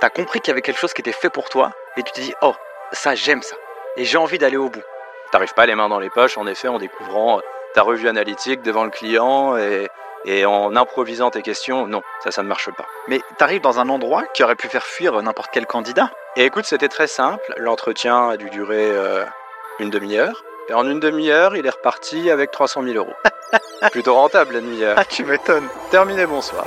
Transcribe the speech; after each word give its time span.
t'as 0.00 0.10
compris 0.10 0.40
qu'il 0.40 0.50
y 0.50 0.52
avait 0.52 0.62
quelque 0.62 0.78
chose 0.78 0.92
qui 0.92 1.00
était 1.00 1.12
fait 1.12 1.30
pour 1.30 1.48
toi 1.48 1.72
et 1.96 2.02
tu 2.02 2.12
te 2.12 2.20
dis 2.20 2.34
oh 2.42 2.54
ça 2.92 3.14
j'aime 3.14 3.42
ça 3.42 3.56
et 3.96 4.04
j'ai 4.04 4.18
envie 4.18 4.38
d'aller 4.38 4.56
au 4.56 4.68
bout. 4.68 4.82
T'arrives 5.32 5.54
pas 5.54 5.66
les 5.66 5.74
mains 5.74 5.88
dans 5.88 5.98
les 5.98 6.10
poches 6.10 6.38
en 6.38 6.46
effet 6.46 6.68
en 6.68 6.78
découvrant 6.78 7.40
ta 7.74 7.82
revue 7.82 8.08
analytique 8.08 8.62
devant 8.62 8.84
le 8.84 8.90
client 8.90 9.56
et, 9.56 9.88
et 10.24 10.46
en 10.46 10.76
improvisant 10.76 11.30
tes 11.30 11.42
questions. 11.42 11.86
Non, 11.86 12.02
ça 12.22 12.30
ça 12.30 12.42
ne 12.42 12.48
marche 12.48 12.70
pas. 12.70 12.86
Mais 13.08 13.20
t'arrives 13.38 13.60
dans 13.60 13.80
un 13.80 13.88
endroit 13.88 14.24
qui 14.34 14.42
aurait 14.42 14.56
pu 14.56 14.68
faire 14.68 14.84
fuir 14.84 15.20
n'importe 15.22 15.50
quel 15.52 15.66
candidat. 15.66 16.10
Et 16.36 16.44
écoute, 16.44 16.66
c'était 16.66 16.88
très 16.88 17.06
simple. 17.06 17.54
L'entretien 17.56 18.30
a 18.30 18.36
dû 18.36 18.50
durer 18.50 18.90
euh, 18.90 19.24
une 19.78 19.90
demi-heure. 19.90 20.44
Et 20.68 20.74
en 20.74 20.88
une 20.88 21.00
demi-heure, 21.00 21.56
il 21.56 21.66
est 21.66 21.70
reparti 21.70 22.30
avec 22.30 22.50
300 22.50 22.82
000 22.82 22.96
euros. 22.96 23.14
Plutôt 23.92 24.14
rentable 24.14 24.54
la 24.54 24.60
demi-heure. 24.60 24.96
Ah 24.98 25.04
tu 25.04 25.24
m'étonnes. 25.24 25.68
Terminé, 25.90 26.26
bonsoir. 26.26 26.66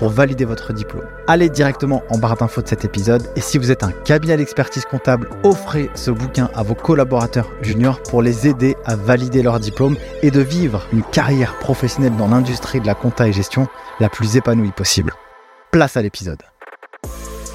pour 0.00 0.08
valider 0.08 0.46
votre 0.46 0.72
diplôme. 0.72 1.04
Allez 1.26 1.50
directement 1.50 2.02
en 2.08 2.16
barre 2.16 2.36
d'infos 2.36 2.62
de 2.62 2.68
cet 2.68 2.86
épisode 2.86 3.22
et 3.36 3.42
si 3.42 3.58
vous 3.58 3.70
êtes 3.70 3.84
un 3.84 3.92
cabinet 3.92 4.38
d'expertise 4.38 4.86
comptable, 4.86 5.28
offrez 5.44 5.90
ce 5.94 6.10
bouquin 6.10 6.48
à 6.54 6.62
vos 6.62 6.74
collaborateurs 6.74 7.50
juniors 7.60 8.02
pour 8.02 8.22
les 8.22 8.48
aider 8.48 8.76
à 8.86 8.96
valider 8.96 9.42
leur 9.42 9.60
diplôme 9.60 9.96
et 10.22 10.30
de 10.30 10.40
vivre 10.40 10.86
une 10.94 11.02
carrière 11.02 11.58
professionnelle 11.58 12.16
dans 12.16 12.28
l'industrie 12.28 12.80
de 12.80 12.86
la 12.86 12.94
compta 12.94 13.28
et 13.28 13.32
gestion 13.34 13.68
la 14.00 14.08
plus 14.08 14.36
épanouie 14.36 14.72
possible. 14.72 15.12
Place 15.70 15.98
à 15.98 16.02
l'épisode. 16.02 16.42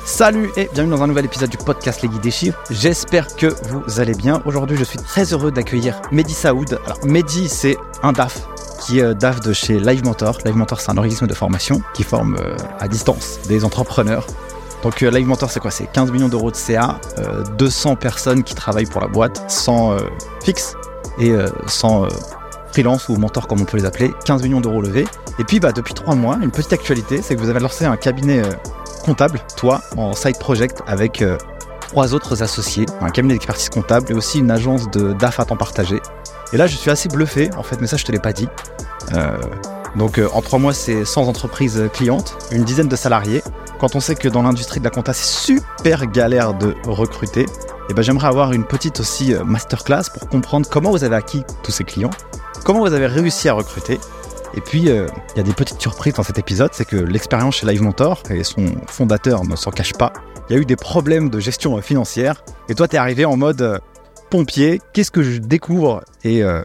Salut 0.05 0.51
et 0.55 0.69
bienvenue 0.71 0.95
dans 0.95 1.01
un 1.01 1.07
nouvel 1.07 1.25
épisode 1.25 1.49
du 1.49 1.57
podcast 1.57 2.03
Les 2.03 2.09
Guides 2.09 2.21
des 2.21 2.29
Chiffres. 2.29 2.61
J'espère 2.69 3.35
que 3.35 3.47
vous 3.47 3.99
allez 3.99 4.13
bien. 4.13 4.43
Aujourd'hui, 4.45 4.77
je 4.77 4.83
suis 4.83 4.99
très 4.99 5.33
heureux 5.33 5.51
d'accueillir 5.51 5.99
Mehdi 6.11 6.35
Saoud. 6.35 6.79
Alors, 6.85 7.03
Mehdi, 7.05 7.49
c'est 7.49 7.75
un 8.03 8.11
DAF 8.11 8.47
qui 8.79 8.99
est 8.99 9.15
DAF 9.15 9.39
de 9.39 9.53
chez 9.53 9.79
Live 9.79 10.03
Mentor. 10.03 10.39
Live 10.45 10.55
Mentor, 10.55 10.79
c'est 10.79 10.91
un 10.91 10.97
organisme 10.97 11.27
de 11.27 11.33
formation 11.33 11.81
qui 11.93 12.03
forme 12.03 12.37
euh, 12.39 12.55
à 12.79 12.87
distance 12.87 13.39
des 13.47 13.63
entrepreneurs. 13.63 14.25
Donc 14.83 15.01
euh, 15.01 15.11
Live 15.11 15.27
Mentor, 15.27 15.49
c'est 15.49 15.59
quoi? 15.59 15.71
C'est 15.71 15.91
15 15.91 16.11
millions 16.11 16.29
d'euros 16.29 16.51
de 16.51 16.55
CA, 16.55 16.99
200 17.57 17.91
euh, 17.91 17.95
personnes 17.95 18.43
qui 18.43 18.55
travaillent 18.55 18.85
pour 18.85 19.01
la 19.01 19.07
boîte, 19.07 19.43
sans 19.49 19.95
fixe 20.43 20.75
et 21.19 21.33
sans 21.67 22.07
freelance 22.71 23.07
ou 23.07 23.15
mentor 23.15 23.47
comme 23.47 23.61
on 23.61 23.65
peut 23.65 23.77
les 23.77 23.85
appeler, 23.85 24.13
15 24.25 24.43
millions 24.43 24.61
d'euros 24.61 24.81
levés. 24.81 25.05
Et 25.39 25.43
puis 25.43 25.59
bah, 25.59 25.71
depuis 25.71 25.93
3 25.93 26.15
mois, 26.15 26.37
une 26.41 26.51
petite 26.51 26.73
actualité, 26.73 27.21
c'est 27.21 27.35
que 27.35 27.41
vous 27.41 27.49
avez 27.49 27.59
lancé 27.59 27.85
un 27.85 27.95
cabinet 27.95 28.41
comptable, 29.05 29.39
toi, 29.55 29.81
en 29.95 30.13
side 30.13 30.37
project 30.39 30.81
avec 30.87 31.23
trois 31.87 32.13
autres 32.13 32.43
associés, 32.43 32.85
un 33.01 33.09
cabinet 33.09 33.35
d'expertise 33.35 33.69
comptable 33.69 34.11
et 34.11 34.13
aussi 34.13 34.39
une 34.39 34.51
agence 34.51 34.89
de 34.91 35.13
DAF 35.13 35.39
à 35.39 35.45
temps 35.45 35.55
partagé. 35.55 36.01
Et 36.53 36.57
là, 36.57 36.67
je 36.67 36.75
suis 36.75 36.89
assez 36.89 37.09
bluffé, 37.09 37.49
en 37.57 37.63
fait, 37.63 37.79
mais 37.81 37.87
ça, 37.87 37.97
je 37.97 38.05
te 38.05 38.11
l'ai 38.11 38.19
pas 38.19 38.33
dit. 38.33 38.47
Euh, 39.13 39.37
donc, 39.95 40.17
euh, 40.17 40.27
en 40.33 40.41
trois 40.41 40.59
mois, 40.59 40.73
c'est 40.73 41.05
100 41.05 41.27
entreprises 41.27 41.89
clientes, 41.93 42.37
une 42.51 42.63
dizaine 42.63 42.87
de 42.87 42.95
salariés. 42.95 43.43
Quand 43.79 43.95
on 43.95 43.99
sait 43.99 44.15
que 44.15 44.27
dans 44.27 44.41
l'industrie 44.41 44.79
de 44.79 44.85
la 44.85 44.89
compta, 44.89 45.13
c'est 45.13 45.25
super 45.25 46.05
galère 46.07 46.53
de 46.53 46.75
recruter, 46.85 47.41
et 47.41 47.91
eh 47.91 47.93
ben, 47.93 48.01
j'aimerais 48.01 48.27
avoir 48.27 48.51
une 48.51 48.63
petite 48.63 48.99
aussi 48.99 49.33
euh, 49.33 49.43
masterclass 49.43 50.03
pour 50.11 50.27
comprendre 50.27 50.67
comment 50.69 50.89
vous 50.89 51.03
avez 51.03 51.15
acquis 51.15 51.43
tous 51.61 51.71
ces 51.71 51.83
clients, 51.83 52.09
comment 52.63 52.79
vous 52.79 52.93
avez 52.93 53.05
réussi 53.05 53.47
à 53.47 53.53
recruter. 53.53 53.99
Et 54.55 54.61
puis, 54.61 54.83
il 54.83 55.07
y 55.35 55.39
a 55.39 55.43
des 55.43 55.53
petites 55.53 55.81
surprises 55.81 56.13
dans 56.13 56.23
cet 56.23 56.39
épisode, 56.39 56.69
c'est 56.71 56.85
que 56.85 56.95
l'expérience 56.95 57.55
chez 57.55 57.67
Live 57.67 57.81
Mentor, 57.81 58.23
et 58.29 58.45
son 58.45 58.67
fondateur 58.87 59.43
ne 59.43 59.55
s'en 59.57 59.69
cache 59.69 59.91
pas, 59.93 60.13
il 60.49 60.55
y 60.55 60.57
a 60.57 60.61
eu 60.61 60.65
des 60.65 60.77
problèmes 60.77 61.29
de 61.29 61.39
gestion 61.39 61.79
financière, 61.81 62.43
et 62.69 62.75
toi, 62.75 62.87
tu 62.87 62.95
arrivé 62.95 63.25
en 63.25 63.35
mode 63.35 63.81
pompier, 64.35 64.81
qu'est-ce 64.91 65.11
que 65.11 65.23
je 65.23 65.39
découvre 65.39 66.03
et 66.25 66.43
euh, 66.43 66.61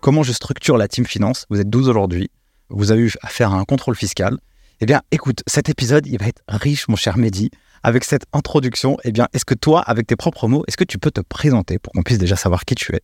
comment 0.00 0.24
je 0.24 0.32
structure 0.32 0.76
la 0.76 0.88
team 0.88 1.06
finance? 1.06 1.46
Vous 1.50 1.60
êtes 1.60 1.70
12 1.70 1.88
aujourd'hui, 1.88 2.32
vous 2.68 2.90
avez 2.90 3.02
eu 3.02 3.12
à 3.22 3.28
faire 3.28 3.52
un 3.52 3.62
contrôle 3.62 3.94
fiscal. 3.94 4.38
Eh 4.80 4.86
bien, 4.86 5.02
écoute, 5.12 5.44
cet 5.46 5.68
épisode, 5.68 6.04
il 6.08 6.18
va 6.18 6.26
être 6.26 6.42
riche, 6.48 6.88
mon 6.88 6.96
cher 6.96 7.18
Mehdi. 7.18 7.52
Avec 7.84 8.02
cette 8.02 8.24
introduction, 8.32 8.96
eh 9.04 9.12
bien, 9.12 9.28
est-ce 9.32 9.44
que 9.44 9.54
toi, 9.54 9.82
avec 9.82 10.08
tes 10.08 10.16
propres 10.16 10.48
mots, 10.48 10.64
est-ce 10.66 10.76
que 10.76 10.82
tu 10.82 10.98
peux 10.98 11.12
te 11.12 11.20
présenter 11.20 11.78
pour 11.78 11.92
qu'on 11.92 12.02
puisse 12.02 12.18
déjà 12.18 12.34
savoir 12.34 12.64
qui 12.64 12.74
tu 12.74 12.92
es 12.92 13.02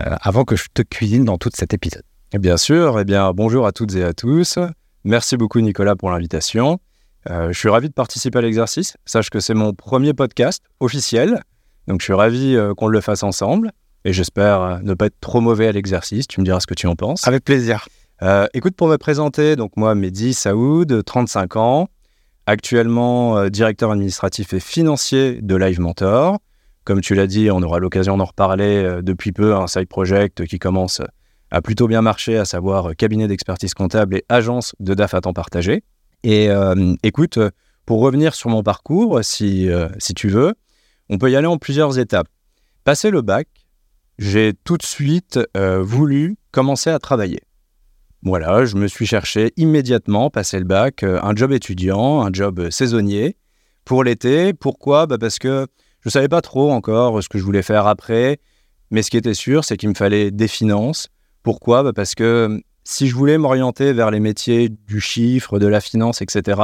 euh, 0.00 0.16
avant 0.22 0.44
que 0.44 0.56
je 0.56 0.64
te 0.72 0.80
cuisine 0.80 1.26
dans 1.26 1.36
tout 1.36 1.50
cet 1.54 1.74
épisode? 1.74 2.04
Bien 2.32 2.56
sûr, 2.56 2.98
eh 2.98 3.04
bien, 3.04 3.30
bonjour 3.34 3.66
à 3.66 3.72
toutes 3.72 3.94
et 3.94 4.04
à 4.04 4.14
tous. 4.14 4.58
Merci 5.04 5.36
beaucoup, 5.36 5.60
Nicolas, 5.60 5.96
pour 5.96 6.10
l'invitation. 6.10 6.80
Euh, 7.28 7.52
je 7.52 7.58
suis 7.58 7.68
ravi 7.68 7.90
de 7.90 7.94
participer 7.94 8.38
à 8.38 8.40
l'exercice. 8.40 8.96
Sache 9.04 9.28
que 9.28 9.38
c'est 9.38 9.52
mon 9.52 9.74
premier 9.74 10.14
podcast 10.14 10.62
officiel. 10.80 11.42
Donc 11.86 12.00
je 12.00 12.04
suis 12.04 12.14
ravi 12.14 12.56
euh, 12.56 12.74
qu'on 12.74 12.86
le 12.86 13.00
fasse 13.00 13.22
ensemble 13.22 13.72
et 14.04 14.12
j'espère 14.12 14.60
euh, 14.60 14.78
ne 14.82 14.94
pas 14.94 15.06
être 15.06 15.20
trop 15.20 15.40
mauvais 15.40 15.66
à 15.66 15.72
l'exercice. 15.72 16.26
Tu 16.26 16.40
me 16.40 16.44
diras 16.44 16.60
ce 16.60 16.66
que 16.66 16.74
tu 16.74 16.86
en 16.86 16.96
penses. 16.96 17.26
Avec 17.26 17.44
plaisir. 17.44 17.88
Euh, 18.22 18.46
écoute, 18.54 18.76
pour 18.76 18.88
me 18.88 18.96
présenter, 18.96 19.56
donc 19.56 19.76
moi, 19.76 19.94
Mehdi 19.94 20.34
Saoud, 20.34 21.04
35 21.04 21.56
ans, 21.56 21.88
actuellement 22.46 23.48
directeur 23.48 23.92
administratif 23.92 24.52
et 24.52 24.60
financier 24.60 25.40
de 25.40 25.56
Live 25.56 25.80
Mentor. 25.80 26.38
Comme 26.84 27.00
tu 27.00 27.14
l'as 27.14 27.26
dit, 27.26 27.50
on 27.50 27.62
aura 27.62 27.78
l'occasion 27.78 28.16
d'en 28.16 28.24
reparler 28.24 29.00
depuis 29.02 29.32
peu, 29.32 29.54
un 29.54 29.66
side 29.66 29.88
project 29.88 30.46
qui 30.46 30.58
commence 30.58 31.00
à 31.50 31.62
plutôt 31.62 31.86
bien 31.86 32.02
marcher, 32.02 32.36
à 32.36 32.44
savoir 32.44 32.96
cabinet 32.96 33.28
d'expertise 33.28 33.74
comptable 33.74 34.16
et 34.16 34.24
agence 34.28 34.74
de 34.80 34.94
DAF 34.94 35.14
à 35.14 35.20
temps 35.20 35.32
partagé. 35.32 35.84
Et 36.24 36.48
écoute, 37.02 37.38
pour 37.86 38.00
revenir 38.00 38.34
sur 38.34 38.50
mon 38.50 38.62
parcours, 38.62 39.20
si, 39.22 39.68
si 39.98 40.14
tu 40.14 40.28
veux, 40.28 40.54
on 41.10 41.18
peut 41.18 41.30
y 41.30 41.36
aller 41.36 41.48
en 41.48 41.58
plusieurs 41.58 41.98
étapes. 41.98 42.28
Passer 42.84 43.10
le 43.10 43.20
bac, 43.20 43.48
j'ai 44.18 44.54
tout 44.64 44.78
de 44.78 44.84
suite 44.84 45.40
euh, 45.56 45.82
voulu 45.82 46.36
commencer 46.52 46.88
à 46.88 46.98
travailler. 46.98 47.40
Voilà, 48.22 48.64
je 48.64 48.76
me 48.76 48.86
suis 48.86 49.06
cherché 49.06 49.52
immédiatement, 49.56 50.30
passer 50.30 50.58
le 50.58 50.64
bac, 50.64 51.02
euh, 51.02 51.18
un 51.22 51.34
job 51.34 51.52
étudiant, 51.52 52.22
un 52.22 52.30
job 52.32 52.70
saisonnier 52.70 53.36
pour 53.84 54.04
l'été. 54.04 54.54
Pourquoi? 54.54 55.06
Bah 55.06 55.18
Parce 55.18 55.38
que 55.38 55.66
je 56.00 56.08
ne 56.08 56.10
savais 56.10 56.28
pas 56.28 56.42
trop 56.42 56.70
encore 56.70 57.22
ce 57.22 57.28
que 57.28 57.38
je 57.38 57.44
voulais 57.44 57.62
faire 57.62 57.86
après, 57.88 58.38
mais 58.90 59.02
ce 59.02 59.10
qui 59.10 59.16
était 59.16 59.34
sûr, 59.34 59.64
c'est 59.64 59.76
qu'il 59.76 59.88
me 59.88 59.94
fallait 59.94 60.30
des 60.30 60.48
finances. 60.48 61.08
Pourquoi? 61.42 61.82
Bah 61.82 61.92
Parce 61.92 62.14
que 62.14 62.62
si 62.84 63.08
je 63.08 63.16
voulais 63.16 63.36
m'orienter 63.36 63.92
vers 63.92 64.12
les 64.12 64.20
métiers 64.20 64.68
du 64.68 65.00
chiffre, 65.00 65.58
de 65.58 65.66
la 65.66 65.80
finance, 65.80 66.22
etc., 66.22 66.60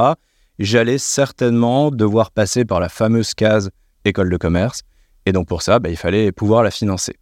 j'allais 0.57 0.99
certainement 0.99 1.91
devoir 1.91 2.31
passer 2.31 2.63
par 2.63 2.79
la 2.79 2.87
fameuse 2.87 3.33
case 3.33 3.71
école 4.07 4.29
de 4.29 4.37
commerce. 4.37 4.83
Et 5.25 5.31
donc 5.31 5.47
pour 5.47 5.61
ça, 5.61 5.79
bah, 5.79 5.89
il 5.89 5.97
fallait 5.97 6.31
pouvoir 6.31 6.63
la 6.63 6.71
financer. 6.71 7.15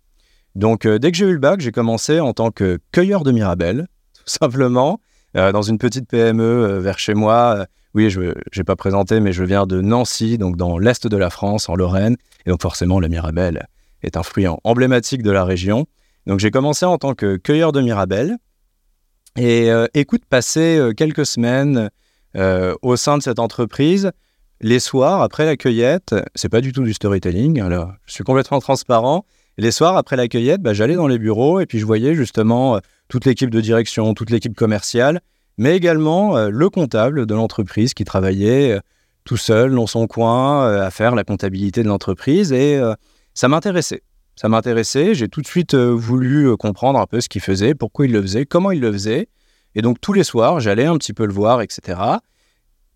Donc 0.55 0.85
euh, 0.85 0.99
dès 0.99 1.11
que 1.11 1.17
j'ai 1.17 1.25
eu 1.25 1.33
le 1.33 1.39
bac, 1.39 1.59
j'ai 1.59 1.71
commencé 1.71 2.19
en 2.19 2.33
tant 2.33 2.51
que 2.51 2.79
cueilleur 2.91 3.23
de 3.23 3.31
Mirabelle, 3.31 3.87
tout 4.13 4.23
simplement, 4.25 5.01
euh, 5.35 5.51
dans 5.51 5.61
une 5.61 5.77
petite 5.77 6.07
PME 6.07 6.43
euh, 6.43 6.79
vers 6.79 6.97
chez 6.97 7.13
moi. 7.13 7.65
oui, 7.93 8.09
je 8.09 8.21
n'ai 8.21 8.63
pas 8.63 8.75
présenté, 8.75 9.19
mais 9.19 9.33
je 9.33 9.43
viens 9.43 9.65
de 9.65 9.81
Nancy, 9.81 10.37
donc 10.37 10.55
dans 10.55 10.77
l'est 10.77 11.07
de 11.07 11.17
la 11.17 11.29
France, 11.29 11.67
en 11.67 11.75
Lorraine. 11.75 12.15
Et 12.45 12.51
donc 12.51 12.61
forcément, 12.61 12.99
le 12.99 13.07
Mirabelle 13.07 13.67
est 14.01 14.17
un 14.17 14.23
fruit 14.23 14.45
emblématique 14.63 15.23
de 15.23 15.31
la 15.31 15.43
région. 15.43 15.87
Donc 16.25 16.39
j'ai 16.39 16.51
commencé 16.51 16.85
en 16.85 16.97
tant 16.97 17.13
que 17.15 17.37
cueilleur 17.37 17.71
de 17.71 17.81
Mirabelle. 17.81 18.37
Et 19.37 19.69
écoute, 19.93 20.23
passer 20.29 20.91
quelques 20.95 21.25
semaines 21.25 21.89
au 22.35 22.95
sein 22.95 23.17
de 23.17 23.23
cette 23.23 23.39
entreprise, 23.39 24.11
les 24.61 24.79
soirs, 24.79 25.21
après 25.21 25.45
la 25.45 25.57
cueillette, 25.57 26.15
c'est 26.33 26.49
pas 26.49 26.61
du 26.61 26.71
tout 26.71 26.83
du 26.83 26.93
storytelling, 26.93 27.59
alors 27.59 27.91
je 28.05 28.13
suis 28.13 28.23
complètement 28.23 28.59
transparent. 28.59 29.25
Les 29.57 29.71
soirs, 29.71 29.95
après 29.95 30.15
la 30.15 30.27
cueillette, 30.27 30.61
bah, 30.61 30.73
j'allais 30.73 30.95
dans 30.95 31.07
les 31.07 31.17
bureaux 31.17 31.59
et 31.59 31.65
puis 31.65 31.79
je 31.79 31.85
voyais 31.85 32.13
justement 32.13 32.75
euh, 32.75 32.79
toute 33.07 33.25
l'équipe 33.25 33.49
de 33.49 33.61
direction, 33.61 34.13
toute 34.13 34.29
l'équipe 34.29 34.55
commerciale, 34.55 35.21
mais 35.57 35.75
également 35.77 36.35
euh, 36.35 36.49
le 36.49 36.69
comptable 36.69 37.25
de 37.25 37.33
l'entreprise 37.33 37.93
qui 37.93 38.03
travaillait 38.03 38.73
euh, 38.73 38.79
tout 39.23 39.37
seul 39.37 39.73
dans 39.73 39.87
son 39.87 40.07
coin 40.07 40.67
à 40.67 40.91
faire 40.91 41.15
la 41.15 41.23
comptabilité 41.23 41.81
de 41.81 41.87
l'entreprise 41.87 42.51
et 42.51 42.79
ça 43.33 43.47
m'intéressait. 43.47 44.03
Ça 44.35 44.49
m'intéressait, 44.49 45.15
j'ai 45.15 45.29
tout 45.29 45.41
de 45.41 45.47
suite 45.47 45.73
voulu 45.73 46.55
comprendre 46.57 46.99
un 46.99 47.07
peu 47.07 47.21
ce 47.21 47.27
qu'il 47.27 47.41
faisait, 47.41 47.73
pourquoi 47.73 48.05
il 48.05 48.11
le 48.11 48.21
faisait, 48.21 48.45
comment 48.45 48.69
il 48.69 48.81
le 48.81 48.91
faisait. 48.91 49.27
Et 49.73 49.81
donc 49.81 49.99
tous 49.99 50.13
les 50.13 50.23
soirs, 50.23 50.59
j'allais 50.59 50.85
un 50.85 50.95
petit 50.99 51.11
peu 51.11 51.25
le 51.25 51.33
voir, 51.33 51.63
etc. 51.63 51.99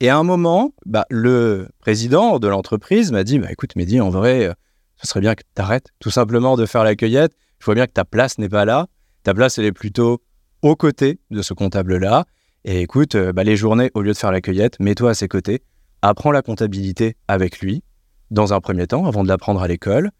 Et 0.01 0.09
à 0.09 0.17
un 0.17 0.23
moment, 0.23 0.73
bah, 0.85 1.05
le 1.09 1.67
président 1.79 2.39
de 2.39 2.47
l'entreprise 2.47 3.11
m'a 3.11 3.23
dit 3.23 3.39
bah, 3.39 3.51
écoute, 3.51 3.75
Mehdi, 3.75 3.99
en 3.99 4.09
vrai, 4.09 4.47
euh, 4.47 4.53
ce 5.01 5.07
serait 5.07 5.19
bien 5.19 5.35
que 5.35 5.43
tu 5.43 5.61
arrêtes 5.61 5.87
tout 5.99 6.11
simplement 6.11 6.55
de 6.55 6.65
faire 6.65 6.83
la 6.83 6.95
cueillette. 6.95 7.33
Je 7.59 7.65
vois 7.65 7.75
bien 7.75 7.85
que 7.85 7.91
ta 7.91 8.05
place 8.05 8.37
n'est 8.37 8.49
pas 8.49 8.65
là. 8.65 8.87
Ta 9.23 9.33
place, 9.33 9.57
elle 9.57 9.65
est 9.65 9.73
plutôt 9.73 10.21
aux 10.61 10.75
côtés 10.75 11.19
de 11.31 11.41
ce 11.41 11.53
comptable-là. 11.53 12.25
Et 12.63 12.81
écoute, 12.81 13.15
euh, 13.15 13.33
bah, 13.33 13.43
les 13.43 13.57
journées, 13.57 13.91
au 13.93 14.01
lieu 14.01 14.13
de 14.13 14.17
faire 14.17 14.31
la 14.31 14.41
cueillette, 14.41 14.79
mets-toi 14.79 15.11
à 15.11 15.13
ses 15.13 15.27
côtés, 15.27 15.63
apprends 16.01 16.31
la 16.31 16.41
comptabilité 16.41 17.15
avec 17.27 17.59
lui. 17.59 17.83
dans 18.31 18.53
un 18.53 18.59
premier 18.59 18.85
temps, 18.85 19.07
avant 19.07 19.23
de 19.23 19.27
l'apprendre 19.27 19.59
à 19.59 19.67
l'école, 19.67 20.11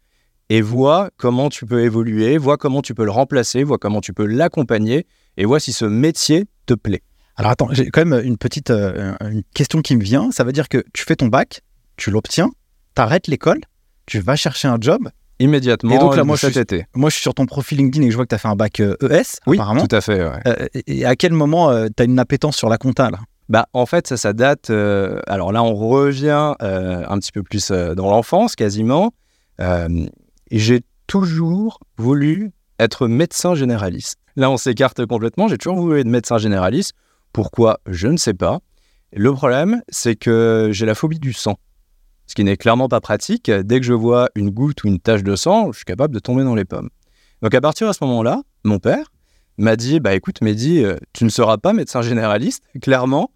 et 0.48 0.62
vois 0.62 1.10
comment 1.16 1.48
tu 1.48 1.64
peux 1.64 1.84
évoluer, 1.84 2.38
vois 2.38 2.56
comment 2.56 2.82
tu 2.82 2.92
peux 2.92 3.04
le 3.04 3.12
remplacer, 3.12 3.62
vois 3.62 3.78
comment 3.78 4.00
tu 4.00 4.12
peux 4.12 4.26
l'accompagner, 4.26 5.06
et 5.36 5.44
vois 5.44 5.60
si 5.60 5.72
ce 5.72 5.84
métier 5.84 6.46
te 6.66 6.74
plaît. 6.74 7.02
Alors 7.36 7.52
attends, 7.52 7.68
j'ai 7.72 7.86
quand 7.90 8.04
même 8.04 8.24
une 8.24 8.36
petite 8.36 8.70
euh, 8.70 9.14
une 9.22 9.42
question 9.54 9.80
qui 9.82 9.96
me 9.96 10.02
vient. 10.02 10.30
Ça 10.30 10.44
veut 10.44 10.52
dire 10.52 10.68
que 10.68 10.84
tu 10.92 11.04
fais 11.04 11.16
ton 11.16 11.28
bac, 11.28 11.62
tu 11.96 12.10
l'obtiens, 12.10 12.50
tu 12.94 13.02
arrêtes 13.02 13.26
l'école, 13.28 13.60
tu 14.06 14.20
vas 14.20 14.36
chercher 14.36 14.68
un 14.68 14.76
job. 14.80 15.08
Immédiatement, 15.38 15.94
Et 15.94 15.98
donc 15.98 16.16
là, 16.16 16.24
moi, 16.24 16.36
cet 16.36 16.50
je 16.50 16.52
suis- 16.52 16.60
été. 16.60 16.86
Moi, 16.94 17.08
je 17.08 17.14
suis 17.14 17.22
sur 17.22 17.32
ton 17.32 17.46
profil 17.46 17.78
LinkedIn 17.78 18.04
et 18.06 18.10
je 18.10 18.16
vois 18.16 18.26
que 18.26 18.28
tu 18.28 18.34
as 18.34 18.38
fait 18.38 18.48
un 18.48 18.56
bac 18.56 18.78
euh, 18.80 18.94
ES, 19.00 19.38
Oui, 19.46 19.56
apparemment. 19.56 19.86
tout 19.86 19.96
à 19.96 20.02
fait. 20.02 20.22
ouais. 20.22 20.38
Euh, 20.46 20.66
et 20.86 21.06
à 21.06 21.16
quel 21.16 21.32
moment 21.32 21.72
tu 21.88 22.02
as 22.02 22.04
une 22.04 22.18
appétence 22.18 22.56
sur 22.58 22.68
la 22.68 22.76
compta 22.76 23.10
là? 23.10 23.20
Bah, 23.48 23.66
en 23.72 23.86
fait, 23.86 24.06
ça, 24.06 24.18
ça 24.18 24.32
date. 24.34 24.68
alors 24.68 25.50
là, 25.52 25.62
on 25.62 25.74
revient 25.74 26.52
un 26.60 27.18
petit 27.18 27.32
peu 27.32 27.42
plus 27.42 27.70
dans 27.70 28.10
l'enfance, 28.10 28.54
quasiment. 28.54 29.12
J'ai 30.50 30.80
toujours 31.06 31.80
voulu 31.96 32.52
être 32.78 33.08
médecin 33.08 33.54
généraliste. 33.54 34.18
Là, 34.36 34.50
on 34.50 34.56
s'écarte 34.56 35.04
complètement. 35.06 35.48
J'ai 35.48 35.58
toujours 35.58 35.76
voulu 35.78 36.00
être 36.00 36.06
médecin 36.06 36.38
généraliste. 36.38 36.92
Pourquoi? 37.32 37.80
Je 37.86 38.08
ne 38.08 38.16
sais 38.16 38.34
pas. 38.34 38.60
Le 39.12 39.32
problème, 39.32 39.82
c'est 39.88 40.16
que 40.16 40.70
j'ai 40.72 40.86
la 40.86 40.94
phobie 40.94 41.18
du 41.18 41.32
sang. 41.32 41.58
Ce 42.26 42.34
qui 42.34 42.44
n'est 42.44 42.56
clairement 42.56 42.88
pas 42.88 43.00
pratique. 43.00 43.50
Dès 43.50 43.80
que 43.80 43.86
je 43.86 43.92
vois 43.92 44.30
une 44.36 44.50
goutte 44.50 44.84
ou 44.84 44.88
une 44.88 45.00
tache 45.00 45.22
de 45.22 45.34
sang, 45.34 45.72
je 45.72 45.78
suis 45.78 45.84
capable 45.84 46.14
de 46.14 46.20
tomber 46.20 46.44
dans 46.44 46.54
les 46.54 46.64
pommes. 46.64 46.90
Donc, 47.42 47.54
à 47.54 47.60
partir 47.60 47.88
de 47.88 47.92
ce 47.92 48.04
moment-là, 48.04 48.42
mon 48.64 48.78
père 48.78 49.10
m'a 49.58 49.76
dit 49.76 49.98
Bah 49.98 50.14
écoute, 50.14 50.40
Mehdi, 50.40 50.84
euh, 50.84 50.96
tu 51.12 51.24
ne 51.24 51.28
seras 51.28 51.58
pas 51.58 51.72
médecin 51.72 52.02
généraliste, 52.02 52.62
clairement. 52.80 53.32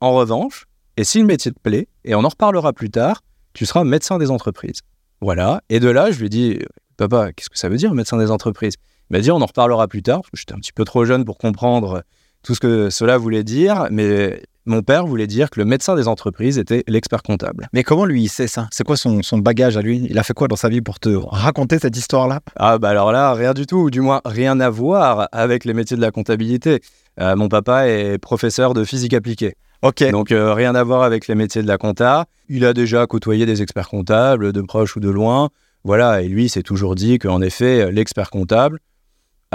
En 0.00 0.12
revanche, 0.12 0.66
et 0.96 1.04
si 1.04 1.18
le 1.20 1.26
métier 1.26 1.50
te 1.52 1.58
plaît, 1.58 1.88
et 2.04 2.14
on 2.14 2.24
en 2.24 2.28
reparlera 2.28 2.72
plus 2.72 2.90
tard, 2.90 3.22
tu 3.52 3.66
seras 3.66 3.84
médecin 3.84 4.18
des 4.18 4.30
entreprises. 4.30 4.80
Voilà. 5.20 5.62
Et 5.70 5.80
de 5.80 5.88
là, 5.88 6.10
je 6.10 6.18
lui 6.18 6.26
ai 6.26 6.28
dit, 6.28 6.58
papa, 6.96 7.32
qu'est-ce 7.32 7.48
que 7.48 7.58
ça 7.58 7.68
veut 7.68 7.76
dire 7.76 7.94
médecin 7.94 8.18
des 8.18 8.30
entreprises? 8.30 8.74
Il 9.10 9.16
m'a 9.16 9.20
dit, 9.20 9.30
on 9.30 9.40
en 9.40 9.46
reparlera 9.46 9.88
plus 9.88 10.02
tard. 10.02 10.22
J'étais 10.34 10.52
un 10.52 10.58
petit 10.58 10.72
peu 10.72 10.84
trop 10.84 11.04
jeune 11.04 11.24
pour 11.24 11.38
comprendre 11.38 12.02
tout 12.46 12.54
ce 12.54 12.60
que 12.60 12.90
cela 12.90 13.18
voulait 13.18 13.42
dire, 13.42 13.88
mais 13.90 14.40
mon 14.66 14.82
père 14.82 15.04
voulait 15.04 15.26
dire 15.26 15.50
que 15.50 15.58
le 15.58 15.66
médecin 15.66 15.96
des 15.96 16.06
entreprises 16.06 16.58
était 16.58 16.84
l'expert 16.86 17.24
comptable. 17.24 17.68
Mais 17.72 17.82
comment 17.82 18.04
lui 18.04 18.22
il 18.22 18.28
sait 18.28 18.46
ça? 18.46 18.68
C'est 18.70 18.84
quoi 18.84 18.96
son, 18.96 19.22
son 19.22 19.38
bagage 19.38 19.76
à 19.76 19.82
lui? 19.82 20.06
Il 20.08 20.16
a 20.16 20.22
fait 20.22 20.32
quoi 20.32 20.46
dans 20.46 20.56
sa 20.56 20.68
vie 20.68 20.80
pour 20.80 21.00
te 21.00 21.08
raconter 21.08 21.80
cette 21.80 21.96
histoire-là? 21.96 22.38
Ah 22.54 22.78
bah 22.78 22.90
alors 22.90 23.10
là, 23.10 23.34
rien 23.34 23.52
du 23.52 23.66
tout, 23.66 23.78
ou 23.78 23.90
du 23.90 24.00
moins 24.00 24.20
rien 24.24 24.60
à 24.60 24.70
voir 24.70 25.28
avec 25.32 25.64
les 25.64 25.74
métiers 25.74 25.96
de 25.96 26.02
la 26.02 26.12
comptabilité. 26.12 26.80
Euh, 27.20 27.34
mon 27.34 27.48
papa 27.48 27.88
est 27.88 28.18
professeur 28.18 28.74
de 28.74 28.84
physique 28.84 29.14
appliquée. 29.14 29.54
Ok. 29.82 30.08
Donc 30.10 30.30
euh, 30.30 30.54
rien 30.54 30.76
à 30.76 30.84
voir 30.84 31.02
avec 31.02 31.26
les 31.26 31.34
métiers 31.34 31.62
de 31.62 31.68
la 31.68 31.78
compta. 31.78 32.26
Il 32.48 32.64
a 32.64 32.72
déjà 32.74 33.08
côtoyé 33.08 33.44
des 33.44 33.60
experts 33.60 33.88
comptables, 33.88 34.52
de 34.52 34.60
proche 34.60 34.94
ou 34.94 35.00
de 35.00 35.10
loin. 35.10 35.48
Voilà, 35.82 36.22
et 36.22 36.28
lui 36.28 36.44
il 36.44 36.48
s'est 36.48 36.62
toujours 36.62 36.94
dit 36.94 37.18
qu'en 37.18 37.40
effet, 37.40 37.90
l'expert 37.90 38.30
comptable, 38.30 38.78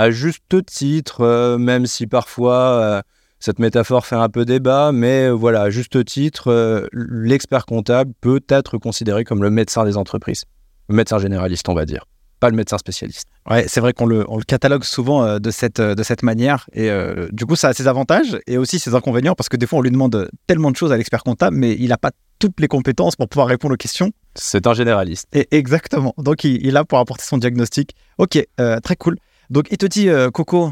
à 0.01 0.09
juste 0.09 0.65
titre, 0.65 1.21
euh, 1.21 1.59
même 1.59 1.85
si 1.85 2.07
parfois 2.07 2.55
euh, 2.55 3.01
cette 3.39 3.59
métaphore 3.59 4.07
fait 4.07 4.15
un 4.15 4.29
peu 4.29 4.45
débat, 4.45 4.91
mais 4.91 5.29
voilà, 5.29 5.61
à 5.61 5.69
juste 5.69 6.03
titre, 6.05 6.47
euh, 6.47 6.87
l'expert 6.91 7.67
comptable 7.67 8.11
peut 8.19 8.41
être 8.49 8.79
considéré 8.79 9.23
comme 9.23 9.43
le 9.43 9.51
médecin 9.51 9.85
des 9.85 9.97
entreprises. 9.97 10.45
Le 10.89 10.95
médecin 10.95 11.19
généraliste, 11.19 11.69
on 11.69 11.75
va 11.75 11.85
dire. 11.85 12.05
Pas 12.39 12.49
le 12.49 12.55
médecin 12.55 12.79
spécialiste. 12.79 13.27
Ouais, 13.47 13.65
c'est 13.67 13.79
vrai 13.79 13.93
qu'on 13.93 14.07
le, 14.07 14.25
on 14.27 14.37
le 14.37 14.43
catalogue 14.43 14.83
souvent 14.83 15.23
euh, 15.23 15.37
de, 15.37 15.51
cette, 15.51 15.79
euh, 15.79 15.93
de 15.93 16.01
cette 16.01 16.23
manière. 16.23 16.67
Et 16.73 16.89
euh, 16.89 17.27
du 17.31 17.45
coup, 17.45 17.55
ça 17.55 17.67
a 17.67 17.73
ses 17.73 17.87
avantages 17.87 18.39
et 18.47 18.57
aussi 18.57 18.79
ses 18.79 18.95
inconvénients 18.95 19.35
parce 19.35 19.49
que 19.49 19.57
des 19.57 19.67
fois, 19.67 19.77
on 19.77 19.81
lui 19.83 19.91
demande 19.91 20.29
tellement 20.47 20.71
de 20.71 20.75
choses 20.75 20.91
à 20.91 20.97
l'expert 20.97 21.23
comptable, 21.23 21.57
mais 21.57 21.73
il 21.73 21.89
n'a 21.89 21.97
pas 21.97 22.09
toutes 22.39 22.59
les 22.59 22.67
compétences 22.67 23.15
pour 23.15 23.29
pouvoir 23.29 23.47
répondre 23.47 23.75
aux 23.75 23.77
questions. 23.77 24.09
C'est 24.33 24.65
un 24.65 24.73
généraliste. 24.73 25.27
Et 25.33 25.47
exactement. 25.51 26.15
Donc, 26.17 26.43
il, 26.43 26.55
il 26.61 26.69
est 26.69 26.71
là 26.71 26.85
pour 26.85 26.97
apporter 26.97 27.23
son 27.23 27.37
diagnostic. 27.37 27.95
Ok, 28.17 28.43
très 28.57 28.95
cool. 28.95 29.17
Donc, 29.51 29.67
il 29.69 29.77
te 29.77 29.85
dit, 29.85 30.09
Coco, 30.33 30.71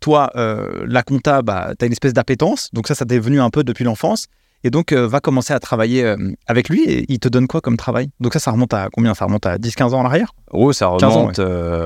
toi, 0.00 0.30
euh, 0.34 0.84
la 0.86 1.02
compta, 1.02 1.42
bah, 1.42 1.72
tu 1.78 1.84
as 1.84 1.86
une 1.86 1.92
espèce 1.92 2.12
d'appétence. 2.12 2.70
Donc, 2.72 2.88
ça, 2.88 2.94
ça 2.94 3.04
t'est 3.04 3.18
venu 3.18 3.40
un 3.40 3.50
peu 3.50 3.62
depuis 3.62 3.84
l'enfance. 3.84 4.26
Et 4.64 4.70
donc, 4.70 4.92
euh, 4.92 5.06
va 5.06 5.20
commencer 5.20 5.54
à 5.54 5.60
travailler 5.60 6.04
euh, 6.04 6.16
avec 6.46 6.68
lui. 6.68 6.82
Et 6.84 7.06
il 7.08 7.18
te 7.18 7.28
donne 7.28 7.46
quoi 7.46 7.60
comme 7.60 7.76
travail? 7.76 8.10
Donc, 8.18 8.32
ça, 8.32 8.40
ça 8.40 8.50
remonte 8.50 8.74
à 8.74 8.88
combien? 8.92 9.14
Ça 9.14 9.26
remonte 9.26 9.46
à 9.46 9.56
10-15 9.56 9.94
ans 9.94 10.00
en 10.00 10.04
arrière? 10.04 10.32
Oh, 10.50 10.72
ça 10.72 10.90
15 10.98 11.16
ans, 11.16 11.20
remonte, 11.28 11.40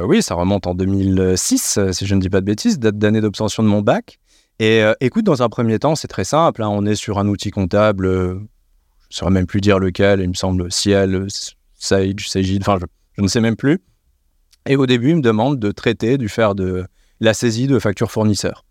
oui, 0.09 0.23
ça 0.23 0.35
remonte 0.35 0.67
en 0.67 0.75
ne 0.75 1.37
si 1.37 1.57
je 1.59 2.15
ne 2.15 2.21
dis 2.21 2.31
pas 2.31 2.41
de 2.41 2.47
bêtises, 2.47 2.79
date 2.79 2.99
d'année 2.99 3.21
d'obtention 3.21 3.63
de 3.63 3.69
mon 3.69 3.83
bac. 3.83 4.19
Et 4.61 4.83
écoute, 5.01 5.25
dans 5.25 5.43
un 5.43 5.49
premier 5.49 5.79
temps, 5.79 5.95
c'est 5.97 6.09
très 6.09 6.25
simple. 6.25 6.63
hein, 6.63 6.69
on 6.69 6.87
est 6.87 6.95
sur 6.95 7.19
un 7.19 7.27
outil 7.29 7.51
comptable, 7.51 8.07
je 8.07 8.33
ne 8.33 8.47
saurais 9.11 9.33
même 9.33 9.47
plus 9.47 9.61
dire 9.61 9.79
lequel, 9.79 10.21
il 10.21 10.29
me 10.29 10.35
semble 10.35 10.71
Ciel, 10.73 11.27
Sage, 11.75 12.29
Sagid, 12.29 12.63
enfin, 12.63 12.79
je, 12.81 12.87
je 13.17 13.23
ne 13.23 13.29
sais 13.29 13.41
même 13.41 13.57
plus. 13.57 13.81
Et 14.67 14.77
au 14.77 14.87
début, 14.87 15.11
il 15.11 15.17
me 15.17 15.23
demande 15.23 15.59
de 15.59 15.71
traiter, 15.71 16.17
du 16.19 16.29
faire 16.29 16.55
de 16.55 16.87
la 17.21 17.35
saisie 17.35 17.67
de 17.67 17.79
factures 17.79 18.11
fournisseurs. 18.11 18.65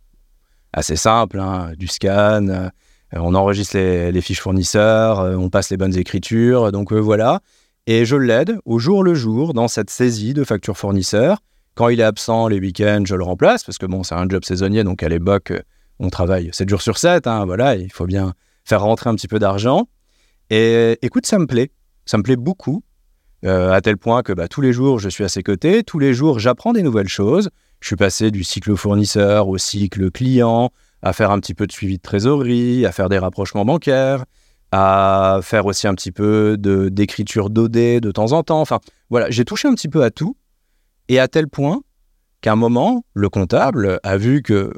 Assez 0.74 0.96
simple, 0.96 1.40
hein, 1.40 1.74
du 1.78 1.88
scan, 1.88 2.48
euh, 2.48 2.70
on 3.12 3.36
enregistre 3.36 3.78
les, 3.78 4.22
fiches 4.22 4.42
fournisseurs, 4.42 5.20
euh, 5.20 5.36
on 5.36 5.50
passe 5.50 5.70
les 5.70 5.78
bonnes 5.78 5.96
écritures, 5.96 6.72
donc 6.72 6.92
euh, 6.92 6.98
voilà. 6.98 7.42
Et 7.86 8.06
je 8.06 8.16
l'aide 8.16 8.58
au 8.66 8.80
jour 8.80 9.04
le 9.04 9.14
jour 9.14 9.54
dans 9.54 9.68
cette 9.68 9.90
saisie 9.90 10.34
de 10.34 10.44
factures 10.44 10.78
fournisseurs. 10.78 11.40
Quand 11.76 11.90
il 11.90 12.00
est 12.00 12.04
absent 12.04 12.48
les 12.48 12.60
week-ends, 12.60 13.04
je 13.06 13.16
le 13.16 13.24
remplace 13.24 13.64
parce 13.64 13.78
que 13.78 13.86
bon, 13.86 14.04
c'est 14.04 14.16
un 14.16 14.28
job 14.28 14.44
saisonnier, 14.44 14.84
donc 14.84 15.04
à 15.04 15.10
l'époque, 15.10 15.54
on 16.00 16.10
travaille 16.10 16.50
7 16.54 16.70
jours 16.70 16.82
sur 16.82 16.98
7. 16.98 17.28
hein, 17.28 17.46
voilà, 17.46 17.76
il 17.76 17.92
faut 17.92 18.06
bien 18.06 18.34
faire 18.64 18.82
rentrer 18.82 19.10
un 19.10 19.16
petit 19.16 19.28
peu 19.28 19.40
d'argent. 19.40 19.88
Et 20.50 20.98
écoute, 21.02 21.26
ça 21.26 21.40
me 21.40 21.46
plaît. 21.46 21.72
Ça 22.06 22.18
me 22.18 22.24
plaît 22.24 22.36
beaucoup, 22.36 22.84
euh, 23.46 23.72
à 23.72 23.82
tel 23.82 23.98
point 23.98 24.24
que 24.24 24.32
bah, 24.32 24.48
tous 24.48 24.62
les 24.62 24.72
jours, 24.72 25.00
je 25.00 25.10
suis 25.10 25.24
à 25.24 25.30
ses 25.30 25.44
côtés. 25.44 25.84
Tous 25.84 26.00
les 26.00 26.14
jours, 26.14 26.40
j'apprends 26.40 26.72
des 26.72 26.82
nouvelles 26.82 27.10
choses. 27.10 27.50
Je 27.82 27.88
suis 27.88 27.96
passé 27.96 28.32
du 28.32 28.44
cycle 28.44 28.76
fournisseur 28.76 29.50
au 29.50 29.58
cycle 29.58 30.10
client, 30.12 30.72
à 31.02 31.12
faire 31.12 31.32
un 31.32 31.40
petit 31.40 31.54
peu 31.54 31.68
de 31.68 31.72
suivi 31.72 31.98
de 31.98 32.02
trésorerie, 32.02 32.86
à 32.86 32.94
faire 32.94 33.10
des 33.10 33.18
rapprochements 33.18 33.66
bancaires, 33.66 34.24
à 34.72 35.40
faire 35.44 35.66
aussi 35.66 35.88
un 35.88 35.94
petit 35.94 36.12
peu 36.12 36.56
d'écriture 36.58 37.50
d'OD 37.50 38.00
de 38.00 38.12
temps 38.12 38.32
en 38.32 38.44
temps. 38.44 38.62
Enfin, 38.62 38.80
voilà, 39.10 39.30
j'ai 39.30 39.44
touché 39.44 39.68
un 39.68 39.74
petit 39.74 39.90
peu 39.90 40.04
à 40.04 40.12
tout. 40.12 40.38
Et 41.10 41.20
à 41.20 41.28
tel 41.28 41.50
point 41.50 41.82
qu'à 42.40 42.54
un 42.54 42.56
moment, 42.56 43.04
le 43.14 43.28
comptable 43.28 44.00
a 44.04 44.18
vu 44.18 44.42
que 44.42 44.74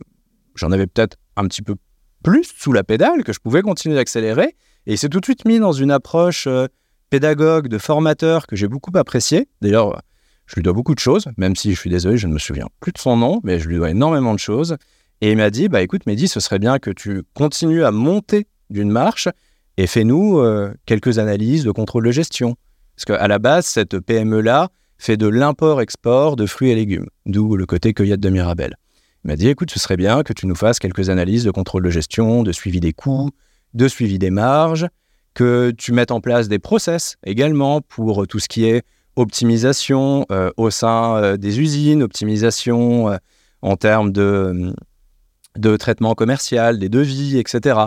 j'en 0.55 0.71
avais 0.71 0.87
peut-être 0.87 1.17
un 1.35 1.47
petit 1.47 1.61
peu 1.61 1.75
plus 2.23 2.51
sous 2.57 2.73
la 2.73 2.83
pédale, 2.83 3.23
que 3.23 3.31
je 3.31 3.39
pouvais 3.39 3.61
continuer 3.61 3.93
d'accélérer. 3.93 4.55
Et 4.87 4.93
il 4.93 4.97
s'est 4.97 5.09
tout 5.09 5.19
de 5.19 5.25
suite 5.25 5.45
mis 5.45 5.59
dans 5.59 5.71
une 5.71 5.91
approche 5.91 6.47
euh, 6.47 6.67
pédagogue, 7.15 7.69
de 7.69 7.77
formateur 7.77 8.45
que 8.45 8.57
j'ai 8.57 8.67
beaucoup 8.67 8.91
appréciée. 8.95 9.47
D'ailleurs, 9.61 10.01
je 10.47 10.55
lui 10.55 10.63
dois 10.63 10.73
beaucoup 10.73 10.93
de 10.93 10.99
choses, 10.99 11.29
même 11.37 11.55
si 11.55 11.73
je 11.73 11.79
suis 11.79 11.89
désolé, 11.89 12.17
je 12.17 12.27
ne 12.27 12.33
me 12.33 12.39
souviens 12.39 12.67
plus 12.81 12.91
de 12.91 12.97
son 12.97 13.15
nom, 13.15 13.39
mais 13.45 13.57
je 13.57 13.69
lui 13.69 13.77
dois 13.77 13.89
énormément 13.89 14.33
de 14.33 14.39
choses. 14.39 14.75
Et 15.21 15.31
il 15.31 15.37
m'a 15.37 15.49
dit, 15.49 15.69
bah 15.69 15.81
écoute 15.81 16.05
Mehdi, 16.07 16.27
ce 16.27 16.41
serait 16.41 16.59
bien 16.59 16.77
que 16.77 16.91
tu 16.91 17.23
continues 17.33 17.85
à 17.85 17.91
monter 17.91 18.47
d'une 18.69 18.91
marche 18.91 19.29
et 19.77 19.87
fais-nous 19.87 20.39
euh, 20.39 20.73
quelques 20.85 21.17
analyses 21.17 21.63
de 21.63 21.71
contrôle 21.71 22.05
de 22.05 22.11
gestion. 22.11 22.57
Parce 22.97 23.05
qu'à 23.05 23.27
la 23.29 23.39
base, 23.39 23.65
cette 23.65 23.97
PME-là 23.97 24.67
fait 24.97 25.15
de 25.15 25.29
l'import-export 25.29 26.35
de 26.35 26.45
fruits 26.45 26.71
et 26.71 26.75
légumes, 26.75 27.07
d'où 27.25 27.55
le 27.55 27.65
côté 27.65 27.93
cueillette 27.93 28.19
de 28.19 28.29
Mirabelle. 28.29 28.75
Il 29.23 29.29
m'a 29.29 29.37
dit, 29.37 29.47
écoute, 29.47 29.71
ce 29.71 29.79
serait 29.79 29.95
bien 29.95 30.23
que 30.23 30.33
tu 30.33 30.47
nous 30.47 30.55
fasses 30.55 30.79
quelques 30.79 31.09
analyses 31.09 31.45
de 31.45 31.51
contrôle 31.51 31.83
de 31.83 31.89
gestion, 31.91 32.43
de 32.43 32.51
suivi 32.51 32.81
des 32.81 32.91
coûts, 32.91 33.29
de 33.73 33.87
suivi 33.87 34.19
des 34.19 34.31
marges, 34.31 34.87
que 35.35 35.71
tu 35.77 35.91
mettes 35.91 36.11
en 36.11 36.21
place 36.21 36.47
des 36.47 36.57
process 36.57 37.17
également 37.23 37.81
pour 37.81 38.25
tout 38.25 38.39
ce 38.39 38.47
qui 38.47 38.65
est 38.65 38.83
optimisation 39.15 40.25
euh, 40.31 40.49
au 40.57 40.71
sein 40.71 41.17
euh, 41.17 41.37
des 41.37 41.59
usines, 41.59 42.01
optimisation 42.01 43.09
euh, 43.09 43.17
en 43.61 43.75
termes 43.75 44.11
de, 44.11 44.73
de 45.57 45.77
traitement 45.77 46.15
commercial, 46.15 46.79
des 46.79 46.89
devis, 46.89 47.37
etc. 47.37 47.79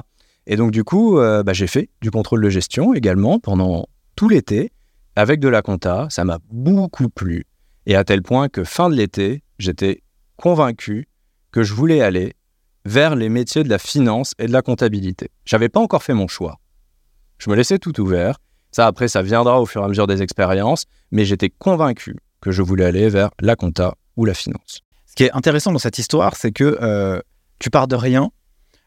Et 0.46 0.56
donc 0.56 0.70
du 0.70 0.84
coup, 0.84 1.18
euh, 1.18 1.42
bah, 1.42 1.52
j'ai 1.52 1.66
fait 1.66 1.90
du 2.00 2.10
contrôle 2.10 2.42
de 2.42 2.48
gestion 2.48 2.94
également 2.94 3.38
pendant 3.38 3.86
tout 4.16 4.28
l'été 4.28 4.72
avec 5.16 5.40
de 5.40 5.48
la 5.48 5.62
compta. 5.62 6.06
Ça 6.10 6.24
m'a 6.24 6.38
beaucoup 6.50 7.08
plu. 7.08 7.44
Et 7.86 7.96
à 7.96 8.04
tel 8.04 8.22
point 8.22 8.48
que 8.48 8.64
fin 8.64 8.88
de 8.88 8.94
l'été, 8.94 9.42
j'étais 9.58 10.02
convaincu 10.36 11.08
que 11.50 11.62
je 11.62 11.74
voulais 11.74 12.02
aller 12.02 12.34
vers 12.84 13.16
les 13.16 13.28
métiers 13.28 13.64
de 13.64 13.68
la 13.68 13.78
finance 13.78 14.34
et 14.38 14.46
de 14.46 14.52
la 14.52 14.62
comptabilité. 14.62 15.30
J'avais 15.44 15.68
pas 15.68 15.80
encore 15.80 16.02
fait 16.02 16.14
mon 16.14 16.28
choix. 16.28 16.58
Je 17.38 17.50
me 17.50 17.56
laissais 17.56 17.78
tout 17.78 17.98
ouvert. 18.00 18.38
Ça, 18.72 18.86
après, 18.86 19.08
ça 19.08 19.22
viendra 19.22 19.60
au 19.60 19.66
fur 19.66 19.80
et 19.82 19.84
à 19.84 19.88
mesure 19.88 20.06
des 20.06 20.22
expériences, 20.22 20.84
mais 21.10 21.24
j'étais 21.24 21.48
convaincu 21.50 22.16
que 22.40 22.50
je 22.50 22.62
voulais 22.62 22.84
aller 22.84 23.08
vers 23.08 23.30
la 23.40 23.56
compta 23.56 23.94
ou 24.16 24.24
la 24.24 24.34
finance. 24.34 24.80
Ce 25.06 25.14
qui 25.14 25.24
est 25.24 25.32
intéressant 25.32 25.72
dans 25.72 25.78
cette 25.78 25.98
histoire, 25.98 26.36
c'est 26.36 26.52
que 26.52 26.78
euh, 26.82 27.20
tu 27.58 27.70
pars 27.70 27.88
de 27.88 27.96
rien, 27.96 28.30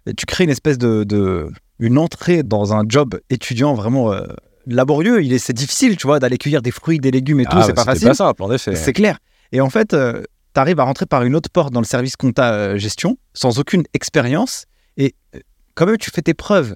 et 0.05 0.13
tu 0.13 0.25
crées 0.25 0.43
une 0.43 0.49
espèce 0.49 0.77
de, 0.77 1.03
de- 1.03 1.49
une 1.79 1.97
entrée 1.97 2.43
dans 2.43 2.73
un 2.73 2.83
job 2.87 3.19
étudiant 3.29 3.73
vraiment 3.73 4.13
euh, 4.13 4.25
laborieux. 4.67 5.23
Il 5.23 5.33
est, 5.33 5.39
c'est 5.39 5.53
difficile, 5.53 5.97
tu 5.97 6.05
vois, 6.07 6.19
d'aller 6.19 6.37
cueillir 6.37 6.61
des 6.61 6.71
fruits, 6.71 6.99
des 6.99 7.11
légumes 7.11 7.39
et 7.39 7.45
tout. 7.45 7.57
Ah, 7.57 7.63
c'est 7.63 7.73
bah, 7.73 7.83
pas 7.85 7.93
facile. 7.93 8.09
pas 8.09 8.13
simple, 8.13 8.43
en 8.43 8.51
effet. 8.51 8.75
C'est 8.75 8.93
clair. 8.93 9.17
Et 9.51 9.61
en 9.61 9.69
fait, 9.69 9.89
tu 9.89 10.59
arrives 10.59 10.79
à 10.79 10.83
rentrer 10.83 11.05
par 11.05 11.23
une 11.23 11.35
autre 11.35 11.49
porte 11.49 11.73
dans 11.73 11.81
le 11.81 11.85
service 11.85 12.15
compta 12.15 12.53
euh, 12.53 12.77
gestion 12.77 13.17
sans 13.33 13.59
aucune 13.59 13.83
expérience 13.93 14.65
et 14.97 15.15
euh, 15.35 15.39
quand 15.75 15.85
même 15.85 15.97
tu 15.97 16.11
fais 16.11 16.21
tes 16.21 16.33
preuves. 16.33 16.75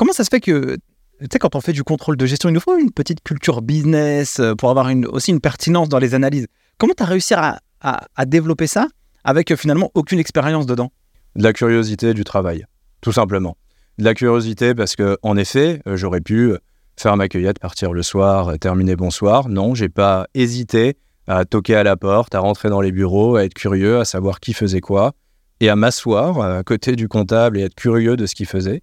Comment 0.00 0.14
ça 0.14 0.24
se 0.24 0.30
fait 0.30 0.40
que 0.40 0.78
tu 1.20 1.26
sais, 1.30 1.38
quand 1.38 1.54
on 1.54 1.60
fait 1.60 1.74
du 1.74 1.84
contrôle 1.84 2.16
de 2.16 2.24
gestion, 2.24 2.48
il 2.48 2.54
nous 2.54 2.60
faut 2.60 2.78
une 2.78 2.90
petite 2.90 3.22
culture 3.22 3.60
business 3.60 4.40
euh, 4.40 4.54
pour 4.54 4.70
avoir 4.70 4.90
aussi 5.12 5.30
une 5.30 5.40
pertinence 5.40 5.90
dans 5.90 5.98
les 5.98 6.14
analyses. 6.14 6.46
Comment 6.78 6.94
tu 6.96 7.02
as 7.02 7.06
réussi 7.06 7.34
à, 7.34 7.60
à, 7.82 8.24
développer 8.24 8.66
ça 8.66 8.88
avec 9.24 9.50
euh, 9.50 9.56
finalement 9.56 9.90
aucune 9.92 10.18
expérience 10.18 10.64
dedans? 10.64 10.90
De 11.36 11.42
la 11.42 11.52
curiosité 11.52 12.14
du 12.14 12.24
travail, 12.24 12.64
tout 13.02 13.12
simplement. 13.12 13.58
De 13.98 14.04
la 14.04 14.14
curiosité 14.14 14.74
parce 14.74 14.96
que, 14.96 15.18
en 15.20 15.36
effet, 15.36 15.82
euh, 15.86 15.98
j'aurais 15.98 16.22
pu 16.22 16.54
faire 16.96 17.18
ma 17.18 17.28
cueillette, 17.28 17.58
partir 17.58 17.92
le 17.92 18.02
soir, 18.02 18.58
terminer 18.58 18.96
bonsoir. 18.96 19.50
Non, 19.50 19.74
j'ai 19.74 19.90
pas 19.90 20.28
hésité 20.32 20.96
à 21.26 21.44
toquer 21.44 21.74
à 21.74 21.82
la 21.82 21.98
porte, 21.98 22.34
à 22.34 22.40
rentrer 22.40 22.70
dans 22.70 22.80
les 22.80 22.90
bureaux, 22.90 23.36
à 23.36 23.44
être 23.44 23.52
curieux, 23.52 24.00
à 24.00 24.06
savoir 24.06 24.40
qui 24.40 24.54
faisait 24.54 24.80
quoi, 24.80 25.12
et 25.60 25.68
à 25.68 25.76
m'asseoir 25.76 26.40
à 26.40 26.62
côté 26.62 26.96
du 26.96 27.06
comptable 27.06 27.58
et 27.58 27.64
être 27.64 27.74
curieux 27.74 28.16
de 28.16 28.24
ce 28.24 28.34
qu'il 28.34 28.46
faisait 28.46 28.82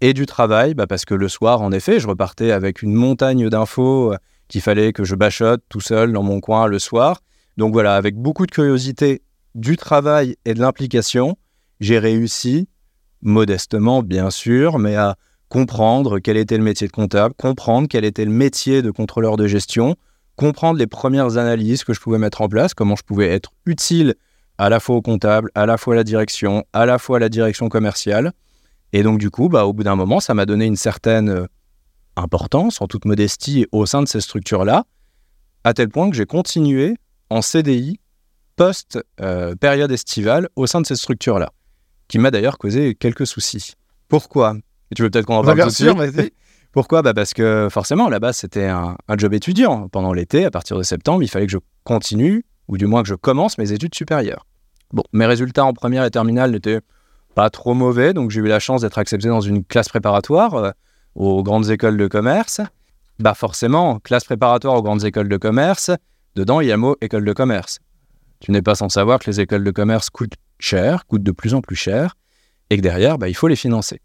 et 0.00 0.14
du 0.14 0.26
travail, 0.26 0.74
bah 0.74 0.86
parce 0.86 1.04
que 1.04 1.14
le 1.14 1.28
soir, 1.28 1.60
en 1.60 1.72
effet, 1.72 2.00
je 2.00 2.06
repartais 2.06 2.52
avec 2.52 2.82
une 2.82 2.94
montagne 2.94 3.48
d'infos 3.48 4.12
euh, 4.12 4.16
qu'il 4.48 4.60
fallait 4.60 4.92
que 4.92 5.04
je 5.04 5.14
bachote 5.14 5.62
tout 5.68 5.80
seul 5.80 6.12
dans 6.12 6.22
mon 6.22 6.40
coin 6.40 6.66
le 6.66 6.78
soir. 6.78 7.20
Donc 7.56 7.72
voilà, 7.72 7.96
avec 7.96 8.16
beaucoup 8.16 8.46
de 8.46 8.50
curiosité 8.50 9.22
du 9.54 9.76
travail 9.76 10.36
et 10.44 10.54
de 10.54 10.60
l'implication, 10.60 11.36
j'ai 11.80 11.98
réussi, 11.98 12.68
modestement 13.22 14.02
bien 14.02 14.30
sûr, 14.30 14.78
mais 14.78 14.94
à 14.94 15.16
comprendre 15.48 16.18
quel 16.18 16.36
était 16.36 16.56
le 16.56 16.62
métier 16.62 16.86
de 16.86 16.92
comptable, 16.92 17.34
comprendre 17.34 17.88
quel 17.88 18.04
était 18.04 18.24
le 18.24 18.30
métier 18.30 18.82
de 18.82 18.90
contrôleur 18.90 19.36
de 19.36 19.46
gestion, 19.46 19.96
comprendre 20.36 20.78
les 20.78 20.86
premières 20.86 21.36
analyses 21.36 21.84
que 21.84 21.92
je 21.92 22.00
pouvais 22.00 22.18
mettre 22.18 22.42
en 22.42 22.48
place, 22.48 22.74
comment 22.74 22.96
je 22.96 23.02
pouvais 23.02 23.28
être 23.28 23.50
utile 23.66 24.14
à 24.58 24.68
la 24.68 24.78
fois 24.80 24.96
au 24.96 25.02
comptable, 25.02 25.50
à 25.54 25.66
la 25.66 25.78
fois 25.78 25.94
à 25.94 25.96
la 25.96 26.04
direction, 26.04 26.64
à 26.72 26.86
la 26.86 26.98
fois 26.98 27.16
à 27.16 27.20
la 27.20 27.28
direction 27.28 27.68
commerciale. 27.68 28.32
Et 28.92 29.02
donc, 29.02 29.18
du 29.18 29.30
coup, 29.30 29.48
bah, 29.48 29.66
au 29.66 29.72
bout 29.72 29.84
d'un 29.84 29.96
moment, 29.96 30.20
ça 30.20 30.34
m'a 30.34 30.46
donné 30.46 30.66
une 30.66 30.76
certaine 30.76 31.28
euh, 31.28 31.46
importance, 32.16 32.80
en 32.80 32.86
toute 32.86 33.04
modestie, 33.04 33.66
au 33.72 33.86
sein 33.86 34.02
de 34.02 34.08
ces 34.08 34.20
structures-là, 34.20 34.84
à 35.64 35.74
tel 35.74 35.88
point 35.88 36.08
que 36.10 36.16
j'ai 36.16 36.26
continué 36.26 36.96
en 37.30 37.42
CDI 37.42 38.00
post-période 38.56 39.90
euh, 39.90 39.94
estivale 39.94 40.48
au 40.56 40.66
sein 40.66 40.80
de 40.80 40.86
ces 40.86 40.96
structures-là, 40.96 41.52
qui 42.08 42.18
m'a 42.18 42.30
d'ailleurs 42.30 42.58
causé 42.58 42.94
quelques 42.94 43.26
soucis. 43.26 43.74
Pourquoi? 44.08 44.56
Et 44.90 44.94
Tu 44.94 45.02
veux 45.02 45.10
peut-être 45.10 45.26
qu'on 45.26 45.36
en 45.36 45.44
parle 45.44 45.60
tout 45.60 45.68
de 45.68 45.70
suite? 45.70 46.34
Pourquoi? 46.72 47.02
Bah 47.02 47.14
Parce 47.14 47.34
que 47.34 47.68
forcément, 47.70 48.08
là-bas, 48.08 48.32
c'était 48.32 48.66
un, 48.66 48.96
un, 49.08 49.16
job 49.16 49.32
étudiant. 49.32 49.88
Pendant 49.88 50.12
l'été, 50.12 50.44
à 50.44 50.50
partir 50.50 50.76
de 50.76 50.82
septembre, 50.82 51.22
il 51.22 51.28
fallait 51.28 51.46
que 51.46 51.52
je 51.52 51.58
continue, 51.84 52.44
ou 52.68 52.76
du 52.76 52.86
moins 52.86 53.02
que 53.02 53.08
je 53.08 53.14
commence 53.14 53.58
mes 53.58 53.72
études 53.72 53.94
supérieures. 53.94 54.44
Bon, 54.92 55.02
mes 55.12 55.26
résultats 55.26 55.64
en 55.64 55.72
première 55.72 56.04
et 56.04 56.10
terminale 56.10 56.50
n'étaient 56.50 56.80
pas 57.38 57.50
trop 57.50 57.72
mauvais, 57.72 58.14
donc 58.14 58.32
j'ai 58.32 58.40
eu 58.40 58.48
la 58.48 58.58
chance 58.58 58.80
d'être 58.80 58.98
accepté 58.98 59.28
dans 59.28 59.40
une 59.40 59.62
classe 59.62 59.88
préparatoire 59.88 60.54
euh, 60.54 60.70
aux 61.14 61.44
grandes 61.44 61.70
écoles 61.70 61.96
de 61.96 62.08
commerce. 62.08 62.60
Bah 63.20 63.32
forcément, 63.34 64.00
classe 64.00 64.24
préparatoire 64.24 64.74
aux 64.74 64.82
grandes 64.82 65.04
écoles 65.04 65.28
de 65.28 65.36
commerce, 65.36 65.92
dedans 66.34 66.60
il 66.60 66.66
y 66.66 66.72
a 66.72 66.74
le 66.74 66.80
mot 66.80 66.96
école 67.00 67.24
de 67.24 67.32
commerce. 67.32 67.78
Tu 68.40 68.50
n'es 68.50 68.60
pas 68.60 68.74
sans 68.74 68.88
savoir 68.88 69.20
que 69.20 69.30
les 69.30 69.38
écoles 69.38 69.62
de 69.62 69.70
commerce 69.70 70.10
coûtent 70.10 70.34
cher, 70.58 71.06
coûtent 71.06 71.22
de 71.22 71.30
plus 71.30 71.54
en 71.54 71.60
plus 71.60 71.76
cher, 71.76 72.16
et 72.70 72.76
que 72.76 72.82
derrière, 72.82 73.18
bah, 73.18 73.28
il 73.28 73.34
faut 73.34 73.46
les 73.46 73.54
financer. 73.54 74.00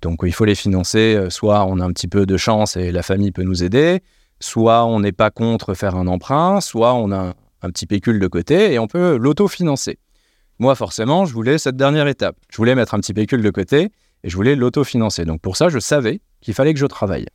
Donc 0.00 0.20
il 0.22 0.32
faut 0.32 0.44
les 0.44 0.54
financer, 0.54 1.16
euh, 1.16 1.28
soit 1.28 1.64
on 1.66 1.80
a 1.80 1.84
un 1.84 1.92
petit 1.92 2.06
peu 2.06 2.24
de 2.24 2.36
chance 2.36 2.76
et 2.76 2.92
la 2.92 3.02
famille 3.02 3.32
peut 3.32 3.42
nous 3.42 3.64
aider, 3.64 4.00
soit 4.38 4.84
on 4.84 5.00
n'est 5.00 5.10
pas 5.10 5.32
contre 5.32 5.74
faire 5.74 5.96
un 5.96 6.06
emprunt, 6.06 6.60
soit 6.60 6.94
on 6.94 7.10
a 7.10 7.34
un 7.62 7.70
petit 7.70 7.86
pécule 7.86 8.20
de 8.20 8.28
côté 8.28 8.72
et 8.72 8.78
on 8.78 8.86
peut 8.86 9.16
l'autofinancer. 9.16 9.98
Moi, 10.58 10.74
forcément, 10.74 11.26
je 11.26 11.34
voulais 11.34 11.58
cette 11.58 11.76
dernière 11.76 12.08
étape. 12.08 12.36
Je 12.50 12.56
voulais 12.56 12.74
mettre 12.74 12.94
un 12.94 13.00
petit 13.00 13.12
pécule 13.12 13.42
de 13.42 13.50
côté 13.50 13.90
et 14.24 14.30
je 14.30 14.36
voulais 14.36 14.56
l'autofinancer. 14.56 15.24
Donc 15.24 15.40
pour 15.40 15.56
ça, 15.56 15.68
je 15.68 15.78
savais 15.78 16.20
qu'il 16.40 16.54
fallait 16.54 16.72
que 16.72 16.80
je 16.80 16.86
travaille 16.86 17.26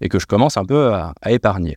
et 0.00 0.08
que 0.08 0.18
je 0.18 0.26
commence 0.26 0.56
un 0.56 0.64
peu 0.64 0.92
à, 0.92 1.14
épargner. 1.28 1.76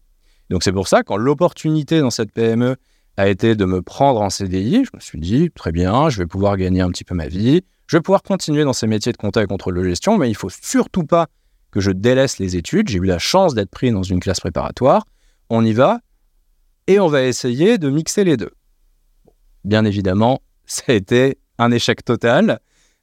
Donc 0.50 0.64
c'est 0.64 0.72
pour 0.72 0.88
ça, 0.88 1.04
quand 1.04 1.18
l'opportunité 1.18 2.00
dans 2.00 2.10
cette 2.10 2.32
PME 2.32 2.76
a 3.18 3.28
été 3.28 3.56
de 3.56 3.66
me 3.66 3.82
prendre 3.82 4.22
en 4.22 4.30
CDI, 4.30 4.86
je 4.86 4.92
me 4.94 5.00
suis 5.00 5.20
dit, 5.20 5.50
très 5.52 5.72
bien, 5.72 6.10
je 6.10 6.20
vais 6.20 6.28
pouvoir 6.28 6.56
gagner 6.58 6.82
un 6.82 6.90
petit 6.90 7.04
peu 7.04 7.16
ma 7.16 7.28
vie, 7.28 7.64
je 7.88 7.98
vais 7.98 8.02
pouvoir 8.02 8.22
continuer 8.22 8.64
dans 8.64 8.74
ces 8.74 8.86
métiers 8.86 9.12
de 9.12 9.18
compta 9.18 9.42
et 9.42 9.48
contrôle 9.48 9.76
de 9.76 9.84
gestion, 9.84 10.18
mais 10.18 10.30
il 10.30 10.36
faut 10.36 10.50
surtout 10.50 11.04
pas 11.04 11.28
que 11.72 11.80
je 11.80 11.92
délaisse 11.92 12.38
les 12.38 12.56
études. 12.56 12.90
J'ai 12.90 13.00
eu 13.00 13.06
la 13.06 13.20
chance 13.20 13.54
d'être 13.54 13.70
pris 13.70 13.92
dans 13.92 14.04
une 14.04 14.20
classe 14.20 14.40
préparatoire. 14.40 15.06
On 15.50 15.66
y 15.66 15.74
va 15.74 16.00
et 16.88 17.00
on 17.00 17.08
va 17.08 17.24
essayer 17.24 17.78
de 17.78 17.90
mixer 17.90 18.24
les 18.24 18.38
deux. 18.38 18.52
Bien 19.64 19.84
évidemment, 19.84 20.42
ça 20.68 20.84
a 20.90 20.94
été 20.94 21.40
un 21.58 21.72
échec 21.72 22.06
total. 22.06 22.60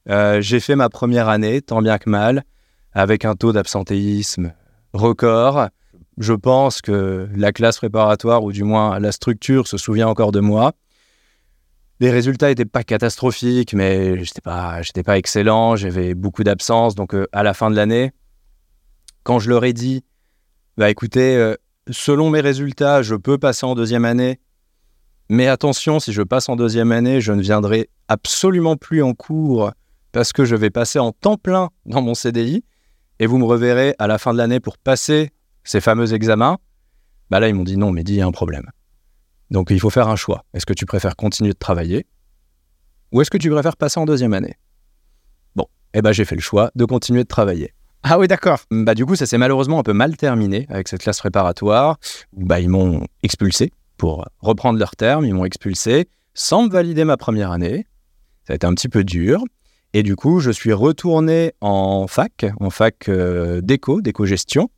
Euh, 0.09 0.39
j'ai 0.39 0.59
fait 0.59 0.75
ma 0.75 0.87
première 0.87 1.27
année, 1.27 1.61
tant 1.61 1.81
bien 1.81 1.97
que 1.97 2.09
mal, 2.09 2.43
avec 2.93 3.25
un 3.25 3.35
taux 3.35 3.51
d'absentéisme 3.51 4.53
record. 4.93 5.67
Je 6.17 6.33
pense 6.33 6.81
que 6.81 7.27
la 7.35 7.51
classe 7.51 7.77
préparatoire, 7.77 8.43
ou 8.43 8.51
du 8.53 8.63
moins 8.63 8.99
la 8.99 9.11
structure, 9.11 9.67
se 9.67 9.77
souvient 9.77 10.07
encore 10.07 10.31
de 10.31 10.39
moi. 10.39 10.73
Les 11.99 12.11
résultats 12.11 12.49
n'étaient 12.49 12.65
pas 12.65 12.83
catastrophiques, 12.83 13.73
mais 13.73 14.15
je 14.15 14.21
n'étais 14.21 14.41
pas, 14.41 14.81
pas 15.05 15.17
excellent, 15.17 15.75
j'avais 15.75 16.13
beaucoup 16.13 16.43
d'absences. 16.43 16.95
Donc 16.95 17.13
euh, 17.13 17.27
à 17.31 17.43
la 17.43 17.53
fin 17.53 17.69
de 17.69 17.75
l'année, 17.75 18.11
quand 19.23 19.39
je 19.39 19.49
leur 19.49 19.65
ai 19.65 19.73
dit, 19.73 20.03
bah 20.77 20.89
écoutez, 20.89 21.35
euh, 21.35 21.55
selon 21.89 22.29
mes 22.29 22.41
résultats, 22.41 23.01
je 23.01 23.15
peux 23.15 23.37
passer 23.37 23.65
en 23.65 23.75
deuxième 23.75 24.05
année, 24.05 24.39
mais 25.29 25.47
attention, 25.47 25.99
si 25.99 26.13
je 26.13 26.21
passe 26.21 26.49
en 26.49 26.55
deuxième 26.55 26.91
année, 26.91 27.19
je 27.19 27.31
ne 27.31 27.41
viendrai 27.41 27.89
absolument 28.07 28.77
plus 28.77 29.01
en 29.01 29.13
cours 29.13 29.71
parce 30.11 30.33
que 30.33 30.45
je 30.45 30.55
vais 30.55 30.69
passer 30.69 30.99
en 30.99 31.11
temps 31.11 31.37
plein 31.37 31.69
dans 31.85 32.01
mon 32.01 32.13
CDI 32.13 32.63
et 33.19 33.25
vous 33.25 33.37
me 33.37 33.45
reverrez 33.45 33.95
à 33.97 34.07
la 34.07 34.17
fin 34.17 34.33
de 34.33 34.37
l'année 34.37 34.59
pour 34.59 34.77
passer 34.77 35.31
ces 35.63 35.81
fameux 35.81 36.13
examens. 36.13 36.57
Bah 37.31 37.39
là, 37.39 37.49
ils 37.49 37.55
m'ont 37.55 37.63
dit 37.63 37.77
non, 37.77 37.91
mais 37.91 38.03
dis, 38.03 38.13
il 38.13 38.17
y 38.17 38.21
a 38.21 38.27
un 38.27 38.31
problème. 38.31 38.69
Donc 39.49 39.71
il 39.71 39.79
faut 39.79 39.89
faire 39.89 40.09
un 40.09 40.15
choix. 40.15 40.45
Est-ce 40.53 40.65
que 40.65 40.73
tu 40.73 40.85
préfères 40.85 41.15
continuer 41.15 41.53
de 41.53 41.57
travailler 41.57 42.05
ou 43.11 43.21
est-ce 43.21 43.31
que 43.31 43.37
tu 43.37 43.49
préfères 43.49 43.77
passer 43.77 43.99
en 43.99 44.05
deuxième 44.05 44.33
année? 44.33 44.55
Bon, 45.55 45.65
eh 45.93 46.01
ben 46.01 46.11
j'ai 46.11 46.25
fait 46.25 46.35
le 46.35 46.41
choix 46.41 46.71
de 46.75 46.85
continuer 46.85 47.23
de 47.23 47.27
travailler. 47.27 47.73
Ah 48.03 48.19
oui, 48.19 48.27
d'accord. 48.27 48.59
Bah 48.69 48.93
du 48.93 49.05
coup, 49.05 49.15
ça 49.15 49.25
s'est 49.25 49.37
malheureusement 49.37 49.79
un 49.79 49.83
peu 49.83 49.93
mal 49.93 50.15
terminé 50.17 50.67
avec 50.69 50.87
cette 50.87 51.01
classe 51.01 51.19
préparatoire. 51.19 51.97
Bah 52.33 52.59
ils 52.59 52.69
m'ont 52.69 53.05
expulsé 53.23 53.71
pour 53.97 54.25
reprendre 54.39 54.79
leurs 54.79 54.95
termes, 54.95 55.25
ils 55.25 55.33
m'ont 55.33 55.45
expulsé 55.45 56.09
sans 56.33 56.65
me 56.65 56.69
valider 56.69 57.05
ma 57.05 57.17
première 57.17 57.51
année. 57.51 57.87
Ça 58.45 58.53
a 58.53 58.55
été 58.55 58.67
un 58.67 58.73
petit 58.73 58.89
peu 58.89 59.03
dur. 59.03 59.43
Et 59.93 60.03
du 60.03 60.15
coup, 60.15 60.39
je 60.39 60.51
suis 60.51 60.73
retourné 60.73 61.53
en 61.61 62.05
fac, 62.07 62.45
en 62.59 62.69
fac 62.69 63.07
euh, 63.07 63.61
d'éco, 63.61 64.01
d'éco-gestion. 64.01 64.69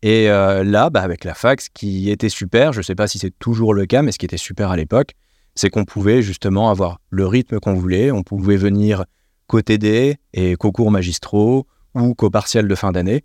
Et 0.00 0.30
euh, 0.30 0.64
là, 0.64 0.90
bah, 0.90 1.02
avec 1.02 1.24
la 1.24 1.34
fac, 1.34 1.60
ce 1.60 1.68
qui 1.72 2.10
était 2.10 2.30
super, 2.30 2.72
je 2.72 2.78
ne 2.78 2.82
sais 2.82 2.94
pas 2.94 3.06
si 3.06 3.18
c'est 3.18 3.38
toujours 3.38 3.74
le 3.74 3.86
cas, 3.86 4.02
mais 4.02 4.10
ce 4.10 4.18
qui 4.18 4.24
était 4.26 4.38
super 4.38 4.70
à 4.70 4.76
l'époque, 4.76 5.12
c'est 5.54 5.70
qu'on 5.70 5.84
pouvait 5.84 6.22
justement 6.22 6.70
avoir 6.70 7.00
le 7.10 7.26
rythme 7.26 7.60
qu'on 7.60 7.74
voulait. 7.74 8.10
On 8.10 8.22
pouvait 8.22 8.56
venir 8.56 9.04
qu'au 9.46 9.60
TD 9.60 10.16
et 10.32 10.56
qu'aux 10.56 10.72
cours 10.72 10.90
magistraux 10.90 11.66
ou 11.94 12.14
qu'au 12.14 12.30
partiel 12.30 12.66
de 12.66 12.74
fin 12.74 12.90
d'année. 12.90 13.24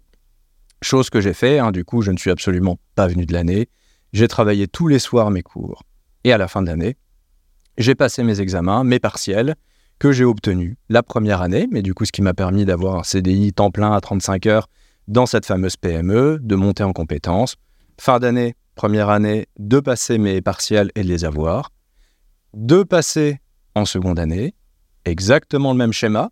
Chose 0.81 1.09
que 1.09 1.21
j'ai 1.21 1.33
fait, 1.33 1.59
hein, 1.59 1.71
du 1.71 1.83
coup, 1.85 2.01
je 2.01 2.11
ne 2.11 2.17
suis 2.17 2.31
absolument 2.31 2.77
pas 2.95 3.07
venu 3.07 3.25
de 3.25 3.33
l'année. 3.33 3.67
J'ai 4.13 4.27
travaillé 4.27 4.67
tous 4.67 4.87
les 4.87 4.99
soirs 4.99 5.31
mes 5.31 5.43
cours. 5.43 5.83
Et 6.23 6.33
à 6.33 6.37
la 6.37 6.47
fin 6.47 6.61
de 6.61 6.67
l'année, 6.67 6.97
j'ai 7.77 7.95
passé 7.95 8.23
mes 8.23 8.41
examens, 8.41 8.83
mes 8.83 8.99
partiels, 8.99 9.55
que 9.99 10.11
j'ai 10.11 10.23
obtenus 10.23 10.75
la 10.89 11.03
première 11.03 11.41
année, 11.41 11.67
mais 11.71 11.81
du 11.81 11.93
coup, 11.93 12.05
ce 12.05 12.11
qui 12.11 12.21
m'a 12.21 12.33
permis 12.33 12.65
d'avoir 12.65 12.95
un 12.95 13.03
CDI 13.03 13.53
temps 13.53 13.71
plein 13.71 13.91
à 13.91 13.99
35 13.99 14.45
heures 14.47 14.67
dans 15.07 15.25
cette 15.25 15.45
fameuse 15.45 15.75
PME, 15.75 16.39
de 16.41 16.55
monter 16.55 16.83
en 16.83 16.93
compétences. 16.93 17.55
Fin 17.99 18.19
d'année, 18.19 18.55
première 18.75 19.09
année, 19.09 19.47
de 19.57 19.79
passer 19.79 20.17
mes 20.17 20.41
partiels 20.41 20.91
et 20.95 21.03
de 21.03 21.07
les 21.07 21.25
avoir. 21.25 21.71
De 22.53 22.83
passer 22.83 23.39
en 23.75 23.85
seconde 23.85 24.19
année, 24.19 24.55
exactement 25.05 25.71
le 25.71 25.77
même 25.77 25.93
schéma, 25.93 26.31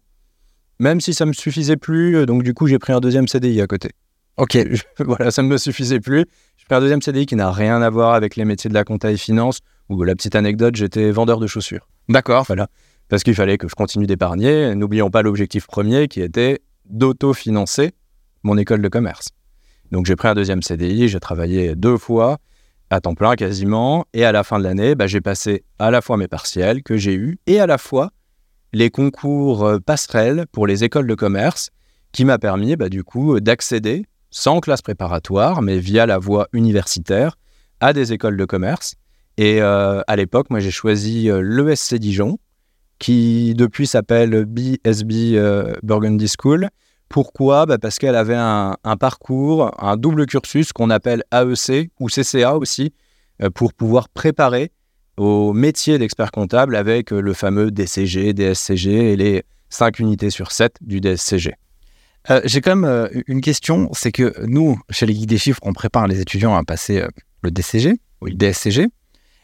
même 0.79 1.01
si 1.01 1.13
ça 1.13 1.25
ne 1.25 1.29
me 1.29 1.34
suffisait 1.34 1.77
plus, 1.77 2.25
donc 2.25 2.43
du 2.43 2.53
coup, 2.53 2.67
j'ai 2.67 2.79
pris 2.79 2.93
un 2.93 3.00
deuxième 3.00 3.27
CDI 3.27 3.62
à 3.62 3.67
côté. 3.67 3.89
Ok. 4.38 4.57
voilà, 5.00 5.31
ça 5.31 5.41
ne 5.41 5.48
me 5.48 5.57
suffisait 5.57 6.00
plus. 6.00 6.25
Un 6.70 6.82
deuxième 6.82 7.02
CDI 7.02 7.26
qui 7.26 7.36
n'a 7.36 7.50
rien 7.52 7.82
à 7.82 7.90
voir 7.90 8.14
avec 8.14 8.36
les 8.36 8.44
métiers 8.44 8.70
de 8.70 8.74
la 8.74 8.84
compta 8.84 9.12
et 9.12 9.18
finance, 9.18 9.60
où 9.90 10.04
la 10.04 10.16
petite 10.16 10.36
anecdote, 10.36 10.76
j'étais 10.76 11.12
vendeur 11.12 11.40
de 11.40 11.48
chaussures. 11.48 11.88
D'accord. 12.10 12.44
Voilà. 12.46 12.68
Parce 13.08 13.24
qu'il 13.24 13.36
fallait 13.36 13.58
que 13.58 13.70
je 13.70 13.76
continue 13.76 14.06
d'épargner. 14.06 14.76
N'oublions 14.76 15.10
pas 15.10 15.22
l'objectif 15.22 15.66
premier 15.66 16.10
qui 16.10 16.22
était 16.22 16.60
d'autofinancer 16.90 17.92
mon 18.44 18.58
école 18.58 18.82
de 18.82 18.90
commerce. 18.90 19.30
Donc 19.92 20.06
j'ai 20.06 20.18
pris 20.18 20.28
un 20.28 20.36
deuxième 20.36 20.62
CDI, 20.62 21.08
j'ai 21.08 21.20
travaillé 21.20 21.76
deux 21.76 21.98
fois, 21.98 22.40
à 22.90 23.00
temps 23.00 23.16
plein 23.16 23.36
quasiment, 23.36 24.06
et 24.14 24.26
à 24.26 24.34
la 24.34 24.44
fin 24.44 24.60
de 24.60 24.64
l'année, 24.64 24.96
bah, 24.96 25.08
j'ai 25.08 25.22
passé 25.22 25.64
à 25.80 25.92
la 25.92 26.02
fois 26.02 26.18
mes 26.18 26.28
partiels 26.28 26.84
que 26.84 26.98
j'ai 26.98 27.14
eus, 27.14 27.40
et 27.48 27.60
à 27.62 27.68
la 27.68 27.78
fois 27.78 28.12
les 28.74 28.90
concours 28.90 29.66
euh, 29.66 29.80
passerelles 29.80 30.46
pour 30.52 30.68
les 30.68 30.84
écoles 30.84 31.08
de 31.08 31.16
commerce, 31.16 31.70
qui 32.12 32.26
m'a 32.26 32.38
permis 32.38 32.76
bah, 32.76 32.90
du 32.90 33.04
coup 33.04 33.40
d'accéder 33.40 34.06
sans 34.29 34.60
classe 34.60 34.81
préparatoire, 34.81 35.62
mais 35.62 35.79
via 35.79 36.05
la 36.05 36.17
voie 36.17 36.48
universitaire, 36.53 37.38
à 37.79 37.93
des 37.93 38.13
écoles 38.13 38.38
de 38.38 38.46
commerce. 38.46 38.96
Et 39.38 39.62
euh, 39.62 40.01
à 40.07 40.15
l'époque, 40.15 40.50
moi, 40.50 40.60
j'ai 40.60 40.72
choisi 40.72 41.29
euh, 41.29 41.41
l'ESC 41.41 41.96
Dijon, 41.96 42.39
qui 43.00 43.53
depuis 43.55 43.86
s'appelle 43.86 44.46
BSB 44.46 45.36
euh, 45.36 45.74
Burgundy 45.84 46.27
School, 46.27 46.69
Pourquoi? 47.10 47.65
Bah 47.67 47.77
Parce 47.77 48.00
qu'elle 48.00 48.15
avait 48.15 48.36
un, 48.36 48.75
parcours, 49.00 49.72
un 49.81 49.96
double 49.96 50.25
cursus 50.25 50.74
qu'on 50.74 50.89
appelle 50.89 51.24
AEC 51.31 51.91
ou 52.00 52.10
CCA 52.10 52.57
aussi, 52.57 52.93
pour 53.53 53.74
pouvoir 53.74 54.10
préparer 54.10 54.72
au 55.15 55.53
métier 55.53 56.00
d'expert 56.00 56.31
comptable 56.31 56.75
avec 56.75 57.12
le 57.12 57.34
fameux 57.34 57.69
DCG, 57.69 58.34
DSCG 58.34 59.13
et 59.13 59.15
les 59.15 59.43
5 59.69 60.00
unités 60.00 60.31
sur 60.31 60.51
7 60.51 60.77
du 60.81 61.00
DSCG. 61.00 61.53
Euh, 62.29 62.41
j'ai 62.43 62.62
quand 62.62 62.75
même 62.75 63.10
une 63.27 63.41
question, 63.41 63.89
c'est 63.93 64.12
que 64.12 64.34
nous, 64.46 64.79
chez 64.89 65.05
les 65.05 65.13
guides 65.13 65.29
des 65.29 65.38
chiffres, 65.38 65.60
on 65.63 65.74
prépare 65.74 66.07
les 66.07 66.19
étudiants 66.19 66.55
à 66.55 66.63
passer 66.63 67.03
le 67.41 67.51
DCG 67.51 67.93
ou 68.22 68.25
le 68.25 68.34
DSCG. 68.34 68.88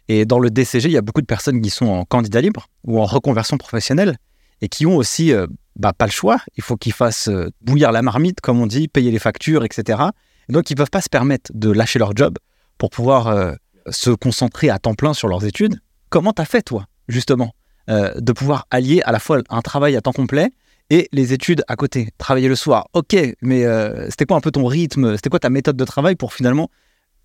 Et 0.10 0.26
dans 0.26 0.40
le 0.40 0.50
DCG, 0.50 0.90
il 0.90 0.92
y 0.92 0.98
a 0.98 1.02
beaucoup 1.02 1.22
de 1.22 1.26
personnes 1.26 1.62
qui 1.62 1.70
sont 1.70 1.86
en 1.86 2.04
candidat 2.04 2.42
libre 2.42 2.68
ou 2.84 3.00
en 3.00 3.06
reconversion 3.06 3.58
professionnelle 3.58 4.18
et 4.62 4.68
qui 4.68 4.86
ont 4.86 4.98
aussi 4.98 5.32
bah, 5.78 5.94
pas 5.94 6.06
le 6.06 6.12
choix. 6.12 6.40
Il 6.58 6.64
faut 6.64 6.76
qu'ils 6.76 6.94
fassent 6.94 7.30
bouillir 7.62 7.92
la 7.94 8.02
marmite, 8.02 8.42
comme 8.42 8.60
on 8.60 8.68
dit, 8.68 8.90
payer 8.90 9.12
les 9.12 9.20
factures, 9.20 9.64
etc. 9.64 10.04
Et 10.50 10.54
donc, 10.54 10.70
ils 10.70 10.74
ne 10.74 10.78
peuvent 10.78 10.90
pas 10.90 11.02
se 11.02 11.10
permettre 11.10 11.52
de 11.54 11.72
lâcher 11.72 12.00
leur 12.00 12.16
job 12.16 12.38
pour 12.78 12.90
pouvoir 12.90 13.56
se 13.90 14.10
concentrer 14.12 14.70
à 14.70 14.78
temps 14.78 14.94
plein 14.94 15.14
sur 15.14 15.30
leurs 15.30 15.46
études. 15.46 15.80
Comment 16.10 16.34
tu 16.34 16.42
as 16.42 16.46
fait, 16.46 16.64
toi, 16.64 16.86
justement, 17.08 17.56
de 17.88 18.32
pouvoir 18.34 18.68
allier 18.72 19.02
à 19.06 19.14
la 19.14 19.20
fois 19.20 19.40
un 19.50 19.62
travail 19.62 19.96
à 19.96 20.02
temps 20.02 20.12
complet 20.12 20.52
et 20.94 21.10
les 21.12 21.34
études 21.34 21.64
à 21.68 21.76
côté 21.76 22.10
Travailler 22.20 22.48
le 22.48 22.56
soir, 22.56 22.88
ok, 22.94 23.16
mais 23.42 23.66
c'était 24.10 24.26
quoi 24.26 24.38
un 24.38 24.42
peu 24.42 24.52
ton 24.52 24.66
rythme? 24.66 25.16
C'était 25.16 25.30
quoi 25.30 25.40
ta 25.40 25.50
méthode 25.50 25.76
de 25.76 25.86
travail 25.86 26.16
pour 26.16 26.34
finalement, 26.34 26.70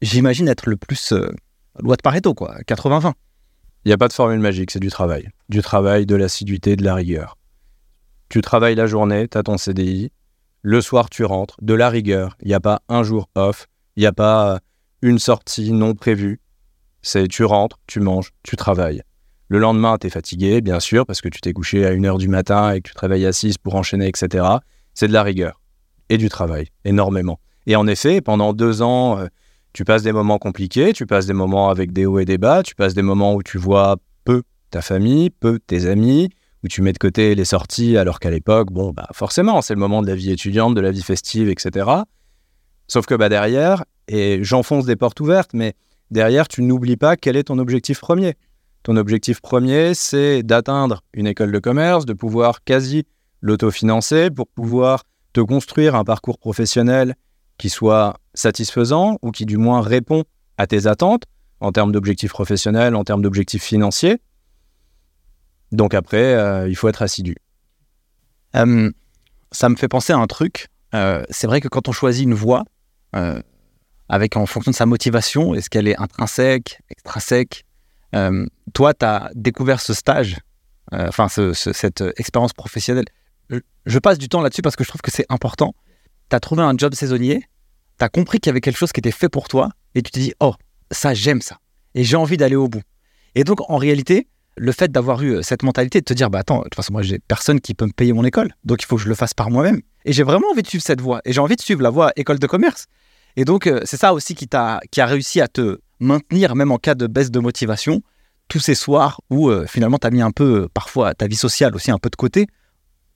j'imagine, 0.00 0.48
être 0.48 0.66
le 0.68 0.76
plus 0.76 1.12
loi 1.78 1.96
de 1.96 2.02
Pareto, 2.02 2.32
quoi, 2.32 2.56
80-20 2.66 3.12
Il 3.84 3.88
n'y 3.88 3.92
a 3.92 3.98
pas 3.98 4.08
de 4.08 4.14
formule 4.14 4.40
magique, 4.40 4.70
c'est 4.70 4.80
du 4.80 4.88
travail. 4.88 5.28
Du 5.50 5.60
travail, 5.60 6.06
de 6.06 6.16
l'assiduité, 6.16 6.76
de 6.76 6.84
la 6.84 6.94
rigueur. 6.94 7.36
Tu 8.30 8.40
travailles 8.40 8.74
la 8.74 8.86
journée, 8.86 9.28
tu 9.28 9.36
as 9.36 9.42
ton 9.42 9.58
CDI. 9.58 10.12
Le 10.62 10.80
soir, 10.80 11.10
tu 11.10 11.24
rentres, 11.24 11.56
de 11.60 11.74
la 11.74 11.90
rigueur. 11.90 12.36
Il 12.40 12.48
n'y 12.48 12.54
a 12.54 12.60
pas 12.60 12.80
un 12.88 13.02
jour 13.02 13.28
off. 13.34 13.66
Il 13.96 14.00
n'y 14.00 14.06
a 14.06 14.12
pas 14.12 14.60
une 15.02 15.18
sortie 15.18 15.72
non 15.72 15.94
prévue. 15.94 16.40
C'est 17.02 17.28
tu 17.28 17.44
rentres, 17.44 17.78
tu 17.86 18.00
manges, 18.00 18.32
tu 18.42 18.56
travailles. 18.56 19.02
Le 19.48 19.58
lendemain, 19.58 19.96
tu 19.98 20.06
es 20.06 20.10
fatigué, 20.10 20.60
bien 20.60 20.78
sûr, 20.78 21.06
parce 21.06 21.22
que 21.22 21.28
tu 21.28 21.40
t'es 21.40 21.54
couché 21.54 21.86
à 21.86 21.94
1h 21.94 22.18
du 22.18 22.28
matin 22.28 22.72
et 22.72 22.82
que 22.82 22.88
tu 22.88 22.94
travailles 22.94 23.24
à 23.24 23.32
6 23.32 23.56
pour 23.56 23.74
enchaîner, 23.76 24.06
etc. 24.06 24.44
C'est 24.92 25.08
de 25.08 25.12
la 25.12 25.22
rigueur 25.22 25.62
et 26.10 26.18
du 26.18 26.28
travail, 26.28 26.68
énormément. 26.84 27.40
Et 27.66 27.74
en 27.74 27.86
effet, 27.86 28.20
pendant 28.20 28.52
deux 28.52 28.82
ans, 28.82 29.18
euh, 29.18 29.26
tu 29.72 29.84
passes 29.84 30.02
des 30.02 30.12
moments 30.12 30.38
compliqués, 30.38 30.92
tu 30.92 31.06
passes 31.06 31.26
des 31.26 31.32
moments 31.32 31.70
avec 31.70 31.92
des 31.92 32.04
hauts 32.04 32.18
et 32.18 32.26
des 32.26 32.36
bas, 32.36 32.62
tu 32.62 32.74
passes 32.74 32.94
des 32.94 33.02
moments 33.02 33.34
où 33.34 33.42
tu 33.42 33.58
vois 33.58 33.96
peu 34.24 34.42
ta 34.70 34.82
famille, 34.82 35.30
peu 35.30 35.58
tes 35.58 35.86
amis, 35.86 36.28
où 36.64 36.68
tu 36.68 36.82
mets 36.82 36.92
de 36.92 36.98
côté 36.98 37.34
les 37.34 37.44
sorties, 37.44 37.96
alors 37.96 38.20
qu'à 38.20 38.30
l'époque, 38.30 38.70
bon, 38.70 38.90
bah 38.90 39.08
forcément, 39.12 39.62
c'est 39.62 39.74
le 39.74 39.80
moment 39.80 40.02
de 40.02 40.08
la 40.08 40.14
vie 40.14 40.30
étudiante, 40.30 40.74
de 40.74 40.80
la 40.80 40.90
vie 40.90 41.02
festive, 41.02 41.48
etc. 41.48 41.88
Sauf 42.86 43.06
que 43.06 43.14
bah, 43.14 43.28
derrière, 43.28 43.84
et 44.08 44.40
j'enfonce 44.42 44.84
des 44.84 44.96
portes 44.96 45.20
ouvertes, 45.20 45.50
mais 45.54 45.74
derrière, 46.10 46.48
tu 46.48 46.62
n'oublies 46.62 46.96
pas 46.96 47.16
quel 47.16 47.36
est 47.36 47.44
ton 47.44 47.58
objectif 47.58 48.00
premier. 48.00 48.34
Ton 48.88 48.96
objectif 48.96 49.42
premier, 49.42 49.92
c'est 49.92 50.42
d'atteindre 50.42 51.02
une 51.12 51.26
école 51.26 51.52
de 51.52 51.58
commerce, 51.58 52.06
de 52.06 52.14
pouvoir 52.14 52.64
quasi 52.64 53.04
l'autofinancer 53.42 54.30
pour 54.30 54.48
pouvoir 54.48 55.04
te 55.34 55.42
construire 55.42 55.94
un 55.94 56.04
parcours 56.04 56.38
professionnel 56.38 57.14
qui 57.58 57.68
soit 57.68 58.18
satisfaisant 58.32 59.18
ou 59.20 59.30
qui 59.30 59.44
du 59.44 59.58
moins 59.58 59.82
répond 59.82 60.24
à 60.56 60.66
tes 60.66 60.86
attentes 60.86 61.24
en 61.60 61.70
termes 61.70 61.92
d'objectifs 61.92 62.30
professionnels, 62.30 62.94
en 62.94 63.04
termes 63.04 63.20
d'objectifs 63.20 63.62
financiers. 63.62 64.22
Donc 65.70 65.92
après, 65.92 66.32
euh, 66.36 66.66
il 66.66 66.74
faut 66.74 66.88
être 66.88 67.02
assidu. 67.02 67.36
Euh, 68.56 68.90
ça 69.52 69.68
me 69.68 69.76
fait 69.76 69.88
penser 69.88 70.14
à 70.14 70.16
un 70.16 70.26
truc. 70.26 70.68
Euh, 70.94 71.22
c'est 71.28 71.46
vrai 71.46 71.60
que 71.60 71.68
quand 71.68 71.88
on 71.88 71.92
choisit 71.92 72.24
une 72.24 72.32
voie, 72.32 72.64
avec 74.08 74.38
en 74.38 74.46
fonction 74.46 74.70
de 74.70 74.76
sa 74.76 74.86
motivation, 74.86 75.54
est-ce 75.54 75.68
qu'elle 75.68 75.88
est 75.88 76.00
intrinsèque, 76.00 76.80
extrinsèque, 76.88 77.66
toi, 78.12 78.94
tu 78.94 79.04
as 79.04 79.30
découvert 79.34 79.80
ce 79.80 79.94
stage, 79.94 80.38
enfin 80.92 81.28
cette 81.28 82.04
expérience 82.16 82.52
professionnelle. 82.52 83.06
Je, 83.86 83.98
passe 83.98 84.18
du 84.18 84.28
temps 84.28 84.40
là-dessus 84.40 84.62
parce 84.62 84.76
que 84.76 84.84
je 84.84 84.88
trouve 84.88 85.00
que 85.00 85.10
c'est 85.10 85.26
important. 85.28 85.74
Tu 86.30 86.36
as 86.36 86.40
trouvé 86.40 86.62
un 86.62 86.76
job 86.76 86.94
saisonnier, 86.94 87.42
tu 87.98 88.04
as 88.04 88.08
compris 88.08 88.38
qu'il 88.38 88.50
y 88.50 88.52
avait 88.52 88.60
quelque 88.60 88.76
chose 88.76 88.92
qui 88.92 89.00
était 89.00 89.10
fait 89.10 89.28
pour 89.28 89.48
toi, 89.48 89.70
et 89.94 90.02
tu 90.02 90.10
te 90.10 90.18
dis, 90.18 90.32
oh, 90.40 90.54
ça, 90.90 91.14
j'aime 91.14 91.40
ça. 91.40 91.58
Et 91.94 92.04
j'ai 92.04 92.16
envie 92.16 92.36
d'aller 92.36 92.56
au 92.56 92.68
bout. 92.68 92.82
Et 93.34 93.44
donc, 93.44 93.60
en 93.70 93.76
réalité, 93.76 94.28
le 94.56 94.72
fait 94.72 94.90
d'avoir 94.90 95.22
eu 95.22 95.36
euh, 95.36 95.42
cette 95.42 95.62
mentalité 95.62 96.00
de 96.00 96.04
te 96.04 96.12
dire, 96.12 96.30
bah 96.30 96.40
attends, 96.40 96.58
de 96.58 96.64
toute 96.64 96.74
façon, 96.74 96.92
moi, 96.92 97.02
j'ai 97.02 97.18
personne 97.18 97.60
qui 97.60 97.74
peut 97.74 97.86
me 97.86 97.92
payer 97.92 98.12
mon 98.12 98.24
école, 98.24 98.52
donc 98.64 98.82
il 98.82 98.86
faut 98.86 98.96
que 98.96 99.02
je 99.02 99.08
le 99.08 99.14
fasse 99.14 99.34
par 99.34 99.50
moi-même. 99.50 99.80
Et 100.04 100.12
j'ai 100.12 100.22
vraiment 100.22 100.48
envie 100.50 100.62
de 100.62 100.68
suivre 100.68 100.84
cette 100.84 101.00
voie, 101.00 101.20
et 101.24 101.32
j'ai 101.32 101.40
envie 101.40 101.56
de 101.56 101.60
suivre 101.60 101.82
la 101.82 101.90
voie 101.90 102.12
école 102.16 102.38
de 102.38 102.46
commerce. 102.46 102.86
Et 103.36 103.44
donc, 103.44 103.66
euh, 103.66 103.80
c'est 103.84 103.96
ça 103.96 104.12
aussi 104.12 104.34
qui, 104.34 104.48
a, 104.52 104.80
qui 104.90 105.00
a 105.00 105.06
réussi 105.06 105.40
à 105.40 105.48
te 105.48 105.78
maintenir, 106.00 106.54
même 106.54 106.72
en 106.72 106.78
cas 106.78 106.94
de 106.94 107.06
baisse 107.06 107.30
de 107.30 107.40
motivation, 107.40 108.02
tous 108.48 108.60
ces 108.60 108.74
soirs 108.74 109.20
où 109.30 109.50
euh, 109.50 109.66
finalement, 109.66 109.98
tu 109.98 110.06
as 110.06 110.10
mis 110.10 110.22
un 110.22 110.30
peu, 110.30 110.68
parfois, 110.72 111.14
ta 111.14 111.26
vie 111.26 111.36
sociale 111.36 111.74
aussi 111.74 111.90
un 111.90 111.98
peu 111.98 112.10
de 112.10 112.16
côté, 112.16 112.46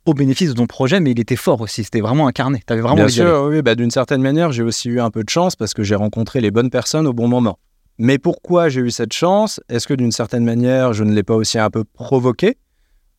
au 0.04 0.14
bénéfice 0.14 0.50
de 0.50 0.54
ton 0.54 0.66
projet, 0.66 1.00
mais 1.00 1.12
il 1.12 1.20
était 1.20 1.36
fort 1.36 1.60
aussi. 1.60 1.84
C'était 1.84 2.00
vraiment 2.00 2.26
incarné. 2.26 2.62
Tu 2.66 2.72
avais 2.72 2.82
vraiment 2.82 2.96
Bien 2.96 3.08
sûr, 3.08 3.46
oui, 3.48 3.62
bah, 3.62 3.74
d'une 3.74 3.90
certaine 3.90 4.20
manière, 4.20 4.52
j'ai 4.52 4.62
aussi 4.62 4.88
eu 4.88 5.00
un 5.00 5.10
peu 5.10 5.22
de 5.22 5.30
chance 5.30 5.56
parce 5.56 5.74
que 5.74 5.82
j'ai 5.82 5.94
rencontré 5.94 6.40
les 6.40 6.50
bonnes 6.50 6.70
personnes 6.70 7.06
au 7.06 7.12
bon 7.12 7.28
moment. 7.28 7.58
Mais 7.98 8.18
pourquoi 8.18 8.68
j'ai 8.68 8.80
eu 8.80 8.90
cette 8.90 9.12
chance? 9.12 9.60
Est-ce 9.68 9.86
que 9.86 9.94
d'une 9.94 10.12
certaine 10.12 10.44
manière, 10.44 10.92
je 10.92 11.04
ne 11.04 11.12
l'ai 11.12 11.22
pas 11.22 11.34
aussi 11.34 11.58
un 11.58 11.70
peu 11.70 11.84
provoqué? 11.84 12.58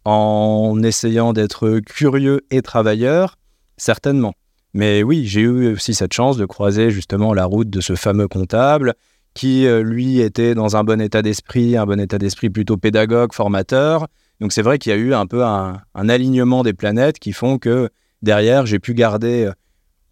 En 0.04 0.84
essayant 0.84 1.32
d'être 1.32 1.80
curieux 1.80 2.42
et 2.52 2.62
travailleur? 2.62 3.38
Certainement. 3.78 4.34
Mais 4.74 5.04
oui, 5.04 5.26
j'ai 5.26 5.42
eu 5.42 5.74
aussi 5.74 5.94
cette 5.94 6.14
chance 6.14 6.36
de 6.36 6.46
croiser 6.46 6.90
justement 6.90 7.34
la 7.34 7.46
route 7.46 7.70
de 7.70 7.80
ce 7.80 7.96
fameux 7.96 8.28
comptable 8.28 8.96
qui, 9.34 9.66
euh, 9.66 9.82
lui, 9.82 10.20
était 10.20 10.56
dans 10.56 10.76
un 10.76 10.84
bon 10.84 11.02
état 11.02 11.22
d'esprit, 11.22 11.78
un 11.78 11.86
bon 11.86 12.00
état 12.00 12.18
d'esprit 12.18 12.50
plutôt 12.50 12.78
pédagogue, 12.78 13.34
formateur. 13.34 14.08
Donc 14.40 14.52
c'est 14.52 14.62
vrai 14.62 14.78
qu'il 14.78 14.92
y 14.92 14.94
a 14.94 14.98
eu 14.98 15.14
un 15.14 15.26
peu 15.26 15.44
un, 15.44 15.82
alignement 15.96 16.64
des 16.64 16.74
planètes 16.74 17.20
qui 17.20 17.34
font 17.34 17.58
que 17.58 17.90
derrière, 18.22 18.66
j'ai 18.66 18.80
pu 18.80 18.94
garder 18.94 19.46
euh, 19.46 19.54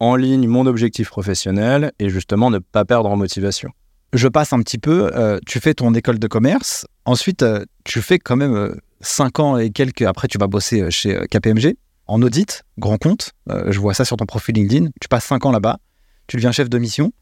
en 0.00 0.16
ligne 0.16 0.48
mon 0.48 0.66
objectif 0.66 1.10
professionnel 1.10 1.92
et 1.98 2.08
justement 2.08 2.50
ne 2.50 2.58
pas 2.58 2.84
perdre 2.84 3.10
en 3.10 3.16
motivation. 3.16 3.70
Je 4.12 4.28
passe 4.28 4.52
un 4.52 4.60
petit 4.60 4.78
peu, 4.78 5.10
euh, 5.14 5.38
tu 5.46 5.60
fais 5.60 5.74
ton 5.74 5.94
école 5.94 6.18
de 6.18 6.26
commerce, 6.26 6.86
ensuite 7.04 7.44
tu 7.84 8.02
fais 8.02 8.18
quand 8.18 8.36
même 8.36 8.74
5 9.00 9.38
euh, 9.38 9.42
ans 9.42 9.58
et 9.58 9.70
quelques, 9.70 10.02
après 10.02 10.28
tu 10.28 10.38
vas 10.38 10.46
bosser 10.46 10.90
chez 10.90 11.18
KPMG 11.30 11.76
en 12.06 12.20
audit, 12.20 12.62
grand 12.78 12.98
compte, 12.98 13.32
je 13.48 13.78
vois 13.78 13.94
ça 13.94 14.04
sur 14.04 14.16
ton 14.16 14.26
profil 14.26 14.54
LinkedIn, 14.54 14.88
tu 15.00 15.08
passes 15.08 15.24
5 15.24 15.46
ans 15.46 15.52
là-bas, 15.52 15.78
tu 16.26 16.36
deviens 16.36 16.52
chef 16.52 16.68
de 16.68 16.78
mission. 16.78 17.12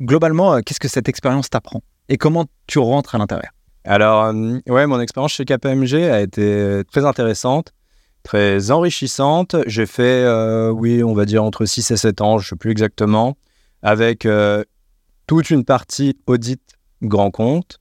Globalement, 0.00 0.60
qu'est-ce 0.60 0.80
que 0.80 0.88
cette 0.88 1.08
expérience 1.08 1.50
t'apprend 1.50 1.82
et 2.08 2.16
comment 2.16 2.46
tu 2.66 2.78
rentres 2.78 3.14
à 3.14 3.18
l'intérieur? 3.18 3.52
Alors, 3.84 4.34
ouais, 4.66 4.86
mon 4.86 5.00
expérience 5.00 5.32
chez 5.32 5.44
KPMG 5.44 5.94
a 6.10 6.20
été 6.20 6.82
très 6.90 7.04
intéressante, 7.04 7.72
très 8.22 8.70
enrichissante. 8.70 9.56
J'ai 9.66 9.86
fait, 9.86 10.26
oui, 10.70 11.04
on 11.04 11.14
va 11.14 11.26
dire 11.26 11.44
entre 11.44 11.64
6 11.64 11.90
et 11.90 11.96
7 11.96 12.20
ans, 12.22 12.38
je 12.38 12.46
ne 12.46 12.48
sais 12.48 12.56
plus 12.56 12.70
exactement, 12.70 13.36
avec 13.82 14.26
toute 15.26 15.50
une 15.50 15.64
partie 15.64 16.18
audit 16.26 16.60
grand 17.02 17.30
compte. 17.30 17.78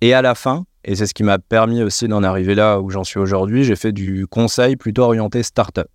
Et 0.00 0.14
à 0.14 0.22
la 0.22 0.34
fin, 0.34 0.66
et 0.84 0.96
c'est 0.96 1.06
ce 1.06 1.14
qui 1.14 1.24
m'a 1.24 1.38
permis 1.38 1.82
aussi 1.82 2.08
d'en 2.08 2.22
arriver 2.22 2.54
là 2.54 2.80
où 2.80 2.90
j'en 2.90 3.04
suis 3.04 3.18
aujourd'hui, 3.18 3.64
j'ai 3.64 3.76
fait 3.76 3.92
du 3.92 4.26
conseil 4.26 4.76
plutôt 4.76 5.02
orienté 5.02 5.42
startup. 5.42 5.88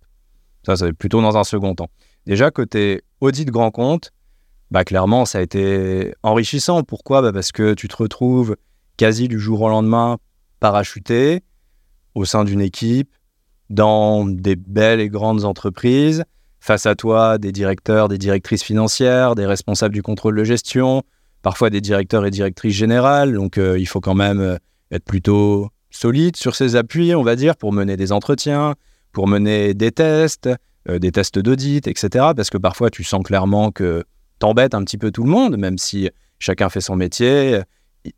Ça, 0.66 0.76
c'est 0.76 0.92
plutôt 0.92 1.22
dans 1.22 1.36
un 1.36 1.44
second 1.44 1.74
temps. 1.74 1.88
Déjà, 2.26 2.50
côté 2.50 3.02
audit 3.20 3.50
grand 3.50 3.70
compte, 3.70 4.12
bah, 4.70 4.84
clairement, 4.84 5.24
ça 5.24 5.38
a 5.38 5.40
été 5.40 6.14
enrichissant. 6.22 6.82
Pourquoi? 6.82 7.22
Bah, 7.22 7.32
Parce 7.32 7.52
que 7.52 7.74
tu 7.74 7.88
te 7.88 7.96
retrouves 7.96 8.56
quasi 8.96 9.28
du 9.28 9.38
jour 9.38 9.62
au 9.62 9.68
lendemain 9.68 10.18
parachuté 10.60 11.42
au 12.14 12.24
sein 12.24 12.44
d'une 12.44 12.60
équipe, 12.60 13.14
dans 13.70 14.26
des 14.26 14.56
belles 14.56 15.00
et 15.00 15.08
grandes 15.08 15.44
entreprises, 15.44 16.24
face 16.58 16.86
à 16.86 16.94
toi 16.94 17.38
des 17.38 17.52
directeurs, 17.52 18.08
des 18.08 18.18
directrices 18.18 18.62
financières, 18.62 19.34
des 19.34 19.46
responsables 19.46 19.94
du 19.94 20.02
contrôle 20.02 20.36
de 20.36 20.44
gestion, 20.44 21.02
parfois 21.42 21.70
des 21.70 21.80
directeurs 21.80 22.26
et 22.26 22.30
directrices 22.30 22.74
générales. 22.74 23.32
Donc 23.32 23.58
euh, 23.58 23.78
il 23.78 23.86
faut 23.86 24.00
quand 24.00 24.14
même 24.14 24.40
euh, 24.40 24.56
être 24.90 25.04
plutôt 25.04 25.70
solide 25.90 26.36
sur 26.36 26.54
ses 26.54 26.76
appuis, 26.76 27.14
on 27.14 27.22
va 27.22 27.36
dire, 27.36 27.56
pour 27.56 27.72
mener 27.72 27.96
des 27.96 28.12
entretiens, 28.12 28.74
pour 29.12 29.26
mener 29.28 29.72
des 29.72 29.92
tests, 29.92 30.50
euh, 30.88 30.98
des 30.98 31.12
tests 31.12 31.38
d'audit, 31.38 31.86
etc. 31.86 32.26
Parce 32.36 32.50
que 32.50 32.58
parfois 32.58 32.90
tu 32.90 33.04
sens 33.04 33.22
clairement 33.22 33.70
que 33.70 34.04
t'embêtes 34.40 34.74
un 34.74 34.82
petit 34.82 34.98
peu 34.98 35.12
tout 35.12 35.22
le 35.22 35.30
monde, 35.30 35.56
même 35.56 35.78
si 35.78 36.10
chacun 36.40 36.68
fait 36.68 36.80
son 36.80 36.96
métier. 36.96 37.60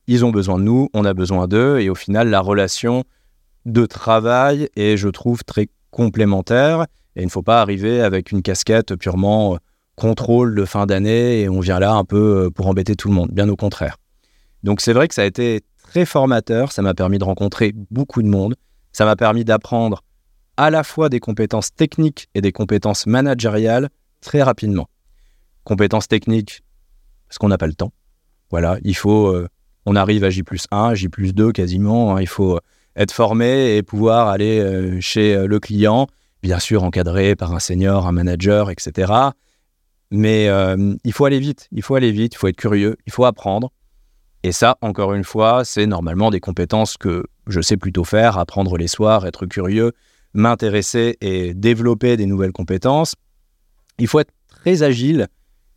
Ils 0.06 0.24
ont 0.24 0.30
besoin 0.30 0.58
de 0.58 0.64
nous, 0.64 0.88
on 0.94 1.04
a 1.04 1.12
besoin 1.12 1.46
d'eux, 1.46 1.80
et 1.80 1.90
au 1.90 1.94
final, 1.94 2.30
la 2.30 2.40
relation 2.40 3.04
de 3.66 3.84
travail 3.84 4.68
est, 4.76 4.96
je 4.96 5.08
trouve, 5.08 5.44
très 5.44 5.68
complémentaire. 5.90 6.86
Et 7.16 7.22
il 7.22 7.26
ne 7.26 7.30
faut 7.30 7.42
pas 7.42 7.60
arriver 7.60 8.00
avec 8.00 8.32
une 8.32 8.42
casquette 8.42 8.96
purement 8.96 9.54
euh, 9.54 9.58
contrôle 9.96 10.54
de 10.54 10.64
fin 10.64 10.86
d'année 10.86 11.42
et 11.42 11.48
on 11.48 11.60
vient 11.60 11.78
là 11.78 11.92
un 11.92 12.04
peu 12.04 12.46
euh, 12.46 12.50
pour 12.50 12.66
embêter 12.66 12.96
tout 12.96 13.08
le 13.08 13.14
monde, 13.14 13.30
bien 13.30 13.48
au 13.48 13.56
contraire. 13.56 13.98
Donc 14.62 14.80
c'est 14.80 14.92
vrai 14.92 15.08
que 15.08 15.14
ça 15.14 15.22
a 15.22 15.26
été 15.26 15.60
très 15.82 16.06
formateur, 16.06 16.72
ça 16.72 16.80
m'a 16.80 16.94
permis 16.94 17.18
de 17.18 17.24
rencontrer 17.24 17.74
beaucoup 17.90 18.22
de 18.22 18.28
monde, 18.28 18.54
ça 18.92 19.04
m'a 19.04 19.16
permis 19.16 19.44
d'apprendre 19.44 20.02
à 20.56 20.70
la 20.70 20.84
fois 20.84 21.08
des 21.08 21.20
compétences 21.20 21.74
techniques 21.74 22.28
et 22.34 22.40
des 22.40 22.52
compétences 22.52 23.06
managériales 23.06 23.90
très 24.20 24.42
rapidement. 24.42 24.88
Compétences 25.64 26.08
techniques, 26.08 26.62
parce 27.28 27.38
qu'on 27.38 27.48
n'a 27.48 27.58
pas 27.58 27.66
le 27.66 27.74
temps. 27.74 27.92
Voilà, 28.50 28.78
il 28.84 28.94
faut, 28.94 29.28
euh, 29.28 29.48
on 29.86 29.96
arrive 29.96 30.24
à 30.24 30.30
J 30.30 30.42
plus 30.42 30.66
1, 30.70 30.94
J 30.94 31.08
plus 31.08 31.32
2 31.34 31.52
quasiment. 31.52 32.16
Hein. 32.16 32.20
il 32.20 32.28
faut 32.28 32.60
être 32.96 33.12
formé 33.12 33.76
et 33.76 33.82
pouvoir 33.82 34.28
aller 34.28 34.60
euh, 34.60 35.00
chez 35.00 35.34
euh, 35.34 35.46
le 35.46 35.58
client, 35.58 36.06
bien 36.42 36.58
sûr 36.58 36.84
encadré 36.84 37.34
par 37.34 37.54
un 37.54 37.60
senior, 37.60 38.06
un 38.06 38.12
manager, 38.12 38.70
etc. 38.70 39.12
Mais 40.10 40.50
il 41.04 41.12
faut 41.14 41.24
aller 41.24 41.38
vite, 41.38 41.68
il 41.72 41.80
faut 41.80 41.94
aller 41.94 42.12
vite, 42.12 42.34
il 42.34 42.36
faut 42.36 42.48
être 42.48 42.56
curieux, 42.56 42.98
il 43.06 43.12
faut 43.12 43.24
apprendre. 43.24 43.72
Et 44.42 44.52
ça, 44.52 44.76
encore 44.82 45.14
une 45.14 45.24
fois, 45.24 45.64
c'est 45.64 45.86
normalement 45.86 46.30
des 46.30 46.40
compétences 46.40 46.98
que 46.98 47.24
je 47.46 47.62
sais 47.62 47.78
plutôt 47.78 48.04
faire, 48.04 48.36
apprendre 48.36 48.76
les 48.76 48.88
soirs, 48.88 49.24
être 49.24 49.46
curieux, 49.46 49.92
m'intéresser 50.34 51.16
et 51.22 51.54
développer 51.54 52.18
des 52.18 52.26
nouvelles 52.26 52.52
compétences. 52.52 53.14
Il 53.98 54.06
faut 54.06 54.20
être 54.20 54.32
très 54.48 54.82
agile 54.82 55.28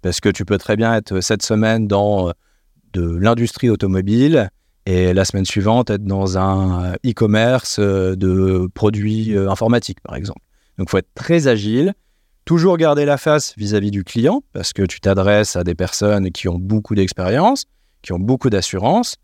parce 0.05 0.19
que 0.19 0.29
tu 0.29 0.45
peux 0.45 0.59
très 0.59 0.75
bien 0.75 0.93
être 0.93 1.19
cette 1.19 1.41
semaine 1.41 1.87
dans 1.87 2.29
euh, 2.29 2.31
de 2.93 3.17
l'industrie 3.17 3.71
automobile 3.71 4.51
et 4.85 5.15
la 5.15 5.25
semaine 5.25 5.45
suivante 5.45 5.89
être 5.89 6.03
dans 6.03 6.37
un 6.37 6.93
euh, 6.93 6.95
e-commerce 7.03 7.77
euh, 7.79 8.15
de 8.15 8.69
produits 8.75 9.35
informatiques, 9.35 9.99
par 10.01 10.15
exemple. 10.15 10.41
Donc, 10.77 10.89
il 10.89 10.91
faut 10.91 10.99
être 10.99 11.13
très 11.15 11.47
agile, 11.47 11.95
toujours 12.45 12.77
garder 12.77 13.05
la 13.05 13.17
face 13.17 13.55
vis-à-vis 13.57 13.89
du 13.89 14.03
client 14.03 14.43
parce 14.53 14.73
que 14.73 14.83
tu 14.83 14.99
t'adresses 14.99 15.55
à 15.55 15.63
des 15.63 15.73
personnes 15.73 16.29
qui 16.29 16.47
ont 16.49 16.59
beaucoup 16.59 16.93
d'expérience, 16.93 17.65
qui 18.03 18.13
ont 18.13 18.19
beaucoup 18.19 18.51
d'assurance 18.51 19.15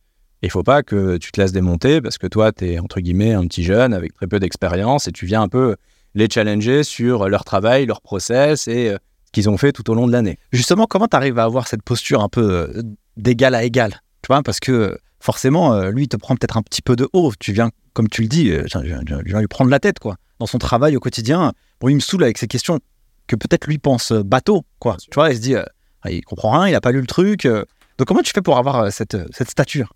il 0.44 0.48
ne 0.48 0.52
faut 0.52 0.64
pas 0.64 0.82
que 0.82 1.18
tu 1.18 1.32
te 1.32 1.40
laisses 1.40 1.52
démonter 1.52 2.02
parce 2.02 2.18
que 2.18 2.26
toi, 2.26 2.52
tu 2.52 2.72
es 2.72 2.80
entre 2.80 3.00
guillemets 3.00 3.34
un 3.34 3.46
petit 3.46 3.64
jeune 3.64 3.94
avec 3.94 4.16
très 4.16 4.26
peu 4.26 4.40
d'expérience 4.40 5.08
et 5.08 5.12
tu 5.12 5.28
viens 5.28 5.44
un 5.44 5.48
peu 5.48 5.76
les 6.16 6.28
challenger 6.28 6.84
sur 6.84 7.30
leur 7.30 7.44
travail, 7.44 7.86
leur 7.86 8.02
process 8.02 8.68
et 8.68 8.90
euh, 8.90 8.98
qu'ils 9.32 9.50
ont 9.50 9.58
fait 9.58 9.72
tout 9.72 9.90
au 9.90 9.94
long 9.94 10.08
de 10.08 10.12
l'année. 10.12 10.38
Justement, 10.52 10.86
comment 10.86 11.08
tu 11.08 11.16
arrives 11.16 11.40
à 11.40 11.44
avoir 11.44 11.68
cette 11.68 11.84
posture 11.84 12.22
un 12.22 12.30
peu 12.30 12.42
euh, 12.42 12.82
d'égal 13.18 13.56
à 13.56 13.64
égal 13.64 14.02
Tu 14.22 14.28
vois, 14.28 14.44
parce 14.44 14.60
que 14.60 14.98
forcément, 15.20 15.74
euh, 15.74 15.92
lui, 15.92 16.04
il 16.04 16.08
te 16.08 16.18
prend 16.18 16.36
peut-être 16.36 16.58
un 16.58 16.62
petit 16.62 16.82
peu 16.82 16.96
de 16.96 17.08
haut. 17.14 17.32
Tu 17.40 17.54
viens, 17.54 17.70
comme 17.94 18.10
tu 18.10 18.22
le 18.22 18.28
dis, 18.28 18.50
je 18.50 18.80
viens 19.26 19.40
lui 19.40 19.48
prendre 19.48 19.70
la 19.70 19.80
tête, 19.80 20.00
quoi. 20.00 20.16
Dans 20.40 20.48
son 20.48 20.58
travail 20.58 20.96
au 20.98 21.00
quotidien, 21.00 21.54
bon, 21.80 21.90
il 21.90 21.96
me 21.96 22.00
saoule 22.00 22.24
avec 22.24 22.38
ces 22.38 22.48
questions 22.48 22.80
que 23.28 23.36
peut-être 23.36 23.68
lui 23.68 23.78
pense 23.78 24.12
bateau, 24.12 24.64
quoi. 24.80 24.98
Tu 25.00 25.14
vois, 25.14 25.30
il 25.30 25.36
se 25.36 25.42
dit, 25.42 25.56
ah, 25.56 26.12
il 26.12 26.24
comprend 26.26 26.52
rien, 26.52 26.68
il 26.68 26.72
n'a 26.72 26.82
pas 26.82 26.92
lu 26.92 27.00
le 27.00 27.08
truc. 27.08 27.46
donc, 27.46 28.08
comment 28.08 28.22
tu 28.22 28.34
fais 28.34 28.42
pour 28.42 28.58
avoir 28.58 28.92
cette, 28.92 29.18
cette 29.32 29.50
stature? 29.50 29.94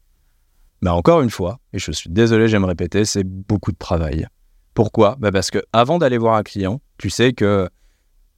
Bah, 0.82 0.94
encore 0.94 1.22
une 1.22 1.32
fois, 1.32 1.60
et 1.74 1.80
je 1.80 1.92
suis 1.92 2.12
désolé, 2.12 2.48
j'aime 2.48 2.66
répéter, 2.66 3.06
c'est 3.06 3.24
beaucoup 3.24 3.72
de 3.72 3.78
travail. 3.78 4.28
Pourquoi? 4.76 5.16
Bah 5.18 5.32
Parce 5.32 5.50
que 5.50 5.64
avant 5.74 5.98
d'aller 5.98 6.18
voir 6.18 6.36
un 6.36 6.44
client, 6.44 6.82
tu 6.98 7.10
sais 7.10 7.34
que 7.34 7.70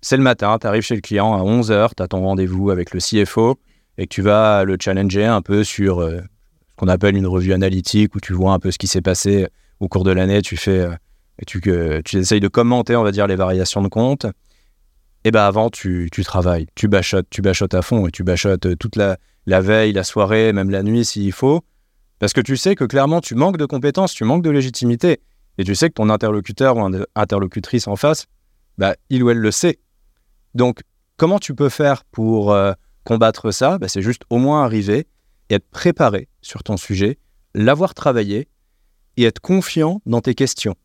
c'est 0.01 0.17
le 0.17 0.23
matin, 0.23 0.57
tu 0.59 0.67
arrives 0.67 0.83
chez 0.83 0.95
le 0.95 1.01
client 1.01 1.33
à 1.33 1.43
11h, 1.43 1.91
tu 1.95 2.03
as 2.03 2.07
ton 2.07 2.21
rendez-vous 2.21 2.69
avec 2.69 2.93
le 2.93 2.99
CFO 2.99 3.59
et 3.97 4.07
que 4.07 4.13
tu 4.13 4.21
vas 4.21 4.63
le 4.63 4.77
challenger 4.79 5.25
un 5.25 5.41
peu 5.41 5.63
sur 5.63 5.99
euh, 5.99 6.19
ce 6.19 6.75
qu'on 6.75 6.87
appelle 6.87 7.15
une 7.15 7.27
revue 7.27 7.53
analytique 7.53 8.15
où 8.15 8.19
tu 8.19 8.33
vois 8.33 8.53
un 8.53 8.59
peu 8.59 8.71
ce 8.71 8.77
qui 8.77 8.87
s'est 8.87 9.01
passé 9.01 9.47
au 9.79 9.87
cours 9.87 10.03
de 10.03 10.11
l'année, 10.11 10.41
tu 10.41 10.57
fais 10.57 10.79
euh, 10.79 10.95
tu, 11.45 12.17
essayes 12.17 12.39
de 12.39 12.47
commenter, 12.47 12.95
on 12.95 13.03
va 13.03 13.11
dire, 13.11 13.27
les 13.27 13.35
variations 13.35 13.81
de 13.81 13.87
compte. 13.87 14.25
Et 15.23 15.31
ben 15.31 15.43
avant, 15.43 15.69
tu, 15.69 16.09
travailles, 16.23 16.67
tu 16.75 16.87
bachotes, 16.87 17.27
tu 17.29 17.41
bachotes 17.41 17.73
à 17.73 17.81
fond 17.81 18.07
et 18.07 18.11
tu 18.11 18.23
bachotes 18.23 18.77
toute 18.77 18.95
la, 18.95 19.17
la 19.45 19.61
veille, 19.61 19.93
la 19.93 20.03
soirée, 20.03 20.53
même 20.53 20.69
la 20.69 20.83
nuit 20.83 21.05
s'il 21.05 21.31
faut. 21.31 21.63
Parce 22.19 22.33
que 22.33 22.41
tu 22.41 22.57
sais 22.57 22.75
que 22.75 22.85
clairement, 22.85 23.21
tu 23.21 23.35
manques 23.35 23.57
de 23.57 23.65
compétences, 23.65 24.13
tu 24.13 24.23
manques 24.23 24.43
de 24.43 24.49
légitimité. 24.49 25.21
Et 25.57 25.63
tu 25.63 25.75
sais 25.75 25.89
que 25.89 25.95
ton 25.95 26.09
interlocuteur 26.09 26.77
ou 26.77 26.89
interlocutrice 27.15 27.87
en 27.87 27.95
face, 27.95 28.27
bah, 28.77 28.95
il 29.09 29.23
ou 29.23 29.29
elle 29.29 29.39
le 29.39 29.51
sait. 29.51 29.79
Donc, 30.55 30.81
comment 31.17 31.39
tu 31.39 31.53
peux 31.53 31.69
faire 31.69 32.03
pour 32.05 32.51
euh, 32.51 32.73
combattre 33.03 33.51
ça? 33.51 33.77
Bah, 33.77 33.87
C'est 33.87 34.01
juste 34.01 34.23
au 34.29 34.37
moins 34.37 34.63
arriver 34.63 35.07
et 35.49 35.55
être 35.55 35.69
préparé 35.69 36.27
sur 36.41 36.63
ton 36.63 36.77
sujet, 36.77 37.19
l'avoir 37.53 37.93
travaillé 37.93 38.47
et 39.17 39.23
être 39.23 39.39
confiant 39.39 40.01
dans 40.05 40.21
tes 40.21 40.35
questions. 40.35 40.75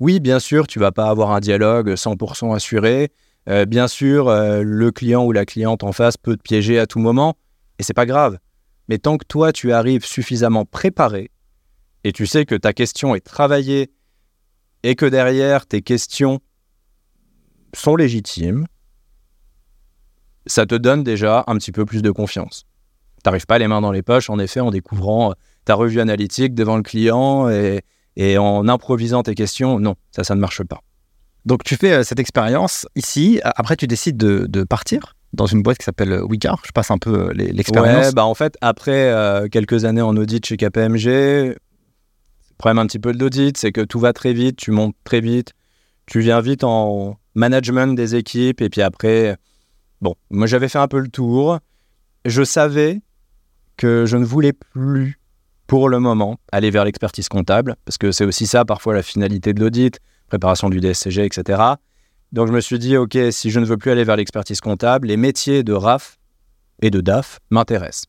Oui, 0.00 0.20
bien 0.20 0.38
sûr, 0.38 0.66
tu 0.66 0.78
vas 0.78 0.92
pas 0.92 1.08
avoir 1.08 1.32
un 1.32 1.40
dialogue 1.40 1.90
100% 1.90 2.54
assuré. 2.54 3.10
Euh, 3.48 3.64
bien 3.66 3.88
sûr, 3.88 4.28
euh, 4.28 4.62
le 4.62 4.90
client 4.92 5.24
ou 5.24 5.32
la 5.32 5.44
cliente 5.44 5.82
en 5.82 5.92
face 5.92 6.16
peut 6.16 6.36
te 6.36 6.42
piéger 6.42 6.78
à 6.78 6.86
tout 6.86 6.98
moment, 6.98 7.36
et 7.78 7.82
c'est 7.82 7.94
pas 7.94 8.06
grave. 8.06 8.38
Mais 8.88 8.98
tant 8.98 9.16
que 9.16 9.24
toi, 9.26 9.52
tu 9.52 9.72
arrives 9.72 10.04
suffisamment 10.04 10.64
préparé 10.64 11.30
et 12.04 12.12
tu 12.12 12.26
sais 12.26 12.46
que 12.46 12.54
ta 12.54 12.72
question 12.72 13.14
est 13.14 13.20
travaillée 13.20 13.90
et 14.82 14.94
que 14.94 15.06
derrière, 15.06 15.66
tes 15.66 15.82
questions 15.82 16.40
sont 17.74 17.96
légitimes, 17.96 18.66
ça 20.48 20.66
te 20.66 20.74
donne 20.74 21.04
déjà 21.04 21.44
un 21.46 21.56
petit 21.56 21.72
peu 21.72 21.84
plus 21.84 22.02
de 22.02 22.10
confiance. 22.10 22.64
Tu 23.22 23.28
n'arrives 23.28 23.46
pas 23.46 23.58
les 23.58 23.68
mains 23.68 23.80
dans 23.80 23.92
les 23.92 24.02
poches, 24.02 24.30
en 24.30 24.38
effet, 24.38 24.60
en 24.60 24.70
découvrant 24.70 25.34
ta 25.64 25.74
revue 25.74 26.00
analytique 26.00 26.54
devant 26.54 26.76
le 26.76 26.82
client 26.82 27.48
et, 27.48 28.38
en 28.38 28.66
improvisant 28.68 29.22
tes 29.22 29.34
questions. 29.34 29.78
Non, 29.78 29.94
ça, 30.10 30.24
ça 30.24 30.34
ne 30.34 30.40
marche 30.40 30.64
pas. 30.64 30.80
Donc 31.44 31.62
tu 31.62 31.76
fais 31.76 31.92
euh, 31.92 32.02
cette 32.02 32.18
expérience 32.18 32.86
ici, 32.96 33.40
après 33.42 33.76
tu 33.76 33.86
décides 33.86 34.16
de 34.16 34.64
partir 34.64 35.14
dans 35.32 35.46
une 35.46 35.62
boîte 35.62 35.78
qui 35.78 35.84
s'appelle 35.84 36.12
euh, 36.12 36.24
Wicar. 36.24 36.60
Je 36.66 36.72
passe 36.72 36.90
un 36.90 36.98
peu 36.98 37.28
euh, 37.28 37.32
l'expérience. 37.34 38.06
Ouais, 38.06 38.12
bah 38.12 38.24
en 38.24 38.34
fait, 38.34 38.56
après 38.60 39.12
euh, 39.12 39.48
quelques 39.48 39.84
années 39.84 40.02
en 40.02 40.16
audit 40.16 40.44
chez 40.44 40.56
KPMG, 40.56 41.06
le 41.06 41.56
problème 42.56 42.78
un 42.78 42.86
petit 42.86 42.98
peu 42.98 43.12
de 43.12 43.18
l'audit, 43.18 43.56
c'est 43.56 43.72
que 43.72 43.82
tout 43.82 44.00
va 44.00 44.12
très 44.12 44.32
vite, 44.32 44.56
tu 44.56 44.70
montes 44.70 44.96
très 45.04 45.20
vite, 45.20 45.52
tu 46.06 46.20
viens 46.20 46.40
vite 46.40 46.64
en 46.64 47.16
management 47.34 47.94
des 47.94 48.16
équipes, 48.16 48.60
et 48.60 48.68
puis 48.68 48.82
après, 48.82 49.36
bon, 50.00 50.14
moi 50.30 50.46
j'avais 50.46 50.68
fait 50.68 50.78
un 50.78 50.88
peu 50.88 51.00
le 51.00 51.08
tour. 51.08 51.58
Je 52.24 52.42
savais 52.42 53.00
que 53.76 54.06
je 54.06 54.16
ne 54.16 54.24
voulais 54.24 54.52
plus, 54.52 55.20
pour 55.66 55.88
le 55.88 55.98
moment, 56.00 56.38
aller 56.52 56.70
vers 56.70 56.84
l'expertise 56.84 57.28
comptable, 57.28 57.76
parce 57.84 57.96
que 57.98 58.12
c'est 58.12 58.24
aussi 58.24 58.46
ça 58.46 58.64
parfois 58.64 58.94
la 58.94 59.02
finalité 59.02 59.54
de 59.54 59.60
l'audit, 59.60 59.98
préparation 60.28 60.68
du 60.68 60.80
DSCG, 60.80 61.24
etc. 61.24 61.62
Donc 62.32 62.48
je 62.48 62.52
me 62.52 62.60
suis 62.60 62.78
dit, 62.78 62.96
OK, 62.96 63.16
si 63.30 63.50
je 63.50 63.60
ne 63.60 63.64
veux 63.64 63.76
plus 63.76 63.90
aller 63.90 64.04
vers 64.04 64.16
l'expertise 64.16 64.60
comptable, 64.60 65.08
les 65.08 65.16
métiers 65.16 65.62
de 65.62 65.72
RAF 65.72 66.18
et 66.82 66.90
de 66.90 67.00
DAF 67.00 67.38
m'intéressent. 67.50 68.04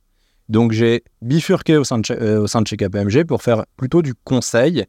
Donc 0.49 0.71
j'ai 0.71 1.03
bifurqué 1.21 1.77
au 1.77 1.83
sein, 1.83 1.99
de, 1.99 2.11
euh, 2.11 2.65
chez 2.65 2.75
KPMG 2.75 3.23
pour 3.23 3.41
faire 3.41 3.65
plutôt 3.77 4.01
du 4.01 4.13
conseil. 4.15 4.85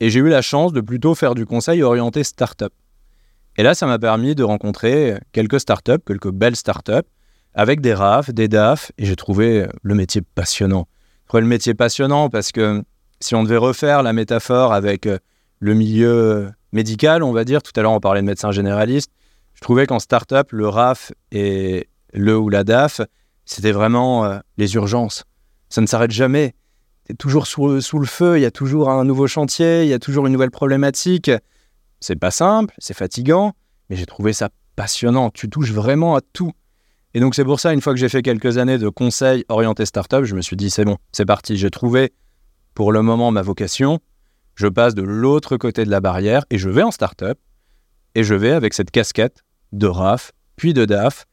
Et 0.00 0.08
j'ai 0.08 0.20
eu 0.20 0.28
la 0.28 0.42
chance 0.42 0.72
de 0.72 0.80
plutôt 0.80 1.14
faire 1.14 1.34
du 1.34 1.44
conseil 1.44 1.82
orienté 1.82 2.24
start-up. 2.24 2.72
Et 3.56 3.62
là, 3.62 3.74
ça 3.74 3.86
m'a 3.86 3.98
permis 3.98 4.34
de 4.34 4.42
rencontrer 4.42 5.18
quelques 5.32 5.60
startups, 5.60 6.02
quelques 6.06 6.30
belles 6.30 6.56
startups, 6.56 7.08
avec 7.54 7.80
des 7.80 7.94
RAF, 7.94 8.30
des 8.30 8.48
DAF, 8.48 8.92
et 8.96 9.06
j'ai 9.06 9.16
trouvé 9.16 9.66
le 9.82 9.94
métier 9.94 10.22
passionnant. 10.22 10.86
J'ai 11.22 11.28
trouvé 11.28 11.40
le 11.42 11.48
métier 11.48 11.74
passionnant 11.74 12.30
parce 12.30 12.52
que 12.52 12.82
si 13.20 13.34
on 13.34 13.42
devait 13.42 13.56
refaire 13.56 14.02
la 14.02 14.12
métaphore 14.12 14.72
avec 14.72 15.06
euh, 15.06 15.18
le 15.58 15.74
milieu 15.74 16.50
médical, 16.72 17.22
on 17.22 17.32
va 17.32 17.44
dire. 17.44 17.62
Tout 17.62 17.72
à 17.76 17.82
l'heure, 17.82 17.92
on 17.92 18.00
parlait 18.00 18.22
de 18.22 18.26
médecin 18.26 18.50
généraliste. 18.50 19.12
Je 19.54 19.60
trouvais 19.60 19.86
qu'en 19.86 19.98
start-up, 19.98 20.52
le 20.52 20.68
RAF 20.68 21.12
et 21.32 21.88
le 22.14 22.36
ou 22.36 22.48
la 22.48 22.64
DAF, 22.64 23.00
c'était 23.44 23.72
vraiment 23.72 24.24
euh, 24.24 24.38
les 24.56 24.74
urgences. 24.74 25.24
Ça 25.68 25.80
ne 25.80 25.86
s'arrête 25.86 26.10
jamais. 26.10 26.54
Tu 27.08 27.16
toujours 27.16 27.46
sous, 27.46 27.66
le 27.68 28.06
feu, 28.06 28.38
il 28.38 28.42
y 28.42 28.46
a 28.46 28.50
toujours 28.50 28.88
un 28.90 29.04
nouveau 29.04 29.26
chantier, 29.26 29.82
il 29.82 29.88
y 29.88 29.92
a 29.92 29.98
toujours 29.98 30.26
une 30.26 30.32
nouvelle 30.32 30.52
problématique. 30.52 31.30
C'est 32.00 32.16
pas 32.16 32.30
simple, 32.30 32.74
c'est 32.78 32.94
fatigant, 32.94 33.52
mais 33.88 33.96
j'ai 33.96 34.06
trouvé 34.06 34.32
ça 34.32 34.48
passionnant. 34.76 35.30
Tu 35.30 35.48
touches 35.48 35.72
vraiment 35.72 36.16
à 36.16 36.20
tout. 36.20 36.52
Et 37.12 37.20
donc, 37.20 37.34
c'est 37.34 37.44
pour 37.44 37.60
ça, 37.60 37.72
une 37.72 37.80
fois 37.80 37.92
que 37.92 37.98
j'ai 37.98 38.08
fait 38.08 38.22
quelques 38.22 38.58
années 38.58 38.78
de 38.78 38.88
conseils 38.88 39.44
orientés 39.48 39.86
start-up, 39.86 40.24
je 40.24 40.34
me 40.34 40.42
suis 40.42 40.56
dit, 40.56 40.70
c'est 40.70 40.84
bon, 40.84 40.96
c'est 41.12 41.26
parti. 41.26 41.56
J'ai 41.56 41.70
trouvé 41.70 42.12
pour 42.74 42.92
le 42.92 43.02
moment 43.02 43.30
ma 43.30 43.42
vocation 43.42 44.00
je 44.60 44.66
passe 44.66 44.94
de 44.94 45.02
l'autre 45.02 45.56
côté 45.56 45.84
de 45.84 45.90
la 45.90 46.00
barrière 46.00 46.44
et 46.50 46.58
je 46.58 46.68
vais 46.68 46.82
en 46.82 46.90
start-up 46.90 47.38
et 48.14 48.22
je 48.22 48.34
vais 48.34 48.50
avec 48.50 48.74
cette 48.74 48.90
casquette 48.90 49.42
de 49.72 49.86
RAF, 49.86 50.32
puis 50.56 50.74
de 50.74 50.84
DAF. 50.84 51.24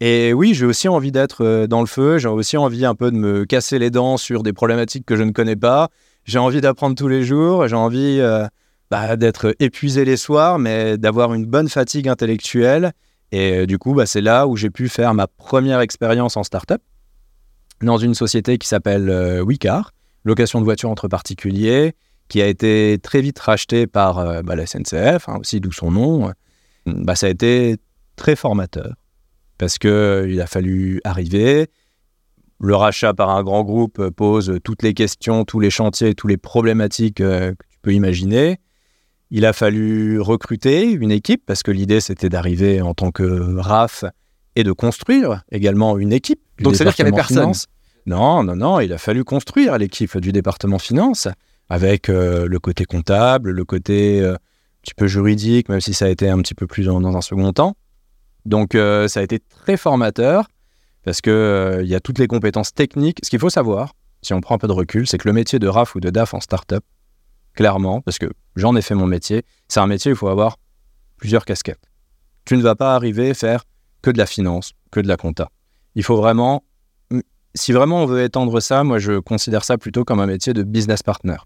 Et 0.00 0.32
oui, 0.32 0.54
j'ai 0.54 0.66
aussi 0.66 0.86
envie 0.88 1.10
d'être 1.10 1.44
euh, 1.44 1.66
dans 1.66 1.80
le 1.80 1.86
feu, 1.86 2.18
j'ai 2.18 2.28
aussi 2.28 2.56
envie 2.56 2.86
un 2.86 2.94
peu 2.94 3.10
de 3.10 3.16
me 3.16 3.44
casser 3.44 3.78
les 3.78 3.90
dents 3.90 4.16
sur 4.16 4.42
des 4.44 4.52
problématiques 4.52 5.04
que 5.04 5.16
je 5.16 5.24
ne 5.24 5.32
connais 5.32 5.56
pas. 5.56 5.88
J'ai 6.24 6.38
envie 6.38 6.60
d'apprendre 6.60 6.94
tous 6.94 7.08
les 7.08 7.24
jours, 7.24 7.66
j'ai 7.66 7.76
envie 7.76 8.18
euh, 8.20 8.46
bah, 8.90 9.16
d'être 9.16 9.54
épuisé 9.58 10.04
les 10.04 10.16
soirs, 10.16 10.58
mais 10.58 10.98
d'avoir 10.98 11.34
une 11.34 11.46
bonne 11.46 11.68
fatigue 11.68 12.08
intellectuelle. 12.08 12.92
Et 13.32 13.58
euh, 13.58 13.66
du 13.66 13.78
coup, 13.78 13.94
bah, 13.94 14.06
c'est 14.06 14.20
là 14.20 14.46
où 14.46 14.56
j'ai 14.56 14.70
pu 14.70 14.88
faire 14.88 15.14
ma 15.14 15.26
première 15.26 15.80
expérience 15.80 16.36
en 16.36 16.42
start-up 16.42 16.82
dans 17.82 17.98
une 17.98 18.14
société 18.14 18.58
qui 18.58 18.68
s'appelle 18.68 19.40
Wicar, 19.42 19.92
location 20.24 20.60
de 20.60 20.64
voitures 20.64 20.90
entre 20.90 21.08
particuliers 21.08 21.94
qui 22.30 22.40
a 22.40 22.46
été 22.46 22.98
très 23.02 23.20
vite 23.20 23.38
racheté 23.38 23.86
par 23.86 24.18
euh, 24.18 24.40
bah, 24.42 24.56
la 24.56 24.64
SNCF, 24.64 25.28
hein, 25.28 25.36
aussi 25.40 25.60
d'où 25.60 25.72
son 25.72 25.90
nom, 25.90 26.32
bah, 26.86 27.16
ça 27.16 27.26
a 27.26 27.28
été 27.28 27.76
très 28.16 28.36
formateur 28.36 28.94
parce 29.58 29.76
qu'il 29.76 29.90
euh, 29.90 30.42
a 30.42 30.46
fallu 30.46 31.02
arriver. 31.04 31.66
Le 32.60 32.74
rachat 32.76 33.14
par 33.14 33.30
un 33.30 33.42
grand 33.42 33.64
groupe 33.64 34.10
pose 34.10 34.58
toutes 34.64 34.82
les 34.82 34.94
questions, 34.94 35.44
tous 35.44 35.60
les 35.60 35.70
chantiers, 35.70 36.14
toutes 36.14 36.30
les 36.30 36.36
problématiques 36.36 37.20
euh, 37.20 37.50
que 37.50 37.66
tu 37.70 37.78
peux 37.82 37.92
imaginer. 37.92 38.58
Il 39.30 39.46
a 39.46 39.52
fallu 39.52 40.20
recruter 40.20 40.90
une 40.90 41.12
équipe 41.12 41.44
parce 41.46 41.62
que 41.62 41.70
l'idée 41.70 42.00
c'était 42.00 42.28
d'arriver 42.28 42.82
en 42.82 42.94
tant 42.94 43.10
que 43.10 43.58
RAF 43.58 44.04
et 44.56 44.64
de 44.64 44.72
construire 44.72 45.42
également 45.52 45.98
une 45.98 46.12
équipe. 46.12 46.40
du 46.58 46.64
Donc, 46.64 46.74
c'est-à-dire 46.74 46.94
qu'il 46.94 47.04
y 47.04 47.08
avait 47.08 47.14
personne. 47.16 47.36
finance. 47.36 47.66
Non, 48.06 48.42
non, 48.42 48.56
non, 48.56 48.80
il 48.80 48.92
a 48.92 48.98
fallu 48.98 49.24
construire 49.24 49.78
l'équipe 49.78 50.16
du 50.18 50.32
département 50.32 50.78
finance 50.78 51.28
avec 51.68 52.08
euh, 52.08 52.48
le 52.48 52.58
côté 52.58 52.84
comptable, 52.84 53.50
le 53.50 53.64
côté 53.64 54.20
euh, 54.20 54.34
un 54.34 54.38
petit 54.82 54.94
peu 54.94 55.06
juridique, 55.06 55.68
même 55.68 55.80
si 55.80 55.94
ça 55.94 56.06
a 56.06 56.08
été 56.08 56.28
un 56.28 56.38
petit 56.38 56.54
peu 56.54 56.66
plus 56.66 56.86
dans, 56.86 57.00
dans 57.00 57.16
un 57.16 57.20
second 57.20 57.52
temps. 57.52 57.76
Donc 58.46 58.74
euh, 58.74 59.06
ça 59.06 59.20
a 59.20 59.22
été 59.22 59.38
très 59.38 59.76
formateur 59.76 60.48
parce 61.04 61.20
que 61.20 61.80
il 61.82 61.88
y 61.88 61.94
a 61.94 62.00
toutes 62.00 62.18
les 62.18 62.26
compétences 62.26 62.74
techniques. 62.74 63.18
Ce 63.22 63.30
qu'il 63.30 63.38
faut 63.38 63.50
savoir, 63.50 63.94
si 64.22 64.34
on 64.34 64.40
prend 64.40 64.56
un 64.56 64.58
peu 64.58 64.66
de 64.66 64.72
recul, 64.72 65.06
c'est 65.06 65.18
que 65.18 65.28
le 65.28 65.32
métier 65.32 65.58
de 65.58 65.68
RAF 65.68 65.94
ou 65.94 66.00
de 66.00 66.10
DAF 66.10 66.34
en 66.34 66.40
startup, 66.40 66.84
clairement, 67.60 68.00
parce 68.00 68.16
que 68.16 68.24
j'en 68.56 68.74
ai 68.74 68.80
fait 68.80 68.94
mon 68.94 69.06
métier, 69.06 69.42
c'est 69.68 69.80
un 69.80 69.86
métier 69.86 70.10
où 70.10 70.14
il 70.14 70.16
faut 70.16 70.28
avoir 70.28 70.56
plusieurs 71.18 71.44
casquettes. 71.44 71.90
Tu 72.46 72.56
ne 72.56 72.62
vas 72.62 72.74
pas 72.74 72.94
arriver 72.94 73.32
à 73.32 73.34
faire 73.34 73.64
que 74.00 74.10
de 74.10 74.16
la 74.16 74.24
finance, 74.24 74.72
que 74.90 74.98
de 74.98 75.06
la 75.06 75.18
compta. 75.18 75.50
Il 75.94 76.02
faut 76.02 76.16
vraiment, 76.16 76.64
si 77.54 77.72
vraiment 77.72 78.02
on 78.02 78.06
veut 78.06 78.24
étendre 78.24 78.60
ça, 78.60 78.82
moi 78.82 78.98
je 78.98 79.18
considère 79.18 79.62
ça 79.62 79.76
plutôt 79.76 80.06
comme 80.06 80.20
un 80.20 80.26
métier 80.26 80.54
de 80.54 80.62
business 80.62 81.02
partner. 81.02 81.36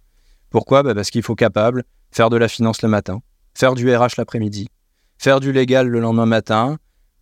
Pourquoi? 0.50 0.84
Bah, 0.84 0.94
Parce 0.94 1.10
qu'il 1.10 1.24
faut 1.24 1.34
capable 1.34 1.82
faire 2.12 2.30
de 2.30 2.36
la 2.36 2.46
finance 2.46 2.82
le 2.82 2.88
matin, 2.88 3.20
faire 3.52 3.74
du 3.74 3.92
RH 3.92 4.10
l'après-midi, 4.16 4.68
faire 5.18 5.40
du 5.40 5.50
légal 5.50 5.88
le 5.88 5.98
lendemain 5.98 6.26
matin, 6.26 6.78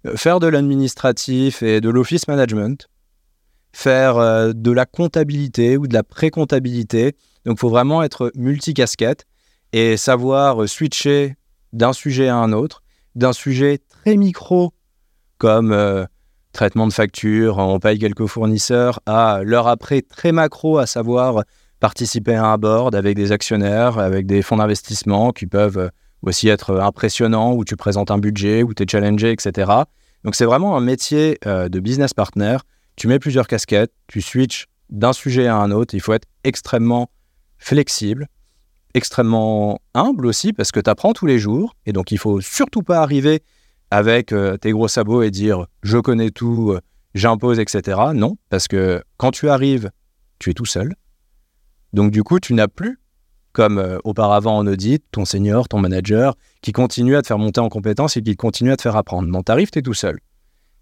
euh, 0.07 0.17
faire 0.17 0.39
de 0.39 0.49
l'administratif 0.49 1.63
et 1.63 1.81
de 1.81 1.89
l'office 1.89 2.29
management, 2.29 2.91
faire 3.73 4.19
euh, 4.19 4.53
de 4.55 4.71
la 4.71 4.87
comptabilité 4.87 5.77
ou 5.77 5.87
de 5.87 5.95
la 5.95 6.03
pré-comptabilité. 6.03 7.17
Donc, 7.45 7.57
il 7.57 7.61
faut 7.61 7.71
vraiment 7.71 8.03
être 8.03 8.31
multicasquette 8.35 9.27
et 9.73 9.97
savoir 9.97 10.63
euh, 10.63 10.67
switcher 10.67 11.37
d'un 11.73 11.93
sujet 11.93 12.29
à 12.29 12.37
un 12.37 12.53
autre, 12.53 12.83
d'un 13.15 13.33
sujet 13.33 13.79
très 13.89 14.17
micro 14.17 14.73
comme 15.39 15.73
euh, 15.73 16.05
traitement 16.53 16.87
de 16.87 16.93
facture, 16.93 17.59
on 17.59 17.81
paye 17.81 17.99
quelques 17.99 18.27
fournisseurs, 18.27 19.01
à 19.07 19.41
l'heure 19.43 19.67
après 19.67 20.03
très 20.03 20.31
macro, 20.31 20.79
à 20.79 20.87
savoir 20.87 21.43
participer 21.81 22.35
à 22.35 22.45
un 22.45 22.59
board 22.59 22.95
avec 22.95 23.17
des 23.17 23.33
actionnaires, 23.33 23.99
avec 23.99 24.27
des 24.27 24.43
fonds 24.43 24.59
d'investissement 24.59 25.33
qui 25.33 25.47
peuvent 25.47 25.91
aussi 26.21 26.49
être 26.49 26.79
impressionnants, 26.79 27.55
où 27.55 27.65
tu 27.65 27.75
présentes 27.75 28.11
un 28.13 28.19
budget, 28.19 28.63
où 28.63 28.75
tu 28.75 28.85
es 28.85 28.87
challengé, 28.89 29.33
etc. 29.33 29.73
Donc 30.23 30.37
c'est 30.37 30.45
vraiment 30.45 30.77
un 30.77 30.81
métier 30.81 31.39
de 31.45 31.81
business 31.81 32.15
partner. 32.15 32.59
Tu 32.97 33.09
mets 33.09 33.19
plusieurs 33.19 33.47
casquettes, 33.47 33.93
tu 34.07 34.21
switches 34.21 34.67
d'un 34.91 35.13
sujet 35.13 35.47
à 35.47 35.57
un 35.57 35.71
autre. 35.71 35.95
Il 35.95 36.01
faut 36.01 36.13
être 36.13 36.29
extrêmement 36.45 37.11
flexible, 37.59 38.29
extrêmement 38.95 39.81
humble 39.95 40.27
aussi, 40.27 40.53
parce 40.53 40.73
que 40.73 40.81
tu 40.81 40.91
apprends 40.91 41.13
tous 41.13 41.27
les 41.27 41.39
jours. 41.39 41.75
Et 41.87 41.93
donc 41.93 42.11
il 42.13 42.19
faut 42.19 42.41
surtout 42.41 42.83
pas 42.83 43.01
arriver 43.01 43.43
avec 43.91 44.33
euh, 44.33 44.57
tes 44.57 44.73
gros 44.73 44.89
sabots 44.89 45.23
et 45.23 45.31
dire 45.31 45.67
je 45.83 45.99
connais 45.99 46.31
tout, 46.31 46.73
euh, 46.73 46.81
j'impose, 47.15 47.59
etc. 47.59 47.99
Non, 48.15 48.37
parce 48.49 48.69
que 48.69 49.03
quand 49.17 49.31
tu 49.31 49.49
arrives, 49.49 49.91
tu 50.39 50.51
es 50.51 50.55
tout 50.55 50.67
seul. 50.67 50.95
Donc 51.93 52.11
du 52.11 52.23
coup, 52.23 52.41
tu 52.41 52.55
n'as 52.55 52.69
plus, 52.69 53.01
comme 53.53 53.79
euh, 53.79 53.99
auparavant 54.05 54.57
en 54.57 54.67
audit, 54.67 55.05
ton 55.13 55.25
senior, 55.25 55.69
ton 55.69 55.79
manager, 55.79 56.37
qui 56.63 56.73
continue 56.73 57.17
à 57.17 57.23
te 57.23 57.27
faire 57.27 57.39
monter 57.39 57.61
en 57.61 57.69
compétence 57.69 58.17
et 58.17 58.23
qui 58.23 58.35
continue 58.35 58.73
à 58.73 58.77
te 58.77 58.83
faire 58.83 58.97
apprendre. 58.97 59.29
Non, 59.29 59.43
tu 59.43 59.53
arrives, 59.53 59.71
tu 59.71 59.79
es 59.79 59.83
tout 59.83 59.95
seul. 59.95 60.19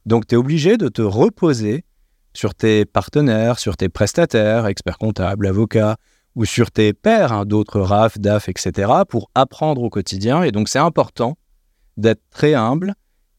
Donc 0.06 0.26
tu 0.26 0.34
es 0.34 0.38
obligé 0.38 0.76
de 0.76 0.88
te 0.88 1.02
reposer 1.02 1.84
sur 2.32 2.54
tes 2.54 2.84
partenaires, 2.84 3.58
sur 3.58 3.76
tes 3.76 3.88
prestataires, 3.88 4.66
experts 4.66 4.98
comptables, 4.98 5.46
avocats, 5.46 5.96
ou 6.36 6.44
sur 6.44 6.70
tes 6.70 6.92
pairs, 6.92 7.32
hein, 7.32 7.44
d'autres 7.44 7.80
RAF, 7.80 8.18
DAF, 8.18 8.48
etc., 8.48 8.92
pour 9.08 9.30
apprendre 9.34 9.82
au 9.82 9.90
quotidien. 9.90 10.42
Et 10.42 10.52
donc 10.52 10.68
c'est 10.68 10.78
important 10.78 11.36
d'être 11.96 12.22
très 12.30 12.54
humble 12.54 12.94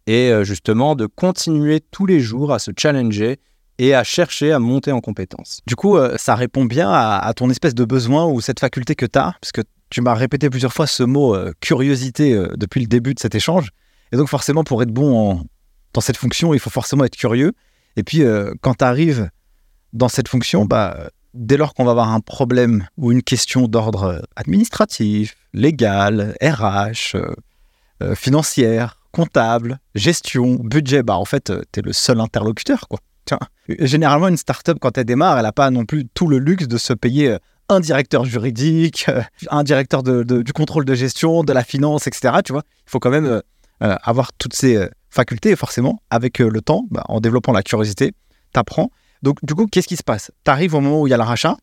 et 0.08 0.32
euh, 0.32 0.44
justement 0.44 0.96
de 0.96 1.06
continuer 1.06 1.80
tous 1.92 2.06
les 2.06 2.20
jours 2.20 2.54
à 2.54 2.60
se 2.60 2.72
challenger 2.78 3.40
et 3.78 3.96
à 3.96 4.04
chercher 4.04 4.52
à 4.52 4.60
monter 4.60 4.92
en 4.92 5.00
compétences. 5.00 5.62
Du 5.66 5.76
coup, 5.76 5.98
euh, 5.98 6.16
ça 6.18 6.36
répond 6.36 6.66
bien 6.66 6.92
à, 6.92 7.34
ton 7.34 7.50
espèce 7.50 7.74
de 7.74 7.86
besoin 7.86 8.26
ou 8.26 8.42
cette 8.42 8.60
faculté 8.60 8.96
que 8.96 9.06
tu 9.06 9.18
as, 9.18 9.36
parce 9.42 9.52
que 9.52 9.62
tu 9.90 10.02
m'as 10.02 10.14
répété 10.14 10.50
plusieurs 10.50 10.74
fois 10.74 10.86
ce 10.86 11.04
mot 11.04 11.36
euh, 11.36 11.54
curiosité 11.62 12.40
depuis 12.56 12.82
le 12.82 12.88
début 12.88 13.14
de 13.14 13.20
cet 13.20 13.36
échange. 13.36 13.70
Et 14.12 14.18
donc 14.18 14.28
forcément, 14.28 14.64
pour 14.64 14.84
être 14.84 14.92
bon 14.92 15.18
en- 15.18 15.44
dans 15.94 16.02
cette 16.02 16.18
fonction, 16.18 16.54
il 16.54 16.60
faut 16.60 16.70
forcément 16.70 17.06
être 17.06 17.16
curieux. 17.16 17.54
Et 17.98 18.04
puis, 18.04 18.24
euh, 18.24 18.54
quand 18.62 18.76
tu 18.76 18.86
arrives 18.86 19.30
dans 19.94 20.10
cette 20.10 20.28
fonction, 20.28 20.66
bah, 20.66 21.10
dès 21.34 21.58
lors 21.58 21.74
qu'on 21.74 21.84
va 21.84 21.92
avoir 21.92 22.12
un 22.12 22.20
problème 22.20 22.88
ou 22.98 23.12
une 23.12 23.24
question 23.24 23.68
d'ordre 23.68 24.04
euh, 24.04 24.20
administratif, 24.36 25.36
légal, 25.54 26.36
RH, 26.42 27.16
euh, 28.02 28.16
financière, 28.16 29.00
comptable, 29.12 29.80
gestion, 29.94 30.56
budget, 30.56 31.04
bah 31.04 31.18
en 31.18 31.26
fait, 31.26 31.52
tu 31.72 31.80
es 31.80 31.84
le 31.84 31.94
seul 31.94 32.20
interlocuteur, 32.20 32.86
généralement, 33.80 34.28
une 34.28 34.38
startup, 34.38 34.80
quand 34.80 34.98
elle 34.98 35.06
démarre, 35.06 35.38
elle 35.38 35.44
n'a 35.44 35.52
pas 35.52 35.70
non 35.70 35.86
plus 35.86 36.08
tout 36.14 36.28
le 36.28 36.40
luxe 36.40 36.68
de 36.68 36.78
se 36.78 36.94
payer 36.94 37.38
un 37.70 37.80
directeur 37.80 38.26
juridique, 38.26 39.06
un 39.50 39.64
directeur 39.64 40.02
du 40.02 40.54
contrôle 40.54 40.86
de 40.86 40.96
gestion, 40.96 41.44
de 41.44 41.54
la 41.54 41.64
finance, 41.64 42.08
etc. 42.08 42.40
Tu 42.44 42.54
vois, 42.54 42.64
il 42.88 42.90
faut 42.90 43.00
quand 43.00 43.12
même 43.12 43.42
avoir 43.80 44.34
toutes 44.34 44.56
ces 44.56 44.90
facultés, 45.12 45.52
et 45.52 45.56
forcément, 45.56 46.00
avec 46.10 46.41
euh, 46.41 46.50
le 46.50 46.62
temps, 46.62 46.86
bah, 46.89 47.04
en 47.08 47.19
développant 47.19 47.52
la 47.52 47.62
curiosité, 47.62 48.13
tu 48.54 48.60
apprends. 48.60 48.89
Donc, 49.21 49.38
du 49.43 49.54
coup, 49.54 49.67
qu'est-ce 49.67 49.88
qui 49.88 49.97
se 49.97 50.04
passe? 50.04 50.32
Tu 50.43 50.50
arrives 50.52 50.74
au 50.74 50.80
moment 50.82 51.02
où 51.02 51.08
il 51.08 51.12
y 51.12 51.13
a 51.13 51.17
le 51.17 51.24
rachat, 51.24 51.58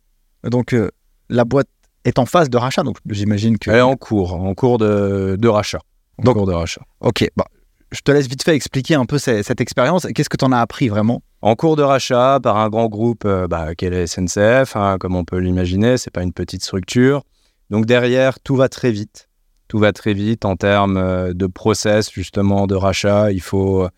donc 0.45 0.73
euh, 0.75 0.91
la 1.29 1.45
boîte 1.45 1.67
est 2.05 2.19
en 2.21 2.27
phase 2.27 2.49
de 2.51 2.57
rachat, 2.57 2.85
donc 2.85 2.99
j'imagine 3.11 3.59
que... 3.59 3.71
Elle 3.71 3.79
est 3.79 3.81
en 3.81 3.97
cours, 3.97 4.35
en 4.35 4.55
cours 4.55 4.79
de, 4.79 5.37
de 5.39 5.49
rachat. 5.49 5.81
En 6.19 6.23
Donc- 6.23 6.37
cours 6.37 6.47
de 6.47 6.53
rachat. 6.53 6.83
Ok, 7.01 7.27
bah, 7.37 7.47
je 7.91 8.01
te 8.01 8.13
laisse 8.13 8.29
vite 8.29 8.43
fait 8.45 8.55
expliquer 8.55 8.95
un 8.95 9.07
peu 9.07 9.19
ce- 9.19 9.43
cette 9.43 9.61
expérience. 9.61 10.07
Qu'est-ce 10.15 10.29
que 10.29 10.37
tu 10.37 10.45
en 10.45 10.53
as 10.53 10.61
appris 10.61 10.89
vraiment? 10.89 11.23
En 11.43 11.55
cours 11.57 11.77
de 11.77 11.83
rachat 11.83 12.39
par 12.43 12.57
un 12.59 12.69
grand 12.69 12.89
groupe 12.89 13.25
euh, 13.25 13.47
bah, 13.49 13.75
qu'est 13.75 13.91
la 13.91 14.07
SNCF, 14.07 14.77
hein, 14.77 14.97
comme 15.01 15.17
on 15.17 15.25
peut 15.25 15.39
l'imaginer, 15.39 15.97
c'est 15.97 16.11
pas 16.11 16.23
une 16.23 16.33
petite 16.33 16.63
structure. 16.65 17.23
Donc 17.71 17.87
derrière, 17.87 18.41
tout 18.41 18.57
va 18.57 18.69
très 18.69 18.91
vite. 18.91 19.28
Tout 19.69 19.79
va 19.79 19.93
très 19.93 20.15
vite 20.15 20.47
en 20.47 20.57
termes 20.57 20.97
euh, 20.97 21.35
de 21.35 21.47
process 21.47 22.11
justement 22.11 22.67
de 22.67 22.75
rachat. 22.75 23.33
Il 23.33 23.43
faut, 23.43 23.85
euh, 23.85 23.89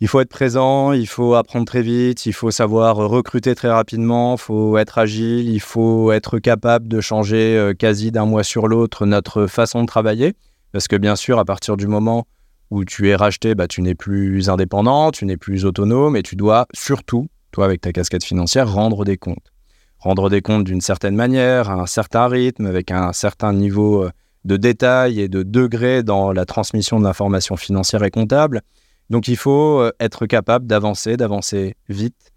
il 0.00 0.08
faut 0.08 0.20
être 0.20 0.28
présent, 0.28 0.92
il 0.92 1.06
faut 1.06 1.34
apprendre 1.34 1.66
très 1.66 1.82
vite, 1.82 2.26
il 2.26 2.32
faut 2.32 2.50
savoir 2.50 2.96
recruter 2.96 3.54
très 3.54 3.70
rapidement, 3.70 4.34
il 4.34 4.40
faut 4.40 4.76
être 4.76 4.98
agile, 4.98 5.48
il 5.48 5.60
faut 5.60 6.10
être 6.10 6.40
capable 6.40 6.88
de 6.88 7.00
changer 7.00 7.56
euh, 7.56 7.74
quasi 7.74 8.10
d'un 8.10 8.26
mois 8.26 8.42
sur 8.42 8.66
l'autre 8.66 9.06
notre 9.06 9.46
façon 9.46 9.82
de 9.82 9.86
travailler. 9.86 10.34
Parce 10.72 10.88
que 10.88 10.96
bien 10.96 11.14
sûr, 11.14 11.38
à 11.38 11.44
partir 11.44 11.76
du 11.76 11.86
moment 11.86 12.26
où 12.70 12.84
tu 12.84 13.08
es 13.08 13.14
racheté, 13.14 13.54
bah, 13.54 13.68
tu 13.68 13.82
n'es 13.82 13.94
plus 13.94 14.50
indépendant, 14.50 15.12
tu 15.12 15.26
n'es 15.26 15.36
plus 15.36 15.64
autonome 15.64 16.16
et 16.16 16.24
tu 16.24 16.34
dois 16.34 16.66
surtout, 16.74 17.28
toi 17.52 17.64
avec 17.66 17.80
ta 17.80 17.92
casquette 17.92 18.24
financière, 18.24 18.70
rendre 18.70 19.04
des 19.04 19.16
comptes. 19.16 19.52
Rendre 20.00 20.28
des 20.28 20.42
comptes 20.42 20.64
d'une 20.64 20.80
certaine 20.80 21.14
manière, 21.14 21.70
à 21.70 21.74
un 21.74 21.86
certain 21.86 22.26
rythme, 22.26 22.66
avec 22.66 22.90
un 22.90 23.12
certain 23.12 23.52
niveau 23.52 24.08
de 24.46 24.56
détail 24.56 25.20
et 25.20 25.28
de 25.28 25.42
degré 25.42 26.02
dans 26.02 26.32
la 26.32 26.44
transmission 26.44 26.98
de 26.98 27.04
l'information 27.04 27.56
financière 27.56 28.02
et 28.04 28.10
comptable. 28.10 28.62
Donc 29.10 29.28
il 29.28 29.36
faut 29.36 29.80
euh, 29.80 29.92
être 30.00 30.26
capable 30.26 30.66
d'avancer, 30.66 31.16
d'avancer 31.16 31.76
vite 31.88 32.32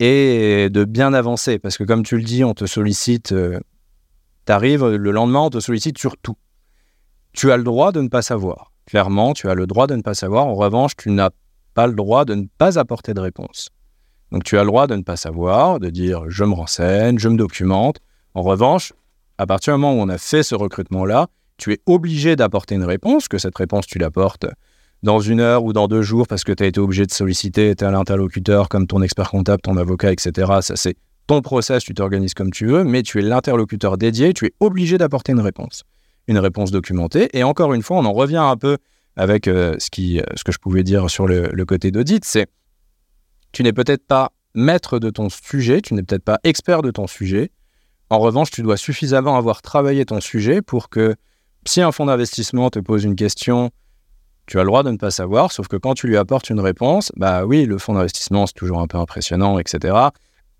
et 0.00 0.68
de 0.70 0.84
bien 0.84 1.14
avancer. 1.14 1.58
Parce 1.58 1.78
que 1.78 1.84
comme 1.84 2.02
tu 2.02 2.16
le 2.16 2.24
dis, 2.24 2.44
on 2.44 2.54
te 2.54 2.66
sollicite, 2.66 3.34
tu 4.46 4.52
arrives 4.52 4.86
le 4.86 5.10
lendemain, 5.10 5.40
on 5.40 5.50
te 5.50 5.60
sollicite 5.60 5.98
sur 5.98 6.16
tout. 6.16 6.36
Tu 7.32 7.52
as 7.52 7.56
le 7.56 7.64
droit 7.64 7.92
de 7.92 8.00
ne 8.00 8.08
pas 8.08 8.22
savoir. 8.22 8.72
Clairement, 8.86 9.32
tu 9.32 9.48
as 9.48 9.54
le 9.54 9.66
droit 9.66 9.86
de 9.86 9.94
ne 9.94 10.02
pas 10.02 10.14
savoir. 10.14 10.46
En 10.46 10.54
revanche, 10.54 10.96
tu 10.96 11.10
n'as 11.10 11.30
pas 11.74 11.86
le 11.86 11.94
droit 11.94 12.24
de 12.24 12.34
ne 12.34 12.46
pas 12.58 12.78
apporter 12.78 13.14
de 13.14 13.20
réponse. 13.20 13.70
Donc 14.32 14.44
tu 14.44 14.58
as 14.58 14.62
le 14.62 14.68
droit 14.68 14.86
de 14.86 14.96
ne 14.96 15.02
pas 15.02 15.16
savoir, 15.16 15.78
de 15.78 15.90
dire 15.90 16.24
je 16.28 16.44
me 16.44 16.54
renseigne, 16.54 17.18
je 17.18 17.28
me 17.28 17.36
documente. 17.36 17.98
En 18.34 18.42
revanche, 18.42 18.92
à 19.42 19.46
partir 19.46 19.74
du 19.74 19.80
moment 19.80 20.00
où 20.00 20.04
on 20.04 20.08
a 20.08 20.18
fait 20.18 20.44
ce 20.44 20.54
recrutement-là, 20.54 21.26
tu 21.56 21.72
es 21.72 21.80
obligé 21.86 22.36
d'apporter 22.36 22.76
une 22.76 22.84
réponse, 22.84 23.26
que 23.26 23.38
cette 23.38 23.58
réponse 23.58 23.86
tu 23.86 23.98
l'apportes 23.98 24.46
dans 25.02 25.18
une 25.18 25.40
heure 25.40 25.64
ou 25.64 25.72
dans 25.72 25.88
deux 25.88 26.02
jours 26.02 26.28
parce 26.28 26.44
que 26.44 26.52
tu 26.52 26.62
as 26.62 26.66
été 26.66 26.78
obligé 26.78 27.06
de 27.06 27.10
solliciter 27.10 27.74
tel 27.74 27.96
interlocuteur 27.96 28.68
comme 28.68 28.86
ton 28.86 29.02
expert 29.02 29.30
comptable, 29.30 29.60
ton 29.60 29.76
avocat, 29.76 30.12
etc. 30.12 30.52
Ça 30.60 30.76
c'est 30.76 30.94
ton 31.26 31.40
process, 31.40 31.82
tu 31.82 31.92
t'organises 31.92 32.34
comme 32.34 32.52
tu 32.52 32.66
veux, 32.66 32.84
mais 32.84 33.02
tu 33.02 33.18
es 33.18 33.22
l'interlocuteur 33.22 33.98
dédié, 33.98 34.32
tu 34.32 34.46
es 34.46 34.52
obligé 34.60 34.96
d'apporter 34.96 35.32
une 35.32 35.40
réponse. 35.40 35.82
Une 36.28 36.38
réponse 36.38 36.70
documentée. 36.70 37.28
Et 37.32 37.42
encore 37.42 37.74
une 37.74 37.82
fois, 37.82 37.96
on 37.96 38.04
en 38.04 38.12
revient 38.12 38.36
un 38.36 38.56
peu 38.56 38.78
avec 39.16 39.48
euh, 39.48 39.74
ce, 39.80 39.90
qui, 39.90 40.20
euh, 40.20 40.24
ce 40.36 40.44
que 40.44 40.52
je 40.52 40.58
pouvais 40.58 40.84
dire 40.84 41.10
sur 41.10 41.26
le, 41.26 41.48
le 41.52 41.64
côté 41.64 41.90
d'audit, 41.90 42.24
c'est 42.24 42.46
tu 43.50 43.64
n'es 43.64 43.72
peut-être 43.72 44.06
pas 44.06 44.30
maître 44.54 45.00
de 45.00 45.10
ton 45.10 45.28
sujet, 45.28 45.80
tu 45.80 45.94
n'es 45.94 46.04
peut-être 46.04 46.24
pas 46.24 46.38
expert 46.44 46.82
de 46.82 46.92
ton 46.92 47.08
sujet. 47.08 47.50
En 48.12 48.18
revanche, 48.18 48.50
tu 48.50 48.60
dois 48.60 48.76
suffisamment 48.76 49.38
avoir 49.38 49.62
travaillé 49.62 50.04
ton 50.04 50.20
sujet 50.20 50.60
pour 50.60 50.90
que 50.90 51.16
si 51.64 51.80
un 51.80 51.92
fonds 51.92 52.04
d'investissement 52.04 52.68
te 52.68 52.78
pose 52.78 53.04
une 53.04 53.16
question, 53.16 53.70
tu 54.44 54.58
as 54.58 54.64
le 54.64 54.66
droit 54.66 54.82
de 54.82 54.90
ne 54.90 54.98
pas 54.98 55.10
savoir, 55.10 55.50
sauf 55.50 55.66
que 55.66 55.78
quand 55.78 55.94
tu 55.94 56.08
lui 56.08 56.18
apportes 56.18 56.50
une 56.50 56.60
réponse, 56.60 57.10
bah 57.16 57.46
oui, 57.46 57.64
le 57.64 57.78
fonds 57.78 57.94
d'investissement, 57.94 58.46
c'est 58.46 58.52
toujours 58.52 58.80
un 58.80 58.86
peu 58.86 58.98
impressionnant, 58.98 59.58
etc. 59.58 59.96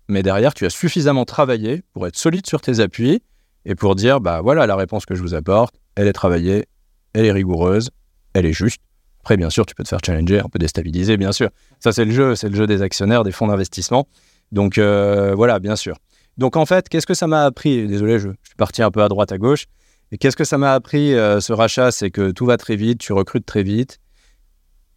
Mais 0.07 0.23
derrière, 0.23 0.55
tu 0.55 0.65
as 0.65 0.71
suffisamment 0.71 1.25
travaillé 1.25 1.83
pour 1.93 2.07
être 2.07 2.17
solide 2.17 2.47
sur 2.47 2.59
tes 2.59 2.79
appuis 2.79 3.21
et 3.65 3.75
pour 3.75 3.93
dire, 3.93 4.19
bah 4.19 4.41
voilà, 4.41 4.65
la 4.65 4.75
réponse 4.75 5.05
que 5.05 5.13
je 5.13 5.21
vous 5.21 5.35
apporte, 5.35 5.75
elle 5.93 6.07
est 6.07 6.13
travaillée, 6.13 6.65
elle 7.13 7.25
est 7.25 7.31
rigoureuse, 7.31 7.91
elle 8.33 8.47
est 8.47 8.53
juste. 8.53 8.81
Après, 9.19 9.37
bien 9.37 9.51
sûr, 9.51 9.67
tu 9.67 9.75
peux 9.75 9.83
te 9.83 9.89
faire 9.89 9.99
challenger, 10.03 10.39
un 10.39 10.49
peu 10.49 10.57
déstabiliser, 10.57 11.17
bien 11.17 11.31
sûr. 11.31 11.49
Ça, 11.79 11.91
c'est 11.91 12.05
le 12.05 12.13
jeu, 12.13 12.35
c'est 12.35 12.49
le 12.49 12.55
jeu 12.55 12.65
des 12.65 12.81
actionnaires, 12.81 13.23
des 13.23 13.31
fonds 13.31 13.45
d'investissement. 13.45 14.07
Donc 14.51 14.79
euh, 14.79 15.35
voilà, 15.35 15.59
bien 15.59 15.75
sûr. 15.75 15.97
Donc 16.37 16.55
en 16.55 16.65
fait, 16.65 16.89
qu'est-ce 16.89 17.05
que 17.05 17.13
ça 17.13 17.27
m'a 17.27 17.43
appris? 17.43 17.87
Désolé, 17.87 18.19
je, 18.19 18.29
suis 18.43 18.55
parti 18.57 18.81
un 18.81 18.91
peu 18.91 19.03
à 19.03 19.09
droite, 19.09 19.31
à 19.31 19.37
gauche. 19.37 19.65
Et 20.11 20.17
qu'est-ce 20.17 20.35
que 20.35 20.43
ça 20.43 20.57
m'a 20.57 20.73
appris 20.73 21.13
euh, 21.13 21.39
ce 21.39 21.53
rachat? 21.53 21.91
C'est 21.91 22.11
que 22.11 22.31
tout 22.31 22.45
va 22.45 22.57
très 22.57 22.75
vite, 22.75 22.99
tu 22.99 23.13
recrutes 23.13 23.45
très 23.45 23.63
vite. 23.63 23.99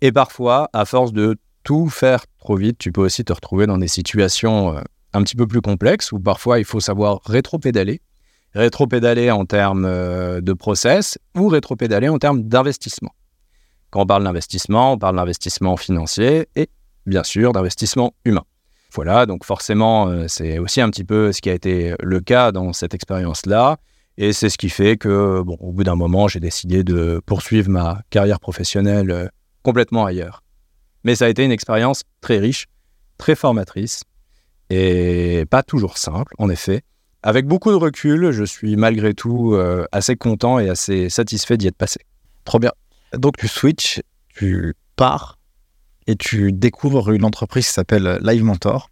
Et 0.00 0.12
parfois, 0.12 0.68
à 0.72 0.84
force 0.84 1.12
de 1.12 1.36
tout 1.62 1.88
faire 1.88 2.24
trop 2.38 2.56
vite, 2.56 2.78
tu 2.78 2.92
peux 2.92 3.00
aussi 3.00 3.24
te 3.24 3.32
retrouver 3.32 3.66
dans 3.66 3.78
des 3.78 3.88
situations 3.88 4.76
euh, 4.76 4.80
un 5.12 5.22
petit 5.22 5.36
peu 5.36 5.46
plus 5.46 5.62
complexes 5.62 6.12
où 6.12 6.20
parfois 6.20 6.58
il 6.58 6.64
faut 6.64 6.80
savoir 6.80 7.20
rétro-pédaler. 7.24 8.00
Rétro-pédaler 8.54 9.30
en 9.30 9.44
termes 9.44 9.84
de 10.40 10.52
process 10.54 11.18
ou 11.34 11.48
rétro-pédaler 11.48 12.08
en 12.08 12.18
termes 12.18 12.42
d'investissement. 12.42 13.10
Quand 13.90 14.02
on 14.02 14.06
parle 14.06 14.24
d'investissement, 14.24 14.92
on 14.92 14.98
parle 14.98 15.16
d'investissement 15.16 15.76
financier 15.76 16.48
et 16.56 16.70
bien 17.04 17.22
sûr 17.22 17.52
d'investissement 17.52 18.14
humain. 18.24 18.44
Voilà, 18.92 19.26
donc 19.26 19.44
forcément, 19.44 20.08
euh, 20.08 20.24
c'est 20.28 20.58
aussi 20.58 20.80
un 20.80 20.90
petit 20.90 21.04
peu 21.04 21.32
ce 21.32 21.40
qui 21.40 21.50
a 21.50 21.54
été 21.54 21.94
le 22.00 22.20
cas 22.20 22.52
dans 22.52 22.72
cette 22.72 22.94
expérience-là. 22.94 23.78
Et 24.18 24.32
c'est 24.32 24.48
ce 24.48 24.56
qui 24.56 24.70
fait 24.70 24.96
que, 24.96 25.42
bon, 25.42 25.56
au 25.60 25.72
bout 25.72 25.84
d'un 25.84 25.96
moment, 25.96 26.28
j'ai 26.28 26.40
décidé 26.40 26.84
de 26.84 27.20
poursuivre 27.26 27.68
ma 27.68 28.00
carrière 28.08 28.40
professionnelle 28.40 29.10
euh, 29.10 29.28
complètement 29.62 30.06
ailleurs. 30.06 30.42
Mais 31.04 31.14
ça 31.14 31.26
a 31.26 31.28
été 31.28 31.44
une 31.44 31.52
expérience 31.52 32.04
très 32.20 32.38
riche, 32.38 32.66
très 33.18 33.34
formatrice 33.34 34.02
et 34.70 35.44
pas 35.50 35.62
toujours 35.62 35.98
simple, 35.98 36.34
en 36.38 36.48
effet. 36.48 36.82
Avec 37.22 37.46
beaucoup 37.46 37.70
de 37.70 37.76
recul, 37.76 38.30
je 38.30 38.44
suis 38.44 38.76
malgré 38.76 39.12
tout 39.12 39.54
euh, 39.54 39.84
assez 39.92 40.16
content 40.16 40.58
et 40.58 40.68
assez 40.68 41.10
satisfait 41.10 41.56
d'y 41.56 41.66
être 41.66 41.76
passé. 41.76 42.00
Trop 42.44 42.58
bien. 42.58 42.72
Donc 43.12 43.36
tu 43.36 43.48
switches, 43.48 44.00
tu 44.34 44.74
pars 44.96 45.35
et 46.06 46.16
tu 46.16 46.52
découvres 46.52 47.10
une 47.10 47.24
entreprise 47.24 47.66
qui 47.66 47.72
s'appelle 47.72 48.18
Live 48.22 48.44
Mentor. 48.44 48.90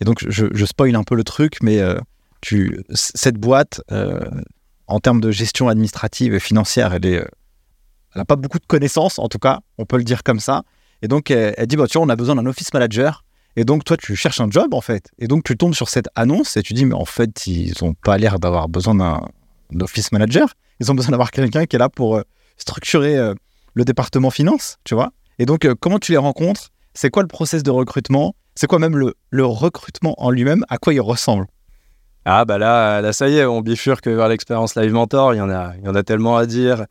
Et 0.00 0.04
donc, 0.04 0.24
je, 0.28 0.46
je, 0.52 0.64
spoil 0.64 0.94
un 0.96 1.04
peu 1.04 1.14
le 1.14 1.24
truc, 1.24 1.58
mais 1.62 1.78
euh, 1.78 1.98
tu, 2.40 2.82
cette 2.92 3.36
boîte, 3.36 3.82
euh, 3.92 4.20
en 4.86 5.00
termes 5.00 5.20
de 5.20 5.30
gestion 5.30 5.68
administrative 5.68 6.34
et 6.34 6.40
financière, 6.40 6.92
elle 6.92 7.06
est, 7.06 7.18
euh, 7.18 7.28
elle 8.14 8.20
n'a 8.20 8.24
pas 8.24 8.36
beaucoup 8.36 8.58
de 8.58 8.66
connaissances, 8.66 9.18
en 9.18 9.28
tout 9.28 9.38
cas, 9.38 9.60
on 9.78 9.84
peut 9.84 9.96
le 9.96 10.04
dire 10.04 10.22
comme 10.22 10.40
ça. 10.40 10.62
Et 11.02 11.08
donc, 11.08 11.30
elle, 11.30 11.54
dit, 11.66 11.76
bah, 11.76 11.86
tu 11.86 11.98
vois, 11.98 12.06
on 12.06 12.08
a 12.08 12.16
besoin 12.16 12.36
d'un 12.36 12.46
office 12.46 12.72
manager. 12.74 13.24
Et 13.56 13.64
donc, 13.64 13.84
toi, 13.84 13.96
tu 13.96 14.16
cherches 14.16 14.40
un 14.40 14.50
job, 14.50 14.74
en 14.74 14.80
fait. 14.80 15.10
Et 15.18 15.26
donc, 15.26 15.44
tu 15.44 15.56
tombes 15.56 15.74
sur 15.74 15.88
cette 15.88 16.08
annonce 16.14 16.56
et 16.56 16.62
tu 16.62 16.74
dis, 16.74 16.84
mais 16.84 16.94
en 16.94 17.04
fait, 17.04 17.46
ils 17.46 17.72
n'ont 17.82 17.94
pas 17.94 18.18
l'air 18.18 18.38
d'avoir 18.38 18.68
besoin 18.68 18.94
d'un 18.94 19.20
office 19.80 20.12
manager. 20.12 20.54
Ils 20.80 20.90
ont 20.90 20.94
besoin 20.94 21.10
d'avoir 21.10 21.30
quelqu'un 21.30 21.66
qui 21.66 21.76
est 21.76 21.78
là 21.78 21.88
pour 21.88 22.20
structurer 22.56 23.32
le 23.74 23.84
département 23.84 24.30
finance, 24.30 24.78
tu 24.84 24.94
vois. 24.94 25.12
Et 25.42 25.44
donc, 25.44 25.64
euh, 25.64 25.74
comment 25.74 25.98
tu 25.98 26.12
les 26.12 26.18
rencontres? 26.18 26.68
C'est 26.94 27.10
quoi 27.10 27.24
le 27.24 27.26
process 27.26 27.64
de 27.64 27.70
recrutement? 27.72 28.36
C'est 28.54 28.68
quoi 28.68 28.78
même 28.78 28.96
le, 28.96 29.44
recrutement 29.44 30.14
en 30.18 30.30
lui-même? 30.30 30.64
À 30.68 30.78
quoi 30.78 30.94
il 30.94 31.00
ressemble? 31.00 31.46
Ah, 32.24 32.44
bah 32.44 32.58
là, 32.58 33.00
là, 33.00 33.12
ça 33.12 33.28
y 33.28 33.38
est, 33.38 33.44
on 33.44 33.60
bifurque 33.60 34.06
vers 34.06 34.28
l'expérience 34.28 34.76
Live 34.76 34.92
Mentor. 34.92 35.34
Il 35.34 35.38
y 35.38 35.40
en 35.40 35.50
a, 35.50 35.72
il 35.78 35.84
y 35.84 35.88
en 35.88 35.96
a 35.96 36.04
tellement 36.04 36.36
à 36.36 36.46
dire. 36.46 36.86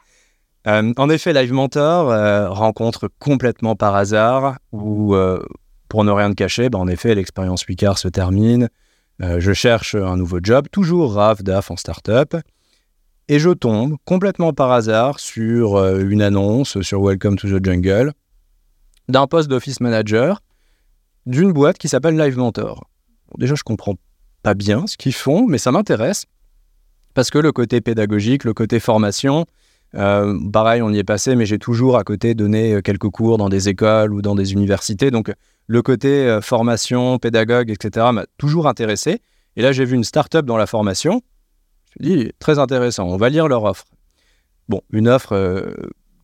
Euh, 0.67 0.91
en 0.97 1.09
effet, 1.09 1.31
Live 1.31 1.53
Mentor 1.53 2.11
euh, 2.11 2.49
rencontre 2.49 3.09
complètement 3.19 3.77
par 3.77 3.95
hasard 3.95 4.57
ou 4.73 5.15
pour 5.87 6.03
ne 6.03 6.11
rien 6.11 6.29
te 6.29 6.35
cacher, 6.35 6.69
bah, 6.69 6.77
en 6.77 6.89
effet, 6.89 7.15
l'expérience 7.15 7.65
Wicard 7.65 7.99
se 7.99 8.09
termine. 8.09 8.67
je 9.21 9.53
cherche 9.53 9.95
un 9.95 10.17
nouveau 10.17 10.39
job, 10.43 10.67
toujours 10.73 11.13
RAF, 11.13 11.41
DAF 11.41 11.71
en 11.71 11.77
startup. 11.77 12.35
Et 13.29 13.39
je 13.39 13.51
tombe 13.51 13.95
complètement 14.03 14.51
par 14.51 14.71
hasard 14.73 15.21
sur 15.21 15.81
une 15.95 16.21
annonce 16.21 16.81
sur 16.81 17.01
Welcome 17.01 17.37
to 17.37 17.47
the 17.47 17.63
Jungle 17.63 18.11
d'un 19.09 19.27
poste 19.27 19.49
d'office 19.49 19.79
manager 19.79 20.41
d'une 21.25 21.51
boîte 21.51 21.77
qui 21.77 21.87
s'appelle 21.87 22.17
Live 22.17 22.37
Mentor. 22.37 22.87
déjà, 23.37 23.55
je 23.55 23.63
comprends 23.63 23.95
pas 24.43 24.53
bien 24.53 24.87
ce 24.87 24.97
qu'ils 24.97 25.13
font, 25.13 25.47
mais 25.47 25.57
ça 25.57 25.71
m'intéresse 25.71 26.25
parce 27.13 27.29
que 27.29 27.37
le 27.37 27.51
côté 27.51 27.81
pédagogique, 27.81 28.43
le 28.43 28.53
côté 28.53 28.79
formation, 28.79 29.45
euh, 29.95 30.37
pareil, 30.51 30.81
on 30.81 30.91
y 30.91 30.99
est 30.99 31.03
passé, 31.03 31.35
mais 31.35 31.45
j'ai 31.45 31.59
toujours 31.59 31.97
à 31.97 32.03
côté 32.03 32.33
donné 32.33 32.73
euh, 32.73 32.81
quelques 32.81 33.09
cours 33.09 33.37
dans 33.37 33.49
des 33.49 33.69
écoles 33.69 34.13
ou 34.13 34.21
dans 34.21 34.35
des 34.35 34.53
universités. 34.53 35.11
Donc, 35.11 35.31
le 35.67 35.81
côté 35.81 36.27
euh, 36.27 36.41
formation, 36.41 37.19
pédagogue, 37.19 37.69
etc., 37.69 38.07
m'a 38.13 38.25
toujours 38.37 38.67
intéressé. 38.67 39.19
Et 39.57 39.61
là, 39.61 39.73
j'ai 39.73 39.83
vu 39.83 39.95
une 39.95 40.05
start-up 40.05 40.45
dans 40.45 40.57
la 40.57 40.65
formation. 40.65 41.21
Je 41.99 42.03
me 42.03 42.09
suis 42.09 42.23
dit, 42.23 42.31
très 42.39 42.57
intéressant, 42.57 43.05
on 43.07 43.17
va 43.17 43.29
lire 43.29 43.49
leur 43.49 43.65
offre. 43.65 43.85
Bon, 44.69 44.81
une 44.93 45.09
offre 45.09 45.35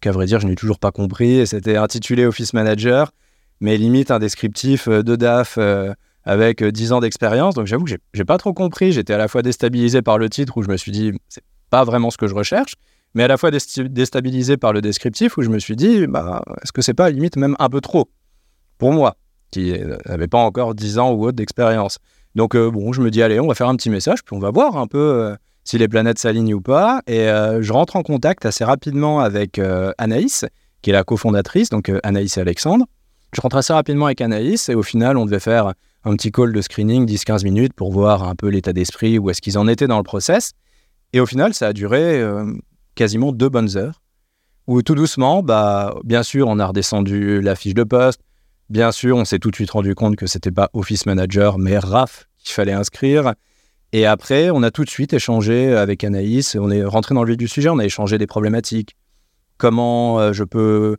qu'à 0.01 0.11
vrai 0.11 0.25
dire, 0.25 0.39
je 0.39 0.47
n'ai 0.47 0.55
toujours 0.55 0.79
pas 0.79 0.91
compris. 0.91 1.45
C'était 1.47 1.77
intitulé 1.77 2.25
Office 2.25 2.53
Manager, 2.53 3.11
mais 3.59 3.77
limite 3.77 4.11
un 4.11 4.19
descriptif 4.19 4.87
euh, 4.87 5.03
de 5.03 5.15
DAF 5.15 5.57
euh, 5.57 5.93
avec 6.23 6.63
10 6.63 6.91
euh, 6.91 6.95
ans 6.95 6.99
d'expérience. 6.99 7.55
Donc 7.55 7.67
j'avoue 7.67 7.85
que 7.85 7.91
j'ai 8.13 8.25
pas 8.25 8.37
trop 8.37 8.53
compris. 8.53 8.91
J'étais 8.91 9.13
à 9.13 9.17
la 9.17 9.27
fois 9.27 9.41
déstabilisé 9.41 10.01
par 10.01 10.17
le 10.17 10.29
titre 10.29 10.57
où 10.57 10.63
je 10.63 10.69
me 10.69 10.77
suis 10.77 10.91
dit, 10.91 11.13
c'est 11.29 11.43
pas 11.69 11.83
vraiment 11.83 12.11
ce 12.11 12.17
que 12.17 12.27
je 12.27 12.35
recherche, 12.35 12.75
mais 13.13 13.23
à 13.23 13.27
la 13.27 13.37
fois 13.37 13.51
déstabilisé 13.51 14.57
par 14.57 14.73
le 14.73 14.81
descriptif 14.81 15.37
où 15.37 15.41
je 15.41 15.49
me 15.49 15.59
suis 15.59 15.75
dit, 15.75 16.07
bah, 16.07 16.43
est-ce 16.61 16.71
que 16.71 16.81
c'est 16.81 16.93
pas 16.93 17.09
limite 17.09 17.35
même 17.35 17.55
un 17.59 17.69
peu 17.69 17.81
trop 17.81 18.09
pour 18.77 18.93
moi, 18.93 19.17
qui 19.51 19.73
n'avais 20.05 20.27
pas 20.27 20.37
encore 20.37 20.75
10 20.75 20.99
ans 20.99 21.11
ou 21.11 21.25
autre 21.25 21.35
d'expérience. 21.35 21.97
Donc 22.35 22.55
bon, 22.55 22.93
je 22.93 23.01
me 23.01 23.09
dis, 23.09 23.23
allez, 23.23 23.39
on 23.39 23.47
va 23.47 23.55
faire 23.55 23.67
un 23.67 23.75
petit 23.75 23.89
message, 23.89 24.23
puis 24.23 24.35
on 24.35 24.39
va 24.39 24.51
voir 24.51 24.77
un 24.77 24.85
peu 24.85 25.35
si 25.67 25.77
les 25.77 25.89
planètes 25.89 26.17
s'alignent 26.17 26.53
ou 26.53 26.61
pas. 26.61 27.01
Et 27.07 27.27
euh, 27.27 27.61
je 27.61 27.73
rentre 27.73 27.97
en 27.97 28.03
contact 28.03 28.45
assez 28.45 28.63
rapidement 28.63 29.19
avec 29.19 29.59
euh, 29.59 29.91
Anaïs, 29.97 30.45
qui 30.81 30.91
est 30.91 30.93
la 30.93 31.03
cofondatrice, 31.03 31.69
donc 31.69 31.89
euh, 31.89 31.99
Anaïs 32.03 32.37
et 32.37 32.41
Alexandre. 32.41 32.85
Je 33.33 33.41
rentre 33.41 33.57
assez 33.57 33.73
rapidement 33.73 34.05
avec 34.05 34.21
Anaïs 34.21 34.69
et 34.69 34.75
au 34.75 34.83
final, 34.83 35.17
on 35.17 35.25
devait 35.25 35.41
faire 35.41 35.73
un 36.05 36.15
petit 36.15 36.31
call 36.31 36.53
de 36.53 36.61
screening 36.61 37.05
10-15 37.05 37.43
minutes 37.43 37.73
pour 37.73 37.91
voir 37.91 38.23
un 38.23 38.35
peu 38.35 38.47
l'état 38.47 38.71
d'esprit, 38.71 39.19
où 39.19 39.29
est-ce 39.29 39.41
qu'ils 39.41 39.57
en 39.57 39.67
étaient 39.67 39.87
dans 39.87 39.97
le 39.97 40.03
process. 40.03 40.53
Et 41.11 41.19
au 41.19 41.25
final, 41.25 41.53
ça 41.53 41.67
a 41.67 41.73
duré 41.73 42.23
quasiment 42.95 43.33
deux 43.33 43.49
bonnes 43.49 43.75
heures, 43.75 44.01
où 44.67 44.81
tout 44.81 44.95
doucement, 44.95 45.43
bah, 45.43 45.95
bien 46.05 46.23
sûr, 46.23 46.47
on 46.47 46.59
a 46.59 46.65
redescendu 46.65 47.41
la 47.41 47.55
fiche 47.55 47.73
de 47.73 47.83
poste. 47.83 48.21
Bien 48.69 48.93
sûr, 48.93 49.17
on 49.17 49.25
s'est 49.25 49.39
tout 49.39 49.51
de 49.51 49.55
suite 49.55 49.71
rendu 49.71 49.93
compte 49.93 50.15
que 50.15 50.27
c'était 50.27 50.51
pas 50.51 50.69
Office 50.71 51.05
Manager, 51.05 51.57
mais 51.57 51.77
RAF 51.77 52.27
qu'il 52.37 52.53
fallait 52.53 52.71
inscrire. 52.71 53.33
Et 53.93 54.05
après, 54.05 54.49
on 54.51 54.63
a 54.63 54.71
tout 54.71 54.83
de 54.83 54.89
suite 54.89 55.13
échangé 55.13 55.73
avec 55.73 56.03
Anaïs, 56.03 56.57
on 56.59 56.69
est 56.69 56.83
rentré 56.83 57.15
dans 57.15 57.23
le 57.23 57.29
vif 57.29 57.37
du 57.37 57.47
sujet, 57.47 57.69
on 57.69 57.79
a 57.79 57.85
échangé 57.85 58.17
des 58.17 58.27
problématiques. 58.27 58.95
Comment 59.57 60.19
euh, 60.19 60.33
je 60.33 60.43
peux 60.43 60.97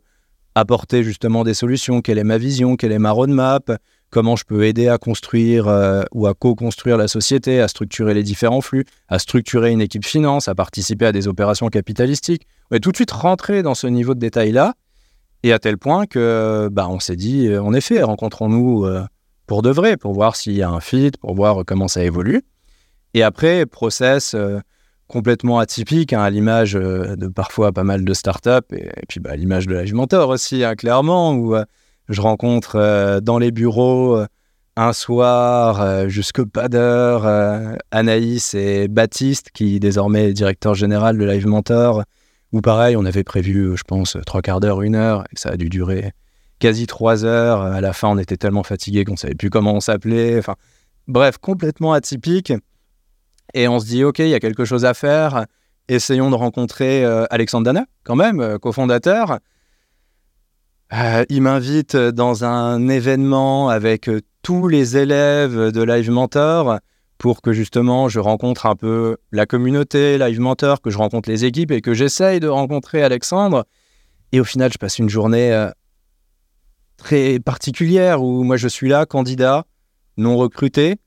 apporter 0.55 1.03
justement 1.03 1.43
des 1.43 1.53
solutions, 1.53 2.01
quelle 2.01 2.17
est 2.17 2.23
ma 2.23 2.39
vision, 2.39 2.75
quelle 2.75 2.91
est 2.91 2.99
ma 2.99 3.11
roadmap, 3.11 3.71
comment 4.09 4.35
je 4.35 4.43
peux 4.43 4.65
aider 4.65 4.87
à 4.87 4.97
construire 4.97 5.67
euh, 5.67 6.01
ou 6.11 6.25
à 6.25 6.33
co-construire 6.33 6.97
la 6.97 7.07
société, 7.07 7.61
à 7.61 7.67
structurer 7.67 8.15
les 8.15 8.23
différents 8.23 8.61
flux, 8.61 8.85
à 9.07 9.19
structurer 9.19 9.71
une 9.71 9.81
équipe 9.81 10.05
finance, 10.05 10.47
à 10.47 10.55
participer 10.55 11.05
à 11.05 11.11
des 11.11 11.27
opérations 11.27 11.67
capitalistiques? 11.67 12.47
On 12.71 12.75
est 12.75 12.79
tout 12.79 12.91
de 12.91 12.97
suite 12.97 13.11
rentré 13.11 13.61
dans 13.61 13.75
ce 13.75 13.85
niveau 13.85 14.15
de 14.15 14.19
détail-là, 14.19 14.73
et 15.43 15.53
à 15.53 15.59
tel 15.59 15.77
point 15.77 16.07
que 16.07 16.69
bah, 16.71 16.87
on 16.89 16.99
s'est 16.99 17.15
dit, 17.15 17.55
en 17.55 17.73
effet, 17.73 18.01
rencontrons-nous 18.01 18.85
euh, 18.85 19.05
pour 19.45 19.61
de 19.61 19.69
vrai, 19.69 19.95
pour 19.95 20.13
voir 20.13 20.35
s'il 20.35 20.53
y 20.53 20.63
a 20.63 20.69
un 20.69 20.81
fit, 20.81 21.11
pour 21.21 21.35
voir 21.35 21.63
comment 21.65 21.87
ça 21.87 22.03
évolue. 22.03 22.43
Et 23.13 23.23
après, 23.23 23.65
process 23.65 24.33
euh, 24.35 24.59
complètement 25.07 25.59
atypique, 25.59 26.13
hein, 26.13 26.21
à 26.21 26.29
l'image 26.29 26.75
euh, 26.75 27.15
de 27.15 27.27
parfois 27.27 27.71
pas 27.71 27.83
mal 27.83 28.05
de 28.05 28.13
startups, 28.13 28.75
et, 28.75 28.89
puis 29.07 29.19
bah, 29.19 29.31
à 29.31 29.35
l'image 29.35 29.67
de 29.67 29.75
Live 29.75 29.93
Mentor 29.93 30.29
aussi, 30.29 30.63
hein, 30.63 30.75
clairement, 30.75 31.33
où 31.33 31.55
euh, 31.55 31.63
je 32.07 32.21
rencontre 32.21 33.19
dans 33.21 33.37
les 33.37 33.51
bureaux 33.51 34.19
un 34.75 34.93
soir, 34.93 36.09
jusque 36.09 36.43
pas 36.43 36.67
d'heure, 36.67 37.27
Anaïs 37.91 38.55
et 38.55 38.87
Baptiste, 38.87 39.51
qui 39.53 39.79
désormais 39.79 40.29
est 40.29 40.33
directeur 40.33 40.73
général 40.73 41.19
de 41.19 41.25
Live 41.25 41.45
Mentor, 41.45 42.03
où 42.51 42.61
pareil, 42.61 42.95
on 42.95 43.05
avait 43.05 43.23
prévu, 43.23 43.77
je 43.77 43.83
pense, 43.83 44.17
trois 44.25 44.41
quarts 44.41 44.59
d'heure, 44.59 44.81
une 44.81 44.95
heure, 44.95 45.23
et 45.31 45.37
ça 45.37 45.49
a 45.49 45.55
dû 45.55 45.69
durer 45.69 46.13
quasi 46.57 46.87
trois 46.87 47.25
heures. 47.25 47.61
À 47.61 47.79
la 47.79 47.93
fin, 47.93 48.07
on 48.07 48.17
était 48.17 48.37
tellement 48.37 48.63
fatigué 48.63 49.05
qu'on 49.05 49.15
savait 49.15 49.35
plus 49.35 49.51
comment 49.51 49.75
on 49.75 49.79
s'appelait. 49.79 50.39
Enfin, 50.39 50.55
bref, 51.07 51.37
complètement 51.37 51.93
atypique. 51.93 52.53
Et 53.53 53.67
on 53.67 53.79
se 53.79 53.85
dit, 53.85 54.03
OK, 54.03 54.19
il 54.19 54.29
y 54.29 54.35
a 54.35 54.39
quelque 54.39 54.65
chose 54.65 54.85
à 54.85 54.93
faire. 54.93 55.45
Essayons 55.87 56.29
de 56.29 56.35
rencontrer 56.35 57.03
euh, 57.03 57.25
Alexandre 57.29 57.65
Dana, 57.65 57.85
quand 58.03 58.15
même, 58.15 58.39
euh, 58.39 58.57
cofondateur. 58.57 59.39
Euh, 60.93 61.25
il 61.29 61.41
m'invite 61.41 61.95
dans 61.95 62.45
un 62.45 62.87
événement 62.87 63.69
avec 63.69 64.09
tous 64.41 64.67
les 64.67 64.97
élèves 64.97 65.71
de 65.71 65.81
Live 65.83 66.09
Mentor 66.09 66.79
pour 67.17 67.41
que 67.41 67.51
justement 67.51 68.07
je 68.07 68.19
rencontre 68.19 68.65
un 68.65 68.75
peu 68.75 69.17
la 69.31 69.45
communauté 69.45 70.17
Live 70.17 70.39
Mentor, 70.39 70.81
que 70.81 70.89
je 70.89 70.97
rencontre 70.97 71.29
les 71.29 71.45
équipes 71.45 71.71
et 71.71 71.81
que 71.81 71.93
j'essaye 71.93 72.39
de 72.39 72.47
rencontrer 72.47 73.03
Alexandre. 73.03 73.65
Et 74.31 74.39
au 74.39 74.43
final, 74.43 74.71
je 74.71 74.77
passe 74.77 74.99
une 74.99 75.09
journée 75.09 75.69
très 76.97 77.39
particulière 77.39 78.23
où 78.23 78.43
moi 78.43 78.57
je 78.57 78.67
suis 78.67 78.89
là, 78.89 79.05
candidat, 79.05 79.65
non 80.17 80.37
recruté, 80.37 80.97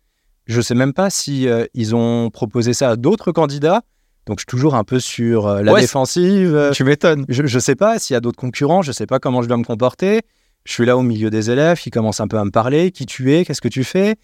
Je 0.46 0.60
sais 0.60 0.74
même 0.74 0.92
pas 0.92 1.10
si 1.10 1.48
euh, 1.48 1.66
ils 1.74 1.94
ont 1.94 2.30
proposé 2.30 2.72
ça 2.72 2.90
à 2.90 2.96
d'autres 2.96 3.32
candidats. 3.32 3.82
Donc 4.26 4.38
je 4.38 4.42
suis 4.42 4.46
toujours 4.46 4.74
un 4.76 4.84
peu 4.84 5.00
sur 5.00 5.46
euh, 5.48 5.62
la 5.62 5.72
Ouais, 5.72 5.80
défensive. 5.80 6.70
Tu 6.72 6.84
m'étonnes. 6.84 7.24
Je 7.28 7.42
ne 7.42 7.58
sais 7.60 7.74
pas 7.74 7.98
s'il 7.98 8.14
y 8.14 8.16
a 8.16 8.20
d'autres 8.20 8.38
concurrents, 8.38 8.82
je 8.82 8.90
ne 8.90 8.94
sais 8.94 9.06
pas 9.06 9.18
comment 9.18 9.42
je 9.42 9.48
dois 9.48 9.56
me 9.56 9.64
comporter. 9.64 10.20
Je 10.64 10.72
suis 10.72 10.86
là 10.86 10.96
au 10.96 11.02
milieu 11.02 11.28
des 11.30 11.50
élèves, 11.50 11.80
ils 11.84 11.90
commencent 11.90 12.20
un 12.20 12.28
peu 12.28 12.38
à 12.38 12.44
me 12.44 12.50
parler. 12.52 12.92
Qui 12.92 13.04
tu 13.06 13.32
es? 13.34 13.44
Qu'est-ce 13.44 13.60
que 13.60 13.68
tu 13.68 13.82
fais? 13.84 14.16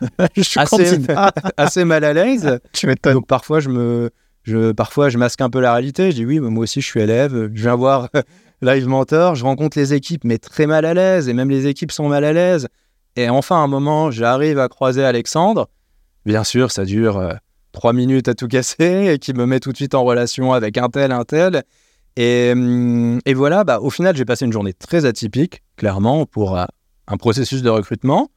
Je 0.36 0.42
suis 0.42 0.58
Assez- 1.56 1.84
mal 1.84 2.04
à 2.04 2.12
l'aise. 2.12 2.58
tu 2.72 2.86
m'étonnes. 2.86 3.14
Donc 3.14 3.26
parfois 3.26 3.60
je 3.60 3.68
me, 3.68 4.10
je, 4.44 4.72
parfois 4.72 5.08
je 5.10 5.18
masque 5.18 5.40
un 5.40 5.50
peu 5.50 5.60
la 5.60 5.72
réalité. 5.72 6.10
Je 6.10 6.16
dis 6.16 6.24
oui, 6.24 6.40
mais 6.40 6.48
moi 6.48 6.62
aussi 6.62 6.80
je 6.80 6.86
suis 6.86 7.00
élève. 7.00 7.50
Je 7.54 7.62
viens 7.62 7.74
voir 7.74 8.08
Live 8.62 8.86
Mentor. 8.86 9.34
Je 9.34 9.44
rencontre 9.44 9.78
les 9.78 9.92
équipes, 9.94 10.24
mais 10.24 10.38
très 10.38 10.66
mal 10.66 10.84
à 10.84 10.94
l'aise. 10.94 11.28
Et 11.28 11.34
même 11.34 11.50
les 11.50 11.66
équipes 11.66 11.92
sont 11.92 12.08
mal 12.08 12.24
à 12.24 12.32
l'aise. 12.32 12.68
Et 13.16 13.28
enfin, 13.28 13.56
à 13.56 13.58
un 13.60 13.66
moment, 13.66 14.10
j'arrive 14.10 14.58
à 14.58 14.68
croiser 14.68 15.04
Alexandre. 15.04 15.68
Bien 16.26 16.44
sûr, 16.44 16.70
ça 16.70 16.84
dure 16.84 17.18
euh, 17.18 17.34
trois 17.72 17.92
minutes 17.92 18.28
à 18.28 18.34
tout 18.34 18.48
casser 18.48 19.12
et 19.12 19.18
qui 19.18 19.32
me 19.32 19.46
met 19.46 19.60
tout 19.60 19.72
de 19.72 19.76
suite 19.76 19.94
en 19.94 20.04
relation 20.04 20.52
avec 20.52 20.78
un 20.78 20.88
tel, 20.88 21.12
un 21.12 21.24
tel. 21.24 21.64
Et, 22.16 22.50
hum, 22.52 23.20
voilà, 23.34 23.64
bah, 23.64 23.80
au 23.80 23.90
final, 23.90 24.16
j'ai 24.16 24.24
passé 24.24 24.44
une 24.44 24.52
journée 24.52 24.74
très 24.74 25.04
atypique, 25.04 25.62
clairement, 25.76 26.26
pour 26.26 26.56
euh, 26.56 26.64
un 27.08 27.16
processus 27.16 27.62
de 27.62 27.70
recrutement. 27.70 28.30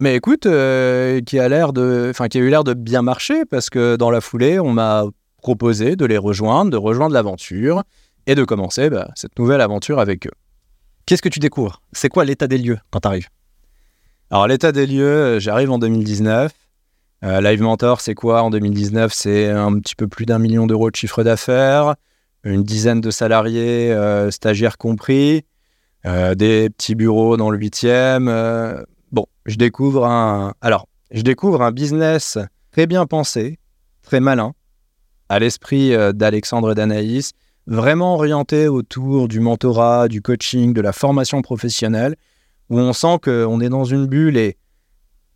Mais 0.00 0.16
écoute, 0.16 0.46
euh, 0.46 1.20
qui 1.20 1.38
a 1.38 1.48
l'air 1.48 1.72
de, 1.72 2.12
qui 2.28 2.38
a 2.38 2.40
eu 2.40 2.50
l'air 2.50 2.64
de 2.64 2.74
bien 2.74 3.02
marcher 3.02 3.44
parce 3.44 3.70
que 3.70 3.96
dans 3.96 4.10
la 4.10 4.20
foulée, 4.20 4.58
on 4.58 4.72
m'a 4.72 5.04
proposé 5.42 5.96
de 5.96 6.04
les 6.04 6.18
rejoindre, 6.18 6.70
de 6.70 6.76
rejoindre 6.76 7.14
l'aventure 7.14 7.84
et 8.26 8.34
de 8.34 8.44
commencer 8.44 8.90
bah, 8.90 9.10
cette 9.14 9.38
nouvelle 9.38 9.60
aventure 9.60 10.00
avec 10.00 10.26
eux. 10.26 10.32
Qu'est-ce 11.06 11.22
que 11.22 11.28
tu 11.28 11.40
découvres? 11.40 11.82
C'est 11.92 12.08
quoi 12.08 12.24
l'état 12.24 12.46
des 12.46 12.58
lieux 12.58 12.78
quand 12.90 13.00
tu 13.00 13.08
arrives 13.08 13.28
Alors, 14.32 14.46
l'état 14.46 14.72
des 14.72 14.86
lieux, 14.86 15.04
euh, 15.04 15.40
j'arrive 15.40 15.70
en 15.70 15.78
2019. 15.78 16.52
Euh, 17.22 17.42
Live 17.42 17.60
Mentor, 17.60 18.00
c'est 18.00 18.14
quoi? 18.14 18.42
En 18.42 18.48
2019 18.48 19.12
C'est 19.12 19.50
un 19.50 19.78
petit 19.78 19.94
peu 19.94 20.08
plus 20.08 20.24
d'un 20.24 20.38
million 20.38 20.66
d'euros 20.66 20.90
de 20.90 20.96
chiffre 20.96 21.22
d'affaires, 21.22 21.96
une 22.42 22.62
dizaine 22.62 23.02
de 23.02 23.10
salariés, 23.10 23.92
euh, 23.92 24.30
stagiaires 24.30 24.78
compris, 24.78 25.44
des 26.04 26.70
petits 26.70 26.94
bureaux 26.94 27.36
dans 27.36 27.50
le 27.50 27.58
8e. 27.58 28.26
euh, 28.28 28.82
bon, 29.12 29.26
je 29.44 29.56
découvre 29.56 30.06
un. 30.06 30.54
Alors, 30.62 30.88
je 31.10 31.20
découvre 31.20 31.60
un 31.60 31.70
business 31.70 32.38
très 32.70 32.86
bien 32.86 33.04
pensé, 33.04 33.58
très 34.00 34.20
malin, 34.20 34.54
à 35.28 35.40
l'esprit 35.40 35.94
d'Alexandre 36.14 36.72
et 36.72 36.74
d'Anaïs, 36.74 37.32
vraiment 37.66 38.14
orienté 38.14 38.66
autour 38.66 39.28
du 39.28 39.40
mentorat, 39.40 40.08
du 40.08 40.22
coaching, 40.22 40.72
de 40.72 40.80
la 40.80 40.94
formation 40.94 41.42
professionnelle, 41.42 42.16
où 42.70 42.78
on 42.78 42.92
sent 42.92 43.18
qu'on 43.22 43.60
est 43.60 43.68
dans 43.68 43.84
une 43.84 44.06
bulle 44.06 44.36
et 44.36 44.56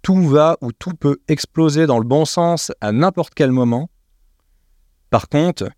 tout 0.02 0.22
va 0.28 0.56
ou 0.60 0.72
tout 0.72 0.94
peut 0.94 1.18
exploser 1.28 1.86
dans 1.86 1.98
le 1.98 2.04
bon 2.04 2.24
sens 2.24 2.72
à 2.80 2.92
n'importe 2.92 3.34
quel 3.34 3.50
moment. 3.50 3.90
Par 5.10 5.28
contre, 5.28 5.68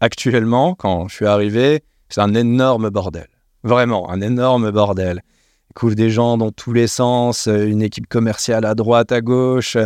actuellement, 0.00 0.74
quand 0.74 1.08
je 1.08 1.14
suis 1.14 1.26
arrivé, 1.26 1.84
c'est 2.08 2.20
un 2.20 2.34
énorme 2.34 2.90
bordel. 2.90 3.28
Vraiment, 3.62 4.10
un 4.10 4.20
énorme 4.20 4.70
bordel. 4.70 5.22
Il 5.70 5.74
couvre 5.74 5.94
des 5.94 6.10
gens 6.10 6.38
dans 6.38 6.50
tous 6.50 6.72
les 6.72 6.86
sens, 6.86 7.46
une 7.46 7.82
équipe 7.82 8.06
commerciale 8.06 8.64
à 8.64 8.74
droite, 8.74 9.12
à 9.12 9.20
gauche, 9.20 9.76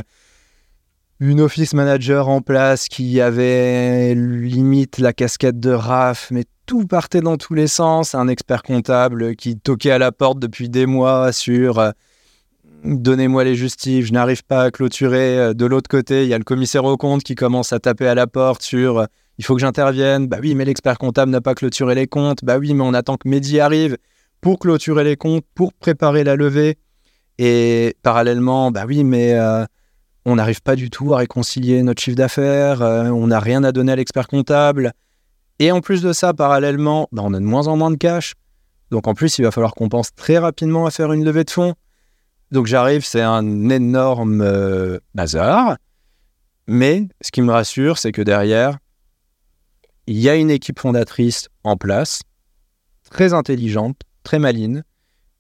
une 1.21 1.41
office 1.43 1.75
manager 1.75 2.29
en 2.29 2.41
place 2.41 2.89
qui 2.89 3.21
avait 3.21 4.15
limite 4.15 4.99
la 4.99 5.13
casquette 5.13 5.61
de 5.61 5.71
RAF, 5.71 6.31
mais 6.31 6.45
tout 6.71 6.87
partait 6.87 7.21
dans 7.21 7.37
tous 7.37 7.55
les 7.55 7.67
sens, 7.67 8.15
un 8.15 8.29
expert 8.29 8.63
comptable 8.63 9.35
qui 9.35 9.59
toquait 9.59 9.91
à 9.91 9.99
la 9.99 10.13
porte 10.13 10.39
depuis 10.39 10.69
des 10.69 10.87
mois 10.87 11.33
sur 11.33 11.81
euh, 11.81 11.91
donnez-moi 12.85 13.43
les 13.43 13.57
justifs, 13.57 14.07
je 14.07 14.13
n'arrive 14.13 14.45
pas 14.45 14.63
à 14.63 14.71
clôturer. 14.71 15.37
Euh, 15.37 15.53
De 15.53 15.67
l'autre 15.67 15.91
côté, 15.91 16.23
il 16.23 16.29
y 16.29 16.35
a 16.35 16.39
le 16.39 16.45
commissaire 16.45 16.85
au 16.85 16.97
compte 16.97 17.25
qui 17.25 17.35
commence 17.35 17.73
à 17.73 17.81
taper 17.81 18.07
à 18.07 18.15
la 18.15 18.29
porte 18.29 18.63
sur 18.63 18.99
euh, 18.99 19.07
il 19.39 19.45
faut 19.45 19.57
que 19.57 19.61
j'intervienne. 19.61 20.29
Bah 20.29 20.37
oui, 20.41 20.55
mais 20.55 20.65
l'expert 20.65 20.97
comptable 20.97 21.33
n'a 21.33 21.41
pas 21.41 21.57
clôturé 21.57 21.97
les 21.97 22.07
comptes. 22.07 22.45
Bah 22.45 22.59
oui, 22.59 22.73
mais 22.73 22.85
on 22.85 22.95
attend 22.95 23.17
que 23.17 23.29
Mehdi 23.29 23.59
arrive 23.59 23.97
pour 24.41 24.61
clôturer 24.61 25.03
les 25.03 25.17
comptes, 25.17 25.45
pour 25.57 25.73
préparer 25.73 26.23
la 26.23 26.37
levée. 26.37 26.79
Et 27.39 27.97
parallèlement, 28.05 28.71
bah 28.71 28.85
oui, 28.87 29.03
mais 29.03 29.37
on 30.25 30.37
n'arrive 30.37 30.63
pas 30.63 30.77
du 30.77 30.89
tout 30.89 31.15
à 31.15 31.17
réconcilier 31.17 31.83
notre 31.83 32.01
chiffre 32.01 32.17
d'affaires, 32.17 32.83
on 32.83 33.29
n'a 33.29 33.41
rien 33.41 33.65
à 33.65 33.73
donner 33.73 33.93
à 33.93 33.97
l'expert 33.97 34.29
comptable. 34.29 34.93
Et 35.61 35.71
en 35.73 35.83
plus 35.83 36.01
de 36.01 36.15
ça, 36.15 36.33
parallèlement, 36.33 37.07
bah, 37.13 37.23
on 37.23 37.35
a 37.35 37.39
de 37.39 37.45
moins 37.45 37.69
en 37.69 37.77
moins 37.77 37.91
de 37.91 37.97
cash. 37.97 38.35
Donc 38.91 39.07
en 39.07 39.15
plus, 39.15 39.39
il 39.39 39.43
va 39.43 39.51
falloir 39.51 39.75
qu'on 39.75 39.91
pense 39.91 40.13
très 40.15 40.39
rapidement 40.39 40.87
à 40.87 40.91
faire 40.91 41.13
une 41.13 41.23
levée 41.23 41.45
de 41.45 41.51
fonds. 41.51 41.75
Donc 42.51 42.67
j'arrive, 42.67 43.05
c'est 43.05 43.21
un 43.21 43.69
énorme 43.69 44.41
euh, 44.41 44.99
bazar. 45.15 45.77
Mais 46.67 47.09
ce 47.21 47.31
qui 47.31 47.43
me 47.43 47.53
rassure, 47.53 47.99
c'est 47.99 48.11
que 48.11 48.23
derrière, 48.23 48.79
il 50.07 50.19
y 50.19 50.31
a 50.31 50.35
une 50.35 50.51
équipe 50.51 50.81
fondatrice 50.81 51.49
en 51.63 51.77
place, 51.77 52.23
très 53.11 53.35
intelligente, 53.35 54.01
très 54.25 54.39
maline. 54.39 54.83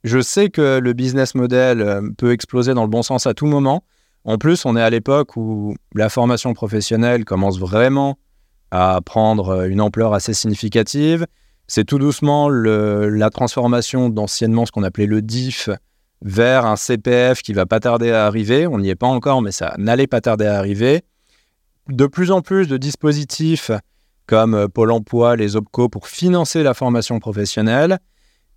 Je 0.04 0.20
sais 0.20 0.50
que 0.50 0.80
le 0.80 0.92
business 0.92 1.34
model 1.34 1.80
euh, 1.80 2.02
peut 2.18 2.32
exploser 2.32 2.74
dans 2.74 2.82
le 2.82 2.90
bon 2.90 3.02
sens 3.02 3.26
à 3.26 3.32
tout 3.32 3.46
moment. 3.46 3.84
En 4.24 4.36
plus, 4.36 4.66
on 4.66 4.76
est 4.76 4.82
à 4.82 4.90
l'époque 4.90 5.34
où 5.38 5.74
la 5.94 6.10
formation 6.10 6.52
professionnelle 6.52 7.24
commence 7.24 7.58
vraiment 7.58 8.18
à 8.70 9.00
prendre 9.04 9.48
euh, 9.50 9.68
une 9.68 9.80
ampleur 9.80 10.14
assez 10.14 10.34
significative. 10.34 11.26
C'est 11.66 11.84
tout 11.84 11.98
doucement 11.98 12.48
la 12.48 13.30
transformation 13.30 14.08
d'anciennement 14.08 14.66
ce 14.66 14.72
qu'on 14.72 14.82
appelait 14.82 15.06
le 15.06 15.22
DIF 15.22 15.70
vers 16.22 16.66
un 16.66 16.74
CPF 16.74 17.42
qui 17.42 17.52
va 17.52 17.64
pas 17.64 17.78
tarder 17.78 18.10
à 18.10 18.26
arriver. 18.26 18.66
On 18.66 18.78
n'y 18.78 18.90
est 18.90 18.96
pas 18.96 19.06
encore, 19.06 19.40
mais 19.40 19.52
ça 19.52 19.74
n'allait 19.78 20.08
pas 20.08 20.20
tarder 20.20 20.46
à 20.46 20.58
arriver. 20.58 21.02
De 21.88 22.06
plus 22.06 22.32
en 22.32 22.40
plus 22.40 22.66
de 22.66 22.76
dispositifs 22.76 23.70
comme 24.26 24.54
euh, 24.54 24.68
Pôle 24.68 24.92
emploi, 24.92 25.36
les 25.36 25.56
OPCO 25.56 25.88
pour 25.88 26.06
financer 26.08 26.62
la 26.62 26.74
formation 26.74 27.18
professionnelle 27.18 27.98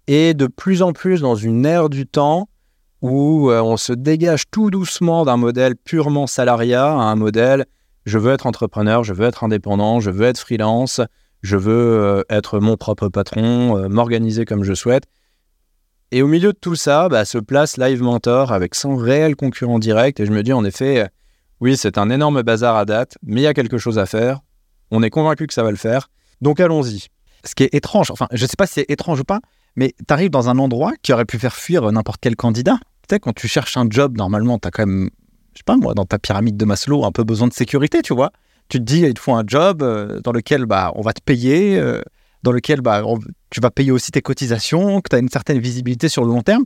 et 0.07 0.34
de 0.34 0.47
plus 0.47 0.82
en 0.82 0.93
plus 0.93 1.22
dans 1.22 1.36
une 1.36 1.66
ère 1.66 1.89
du 1.89 2.05
temps 2.05 2.47
où 3.01 3.49
euh, 3.49 3.61
on 3.61 3.78
se 3.78 3.93
dégage 3.93 4.43
tout 4.51 4.70
doucement 4.70 5.26
d'un 5.26 5.38
modèle 5.38 5.76
purement 5.76 6.28
salariat 6.28 6.86
à 6.86 7.01
un 7.01 7.16
modèle 7.16 7.66
je 8.06 8.18
veux 8.18 8.34
être 8.34 8.45
entrepreneur, 8.45 9.04
je 9.04 9.14
veux 9.14 9.26
être 9.26 9.43
indépendant, 9.43 9.99
je 9.99 10.10
veux 10.10 10.26
être 10.26 10.39
freelance, 10.39 11.01
je 11.41 11.58
veux 11.58 11.74
euh, 11.74 12.24
être 12.30 12.60
mon 12.60 12.78
propre 12.78 13.10
patron, 13.10 13.78
euh, 13.78 13.88
m'organiser 13.89 14.45
comme 14.45 14.64
je 14.64 14.74
souhaite. 14.74 15.06
Et 16.12 16.22
au 16.22 16.28
milieu 16.28 16.54
de 16.54 16.58
tout 16.58 16.76
ça, 16.76 17.10
bah, 17.10 17.26
se 17.26 17.38
place 17.38 17.78
Live 17.78 18.01
Mentor 18.01 18.51
avec 18.51 18.76
son 18.76 18.95
réel 18.95 19.36
concurrent 19.36 19.80
direct. 19.80 20.20
Et 20.20 20.26
je 20.26 20.32
me 20.32 20.43
dis 20.43 20.54
en 20.54 20.64
effet, 20.64 21.01
euh, 21.01 21.08
oui, 21.60 21.76
c'est 21.76 21.97
un 21.97 22.10
énorme 22.10 22.43
bazar 22.43 22.76
à 22.76 22.86
date, 22.86 23.18
mais 23.24 23.41
il 23.41 23.43
y 23.43 23.47
a 23.47 23.54
quelque 23.54 23.78
chose 23.78 23.97
à 23.97 24.06
faire. 24.06 24.39
On 24.91 25.01
est 25.01 25.10
convaincu 25.10 25.47
que 25.47 25.54
ça 25.54 25.64
va 25.64 25.72
le 25.72 25.78
faire. 25.78 26.10
Donc 26.41 26.60
allons-y. 26.60 27.08
Ce 27.45 27.56
qui 27.56 27.64
est 27.64 27.74
étrange, 27.74 28.12
enfin, 28.12 28.28
je 28.32 28.45
sais 28.45 28.56
pas 28.58 28.68
si 28.68 28.74
c'est 28.76 28.89
étrange 28.89 29.20
ou 29.20 29.24
pas, 29.24 29.39
mais 29.76 29.93
tu 30.08 30.14
arrives 30.14 30.30
dans 30.30 30.49
un 30.49 30.60
endroit 30.60 30.93
qui 31.01 31.14
aurait 31.14 31.26
pu 31.26 31.39
faire 31.39 31.56
fuir 31.56 31.91
n'importe 31.91 32.20
quel 32.22 32.36
candidat. 32.36 32.78
Tu 33.08 33.16
sais, 33.16 33.20
quand 33.20 33.34
tu 33.34 33.47
cherches 33.47 33.76
un 33.76 33.88
job, 33.89 34.18
normalement, 34.18 34.60
tu 34.60 34.68
as 34.68 34.72
quand 34.72 34.86
même, 34.86 35.10
je 35.54 35.60
sais 35.60 35.64
pas 35.66 35.78
moi, 35.78 35.93
dans 35.93 36.06
ta 36.06 36.20
pyramide 36.20 36.58
de 36.58 36.66
Maslow, 36.66 37.06
un 37.06 37.12
peu 37.12 37.24
besoin 37.24 37.47
de 37.47 37.54
sécurité, 37.54 38.01
tu 38.01 38.14
vois. 38.14 38.32
Tu 38.70 38.80
te 38.80 38.84
dis, 38.84 39.01
il 39.01 39.14
te 39.14 39.20
faut 39.20 39.34
un 39.34 39.43
job 39.45 39.84
euh, 39.84 40.20
dans 40.22 40.32
lequel 40.32 40.66
bah, 40.66 40.91
on 40.95 41.01
va 41.01 41.14
te 41.14 41.22
payer, 41.22 41.78
euh, 41.78 42.01
dans 42.43 42.51
lequel 42.51 42.82
bah, 42.82 43.04
tu 43.49 43.62
vas 43.62 43.70
payer 43.70 43.91
aussi 43.91 44.12
tes 44.12 44.22
cotisations, 44.22 45.01
que 45.01 45.10
tu 45.10 45.16
as 45.16 45.20
une 45.20 45.30
certaine 45.30 45.60
visibilité 45.60 46.10
sur 46.10 46.24
le 46.24 46.32
long 46.32 46.41
terme. 46.41 46.66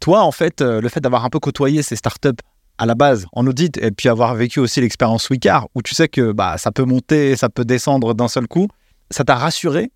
Toi, 0.00 0.22
en 0.22 0.32
fait, 0.32 0.60
euh, 0.60 0.80
le 0.80 0.88
fait 0.88 1.00
d'avoir 1.00 1.24
un 1.24 1.30
peu 1.30 1.38
côtoyé 1.38 1.82
ces 1.82 1.96
startups 1.96 2.30
à 2.78 2.86
la 2.86 2.94
base 2.94 3.26
en 3.32 3.46
audit 3.46 3.76
et 3.78 3.90
puis 3.90 4.08
avoir 4.08 4.34
vécu 4.34 4.60
aussi 4.60 4.80
l'expérience 4.80 5.28
Wicard, 5.30 5.68
où 5.74 5.82
tu 5.82 5.94
sais 5.94 6.08
que 6.08 6.32
bah, 6.32 6.56
ça 6.58 6.70
peut 6.70 6.84
monter, 6.84 7.36
ça 7.36 7.48
peut 7.48 7.64
descendre 7.64 8.14
d'un 8.14 8.28
seul 8.28 8.46
coup, 8.46 8.68
ça 9.10 9.24
t'a 9.24 9.34
rassuré 9.34 9.90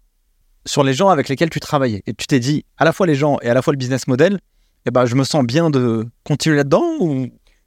sur 0.66 0.84
les 0.84 0.94
gens 0.94 1.08
avec 1.08 1.28
lesquels 1.28 1.50
tu 1.50 1.60
travaillais. 1.60 2.02
Et 2.06 2.14
tu 2.14 2.26
t'es 2.26 2.40
dit, 2.40 2.64
à 2.78 2.84
la 2.84 2.92
fois 2.92 3.06
les 3.06 3.14
gens 3.14 3.38
et 3.42 3.48
à 3.48 3.54
la 3.54 3.62
fois 3.62 3.72
le 3.72 3.78
business 3.78 4.06
model, 4.06 4.38
eh 4.86 4.90
ben, 4.90 5.06
je 5.06 5.14
me 5.14 5.24
sens 5.24 5.44
bien 5.44 5.70
de 5.70 6.06
continuer 6.24 6.56
là-dedans. 6.56 6.82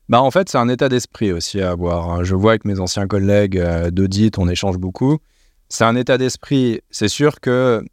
Bah 0.08 0.22
en 0.22 0.30
fait, 0.30 0.50
c'est 0.50 0.58
un 0.60 0.70
état 0.70 0.88
d'esprit 0.88 1.32
aussi 1.32 1.62
à 1.62 1.72
avoir. 1.72 2.10
hein. 2.12 2.24
Je 2.24 2.36
vois 2.36 2.52
avec 2.52 2.66
mes 2.66 2.80
anciens 2.80 3.08
collègues 3.08 3.58
euh, 3.58 3.90
d'audit, 3.90 4.38
on 4.38 4.48
échange 4.48 4.78
beaucoup. 4.78 5.18
C'est 5.68 5.84
un 5.84 5.96
état 5.96 6.18
d'esprit. 6.20 6.82
C'est 6.92 7.08
sûr 7.08 7.40
que 7.40 7.84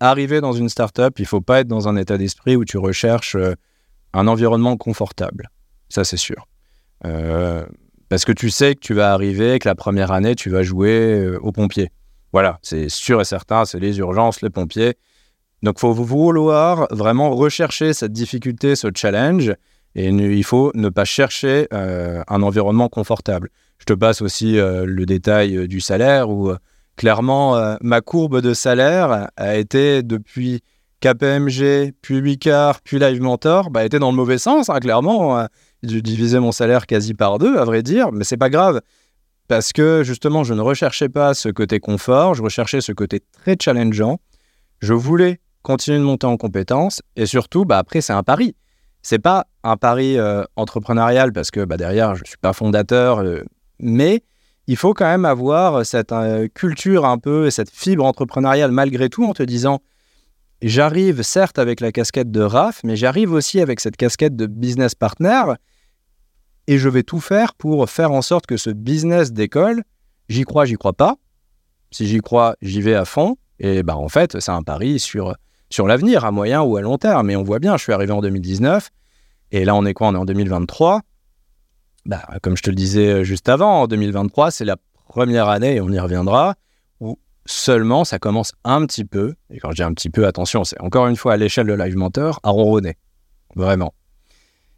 arriver 0.00 0.40
dans 0.40 0.52
une 0.52 0.70
startup, 0.70 1.18
il 1.18 1.26
faut 1.26 1.42
pas 1.42 1.60
être 1.60 1.68
dans 1.68 1.88
un 1.88 1.96
état 1.96 2.16
d'esprit 2.16 2.56
où 2.56 2.64
tu 2.64 2.78
recherches 2.78 3.36
euh, 3.36 3.54
un 4.14 4.26
environnement 4.28 4.78
confortable. 4.78 5.50
Ça, 5.90 6.04
c'est 6.04 6.16
sûr. 6.16 6.46
Euh, 7.04 7.66
parce 8.08 8.24
que 8.24 8.32
tu 8.32 8.48
sais 8.48 8.74
que 8.74 8.80
tu 8.80 8.94
vas 8.94 9.12
arriver, 9.12 9.58
que 9.58 9.68
la 9.68 9.74
première 9.74 10.12
année, 10.12 10.34
tu 10.36 10.48
vas 10.48 10.62
jouer 10.62 11.36
aux 11.42 11.52
pompiers. 11.52 11.90
Voilà, 12.32 12.58
c'est 12.62 12.88
sûr 12.88 13.20
et 13.20 13.24
certain, 13.24 13.64
c'est 13.66 13.78
les 13.78 13.98
urgences, 13.98 14.40
les 14.40 14.50
pompiers. 14.50 14.94
Donc, 15.62 15.78
faut 15.78 15.92
vouloir 15.92 16.86
vraiment 16.90 17.30
rechercher 17.30 17.92
cette 17.92 18.12
difficulté, 18.12 18.76
ce 18.76 18.88
challenge, 18.94 19.52
et 19.96 20.08
il 20.08 20.44
faut 20.44 20.70
ne 20.74 20.90
pas 20.90 21.06
chercher 21.06 21.66
euh, 21.72 22.22
un 22.28 22.42
environnement 22.42 22.88
confortable. 22.88 23.48
Je 23.78 23.86
te 23.86 23.94
passe 23.94 24.20
aussi 24.20 24.58
euh, 24.58 24.84
le 24.86 25.06
détail 25.06 25.56
euh, 25.56 25.66
du 25.66 25.80
salaire 25.80 26.30
où 26.30 26.52
clairement 26.96 27.76
ma 27.82 28.00
courbe 28.00 28.40
de 28.40 28.54
salaire 28.54 29.28
a 29.36 29.56
été 29.56 30.02
depuis 30.02 30.62
KPMG, 31.00 31.92
puis 32.00 32.20
Wicard, 32.20 32.80
puis 32.80 32.98
Live 32.98 33.20
Mentor, 33.20 33.70
bah, 33.70 33.84
était 33.84 33.98
dans 33.98 34.10
le 34.10 34.16
mauvais 34.16 34.38
sens, 34.38 34.70
hein, 34.70 34.80
clairement. 34.80 35.38
euh. 35.38 35.46
dû 35.82 36.02
diviser 36.02 36.38
mon 36.40 36.52
salaire 36.52 36.86
quasi 36.86 37.14
par 37.14 37.38
deux, 37.38 37.58
à 37.58 37.64
vrai 37.64 37.82
dire, 37.82 38.12
mais 38.12 38.24
c'est 38.24 38.36
pas 38.36 38.50
grave. 38.50 38.80
Parce 39.46 39.72
que 39.72 40.02
justement, 40.04 40.42
je 40.42 40.54
ne 40.54 40.60
recherchais 40.60 41.08
pas 41.08 41.34
ce 41.34 41.48
côté 41.48 41.80
confort, 41.80 42.34
je 42.34 42.42
recherchais 42.42 42.80
ce 42.80 42.92
côté 42.92 43.20
très 43.32 43.56
challengeant. 43.60 44.18
Je 44.80 44.94
voulais 44.94 45.40
continuer 45.62 45.98
de 45.98 46.04
monter 46.04 46.26
en 46.26 46.36
compétences 46.36 47.02
et 47.14 47.26
surtout, 47.26 47.64
bah, 47.64 47.78
après, 47.78 48.00
c'est 48.00 48.12
un 48.14 48.22
pari. 48.22 48.56
C'est 49.08 49.20
pas 49.20 49.46
un 49.62 49.76
pari 49.76 50.18
euh, 50.18 50.42
entrepreneurial 50.56 51.32
parce 51.32 51.52
que 51.52 51.64
bah, 51.64 51.76
derrière, 51.76 52.16
je 52.16 52.22
ne 52.22 52.26
suis 52.26 52.38
pas 52.38 52.52
fondateur, 52.52 53.20
euh, 53.20 53.44
mais 53.78 54.24
il 54.66 54.76
faut 54.76 54.94
quand 54.94 55.04
même 55.04 55.24
avoir 55.24 55.86
cette 55.86 56.10
euh, 56.10 56.48
culture 56.52 57.04
un 57.04 57.16
peu, 57.16 57.48
cette 57.50 57.70
fibre 57.70 58.04
entrepreneuriale 58.04 58.72
malgré 58.72 59.08
tout 59.08 59.24
en 59.24 59.32
te 59.32 59.44
disant 59.44 59.80
j'arrive 60.60 61.22
certes 61.22 61.60
avec 61.60 61.78
la 61.78 61.92
casquette 61.92 62.32
de 62.32 62.40
RAF, 62.40 62.80
mais 62.82 62.96
j'arrive 62.96 63.32
aussi 63.32 63.60
avec 63.60 63.78
cette 63.78 63.96
casquette 63.96 64.34
de 64.34 64.46
business 64.46 64.96
partner 64.96 65.44
et 66.66 66.76
je 66.76 66.88
vais 66.88 67.04
tout 67.04 67.20
faire 67.20 67.54
pour 67.54 67.88
faire 67.88 68.10
en 68.10 68.22
sorte 68.22 68.46
que 68.46 68.56
ce 68.56 68.70
business 68.70 69.32
décolle. 69.32 69.84
J'y 70.28 70.42
crois, 70.42 70.64
j'y 70.64 70.74
crois 70.74 70.94
pas. 70.94 71.14
Si 71.92 72.08
j'y 72.08 72.18
crois, 72.18 72.56
j'y 72.60 72.82
vais 72.82 72.96
à 72.96 73.04
fond. 73.04 73.36
Et 73.60 73.84
bah 73.84 73.96
en 73.96 74.08
fait, 74.08 74.40
c'est 74.40 74.50
un 74.50 74.64
pari 74.64 74.98
sur, 74.98 75.36
sur 75.70 75.86
l'avenir, 75.86 76.24
à 76.24 76.30
moyen 76.30 76.62
ou 76.62 76.76
à 76.76 76.80
long 76.80 76.98
terme. 76.98 77.30
Et 77.30 77.36
on 77.36 77.42
voit 77.42 77.58
bien, 77.58 77.76
je 77.76 77.82
suis 77.82 77.92
arrivé 77.92 78.12
en 78.12 78.20
2019. 78.20 78.90
Et 79.52 79.64
là, 79.64 79.74
on 79.74 79.84
est 79.84 79.94
quoi? 79.94 80.08
On 80.08 80.14
est 80.14 80.18
en 80.18 80.24
2023. 80.24 81.00
Bah, 82.04 82.22
comme 82.42 82.56
je 82.56 82.62
te 82.62 82.70
le 82.70 82.76
disais 82.76 83.24
juste 83.24 83.48
avant, 83.48 83.82
en 83.82 83.86
2023, 83.86 84.50
c'est 84.50 84.64
la 84.64 84.76
première 85.08 85.48
année, 85.48 85.76
et 85.76 85.80
on 85.80 85.90
y 85.90 85.98
reviendra, 85.98 86.54
où 87.00 87.18
seulement 87.46 88.04
ça 88.04 88.18
commence 88.18 88.52
un 88.64 88.84
petit 88.86 89.04
peu, 89.04 89.34
et 89.50 89.58
quand 89.58 89.70
je 89.70 89.76
dis 89.76 89.82
un 89.82 89.92
petit 89.92 90.10
peu, 90.10 90.26
attention, 90.26 90.62
c'est 90.64 90.80
encore 90.80 91.06
une 91.08 91.16
fois 91.16 91.32
à 91.32 91.36
l'échelle 91.36 91.66
de 91.66 91.72
Live 91.72 91.96
Mentor, 91.96 92.38
à 92.42 92.50
ronronner. 92.50 92.96
Vraiment. 93.54 93.94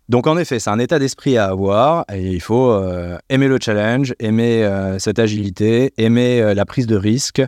Donc 0.08 0.26
en 0.26 0.38
effet, 0.38 0.58
c'est 0.58 0.70
un 0.70 0.78
état 0.78 0.98
d'esprit 0.98 1.36
à 1.36 1.46
avoir 1.46 2.06
et 2.10 2.30
il 2.30 2.40
faut 2.40 2.70
euh, 2.70 3.18
aimer 3.28 3.46
le 3.46 3.58
challenge, 3.60 4.14
aimer 4.18 4.64
euh, 4.64 4.98
cette 4.98 5.18
agilité, 5.18 5.92
aimer 5.98 6.40
euh, 6.40 6.54
la 6.54 6.64
prise 6.64 6.86
de 6.86 6.96
risque 6.96 7.42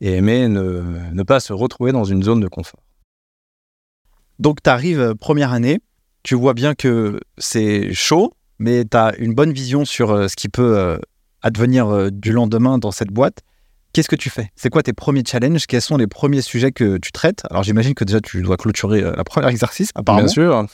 et 0.00 0.12
aimer 0.12 0.48
ne, 0.48 1.22
pas 1.24 1.40
se 1.40 1.52
retrouver 1.52 1.90
dans 1.90 2.04
une 2.04 2.22
zone 2.22 2.38
de 2.38 2.46
confort. 2.46 2.83
Donc 4.38 4.62
tu 4.62 4.70
arrives 4.70 5.14
première 5.14 5.52
année, 5.52 5.80
tu 6.22 6.34
vois 6.34 6.54
bien 6.54 6.74
que 6.74 7.20
c'est 7.38 7.92
chaud, 7.92 8.32
mais 8.58 8.84
tu 8.84 8.96
as 8.96 9.14
une 9.18 9.34
bonne 9.34 9.52
vision 9.52 9.84
sur 9.84 10.28
ce 10.28 10.36
qui 10.36 10.48
peut 10.48 10.98
advenir 11.42 12.10
du 12.10 12.32
lendemain 12.32 12.78
dans 12.78 12.90
cette 12.90 13.10
boîte. 13.10 13.40
Qu'est-ce 13.92 14.08
que 14.08 14.16
tu 14.16 14.28
fais? 14.28 14.50
C'est 14.56 14.70
quoi 14.70 14.82
tes 14.82 14.92
premiers 14.92 15.22
challenges? 15.24 15.66
Quels 15.66 15.80
sont 15.80 15.96
les 15.96 16.08
premiers 16.08 16.42
sujets 16.42 16.72
que 16.72 16.98
tu 16.98 17.12
traites? 17.12 17.42
Alors 17.48 17.62
j'imagine 17.62 17.94
que 17.94 18.04
déjà 18.04 18.20
tu 18.20 18.42
dois 18.42 18.56
clôturer 18.56 19.02
le 19.02 19.22
premier 19.24 19.48
exercice. 19.50 19.90
Bien 20.04 20.28
sûr. 20.28 20.66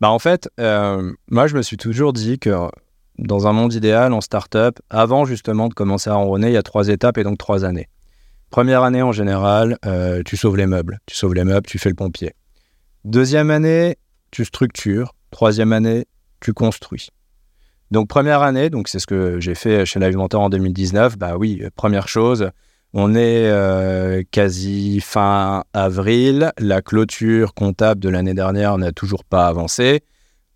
Bah 0.00 0.10
en 0.10 0.18
fait, 0.18 0.48
euh, 0.60 1.12
moi 1.30 1.46
je 1.46 1.56
me 1.56 1.62
suis 1.62 1.76
toujours 1.76 2.12
dit 2.12 2.38
que 2.38 2.50
dans 3.18 3.46
un 3.48 3.52
monde 3.52 3.74
idéal, 3.74 4.12
en 4.12 4.20
startup, 4.20 4.78
avant 4.90 5.24
justement 5.24 5.68
de 5.68 5.74
commencer 5.74 6.08
à 6.10 6.16
enronner, 6.16 6.48
il 6.48 6.52
y 6.52 6.58
a 6.58 6.62
trois 6.62 6.88
étapes 6.88 7.18
et 7.18 7.24
donc 7.24 7.38
trois 7.38 7.64
années. 7.64 7.88
Première 8.50 8.82
année 8.82 9.02
en 9.02 9.12
général, 9.12 9.76
euh, 9.84 10.22
tu 10.24 10.36
sauves 10.36 10.56
les 10.56 10.66
meubles. 10.66 11.00
Tu 11.06 11.16
sauves 11.16 11.34
les 11.34 11.44
meubles, 11.44 11.66
tu 11.66 11.78
fais 11.78 11.88
le 11.88 11.94
pompier. 11.94 12.32
Deuxième 13.04 13.50
année, 13.50 13.96
tu 14.30 14.44
structures. 14.44 15.14
Troisième 15.30 15.72
année, 15.72 16.06
tu 16.40 16.52
construis. 16.52 17.08
Donc 17.90 18.08
première 18.08 18.42
année, 18.42 18.70
donc 18.70 18.88
c'est 18.88 18.98
ce 18.98 19.06
que 19.06 19.40
j'ai 19.40 19.54
fait 19.54 19.86
chez 19.86 19.98
Live 20.00 20.16
Mentor 20.16 20.42
en 20.42 20.50
2019. 20.50 21.16
Bah 21.16 21.36
oui, 21.38 21.62
première 21.74 22.08
chose, 22.08 22.50
on 22.92 23.14
est 23.14 23.46
euh, 23.46 24.22
quasi 24.30 25.00
fin 25.00 25.64
avril. 25.72 26.52
La 26.58 26.82
clôture 26.82 27.54
comptable 27.54 28.00
de 28.00 28.08
l'année 28.08 28.34
dernière 28.34 28.76
n'a 28.78 28.92
toujours 28.92 29.24
pas 29.24 29.46
avancé. 29.46 30.02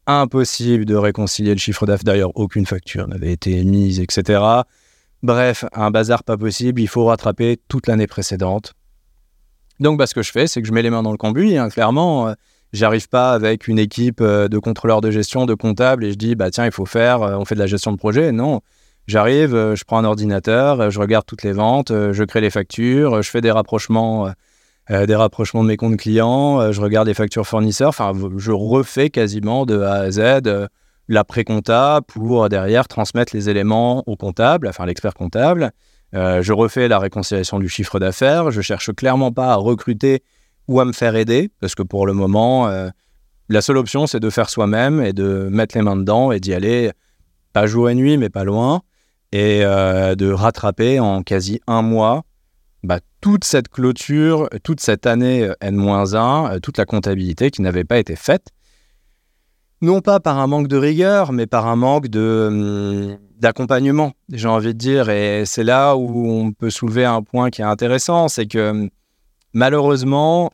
Impossible 0.07 0.85
de 0.85 0.97
réconcilier 0.97 1.53
le 1.53 1.59
chiffre 1.59 1.87
d'affaires. 1.87 2.05
D'ailleurs, 2.05 2.37
aucune 2.37 2.67
facture 2.67 3.07
n'avait 3.07 3.33
été 3.33 3.57
émise, 3.59 4.01
etc. 4.01 4.43
Bref, 5.23 5.65
un 5.73 5.91
bazar 5.91 6.25
pas 6.25 6.37
possible. 6.37 6.81
Il 6.81 6.89
faut 6.89 7.05
rattraper 7.05 7.61
toute 7.69 7.87
l'année 7.87 8.09
précédente. 8.09 8.75
Donc, 9.83 9.99
bah, 9.99 10.07
ce 10.07 10.15
que 10.15 10.23
je 10.23 10.33
fais, 10.33 10.47
c'est 10.47 10.63
que 10.63 10.69
je 10.69 10.73
mets 10.73 10.83
les 10.83 10.91
mains 10.91 11.03
dans 11.03 11.13
le 11.13 11.19
cambouis. 11.19 11.59
Hein, 11.59 11.69
clairement, 11.69 12.29
euh, 12.29 12.33
j'arrive 12.73 13.09
pas 13.09 13.33
avec 13.33 13.69
une 13.69 13.79
équipe 13.79 14.21
euh, 14.21 14.49
de 14.49 14.59
contrôleurs 14.59 15.01
de 15.01 15.11
gestion, 15.11 15.45
de 15.45 15.55
comptables, 15.55 16.05
et 16.05 16.13
je 16.13 16.17
dis, 16.17 16.35
bah 16.35 16.51
tiens, 16.51 16.65
il 16.65 16.73
faut 16.73 16.87
faire, 16.87 17.21
on 17.21 17.45
fait 17.45 17.55
de 17.55 17.61
la 17.61 17.67
gestion 17.67 17.93
de 17.93 17.99
projet. 17.99 18.33
Non, 18.33 18.63
J'arrive, 19.09 19.55
euh, 19.55 19.75
je 19.75 19.85
prends 19.85 19.99
un 19.99 20.05
ordinateur, 20.05 20.81
euh, 20.81 20.91
je 20.91 21.01
regarde 21.01 21.27
toutes 21.27 21.43
les 21.43 21.53
ventes, 21.53 21.91
euh, 21.91 22.13
je 22.13 22.23
crée 22.25 22.41
les 22.41 22.51
factures, 22.51 23.21
je 23.23 23.31
fais 23.31 23.41
des 23.41 23.51
rapprochements, 23.51 24.33
des 24.91 25.15
rapprochements 25.15 25.63
de 25.63 25.69
mes 25.69 25.77
comptes 25.77 25.97
clients, 25.97 26.73
je 26.73 26.81
regarde 26.81 27.07
les 27.07 27.15
factures 27.15 27.47
fournisseurs. 27.47 27.91
Enfin, 27.91 28.13
je 28.37 28.51
refais 28.51 29.11
quasiment 29.11 29.65
de 29.65 29.81
A 29.81 29.93
à 29.93 30.11
Z 30.11 30.69
la 31.09 31.25
pré-compta 31.25 32.01
pour 32.07 32.49
derrière 32.49 32.89
transmettre 32.89 33.35
les 33.35 33.49
éléments 33.49 34.03
au 34.07 34.17
comptable, 34.17 34.69
enfin 34.69 34.85
l'expert 34.85 35.15
comptable. 35.15 35.73
Je 36.13 36.53
refais 36.53 36.89
la 36.89 36.99
réconciliation 36.99 37.59
du 37.59 37.69
chiffre 37.69 37.99
d'affaires. 37.99 38.51
Je 38.51 38.61
cherche 38.61 38.93
clairement 38.93 39.33
pas 39.33 39.53
à 39.53 39.57
recruter 39.57 40.23
ou 40.69 40.81
à 40.81 40.85
me 40.85 40.93
faire 40.93 41.17
aider 41.17 41.51
parce 41.61 41.75
que 41.75 41.83
pour 41.83 42.07
le 42.07 42.13
moment, 42.13 42.71
la 43.49 43.63
seule 43.63 43.79
option 43.79 44.07
c'est 44.07 44.21
de 44.21 44.31
faire 44.31 44.51
soi-même 44.51 45.03
et 45.03 45.13
de 45.13 45.49
mettre 45.51 45.77
les 45.77 45.83
mains 45.83 45.97
dedans 45.97 46.33
et 46.33 46.41
d'y 46.41 46.53
aller 46.53 46.93
pas 47.53 47.67
jour 47.67 47.89
et 47.89 47.95
nuit, 47.95 48.19
mais 48.19 48.29
pas 48.29 48.45
loin 48.45 48.83
et 49.33 49.65
euh, 49.65 50.15
de 50.15 50.31
rattraper 50.31 51.01
en 51.01 51.23
quasi 51.23 51.61
un 51.67 51.83
mois 51.83 52.25
bah, 52.83 53.01
toute 53.21 53.45
cette 53.45 53.69
clôture, 53.69 54.49
toute 54.63 54.81
cette 54.81 55.07
année 55.07 55.45
euh, 55.45 55.55
N-1, 55.61 56.55
euh, 56.57 56.59
toute 56.59 56.79
la 56.79 56.85
comptabilité 56.85 57.51
qui 57.51 57.63
n'avait 57.63 57.85
pas 57.85 57.99
été 57.99 58.15
faite. 58.17 58.49
Non 59.83 60.01
pas 60.01 60.21
par 60.21 60.39
un 60.39 60.47
manque 60.47 60.69
de 60.69 60.77
rigueur, 60.77 61.33
mais 61.33 61.47
par 61.47 61.67
un 61.67 61.77
manque 61.77 62.07
hum, 62.15 63.19
d'accompagnement, 63.39 64.13
j'ai 64.33 64.49
envie 64.49 64.75
de 64.75 64.79
dire. 64.79 65.11
Et 65.11 65.45
c'est 65.45 65.65
là 65.65 65.97
où 65.97 66.27
on 66.27 66.53
peut 66.53 66.71
soulever 66.71 67.05
un 67.05 67.23
point 67.23 67.51
qui 67.51 67.61
est 67.61 67.65
intéressant, 67.65 68.29
c'est 68.29 68.47
que 68.47 68.71
hum, 68.71 68.91
malheureusement, 69.53 70.51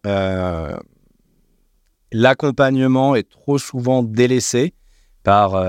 l'accompagnement 2.11 3.15
est 3.15 3.29
trop 3.29 3.59
souvent 3.59 4.03
délaissé 4.03 4.75
par 5.23 5.63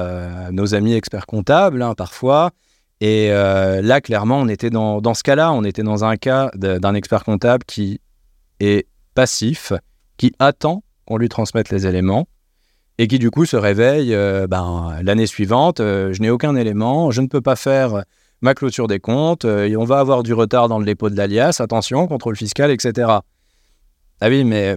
nos 0.51 0.73
amis 0.73 0.93
experts 0.93 1.25
comptables, 1.25 1.81
hein, 1.81 1.93
parfois, 1.95 2.51
et 3.01 3.31
euh, 3.31 3.81
là, 3.81 4.01
clairement, 4.01 4.39
on 4.39 4.47
était 4.47 4.69
dans, 4.69 4.99
dans 4.99 5.13
ce 5.13 5.23
cas-là, 5.23 5.53
on 5.53 5.63
était 5.63 5.83
dans 5.83 6.03
un 6.03 6.17
cas 6.17 6.51
d'un 6.55 6.93
expert 6.95 7.23
comptable 7.23 7.63
qui 7.65 8.01
est 8.59 8.87
passif, 9.15 9.71
qui 10.17 10.33
attend 10.39 10.83
qu'on 11.05 11.17
lui 11.17 11.29
transmette 11.29 11.69
les 11.69 11.87
éléments 11.87 12.27
et 12.99 13.07
qui 13.07 13.17
du 13.17 13.31
coup 13.31 13.45
se 13.45 13.55
réveille 13.55 14.13
euh, 14.13 14.45
ben, 14.45 14.99
l'année 15.01 15.25
suivante, 15.25 15.79
euh, 15.79 16.13
je 16.13 16.21
n'ai 16.21 16.29
aucun 16.29 16.55
élément, 16.55 17.09
je 17.09 17.21
ne 17.21 17.27
peux 17.27 17.41
pas 17.41 17.55
faire 17.55 18.03
ma 18.41 18.53
clôture 18.53 18.87
des 18.87 18.99
comptes, 18.99 19.45
et 19.45 19.75
on 19.75 19.85
va 19.85 19.99
avoir 19.99 20.21
du 20.21 20.33
retard 20.33 20.67
dans 20.67 20.79
le 20.79 20.85
dépôt 20.85 21.09
de 21.09 21.15
l'alias, 21.15 21.59
attention, 21.59 22.07
contrôle 22.07 22.37
fiscal, 22.37 22.71
etc. 22.71 23.19
Ah 24.21 24.29
oui, 24.29 24.43
mais 24.43 24.75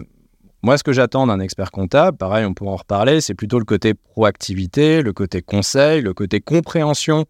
moi, 0.63 0.79
ce 0.79 0.85
que 0.85 0.93
j'attends 0.93 1.27
d'un 1.27 1.41
expert 1.41 1.73
comptable, 1.73 2.17
pareil, 2.17 2.45
on 2.45 2.55
pourra 2.55 2.73
en 2.73 2.77
reparler, 2.77 3.21
c'est 3.21 3.35
plutôt 3.35 3.59
le 3.59 3.65
côté 3.65 3.95
proactivité, 3.95 5.03
le 5.03 5.13
côté 5.13 5.43
conseil, 5.43 6.03
le 6.03 6.15
côté 6.15 6.41
compréhension 6.41 7.25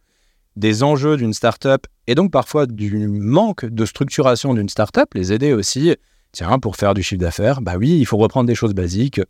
des 0.56 0.82
enjeux 0.82 1.16
d'une 1.16 1.32
startup 1.32 1.86
et 2.06 2.14
donc 2.14 2.30
parfois 2.30 2.66
du 2.66 3.08
manque 3.08 3.64
de 3.64 3.86
structuration 3.86 4.52
d'une 4.52 4.68
startup, 4.68 5.14
les 5.14 5.32
aider 5.32 5.54
aussi. 5.54 5.96
Tiens, 6.32 6.58
pour 6.58 6.76
faire 6.76 6.92
du 6.92 7.02
chiffre 7.02 7.20
d'affaires, 7.20 7.62
bah 7.62 7.74
oui, 7.78 7.98
il 7.98 8.04
faut 8.04 8.18
reprendre 8.18 8.46
des 8.46 8.54
choses 8.54 8.74
basiques. 8.74 9.20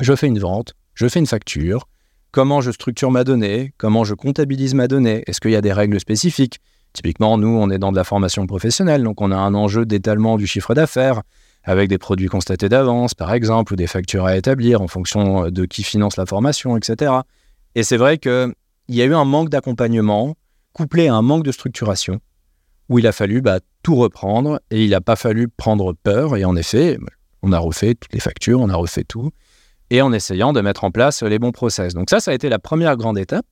Je 0.00 0.14
fais 0.14 0.26
une 0.26 0.38
vente, 0.38 0.74
je 0.94 1.08
fais 1.08 1.18
une 1.18 1.26
facture, 1.26 1.88
comment 2.30 2.60
je 2.60 2.70
structure 2.70 3.10
ma 3.10 3.24
donnée, 3.24 3.72
comment 3.78 4.04
je 4.04 4.14
comptabilise 4.14 4.74
ma 4.74 4.88
donnée, 4.88 5.22
est-ce 5.26 5.40
qu'il 5.40 5.52
y 5.52 5.56
a 5.56 5.62
des 5.62 5.72
règles 5.72 5.98
spécifiques? 5.98 6.60
Typiquement, 6.92 7.38
nous, 7.38 7.48
on 7.48 7.70
est 7.70 7.78
dans 7.78 7.92
de 7.92 7.96
la 7.96 8.04
formation 8.04 8.46
professionnelle, 8.46 9.02
donc 9.02 9.20
on 9.20 9.30
a 9.30 9.36
un 9.36 9.54
enjeu 9.54 9.86
d'étalement 9.86 10.36
du 10.36 10.46
chiffre 10.46 10.74
d'affaires 10.74 11.22
avec 11.64 11.88
des 11.88 11.98
produits 11.98 12.28
constatés 12.28 12.68
d'avance, 12.68 13.14
par 13.14 13.32
exemple, 13.32 13.72
ou 13.72 13.76
des 13.76 13.86
factures 13.86 14.26
à 14.26 14.36
établir 14.36 14.82
en 14.82 14.86
fonction 14.86 15.50
de 15.50 15.64
qui 15.64 15.82
finance 15.82 16.16
la 16.16 16.26
formation, 16.26 16.76
etc. 16.76 17.12
Et 17.74 17.82
c'est 17.82 17.96
vrai 17.96 18.18
que 18.18 18.54
il 18.88 18.94
y 18.94 19.02
a 19.02 19.04
eu 19.04 19.14
un 19.14 19.24
manque 19.24 19.48
d'accompagnement 19.48 20.36
couplé 20.72 21.08
à 21.08 21.14
un 21.14 21.22
manque 21.22 21.42
de 21.42 21.52
structuration 21.52 22.20
où 22.88 22.98
il 22.98 23.06
a 23.06 23.12
fallu 23.12 23.40
bah, 23.40 23.58
tout 23.82 23.96
reprendre 23.96 24.60
et 24.70 24.84
il 24.84 24.90
n'a 24.90 25.00
pas 25.00 25.16
fallu 25.16 25.48
prendre 25.48 25.92
peur. 25.92 26.36
Et 26.36 26.44
en 26.44 26.54
effet, 26.54 26.98
on 27.42 27.52
a 27.52 27.58
refait 27.58 27.94
toutes 27.94 28.12
les 28.12 28.20
factures, 28.20 28.60
on 28.60 28.68
a 28.68 28.76
refait 28.76 29.04
tout 29.04 29.30
et 29.90 30.02
en 30.02 30.12
essayant 30.12 30.52
de 30.52 30.60
mettre 30.60 30.84
en 30.84 30.90
place 30.90 31.22
les 31.22 31.38
bons 31.38 31.52
process. 31.52 31.94
Donc 31.94 32.10
ça, 32.10 32.20
ça 32.20 32.30
a 32.30 32.34
été 32.34 32.48
la 32.48 32.58
première 32.58 32.96
grande 32.96 33.18
étape. 33.18 33.46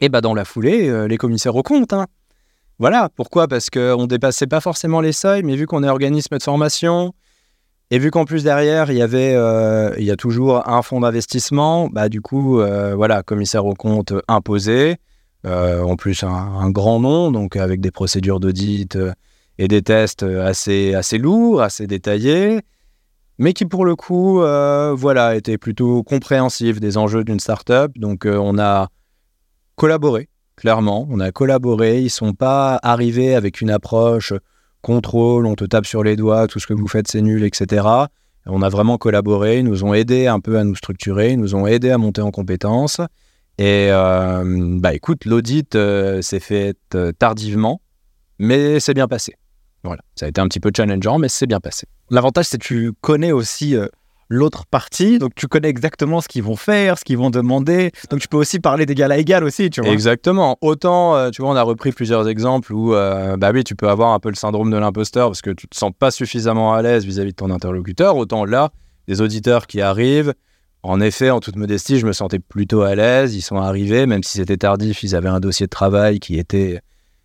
Et 0.00 0.08
bah 0.08 0.20
dans 0.20 0.34
la 0.34 0.44
foulée, 0.44 0.88
euh, 0.88 1.06
les 1.06 1.16
commissaires 1.16 1.56
au 1.56 1.62
compte. 1.62 1.92
Hein. 1.92 2.06
Voilà, 2.78 3.08
pourquoi? 3.14 3.46
Parce 3.46 3.70
qu'on 3.70 4.02
ne 4.02 4.06
dépassait 4.06 4.46
pas 4.46 4.60
forcément 4.60 5.00
les 5.00 5.12
seuils, 5.12 5.42
mais 5.42 5.54
vu 5.54 5.66
qu'on 5.66 5.84
est 5.84 5.88
organisme 5.88 6.36
de 6.36 6.42
formation, 6.42 7.14
et 7.92 7.98
vu 7.98 8.10
qu'en 8.10 8.24
plus 8.24 8.42
derrière, 8.42 8.90
il 8.90 8.96
y 8.96 9.02
avait, 9.02 9.34
euh, 9.34 9.94
il 9.98 10.04
y 10.04 10.10
a 10.10 10.16
toujours 10.16 10.66
un 10.66 10.80
fonds 10.80 11.00
d'investissement, 11.00 11.90
bah 11.90 12.08
du 12.08 12.22
coup, 12.22 12.58
euh, 12.58 12.94
voilà, 12.94 13.22
commissaire 13.22 13.66
au 13.66 13.74
compte 13.74 14.14
imposé, 14.28 14.96
euh, 15.44 15.82
en 15.82 15.96
plus 15.96 16.22
un, 16.22 16.70
grand 16.70 17.00
nom, 17.00 17.30
donc 17.30 17.54
avec 17.54 17.82
des 17.82 17.90
procédures 17.90 18.40
d'audit 18.40 18.96
et 19.58 19.68
des 19.68 19.82
tests 19.82 20.22
assez, 20.22 20.94
assez 20.94 21.18
lourds, 21.18 21.60
assez 21.60 21.86
détaillés. 21.86 22.62
Mais 23.38 23.52
qui 23.52 23.64
pour 23.64 23.84
le 23.84 23.96
coup, 23.96 24.42
euh, 24.42 24.94
voilà, 24.94 25.36
était 25.36 25.58
plutôt 25.58 26.02
compréhensif 26.02 26.80
des 26.80 26.98
enjeux 26.98 27.24
d'une 27.24 27.40
startup. 27.40 27.98
Donc 27.98 28.26
euh, 28.26 28.36
on 28.36 28.58
a 28.58 28.88
collaboré, 29.76 30.28
clairement, 30.56 31.06
on 31.10 31.20
a 31.20 31.32
collaboré. 31.32 32.00
Ils 32.00 32.10
sont 32.10 32.34
pas 32.34 32.78
arrivés 32.82 33.34
avec 33.34 33.60
une 33.60 33.70
approche 33.70 34.32
contrôle, 34.82 35.46
on 35.46 35.54
te 35.54 35.64
tape 35.64 35.86
sur 35.86 36.02
les 36.02 36.16
doigts, 36.16 36.46
tout 36.46 36.58
ce 36.58 36.66
que 36.66 36.74
vous 36.74 36.88
faites 36.88 37.08
c'est 37.08 37.22
nul, 37.22 37.44
etc. 37.44 37.86
On 38.46 38.62
a 38.62 38.68
vraiment 38.68 38.98
collaboré, 38.98 39.60
ils 39.60 39.64
nous 39.64 39.84
ont 39.84 39.94
aidé 39.94 40.26
un 40.26 40.40
peu 40.40 40.58
à 40.58 40.64
nous 40.64 40.74
structurer, 40.74 41.30
ils 41.32 41.38
nous 41.38 41.54
ont 41.54 41.68
aidé 41.68 41.90
à 41.90 41.98
monter 41.98 42.20
en 42.20 42.32
compétences. 42.32 43.00
Et 43.58 43.88
euh, 43.90 44.78
bah 44.80 44.92
écoute, 44.92 45.24
l'audit 45.24 45.76
s'est 46.20 46.40
fait 46.40 46.76
tardivement, 47.18 47.80
mais 48.40 48.80
c'est 48.80 48.94
bien 48.94 49.06
passé. 49.06 49.36
Voilà, 49.84 50.02
ça 50.14 50.26
a 50.26 50.28
été 50.28 50.40
un 50.40 50.48
petit 50.48 50.60
peu 50.60 50.70
challengeant, 50.74 51.18
mais 51.18 51.28
c'est 51.28 51.46
bien 51.46 51.60
passé. 51.60 51.86
L'avantage, 52.10 52.46
c'est 52.46 52.58
que 52.58 52.64
tu 52.64 52.92
connais 53.00 53.32
aussi 53.32 53.74
euh, 53.74 53.88
l'autre 54.28 54.64
partie, 54.66 55.18
donc 55.18 55.34
tu 55.34 55.46
connais 55.48 55.68
exactement 55.68 56.20
ce 56.20 56.28
qu'ils 56.28 56.42
vont 56.42 56.56
faire, 56.56 56.98
ce 56.98 57.04
qu'ils 57.04 57.18
vont 57.18 57.30
demander. 57.30 57.90
Donc 58.10 58.20
tu 58.20 58.28
peux 58.28 58.36
aussi 58.36 58.60
parler 58.60 58.86
d'égal 58.86 59.12
à 59.12 59.18
égal 59.18 59.44
aussi, 59.44 59.70
tu 59.70 59.80
vois. 59.80 59.90
Exactement. 59.90 60.56
Autant, 60.60 61.16
euh, 61.16 61.30
tu 61.30 61.42
vois, 61.42 61.50
on 61.50 61.56
a 61.56 61.62
repris 61.62 61.92
plusieurs 61.92 62.28
exemples 62.28 62.72
où, 62.72 62.94
euh, 62.94 63.36
bah 63.36 63.50
oui, 63.52 63.64
tu 63.64 63.74
peux 63.74 63.88
avoir 63.88 64.12
un 64.12 64.20
peu 64.20 64.28
le 64.28 64.34
syndrome 64.34 64.70
de 64.70 64.76
l'imposteur 64.76 65.28
parce 65.28 65.42
que 65.42 65.50
tu 65.50 65.68
te 65.68 65.76
sens 65.76 65.92
pas 65.96 66.10
suffisamment 66.10 66.74
à 66.74 66.82
l'aise 66.82 67.04
vis-à-vis 67.04 67.32
de 67.32 67.36
ton 67.36 67.50
interlocuteur. 67.50 68.16
Autant 68.16 68.44
là, 68.44 68.70
des 69.08 69.20
auditeurs 69.20 69.66
qui 69.66 69.80
arrivent. 69.80 70.32
En 70.84 71.00
effet, 71.00 71.30
en 71.30 71.38
toute 71.38 71.56
modestie, 71.56 71.98
je 71.98 72.06
me 72.06 72.12
sentais 72.12 72.40
plutôt 72.40 72.82
à 72.82 72.94
l'aise. 72.94 73.36
Ils 73.36 73.42
sont 73.42 73.56
arrivés, 73.56 74.06
même 74.06 74.22
si 74.22 74.38
c'était 74.38 74.56
tardif, 74.56 75.02
ils 75.04 75.14
avaient 75.14 75.28
un 75.28 75.40
dossier 75.40 75.66
de 75.66 75.70
travail 75.70 76.18
qui 76.18 76.38
était 76.38 76.80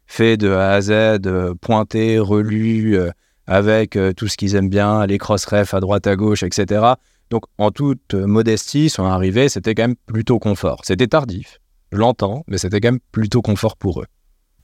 fait 0.07 0.37
de 0.37 0.49
A 0.51 0.71
à 0.71 0.81
Z, 0.81 0.91
euh, 0.91 1.53
pointé, 1.53 2.17
relu, 2.17 2.97
euh, 2.97 3.11
avec 3.45 3.95
euh, 3.95 4.13
tout 4.13 4.27
ce 4.27 4.37
qu'ils 4.37 4.55
aiment 4.55 4.69
bien, 4.69 5.05
les 5.05 5.17
cross-refs 5.17 5.73
à 5.73 5.79
droite, 5.79 6.07
à 6.07 6.15
gauche, 6.15 6.43
etc. 6.43 6.93
Donc, 7.29 7.43
en 7.57 7.71
toute 7.71 8.13
modestie, 8.13 8.85
ils 8.85 8.89
sont 8.89 9.03
arrivés, 9.03 9.49
c'était 9.49 9.75
quand 9.75 9.83
même 9.83 9.95
plutôt 10.05 10.39
confort. 10.39 10.81
C'était 10.85 11.07
tardif, 11.07 11.59
je 11.91 11.97
l'entends, 11.97 12.43
mais 12.47 12.57
c'était 12.57 12.79
quand 12.79 12.91
même 12.91 13.01
plutôt 13.11 13.41
confort 13.41 13.75
pour 13.75 14.01
eux. 14.01 14.05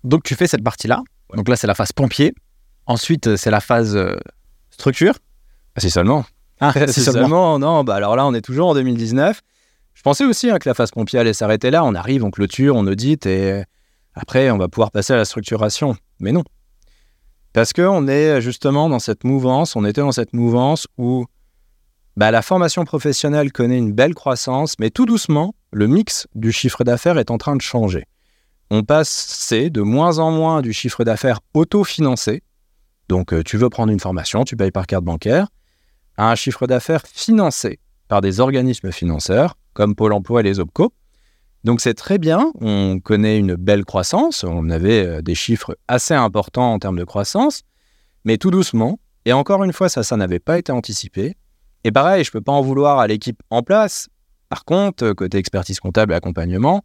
Donc, 0.06 0.24
tu 0.24 0.36
fais 0.36 0.48
cette 0.48 0.64
partie-là. 0.64 1.04
Donc 1.36 1.50
là, 1.50 1.56
c'est 1.56 1.68
la 1.68 1.76
phase 1.76 1.92
pompier. 1.92 2.34
Ensuite, 2.86 3.36
c'est 3.36 3.52
la 3.52 3.60
phase 3.60 3.98
structure. 4.70 5.16
Ah, 5.76 5.82
c'est 5.82 5.90
seulement. 5.90 6.26
Ah, 6.60 6.74
c'est 6.88 7.02
seulement. 7.02 7.60
Non, 7.60 7.84
bah 7.84 7.96
alors 7.96 8.16
là, 8.16 8.26
on 8.26 8.34
est 8.34 8.42
toujours 8.42 8.70
en 8.70 8.74
2019. 8.76 9.42
Je 9.94 10.02
pensais 10.02 10.26
aussi 10.26 10.50
hein, 10.50 10.60
que 10.60 10.70
la 10.70 10.74
phase 10.74 10.92
pompier 10.92 11.20
allait 11.20 11.34
s'arrêter 11.34 11.72
là. 11.72 11.84
On 11.84 11.96
arrive, 11.96 12.24
on 12.24 12.32
clôture, 12.32 12.76
on 12.76 12.86
audite 12.88 13.26
et 13.26 13.64
après, 14.16 14.52
on 14.52 14.58
va 14.58 14.68
pouvoir 14.68 14.92
passer 14.92 15.14
à 15.14 15.18
la 15.18 15.26
structuration. 15.26 15.96
Mais 16.20 16.32
non. 16.32 16.44
Parce 17.54 17.74
qu'on 17.74 18.08
est 18.08 18.42
justement 18.42 18.90
dans 18.90 19.00
cette 19.00 19.24
mouvance, 19.24 19.76
on 19.76 19.86
était 19.86 20.02
dans 20.02 20.12
cette 20.12 20.34
mouvance 20.34 20.88
où 20.98 21.26
bah, 22.16 22.32
la 22.32 22.42
formation 22.42 22.86
professionnelle 22.86 23.52
connaît 23.52 23.78
une 23.78 23.92
belle 23.92 24.14
croissance, 24.14 24.76
mais 24.80 24.90
tout 24.90 25.06
doucement, 25.06 25.56
le 25.72 25.88
mix 25.88 26.28
du 26.36 26.52
chiffre 26.52 26.84
d'affaires 26.84 27.18
est 27.18 27.32
en 27.32 27.38
train 27.38 27.56
de 27.56 27.62
changer. 27.62 28.06
On 28.70 28.84
passe 28.84 29.52
de 29.52 29.82
moins 29.82 30.18
en 30.20 30.32
moins 30.32 30.62
du 30.62 30.74
chiffre 30.74 31.04
d'affaires 31.04 31.42
autofinancé, 31.54 32.42
donc 33.10 33.34
euh, 33.34 33.44
tu 33.44 33.58
veux 33.58 33.70
prendre 33.70 33.92
une 33.92 34.00
formation, 34.00 34.44
tu 34.44 34.56
payes 34.56 34.72
par 34.72 34.88
carte 34.88 35.04
bancaire, 35.04 35.48
à 36.18 36.32
un 36.32 36.36
chiffre 36.36 36.66
d'affaires 36.66 37.04
financé 37.06 37.80
par 38.08 38.22
des 38.22 38.40
organismes 38.40 38.92
financeurs, 38.92 39.58
comme 39.74 39.96
Pôle 39.96 40.14
Emploi 40.14 40.40
et 40.40 40.44
les 40.44 40.60
OPCO, 40.60 40.94
donc 41.64 41.80
c'est 41.80 41.94
très 41.94 42.18
bien, 42.18 42.52
on 42.60 43.00
connaît 43.00 43.40
une 43.40 43.56
belle 43.56 43.86
croissance, 43.86 44.44
on 44.44 44.70
avait 44.70 45.06
euh, 45.06 45.22
des 45.22 45.36
chiffres 45.36 45.78
assez 45.88 46.14
importants 46.14 46.74
en 46.74 46.80
termes 46.80 46.98
de 46.98 47.06
croissance, 47.06 47.64
mais 48.26 48.38
tout 48.38 48.52
doucement, 48.52 49.00
et 49.26 49.34
encore 49.34 49.64
une 49.64 49.72
fois, 49.72 49.88
ça, 49.88 50.04
ça 50.04 50.18
n'avait 50.18 50.40
pas 50.40 50.58
été 50.58 50.72
anticipé. 50.72 51.36
Et 51.86 51.92
pareil, 51.92 52.24
je 52.24 52.30
ne 52.30 52.34
peux 52.34 52.42
pas 52.42 52.52
en 52.52 52.62
vouloir 52.62 53.00
à 53.00 53.08
l'équipe 53.08 53.42
en 53.50 53.64
place. 53.64 54.10
Par 54.50 54.66
contre, 54.66 55.14
côté 55.14 55.38
expertise 55.38 55.80
comptable 55.80 56.14
et 56.14 56.16
accompagnement, 56.16 56.84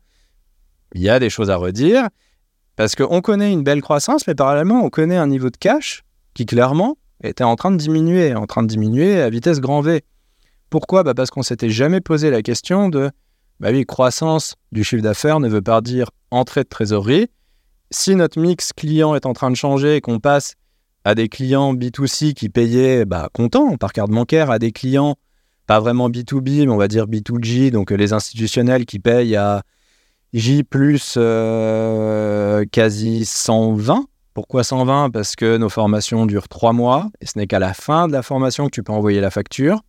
il 0.95 1.03
y 1.03 1.09
a 1.09 1.19
des 1.19 1.31
choses 1.31 1.51
à 1.51 1.57
redire, 1.57 2.09
parce 2.77 2.95
qu'on 2.95 3.21
connaît 3.21 3.53
une 3.53 3.65
belle 3.65 3.83
croissance, 3.83 4.27
mais 4.29 4.37
parallèlement, 4.37 4.85
on 4.85 4.91
connaît 4.91 5.17
un 5.17 5.27
niveau 5.27 5.51
de 5.51 5.57
cash 5.57 6.05
qui 6.35 6.47
clairement 6.47 6.97
était 7.25 7.43
en 7.43 7.57
train 7.57 7.73
de 7.73 7.77
diminuer, 7.77 8.35
en 8.37 8.47
train 8.47 8.63
de 8.63 8.69
diminuer 8.69 9.21
à 9.21 9.29
vitesse 9.29 9.61
grand 9.61 9.81
V. 9.81 10.05
Pourquoi? 10.71 11.03
Bah 11.03 11.15
Parce 11.15 11.31
qu'on 11.31 11.43
s'était 11.43 11.71
jamais 11.71 12.01
posé 12.01 12.31
la 12.31 12.43
question 12.43 12.89
de 12.89 13.11
bah 13.61 13.71
oui, 13.73 13.85
croissance 13.85 14.55
du 14.71 14.85
chiffre 14.85 15.03
d'affaires 15.03 15.41
ne 15.41 15.49
veut 15.49 15.63
pas 15.63 15.81
dire 15.81 16.11
entrée 16.31 16.63
de 16.63 16.69
trésorerie. 16.69 17.29
Si 17.91 18.15
notre 18.15 18.41
mix 18.41 18.73
client 18.73 19.15
est 19.15 19.27
en 19.27 19.33
train 19.33 19.51
de 19.51 19.57
changer 19.57 19.97
et 19.97 20.01
qu'on 20.01 20.21
passe 20.21 20.55
à 21.05 21.15
des 21.15 21.29
clients 21.29 21.75
B2C 21.75 22.35
qui 22.35 22.49
payaient 22.49 23.05
bah, 23.05 23.29
comptant 23.33 23.77
par 23.77 23.93
carte 23.93 24.11
bancaire, 24.11 24.51
à 24.51 24.59
des 24.59 24.73
clients 24.73 25.17
pas 25.67 25.81
vraiment 25.81 26.09
B2B, 26.09 26.67
mais 26.67 26.73
on 26.73 26.77
va 26.77 26.89
dire 26.89 27.07
B2G, 27.07 27.71
donc 27.71 27.91
les 27.91 28.13
institutionnels 28.13 28.87
qui 28.87 28.99
payent 28.99 29.37
à 29.37 29.63
J 30.33 30.63
plus 30.63 31.15
euh, 31.17 32.65
quasi 32.71 33.25
120. 33.25 34.07
Pourquoi 34.35 34.63
120 34.63 35.11
Parce 35.11 35.37
que 35.37 35.57
nos 35.57 35.69
formations 35.69 36.27
durent 36.27 36.49
trois 36.49 36.73
mois 36.73 37.09
et 37.21 37.27
ce 37.27 37.39
n'est 37.39 37.47
qu'à 37.47 37.59
la 37.59 37.75
fin 37.75 38.09
de 38.09 38.13
la 38.13 38.23
formation 38.23 38.67
que 38.67 38.71
tu 38.71 38.83
peux 38.83 38.93
envoyer 38.93 39.21
la 39.21 39.31
facture. 39.31 39.83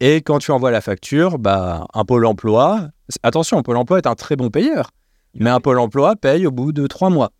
Et 0.00 0.16
quand 0.16 0.38
tu 0.38 0.50
envoies 0.50 0.70
la 0.70 0.80
facture, 0.80 1.38
bah, 1.38 1.86
un 1.94 2.04
pôle 2.04 2.26
emploi, 2.26 2.88
attention, 3.22 3.58
un 3.58 3.62
pôle 3.62 3.76
emploi 3.76 3.98
est 3.98 4.06
un 4.06 4.14
très 4.14 4.36
bon 4.36 4.50
payeur, 4.50 4.90
mais 5.34 5.50
un 5.50 5.60
pôle 5.60 5.78
emploi 5.78 6.16
paye 6.16 6.46
au 6.46 6.50
bout 6.50 6.72
de 6.72 6.86
trois 6.86 7.10
mois. 7.10 7.32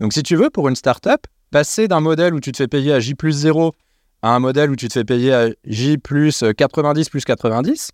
Donc 0.00 0.12
si 0.12 0.22
tu 0.22 0.34
veux, 0.34 0.50
pour 0.50 0.68
une 0.68 0.76
startup, 0.76 1.26
passer 1.50 1.88
d'un 1.88 2.00
modèle 2.00 2.34
où 2.34 2.40
tu 2.40 2.52
te 2.52 2.56
fais 2.56 2.68
payer 2.68 2.92
à 2.92 3.00
J 3.00 3.14
plus 3.14 3.32
0 3.32 3.74
à 4.22 4.34
un 4.34 4.38
modèle 4.38 4.70
où 4.70 4.76
tu 4.76 4.88
te 4.88 4.94
fais 4.94 5.04
payer 5.04 5.32
à 5.32 5.48
J 5.64 5.98
plus 5.98 6.44
90 6.56 7.08
plus 7.08 7.24
90, 7.24 7.92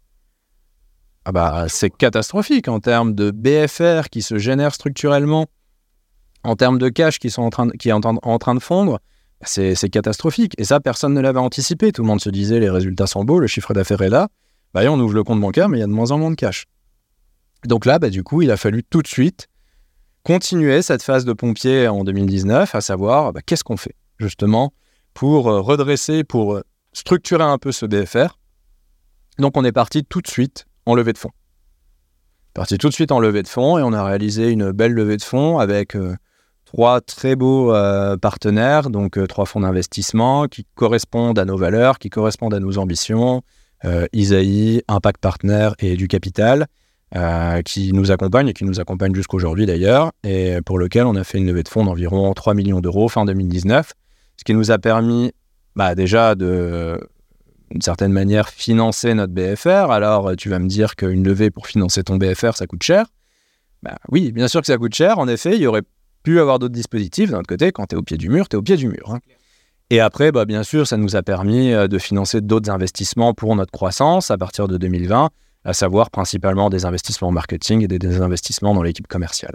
ah 1.29 1.33
bah, 1.33 1.67
c'est 1.69 1.91
catastrophique 1.91 2.69
en 2.69 2.79
termes 2.79 3.13
de 3.13 3.33
BFR 3.33 4.09
qui 4.11 4.23
se 4.23 4.39
génère 4.39 4.73
structurellement, 4.73 5.47
en 6.45 6.55
termes 6.55 6.79
de 6.79 6.89
cash 6.89 7.19
qui, 7.19 7.31
sont 7.31 7.43
en 7.43 7.51
train 7.51 7.69
qui 7.71 7.89
est 7.89 7.93
en 7.93 8.39
train 8.39 8.55
de 8.55 8.61
fondre 8.61 9.01
c'est 9.43 9.91
catastrophique. 9.91 10.55
Et 10.59 10.65
ça, 10.65 10.81
personne 10.81 11.15
ne 11.15 11.21
l'avait 11.21 11.39
anticipé. 11.39 11.93
Tout 11.93 12.03
le 12.03 12.09
monde 12.09 12.21
se 12.21 12.31
disait 12.31 12.59
les 12.61 12.71
résultats 12.71 13.07
sont 13.07 13.25
beaux, 13.25 13.39
le 13.39 13.47
chiffre 13.47 13.75
d'affaires 13.75 14.03
est 14.03 14.09
là. 14.09 14.29
Bah, 14.75 14.83
on 14.91 14.99
ouvre 14.99 15.15
le 15.15 15.25
compte 15.25 15.41
bancaire, 15.41 15.69
mais 15.69 15.79
il 15.79 15.81
y 15.81 15.85
a 15.85 15.87
de 15.87 15.93
moins 15.93 16.11
en 16.11 16.19
moins 16.19 16.31
de 16.31 16.37
cash. 16.37 16.67
Donc 17.65 17.87
là, 17.87 17.99
bah, 17.99 18.11
du 18.11 18.23
coup, 18.23 18.43
il 18.43 18.51
a 18.51 18.57
fallu 18.57 18.83
tout 18.83 19.03
de 19.03 19.07
suite 19.07 19.49
continuer 20.23 20.83
cette 20.83 21.03
phase 21.03 21.25
de 21.25 21.33
pompier 21.33 21.87
en 21.87 22.03
2019, 22.03 22.75
à 22.75 22.81
savoir 22.81 23.33
bah, 23.33 23.41
qu'est-ce 23.45 23.63
qu'on 23.63 23.77
fait 23.77 23.95
justement 24.19 24.73
pour 25.15 25.49
euh, 25.49 25.61
redresser, 25.61 26.25
pour 26.25 26.55
euh, 26.55 26.63
structurer 26.93 27.45
un 27.45 27.59
peu 27.59 27.73
ce 27.73 27.87
BFR. 27.87 28.39
Donc 29.39 29.57
on 29.57 29.65
est 29.65 29.73
parti 29.73 30.05
tout 30.05 30.21
de 30.21 30.29
suite 30.29 30.67
en 30.85 30.95
levée 30.95 31.13
de 31.13 31.19
fonds. 31.19 31.31
Parti 32.55 32.77
tout 32.77 32.89
de 32.89 32.95
suite 32.95 33.13
en 33.13 33.21
levée 33.21 33.43
de 33.43 33.49
fonds 33.49 33.79
et 33.79 33.83
on 33.83 33.93
a 33.93 34.03
réalisé 34.03 34.51
une 34.51 34.73
belle 34.73 34.93
levée 34.93 35.17
de 35.17 35.23
fonds 35.23 35.59
avec 35.59 35.95
euh, 35.95 36.17
trois 36.67 37.01
très 37.01 37.37
beaux 37.37 37.73
euh, 37.73 38.19
partenaires, 38.19 38.91
donc 38.91 39.17
euh, 39.17 39.27
trois 39.27 39.47
fonds 39.47 39.61
d'investissement 39.61 40.47
qui 40.49 40.67
correspondent 40.75 41.39
à 41.39 41.47
nos 41.47 41.57
valeurs, 41.57 41.99
qui 41.99 42.11
correspondent 42.11 42.53
à 42.53 42.61
nos 42.61 42.77
ambitions, 42.77 43.43
euh, 43.85 44.07
Isaïe, 44.13 44.83
Impact 44.89 45.19
Partner 45.21 45.71
et 45.79 45.97
du 45.97 46.09
Capital, 46.09 46.67
qui 47.65 47.95
nous 47.95 48.11
accompagnent 48.11 48.49
et 48.49 48.53
qui 48.53 48.65
nous 48.65 48.79
accompagnent 48.79 49.15
jusqu'aujourd'hui 49.15 49.65
d'ailleurs, 49.65 50.11
et 50.23 50.59
pour 50.67 50.79
lequel 50.79 51.07
on 51.07 51.15
a 51.15 51.25
fait 51.25 51.39
une 51.39 51.47
levée 51.47 51.63
de 51.63 51.69
fonds 51.69 51.85
d'environ 51.85 52.35
3 52.35 52.53
millions 52.53 52.81
d'euros 52.81 53.09
fin 53.09 53.25
2019, 53.25 53.93
ce 54.37 54.45
qui 54.45 54.53
nous 54.53 54.71
a 54.71 54.77
permis 54.77 55.33
bah, 55.77 55.95
déjà 55.95 56.35
de, 56.35 57.01
d'une 57.71 57.81
certaine 57.81 58.13
manière, 58.13 58.51
financer 58.51 59.15
notre 59.15 59.33
BFR. 59.33 59.91
Alors 59.91 60.37
tu 60.37 60.51
vas 60.51 60.59
me 60.59 60.67
dire 60.67 60.95
qu'une 60.95 61.25
levée 61.25 61.51
pour 61.51 61.69
financer 61.69 62.03
ton 62.03 62.17
BFR, 62.17 62.55
ça 62.55 62.67
coûte 62.67 62.83
cher. 62.83 63.07
Bah, 63.83 63.97
oui, 64.11 64.33
bien 64.33 64.49
sûr 64.49 64.61
que 64.61 64.67
ça 64.67 64.77
coûte 64.77 64.95
cher. 64.95 65.19
En 65.19 65.29
effet, 65.29 65.55
il 65.55 65.63
y 65.63 65.67
aurait 65.67 65.85
pu 66.27 66.41
avoir 66.41 66.59
d'autres 66.59 66.75
dispositifs. 66.75 67.31
D'un 67.31 67.39
autre 67.39 67.47
côté, 67.47 67.71
quand 67.71 67.87
tu 67.87 67.95
es 67.95 67.99
au 67.99 68.03
pied 68.03 68.17
du 68.17 68.29
mur, 68.29 68.49
tu 68.49 68.57
es 68.57 68.59
au 68.59 68.63
pied 68.63 68.77
du 68.77 68.89
mur. 68.89 69.13
Hein. 69.13 69.21
Et 69.91 70.01
après, 70.01 70.33
bah, 70.33 70.45
bien 70.45 70.65
sûr, 70.65 70.85
ça 70.85 70.97
nous 70.97 71.15
a 71.15 71.23
permis 71.23 71.73
euh, 71.73 71.87
de 71.87 71.99
financer 71.99 72.41
d'autres 72.41 72.69
investissements 72.69 73.33
pour 73.33 73.55
notre 73.55 73.71
croissance 73.71 74.33
à 74.33 74.37
partir 74.37 74.67
de 74.67 74.77
2020, 74.77 75.31
à 75.65 75.73
savoir 75.73 76.11
principalement 76.11 76.69
des 76.69 76.85
investissements 76.85 77.29
en 77.29 77.33
marketing 77.33 77.85
et 77.85 77.87
des, 77.87 78.21
investissements 78.21 78.75
dans 78.75 78.83
l'équipe 78.83 79.07
commerciale. 79.07 79.55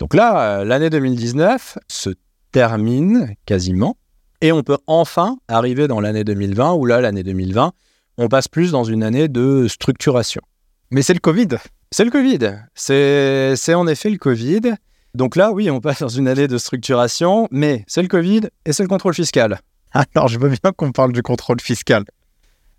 Donc 0.00 0.14
là, 0.14 0.58
euh, 0.58 0.64
l'année 0.64 0.90
2019 0.90 1.78
se 1.86 2.10
termine 2.50 3.32
quasiment 3.46 3.96
et 4.40 4.50
on 4.50 4.64
peut 4.64 4.78
enfin 4.88 5.38
arriver 5.46 5.86
dans 5.86 6.00
l'année 6.00 6.24
2020 6.24 6.72
où 6.72 6.86
là, 6.86 7.00
l'année 7.00 7.22
2020, 7.22 7.70
on 8.18 8.26
passe 8.26 8.48
plus 8.48 8.72
dans 8.72 8.82
une 8.82 9.04
année 9.04 9.28
de 9.28 9.68
structuration. 9.68 10.42
Mais 10.90 11.02
c'est 11.02 11.14
le 11.14 11.20
Covid. 11.20 11.50
C'est 11.92 12.04
le 12.04 12.10
Covid. 12.10 12.38
C'est 12.74 13.74
en 13.74 13.86
effet 13.86 14.10
le 14.10 14.18
Covid. 14.18 14.74
Donc 15.16 15.34
là, 15.34 15.50
oui, 15.50 15.70
on 15.70 15.80
passe 15.80 16.00
dans 16.00 16.08
une 16.08 16.28
année 16.28 16.46
de 16.46 16.58
structuration, 16.58 17.48
mais 17.50 17.84
c'est 17.88 18.02
le 18.02 18.08
Covid 18.08 18.42
et 18.66 18.74
c'est 18.74 18.82
le 18.82 18.88
contrôle 18.88 19.14
fiscal. 19.14 19.60
Alors, 19.92 20.28
je 20.28 20.38
veux 20.38 20.50
bien 20.50 20.72
qu'on 20.76 20.92
parle 20.92 21.12
du 21.12 21.22
contrôle 21.22 21.58
fiscal. 21.58 22.04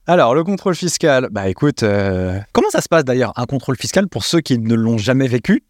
Alors, 0.05 0.35
le 0.35 0.43
contrôle 0.43 0.75
fiscal, 0.75 1.29
bah 1.31 1.49
écoute... 1.49 1.81
Euh, 1.81 2.39
Comment 2.53 2.69
ça 2.69 2.81
se 2.81 2.87
passe 2.87 3.03
d'ailleurs, 3.03 3.33
un 3.37 3.47
contrôle 3.47 3.75
fiscal 3.75 4.07
pour 4.07 4.23
ceux 4.23 4.39
qui 4.39 4.59
ne 4.59 4.75
l'ont 4.75 4.99
jamais 4.99 5.27
vécu 5.27 5.63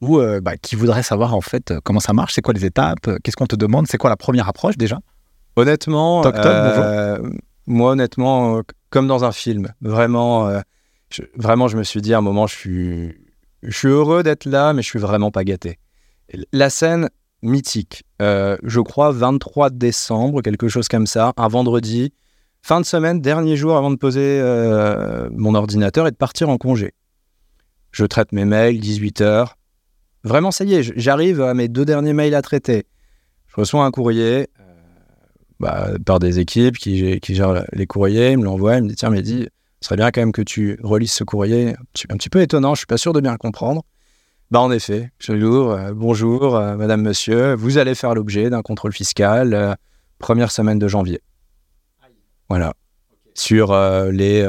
ou 0.00 0.18
euh, 0.18 0.40
bah, 0.40 0.56
qui 0.56 0.76
voudraient 0.76 1.02
savoir 1.02 1.34
en 1.34 1.40
fait 1.40 1.72
euh, 1.72 1.80
comment 1.84 2.00
ça 2.00 2.12
marche, 2.12 2.32
c'est 2.32 2.40
quoi 2.40 2.54
les 2.54 2.64
étapes, 2.64 3.10
qu'est-ce 3.22 3.36
qu'on 3.36 3.46
te 3.46 3.56
demande, 3.56 3.86
c'est 3.86 3.98
quoi 3.98 4.08
la 4.08 4.16
première 4.16 4.48
approche 4.48 4.78
déjà? 4.78 5.00
Honnêtement, 5.56 6.22
Moi, 7.66 7.90
honnêtement, 7.90 8.62
comme 8.88 9.08
dans 9.08 9.24
un 9.24 9.32
film. 9.32 9.74
Vraiment, 9.82 10.50
je, 11.10 11.22
vraiment, 11.36 11.68
je 11.68 11.76
me 11.76 11.82
suis 11.82 12.00
dit 12.00 12.14
à 12.14 12.18
un 12.18 12.22
moment, 12.22 12.46
je 12.46 12.54
suis, 12.54 13.14
je 13.62 13.76
suis 13.76 13.88
heureux 13.88 14.22
d'être 14.22 14.46
là, 14.46 14.72
mais 14.72 14.80
je 14.80 14.88
suis 14.88 14.98
vraiment 14.98 15.30
pas 15.30 15.44
gâté. 15.44 15.78
La 16.52 16.70
scène 16.70 17.08
mythique, 17.42 18.04
euh, 18.20 18.56
je 18.62 18.80
crois 18.80 19.12
23 19.12 19.70
décembre, 19.70 20.42
quelque 20.42 20.68
chose 20.68 20.88
comme 20.88 21.06
ça, 21.06 21.32
un 21.36 21.48
vendredi, 21.48 22.12
fin 22.62 22.80
de 22.80 22.86
semaine, 22.86 23.20
dernier 23.20 23.56
jour 23.56 23.76
avant 23.76 23.90
de 23.90 23.96
poser 23.96 24.40
euh, 24.40 25.28
mon 25.32 25.54
ordinateur 25.54 26.06
et 26.06 26.10
de 26.10 26.16
partir 26.16 26.48
en 26.48 26.58
congé. 26.58 26.92
Je 27.92 28.04
traite 28.04 28.32
mes 28.32 28.44
mails, 28.44 28.80
18 28.80 29.20
heures. 29.22 29.56
Vraiment, 30.24 30.50
ça 30.50 30.64
y 30.64 30.74
est, 30.74 30.98
j'arrive 30.98 31.40
à 31.40 31.54
mes 31.54 31.68
deux 31.68 31.84
derniers 31.84 32.12
mails 32.12 32.34
à 32.34 32.42
traiter. 32.42 32.84
Je 33.46 33.56
reçois 33.56 33.84
un 33.84 33.90
courrier 33.90 34.48
euh, 34.60 34.64
bah, 35.60 35.90
par 36.04 36.18
des 36.18 36.40
équipes 36.40 36.76
qui, 36.76 37.20
qui, 37.20 37.34
gèrent 37.34 37.64
les 37.72 37.86
courriers, 37.86 38.32
ils 38.32 38.38
me 38.38 38.44
l'envoient, 38.44 38.76
ils 38.76 38.82
me 38.82 38.88
disent 38.88 38.96
Tiens, 38.96 39.10
Mehdi, 39.10 39.48
ce 39.80 39.86
serait 39.86 39.96
bien 39.96 40.10
quand 40.10 40.20
même 40.20 40.32
que 40.32 40.42
tu 40.42 40.78
relises 40.82 41.12
ce 41.12 41.24
courrier. 41.24 41.74
Un 42.10 42.16
petit, 42.16 42.28
peu 42.28 42.42
étonnant, 42.42 42.74
je 42.74 42.80
suis 42.80 42.86
pas 42.86 42.98
sûr 42.98 43.12
de 43.12 43.20
bien 43.20 43.32
le 43.32 43.38
comprendre. 43.38 43.84
Bah 44.50 44.60
en 44.60 44.70
effet, 44.70 45.10
je 45.18 45.32
l'ouvre. 45.32 45.72
Euh, 45.72 45.92
bonjour, 45.94 46.56
euh, 46.56 46.76
madame, 46.76 47.02
monsieur. 47.02 47.54
Vous 47.54 47.76
allez 47.76 47.94
faire 47.94 48.14
l'objet 48.14 48.48
d'un 48.48 48.62
contrôle 48.62 48.92
fiscal 48.92 49.52
euh, 49.52 49.74
première 50.18 50.50
semaine 50.50 50.78
de 50.78 50.88
janvier. 50.88 51.20
Voilà. 52.48 52.72
Sur 53.34 53.72
les 54.10 54.44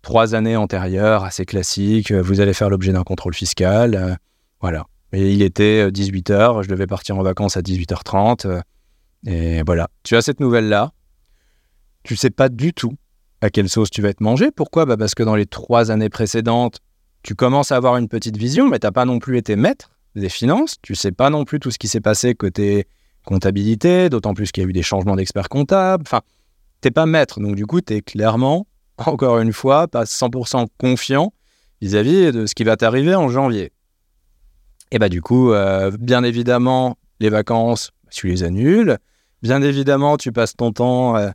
trois 0.00 0.34
années 0.34 0.56
antérieures, 0.56 1.24
assez 1.24 1.44
classiques, 1.44 2.10
vous 2.10 2.40
allez 2.40 2.54
faire 2.54 2.70
l'objet 2.70 2.92
d'un 2.92 3.02
contrôle 3.02 3.34
fiscal. 3.34 4.16
voilà. 4.60 4.86
Et 5.14 5.32
il 5.32 5.42
était 5.42 5.90
18h, 5.90 6.62
je 6.64 6.68
devais 6.68 6.86
partir 6.88 7.16
en 7.16 7.22
vacances 7.22 7.56
à 7.56 7.60
18h30. 7.60 8.46
euh, 8.46 8.60
et 9.26 9.62
voilà. 9.64 9.88
Tu 10.02 10.16
as 10.16 10.22
cette 10.22 10.40
nouvelle-là. 10.40 10.92
Tu 12.02 12.16
sais 12.16 12.30
pas 12.30 12.48
du 12.48 12.72
tout 12.72 12.94
à 13.40 13.50
quelle 13.50 13.68
sauce 13.68 13.90
tu 13.90 14.02
vas 14.02 14.08
être 14.08 14.20
mangé. 14.20 14.50
Pourquoi? 14.50 14.86
Bah 14.86 14.96
Parce 14.96 15.14
que 15.14 15.22
dans 15.22 15.36
les 15.36 15.46
trois 15.46 15.90
années 15.90 16.08
précédentes, 16.08 16.80
tu 17.24 17.34
commences 17.34 17.72
à 17.72 17.76
avoir 17.76 17.96
une 17.96 18.08
petite 18.08 18.36
vision, 18.36 18.68
mais 18.68 18.78
tu 18.78 18.86
n'as 18.86 18.92
pas 18.92 19.06
non 19.06 19.18
plus 19.18 19.38
été 19.38 19.56
maître 19.56 19.90
des 20.14 20.28
finances. 20.28 20.76
Tu 20.82 20.94
sais 20.94 21.10
pas 21.10 21.30
non 21.30 21.44
plus 21.44 21.58
tout 21.58 21.70
ce 21.70 21.78
qui 21.78 21.88
s'est 21.88 22.02
passé 22.02 22.34
côté 22.34 22.86
comptabilité, 23.24 24.10
d'autant 24.10 24.34
plus 24.34 24.52
qu'il 24.52 24.62
y 24.62 24.66
a 24.66 24.68
eu 24.68 24.74
des 24.74 24.82
changements 24.82 25.16
d'experts 25.16 25.48
comptables. 25.48 26.04
Enfin, 26.06 26.20
t'es 26.82 26.90
pas 26.90 27.06
maître. 27.06 27.40
Donc, 27.40 27.56
du 27.56 27.66
coup, 27.66 27.80
tu 27.80 27.94
es 27.94 28.02
clairement, 28.02 28.66
encore 28.98 29.38
une 29.38 29.54
fois, 29.54 29.88
pas 29.88 30.04
100% 30.04 30.66
confiant 30.78 31.32
vis-à-vis 31.80 32.30
de 32.30 32.44
ce 32.46 32.54
qui 32.54 32.62
va 32.62 32.76
t'arriver 32.76 33.14
en 33.14 33.28
janvier. 33.28 33.72
Et 34.90 34.98
bah, 34.98 35.08
du 35.08 35.22
coup, 35.22 35.52
euh, 35.52 35.90
bien 35.98 36.24
évidemment, 36.24 36.98
les 37.20 37.30
vacances, 37.30 37.90
tu 38.10 38.28
les 38.28 38.44
annules. 38.44 38.98
Bien 39.42 39.62
évidemment, 39.62 40.18
tu 40.18 40.30
passes 40.30 40.54
ton 40.56 40.72
temps 40.72 41.16
euh, 41.16 41.30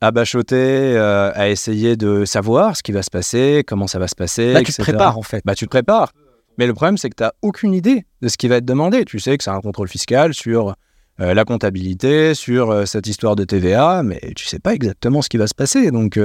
à 0.00 0.10
bachoter, 0.10 0.96
euh, 0.96 1.32
à 1.34 1.48
essayer 1.48 1.96
de 1.96 2.24
savoir 2.24 2.76
ce 2.76 2.82
qui 2.82 2.92
va 2.92 3.02
se 3.02 3.10
passer, 3.10 3.64
comment 3.66 3.86
ça 3.86 3.98
va 3.98 4.08
se 4.08 4.14
passer. 4.14 4.52
Là, 4.52 4.62
tu 4.62 4.72
te 4.72 4.82
prépares 4.82 5.18
en 5.18 5.22
fait. 5.22 5.42
Bah, 5.44 5.54
tu 5.54 5.64
te 5.64 5.70
prépares. 5.70 6.12
Mais 6.56 6.66
le 6.66 6.74
problème, 6.74 6.98
c'est 6.98 7.10
que 7.10 7.16
tu 7.16 7.22
n'as 7.22 7.32
aucune 7.42 7.74
idée 7.74 8.04
de 8.20 8.28
ce 8.28 8.36
qui 8.36 8.48
va 8.48 8.56
être 8.56 8.64
demandé. 8.64 9.04
Tu 9.04 9.18
sais 9.18 9.36
que 9.36 9.44
c'est 9.44 9.50
un 9.50 9.60
contrôle 9.60 9.88
fiscal 9.88 10.34
sur 10.34 10.74
euh, 11.20 11.34
la 11.34 11.44
comptabilité, 11.44 12.34
sur 12.34 12.70
euh, 12.70 12.84
cette 12.84 13.06
histoire 13.06 13.36
de 13.36 13.44
TVA, 13.44 14.02
mais 14.02 14.20
tu 14.34 14.46
sais 14.46 14.58
pas 14.58 14.74
exactement 14.74 15.22
ce 15.22 15.28
qui 15.28 15.36
va 15.36 15.46
se 15.46 15.54
passer. 15.54 15.90
Donc, 15.90 16.18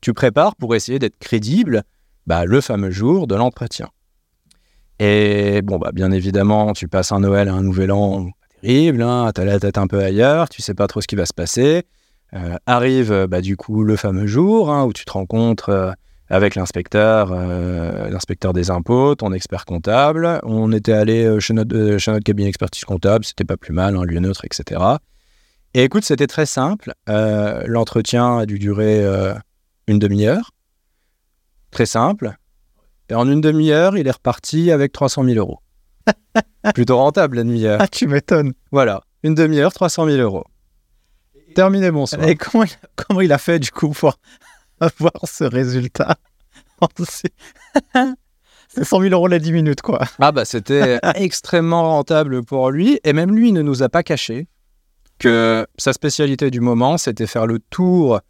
tu 0.00 0.14
prépares 0.14 0.56
pour 0.56 0.74
essayer 0.74 0.98
d'être 0.98 1.18
crédible 1.18 1.82
bah, 2.26 2.44
le 2.44 2.60
fameux 2.60 2.90
jour 2.90 3.26
de 3.26 3.34
l'entretien. 3.34 3.88
Et 4.98 5.60
bon, 5.62 5.78
bah, 5.78 5.90
bien 5.92 6.10
évidemment, 6.10 6.72
tu 6.72 6.88
passes 6.88 7.12
un 7.12 7.20
Noël 7.20 7.48
à 7.48 7.54
un 7.54 7.62
Nouvel 7.62 7.92
An 7.92 8.30
terrible, 8.62 9.02
hein, 9.02 9.30
tu 9.34 9.40
as 9.40 9.44
la 9.44 9.60
tête 9.60 9.78
un 9.78 9.86
peu 9.86 10.00
ailleurs, 10.02 10.48
tu 10.48 10.62
sais 10.62 10.74
pas 10.74 10.86
trop 10.86 11.00
ce 11.00 11.06
qui 11.06 11.16
va 11.16 11.26
se 11.26 11.34
passer. 11.34 11.84
Euh, 12.36 12.56
arrive 12.66 13.12
euh, 13.12 13.26
bah, 13.26 13.40
du 13.40 13.56
coup 13.56 13.82
le 13.82 13.96
fameux 13.96 14.26
jour 14.26 14.70
hein, 14.70 14.84
où 14.84 14.92
tu 14.92 15.04
te 15.04 15.12
rencontres 15.12 15.70
euh, 15.70 15.92
avec 16.28 16.54
l'inspecteur, 16.54 17.30
euh, 17.32 18.10
l'inspecteur 18.10 18.52
des 18.52 18.70
impôts, 18.70 19.14
ton 19.14 19.32
expert 19.32 19.64
comptable. 19.64 20.40
On 20.42 20.72
était 20.72 20.92
allé 20.92 21.40
chez 21.40 21.54
notre, 21.54 21.98
chez 21.98 22.10
notre 22.10 22.24
cabinet 22.24 22.48
d'expertise 22.48 22.84
comptable, 22.84 23.24
c'était 23.24 23.44
pas 23.44 23.56
plus 23.56 23.72
mal, 23.72 23.96
un 23.96 24.04
lieu 24.04 24.18
neutre, 24.18 24.44
etc. 24.44 24.80
Et 25.72 25.84
écoute, 25.84 26.04
c'était 26.04 26.26
très 26.26 26.46
simple. 26.46 26.94
L'entretien 27.06 28.38
a 28.38 28.46
dû 28.46 28.58
durer 28.58 29.04
une 29.86 30.00
demi-heure. 30.00 30.50
Très 31.70 31.86
simple. 31.86 32.34
Et 33.08 33.14
en 33.14 33.30
une 33.30 33.40
demi-heure, 33.40 33.96
il 33.96 34.08
est 34.08 34.12
reparti 34.12 34.72
avec 34.72 34.90
300 34.90 35.22
000 35.22 35.36
euros. 35.36 35.60
Plutôt 36.74 36.96
rentable 36.96 37.36
la 37.36 37.44
demi-heure. 37.44 37.78
Ah, 37.80 37.86
tu 37.86 38.08
m'étonnes. 38.08 38.52
Voilà, 38.72 39.02
une 39.22 39.36
demi-heure, 39.36 39.72
300 39.72 40.06
000 40.06 40.18
euros. 40.18 40.44
Terminé, 41.56 41.90
bonsoir. 41.90 42.22
Et 42.28 42.36
comment 42.36 42.64
il, 42.64 42.70
comment 42.96 43.22
il 43.22 43.32
a 43.32 43.38
fait 43.38 43.58
du 43.58 43.70
coup 43.70 43.88
pour 43.88 44.18
avoir 44.80 45.14
ce 45.24 45.42
résultat 45.42 46.16
C'est 47.08 47.32
c'est 48.68 48.84
100 48.84 49.00
000 49.00 49.14
euros 49.14 49.26
la 49.26 49.38
10 49.38 49.52
minutes 49.52 49.80
quoi. 49.80 50.00
Ah 50.18 50.32
bah 50.32 50.44
c'était 50.44 50.98
extrêmement 51.14 51.84
rentable 51.84 52.44
pour 52.44 52.70
lui 52.70 53.00
et 53.04 53.14
même 53.14 53.34
lui 53.34 53.52
ne 53.52 53.62
nous 53.62 53.82
a 53.82 53.88
pas 53.88 54.02
caché 54.02 54.48
que 55.18 55.66
sa 55.78 55.94
spécialité 55.94 56.50
du 56.50 56.60
moment 56.60 56.98
c'était 56.98 57.26
faire 57.26 57.46
le 57.46 57.58
tour 57.58 58.20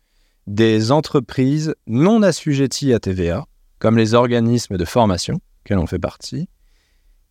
des 0.46 0.92
entreprises 0.92 1.74
non 1.88 2.22
assujetties 2.22 2.92
à 2.92 3.00
TVA 3.00 3.46
comme 3.80 3.98
les 3.98 4.14
organismes 4.14 4.76
de 4.76 4.84
formation 4.84 5.40
qu'elle 5.64 5.78
en 5.78 5.86
fait 5.86 5.98
partie 5.98 6.48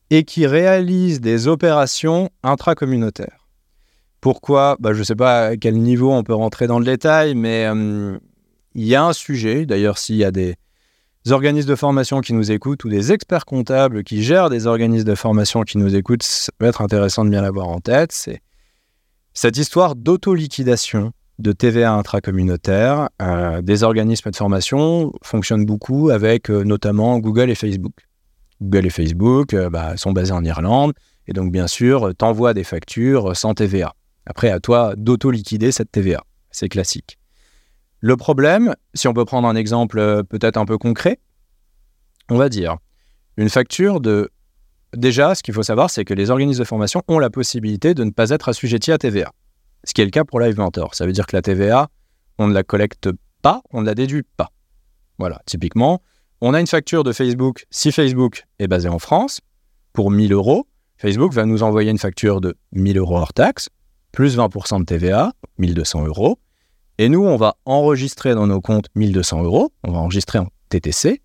et 0.10 0.26
qui 0.26 0.46
réalisent 0.46 1.22
des 1.22 1.48
opérations 1.48 2.32
intracommunautaires. 2.44 3.45
Pourquoi 4.26 4.76
bah, 4.80 4.92
Je 4.92 4.98
ne 4.98 5.04
sais 5.04 5.16
pas 5.16 5.50
à 5.50 5.56
quel 5.56 5.78
niveau 5.78 6.12
on 6.12 6.24
peut 6.24 6.34
rentrer 6.34 6.66
dans 6.66 6.80
le 6.80 6.86
détail, 6.86 7.36
mais 7.36 7.68
hum, 7.68 8.20
il 8.74 8.84
y 8.84 8.96
a 8.96 9.06
un 9.06 9.14
sujet, 9.14 9.68
d'ailleurs 9.68 10.00
s'il 10.00 10.16
y 10.16 10.24
a 10.24 10.32
des, 10.32 10.56
organismes 11.30 11.70
de 11.70 11.76
formation 11.76 12.22
qui 12.22 12.34
nous 12.34 12.52
écoutent 12.52 12.84
ou 12.86 12.90
des 12.90 13.12
experts 13.12 13.46
comptables 13.46 14.04
qui 14.04 14.24
gèrent 14.24 14.50
des 14.50 14.66
organismes 14.66 15.08
de 15.08 15.14
formation 15.14 15.62
qui 15.62 15.78
nous 15.78 15.96
écoutent, 15.96 16.24
ça 16.24 16.52
peut 16.58 16.66
être 16.66 16.82
intéressant 16.82 17.24
de 17.24 17.30
bien 17.30 17.44
l'avoir 17.44 17.68
en 17.68 17.80
tête. 17.82 18.14
C'est 18.14 18.42
cette 19.36 19.58
histoire 19.58 19.96
d'auto-liquidation 19.96 21.12
de 21.38 21.52
TVA 21.52 21.94
intracommunautaire. 21.94 23.10
Euh, 23.22 23.62
des 23.62 23.84
organismes 23.84 24.32
de 24.32 24.36
formation 24.36 25.14
fonctionnent 25.22 25.68
beaucoup 25.68 26.10
avec 26.10 26.50
euh, 26.50 26.64
notamment 26.64 27.20
Google 27.20 27.52
et 27.52 27.56
Facebook. 27.56 27.94
Google 28.60 28.88
et 28.88 28.90
Facebook 28.90 29.54
euh, 29.54 29.70
bah, 29.70 29.98
sont 29.98 30.14
basés 30.14 30.34
en 30.34 30.44
Irlande 30.44 30.94
et 31.28 31.34
donc 31.34 31.52
bien 31.52 31.68
sûr, 31.68 32.12
t'envoies 32.18 32.56
des 32.56 32.64
factures 32.64 33.38
sans 33.38 33.54
TVA. 33.54 33.94
Après, 34.26 34.50
à 34.50 34.60
toi 34.60 34.96
d'auto-liquider 34.96 35.72
cette 35.72 35.92
TVA. 35.92 36.24
C'est 36.52 36.70
classique. 36.70 37.20
Le 38.00 38.18
problème, 38.18 38.76
si 38.94 39.08
on 39.08 39.14
peut 39.14 39.26
prendre 39.26 39.48
un 39.48 39.56
exemple 39.56 40.00
euh, 40.00 40.24
peut-être 40.24 40.58
un 40.58 40.66
peu 40.66 40.78
concret, 40.78 41.20
on 42.30 42.38
va 42.38 42.50
dire 42.50 42.78
une 43.38 43.50
facture 43.50 44.00
de... 44.00 44.30
Déjà, 44.96 45.36
ce 45.36 45.44
qu'il 45.44 45.54
faut 45.54 45.64
savoir, 45.64 45.90
c'est 45.90 46.06
que 46.06 46.14
les 46.14 46.30
organismes 46.30 46.60
de 46.60 46.66
formation 46.66 47.02
ont 47.08 47.20
la 47.20 47.30
possibilité 47.30 47.94
de 47.94 48.04
ne 48.04 48.12
pas 48.12 48.30
être 48.30 48.48
assujettis 48.48 48.92
à 48.92 48.98
TVA. 48.98 49.32
Ce 49.84 49.94
qui 49.94 50.02
est 50.02 50.06
le 50.06 50.12
cas 50.12 50.24
pour 50.24 50.40
Live 50.40 50.58
Mentor. 50.58 50.96
Ça 50.96 51.06
veut 51.06 51.12
dire 51.12 51.26
que 51.26 51.36
la 51.36 51.42
TVA, 51.42 51.90
on 52.38 52.48
ne 52.48 52.54
la 52.54 52.64
collecte 52.64 53.10
pas, 53.42 53.62
on 53.72 53.82
ne 53.82 53.86
la 53.86 53.94
déduit 53.94 54.24
pas. 54.38 54.52
Voilà, 55.18 55.42
typiquement, 55.46 56.02
on 56.42 56.54
a 56.54 56.60
une 56.60 56.68
facture 56.68 57.04
de 57.04 57.12
Facebook. 57.12 57.66
Si 57.72 57.92
Facebook 57.92 58.46
est 58.60 58.68
basé 58.68 58.88
en 58.88 59.00
France, 59.00 59.42
pour 59.94 60.12
1000 60.12 60.34
euros, 60.34 60.68
Facebook 60.98 61.34
va 61.34 61.46
nous 61.46 61.64
envoyer 61.64 61.92
une 61.92 61.98
facture 61.98 62.40
de 62.40 62.56
1000 62.72 62.98
euros 62.98 63.18
hors 63.18 63.34
taxe, 63.34 63.70
plus 64.16 64.38
20% 64.38 64.80
de 64.80 64.86
TVA, 64.86 65.34
1200 65.58 66.06
euros. 66.06 66.40
Et 66.98 67.10
nous, 67.10 67.24
on 67.24 67.36
va 67.36 67.58
enregistrer 67.66 68.34
dans 68.34 68.48
nos 68.48 68.62
comptes 68.62 68.88
1200 68.96 69.44
euros, 69.44 69.74
on 69.84 69.92
va 69.92 70.00
enregistrer 70.00 70.40
en 70.40 70.48
TTC, 70.70 71.22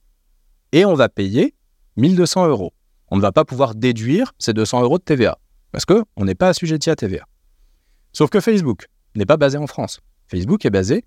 et 0.72 0.84
on 0.84 0.95
va 0.95 1.09
payer 1.09 1.55
1200 1.97 2.49
euros. 2.49 2.72
On 3.09 3.16
ne 3.16 3.22
va 3.22 3.30
pas 3.30 3.45
pouvoir 3.45 3.76
déduire 3.76 4.32
ces 4.38 4.53
200 4.53 4.82
euros 4.82 4.99
de 4.99 5.05
TVA, 5.05 5.38
parce 5.70 5.84
qu'on 5.84 6.24
n'est 6.24 6.34
pas 6.34 6.49
assujetti 6.49 6.91
à 6.91 6.97
TVA. 6.97 7.24
Sauf 8.12 8.28
que 8.28 8.41
Facebook 8.41 8.86
n'est 9.14 9.26
pas 9.26 9.36
basé 9.36 9.57
en 9.57 9.68
France. 9.68 10.01
Facebook 10.26 10.66
est 10.66 10.70
basé 10.70 11.05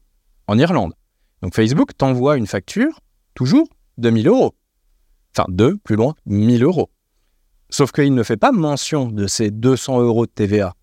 en 0.48 0.58
Irlande. 0.58 0.94
Donc 1.42 1.54
Facebook 1.54 1.92
t'envoie 1.98 2.38
une 2.38 2.48
facture, 2.48 3.02
toujours, 3.36 3.68
de 3.98 4.10
1000 4.10 4.30
euros. 4.30 4.56
Enfin, 5.36 5.48
de, 5.50 5.78
plus 5.84 5.98
loin, 5.98 6.16
1000 6.28 6.64
euros. 6.64 6.90
Sauf 7.70 7.92
qu'il 7.92 8.14
ne 8.14 8.24
fait 8.24 8.38
pas 8.38 8.54
mention 8.54 9.08
de 9.08 9.28
ces 9.28 9.52
200 9.52 10.02
euros 10.02 10.26
de 10.26 10.32
TVA. 10.32 10.76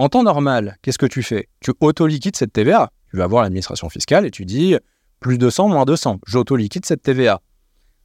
En 0.00 0.08
temps 0.08 0.22
normal, 0.22 0.78
qu'est-ce 0.80 0.96
que 0.96 1.04
tu 1.04 1.22
fais? 1.22 1.50
Tu 1.60 1.74
auto-liquides 1.78 2.34
cette 2.34 2.54
TVA. 2.54 2.90
Tu 3.10 3.18
vas 3.18 3.26
voir 3.26 3.42
l'administration 3.42 3.90
fiscale 3.90 4.24
et 4.24 4.30
tu 4.30 4.46
dis 4.46 4.74
plus 5.20 5.36
200, 5.36 5.68
moins 5.68 5.84
200. 5.84 6.20
J'auto-liquide 6.26 6.86
cette 6.86 7.02
TVA. 7.02 7.42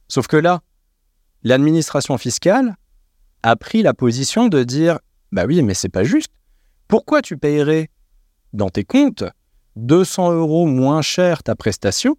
Sauf 0.06 0.26
que 0.26 0.36
là, 0.36 0.60
l'administration 1.42 2.18
fiscale 2.18 2.76
a 3.42 3.56
pris 3.56 3.80
la 3.80 3.94
position 3.94 4.48
de 4.48 4.62
dire 4.62 4.98
Bah 5.32 5.46
oui, 5.46 5.62
mais 5.62 5.72
c'est 5.72 5.88
pas 5.88 6.04
juste. 6.04 6.30
Pourquoi 6.86 7.22
tu 7.22 7.38
payerais 7.38 7.88
dans 8.52 8.68
tes 8.68 8.84
comptes 8.84 9.24
200 9.76 10.32
euros 10.34 10.66
moins 10.66 11.00
cher 11.00 11.42
ta 11.42 11.54
prestation 11.54 12.18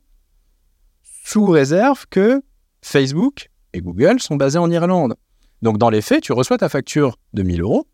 sous 1.23 1.45
réserve 1.45 2.07
que 2.09 2.41
Facebook 2.81 3.51
et 3.73 3.81
Google 3.81 4.19
sont 4.21 4.37
basés 4.37 4.57
en 4.57 4.71
Irlande? 4.71 5.17
Donc 5.61 5.77
dans 5.77 5.91
les 5.91 6.01
faits, 6.01 6.23
tu 6.23 6.33
reçois 6.33 6.57
ta 6.57 6.67
facture 6.67 7.19
de 7.33 7.43
1000 7.43 7.61
euros, 7.61 7.85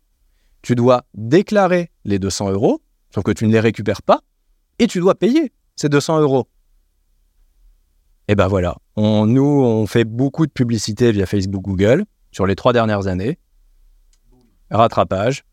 tu 0.64 0.74
dois 0.74 1.04
déclarer 1.12 1.90
les 2.04 2.18
200 2.18 2.50
euros, 2.50 2.80
sauf 3.14 3.22
que 3.22 3.30
tu 3.30 3.46
ne 3.46 3.52
les 3.52 3.60
récupères 3.60 4.02
pas, 4.02 4.20
et 4.78 4.86
tu 4.86 4.98
dois 4.98 5.14
payer 5.14 5.52
c'est 5.76 5.88
200 5.88 6.20
euros. 6.20 6.48
Et 8.28 8.34
ben 8.34 8.48
voilà, 8.48 8.76
nous, 8.96 9.42
on 9.42 9.86
fait 9.86 10.04
beaucoup 10.04 10.46
de 10.46 10.52
publicité 10.52 11.12
via 11.12 11.26
Facebook, 11.26 11.62
Google 11.62 12.04
sur 12.32 12.46
les 12.46 12.56
trois 12.56 12.72
dernières 12.72 13.06
années. 13.06 13.38
Rattrapage. 14.70 15.44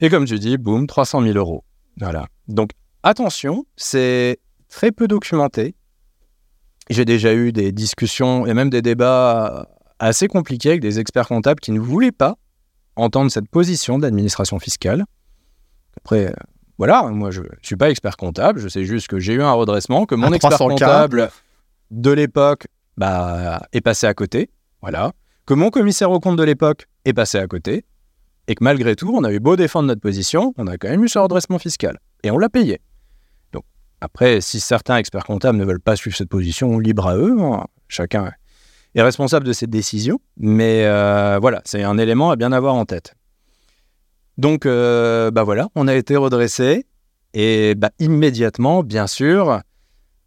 Et 0.00 0.10
comme 0.10 0.26
tu 0.26 0.38
dis, 0.38 0.58
boum, 0.58 0.86
300 0.86 1.22
000 1.22 1.38
euros. 1.38 1.64
Voilà. 1.98 2.26
Donc 2.48 2.70
attention, 3.02 3.64
c'est 3.76 4.38
très 4.68 4.92
peu 4.92 5.08
documenté. 5.08 5.74
J'ai 6.90 7.04
déjà 7.04 7.32
eu 7.32 7.52
des 7.52 7.72
discussions 7.72 8.44
et 8.44 8.54
même 8.54 8.68
des 8.68 8.82
débats 8.82 9.68
assez 9.98 10.28
compliqués 10.28 10.70
avec 10.70 10.80
des 10.80 10.98
experts 10.98 11.28
comptables 11.28 11.60
qui 11.60 11.70
ne 11.70 11.80
voulaient 11.80 12.12
pas 12.12 12.36
entendre 12.96 13.30
cette 13.30 13.48
position 13.48 13.98
d'administration 13.98 14.58
fiscale. 14.58 15.04
Après, 15.96 16.26
euh, 16.26 16.32
voilà, 16.78 17.02
moi 17.04 17.30
je 17.30 17.40
ne 17.40 17.46
suis 17.62 17.76
pas 17.76 17.90
expert 17.90 18.16
comptable, 18.16 18.60
je 18.60 18.68
sais 18.68 18.84
juste 18.84 19.08
que 19.08 19.18
j'ai 19.18 19.34
eu 19.34 19.42
un 19.42 19.52
redressement, 19.52 20.06
que 20.06 20.14
mon 20.14 20.32
expert 20.32 20.58
comptable 20.58 21.30
de 21.90 22.10
l'époque 22.10 22.66
bah, 22.96 23.62
est 23.72 23.80
passé 23.80 24.06
à 24.06 24.14
côté, 24.14 24.50
voilà, 24.80 25.12
que 25.46 25.54
mon 25.54 25.70
commissaire 25.70 26.10
au 26.10 26.20
compte 26.20 26.36
de 26.36 26.42
l'époque 26.42 26.86
est 27.04 27.12
passé 27.12 27.38
à 27.38 27.46
côté, 27.46 27.84
et 28.48 28.54
que 28.54 28.64
malgré 28.64 28.96
tout, 28.96 29.12
on 29.14 29.22
a 29.24 29.32
eu 29.32 29.38
beau 29.38 29.56
défendre 29.56 29.86
notre 29.86 30.00
position, 30.00 30.52
on 30.56 30.66
a 30.66 30.76
quand 30.76 30.88
même 30.88 31.04
eu 31.04 31.08
ce 31.08 31.18
redressement 31.18 31.58
fiscal, 31.58 31.98
et 32.22 32.30
on 32.30 32.38
l'a 32.38 32.48
payé. 32.48 32.80
Donc 33.52 33.64
après, 34.00 34.40
si 34.40 34.58
certains 34.58 34.96
experts 34.96 35.24
comptables 35.24 35.58
ne 35.58 35.64
veulent 35.64 35.80
pas 35.80 35.96
suivre 35.96 36.16
cette 36.16 36.28
position, 36.28 36.78
libre 36.78 37.06
à 37.06 37.16
eux, 37.16 37.36
hein, 37.40 37.66
chacun 37.88 38.32
est 38.94 39.02
responsable 39.02 39.46
de 39.46 39.52
cette 39.52 39.70
décision, 39.70 40.20
mais 40.36 40.84
euh, 40.84 41.38
voilà, 41.40 41.62
c'est 41.64 41.82
un 41.82 41.98
élément 41.98 42.30
à 42.30 42.36
bien 42.36 42.52
avoir 42.52 42.74
en 42.74 42.84
tête. 42.84 43.14
Donc, 44.38 44.66
euh, 44.66 45.30
bah 45.30 45.42
voilà, 45.42 45.68
on 45.74 45.88
a 45.88 45.94
été 45.94 46.16
redressé, 46.16 46.86
et 47.34 47.74
bah, 47.74 47.90
immédiatement, 47.98 48.82
bien 48.82 49.06
sûr, 49.06 49.60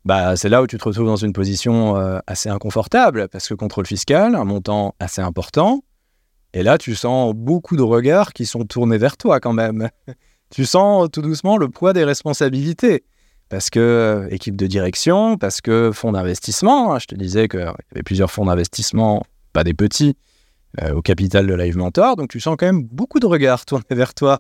bah, 0.04 0.36
c'est 0.36 0.50
là 0.50 0.62
où 0.62 0.68
tu 0.68 0.78
te 0.78 0.84
retrouves 0.84 1.08
dans 1.08 1.16
une 1.16 1.34
position 1.34 1.98
euh, 1.98 2.20
assez 2.28 2.50
inconfortable, 2.50 3.28
parce 3.30 3.48
que 3.48 3.54
contrôle 3.54 3.86
fiscal, 3.86 4.36
un 4.36 4.46
montant 4.46 4.96
assez 5.00 5.22
important, 5.22 5.84
et 6.54 6.64
là, 6.64 6.78
tu 6.78 6.96
sens 6.96 7.34
beaucoup 7.36 7.76
de 7.76 7.82
regards 7.82 8.32
qui 8.32 8.46
sont 8.46 8.64
tournés 8.64 8.98
vers 8.98 9.18
toi 9.18 9.42
quand 9.42 9.52
même. 9.52 9.90
tu 10.50 10.66
sens 10.66 11.10
tout 11.12 11.22
doucement 11.22 11.58
le 11.58 11.68
poids 11.68 11.92
des 11.92 12.06
responsabilités. 12.06 13.04
Parce 13.50 13.70
que 13.70 13.80
euh, 13.80 14.28
équipe 14.32 14.56
de 14.56 14.66
direction, 14.66 15.38
parce 15.38 15.62
que 15.62 15.92
fonds 15.94 16.12
d'investissement, 16.12 16.94
hein, 16.94 17.00
je 17.00 17.06
te 17.06 17.16
disais 17.16 17.48
qu'il 17.48 17.60
y 17.60 17.64
avait 17.64 18.04
plusieurs 18.04 18.32
fonds 18.32 18.46
d'investissement, 18.46 19.24
pas 19.54 19.64
des 19.64 19.74
petits, 19.74 20.18
euh, 20.82 20.94
au 20.94 21.02
capital 21.02 21.46
de 21.46 21.54
Live 21.54 21.78
Mentor, 21.78 22.16
donc 22.16 22.30
tu 22.30 22.40
sens 22.40 22.56
quand 22.58 22.66
même 22.66 22.84
beaucoup 22.84 23.20
de 23.20 23.28
regards 23.28 23.66
tournés 23.66 23.86
vers 23.92 24.14
toi. 24.14 24.40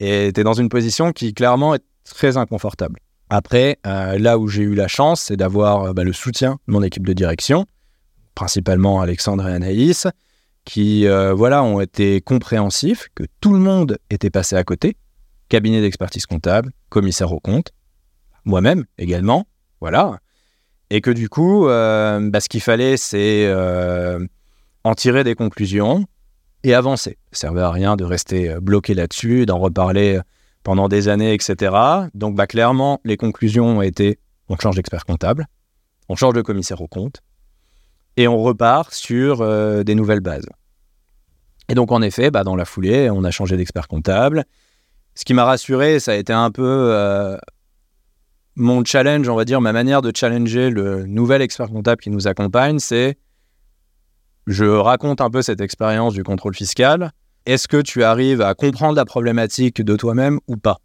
Et 0.00 0.32
tu 0.32 0.40
es 0.40 0.44
dans 0.44 0.54
une 0.54 0.70
position 0.70 1.12
qui 1.12 1.34
clairement 1.34 1.74
est 1.74 1.84
très 2.04 2.38
inconfortable. 2.38 2.98
Après, 3.28 3.78
euh, 3.86 4.18
là 4.18 4.38
où 4.38 4.48
j'ai 4.48 4.62
eu 4.62 4.74
la 4.74 4.88
chance, 4.88 5.20
c'est 5.20 5.36
d'avoir 5.36 5.92
bah, 5.92 6.02
le 6.02 6.14
soutien 6.14 6.58
de 6.66 6.72
mon 6.72 6.82
équipe 6.82 7.06
de 7.06 7.12
direction, 7.12 7.66
principalement 8.34 9.02
Alexandre 9.02 9.46
et 9.46 9.52
Anaïs, 9.52 10.08
qui 10.64 11.06
voilà, 11.06 11.62
ont 11.62 11.80
été 11.80 12.20
compréhensifs, 12.20 13.08
que 13.14 13.24
tout 13.40 13.52
le 13.52 13.58
monde 13.58 13.98
était 14.08 14.30
passé 14.30 14.56
à 14.56 14.62
côté, 14.62 14.96
cabinet 15.48 15.80
d'expertise 15.80 16.26
comptable, 16.26 16.70
commissaire 16.88 17.32
au 17.32 17.40
compte, 17.40 17.72
moi-même 18.44 18.84
également, 18.98 19.46
voilà, 19.80 20.18
et 20.90 21.00
que 21.00 21.10
du 21.10 21.28
coup, 21.28 21.66
bah, 21.66 22.40
ce 22.40 22.48
qu'il 22.48 22.60
fallait, 22.60 22.96
c'est 22.96 23.52
en 24.84 24.94
tirer 24.94 25.24
des 25.24 25.34
conclusions 25.34 26.06
et 26.64 26.74
avancer. 26.74 27.18
Ça 27.32 27.48
ne 27.48 27.52
servait 27.52 27.62
à 27.62 27.70
rien 27.70 27.96
de 27.96 28.04
rester 28.04 28.56
bloqué 28.60 28.94
là-dessus, 28.94 29.46
d'en 29.46 29.58
reparler 29.58 30.20
pendant 30.62 30.88
des 30.88 31.08
années, 31.08 31.32
etc. 31.32 31.74
Donc, 32.14 32.34
bah, 32.34 32.46
clairement, 32.46 33.00
les 33.04 33.16
conclusions 33.16 33.78
ont 33.78 33.82
été 33.82 34.18
on 34.50 34.58
change 34.58 34.76
d'expert 34.76 35.06
comptable, 35.06 35.46
on 36.08 36.16
change 36.16 36.34
de 36.34 36.42
commissaire 36.42 36.80
au 36.80 36.88
compte, 36.88 37.22
et 38.16 38.26
on 38.26 38.42
repart 38.42 38.92
sur 38.92 39.40
euh, 39.40 39.84
des 39.84 39.94
nouvelles 39.94 40.20
bases. 40.20 40.48
Et 41.68 41.74
donc, 41.74 41.92
en 41.92 42.02
effet, 42.02 42.30
bah, 42.32 42.42
dans 42.42 42.56
la 42.56 42.64
foulée, 42.64 43.08
on 43.10 43.22
a 43.22 43.30
changé 43.30 43.56
d'expert 43.56 43.86
comptable. 43.86 44.44
Ce 45.14 45.24
qui 45.24 45.34
m'a 45.34 45.44
rassuré, 45.44 46.00
ça 46.00 46.12
a 46.12 46.14
été 46.16 46.32
un 46.32 46.50
peu 46.50 46.64
euh, 46.66 47.38
mon 48.56 48.84
challenge, 48.84 49.28
on 49.28 49.36
va 49.36 49.44
dire, 49.44 49.60
ma 49.60 49.72
manière 49.72 50.02
de 50.02 50.12
challenger 50.14 50.70
le 50.70 51.06
nouvel 51.06 51.42
expert 51.42 51.68
comptable 51.68 52.02
qui 52.02 52.10
nous 52.10 52.26
accompagne, 52.28 52.78
c'est 52.78 53.16
je 54.46 54.64
raconte 54.64 55.20
un 55.20 55.30
peu 55.30 55.42
cette 55.42 55.60
expérience 55.60 56.14
du 56.14 56.24
contrôle 56.24 56.54
fiscal 56.54 57.12
est-ce 57.46 57.68
que 57.68 57.80
tu 57.80 58.02
arrives 58.04 58.42
à 58.42 58.54
comprendre 58.54 58.94
la 58.94 59.04
problématique 59.04 59.82
de 59.82 59.96
toi-même 59.96 60.40
ou 60.46 60.56
pas? 60.56 60.78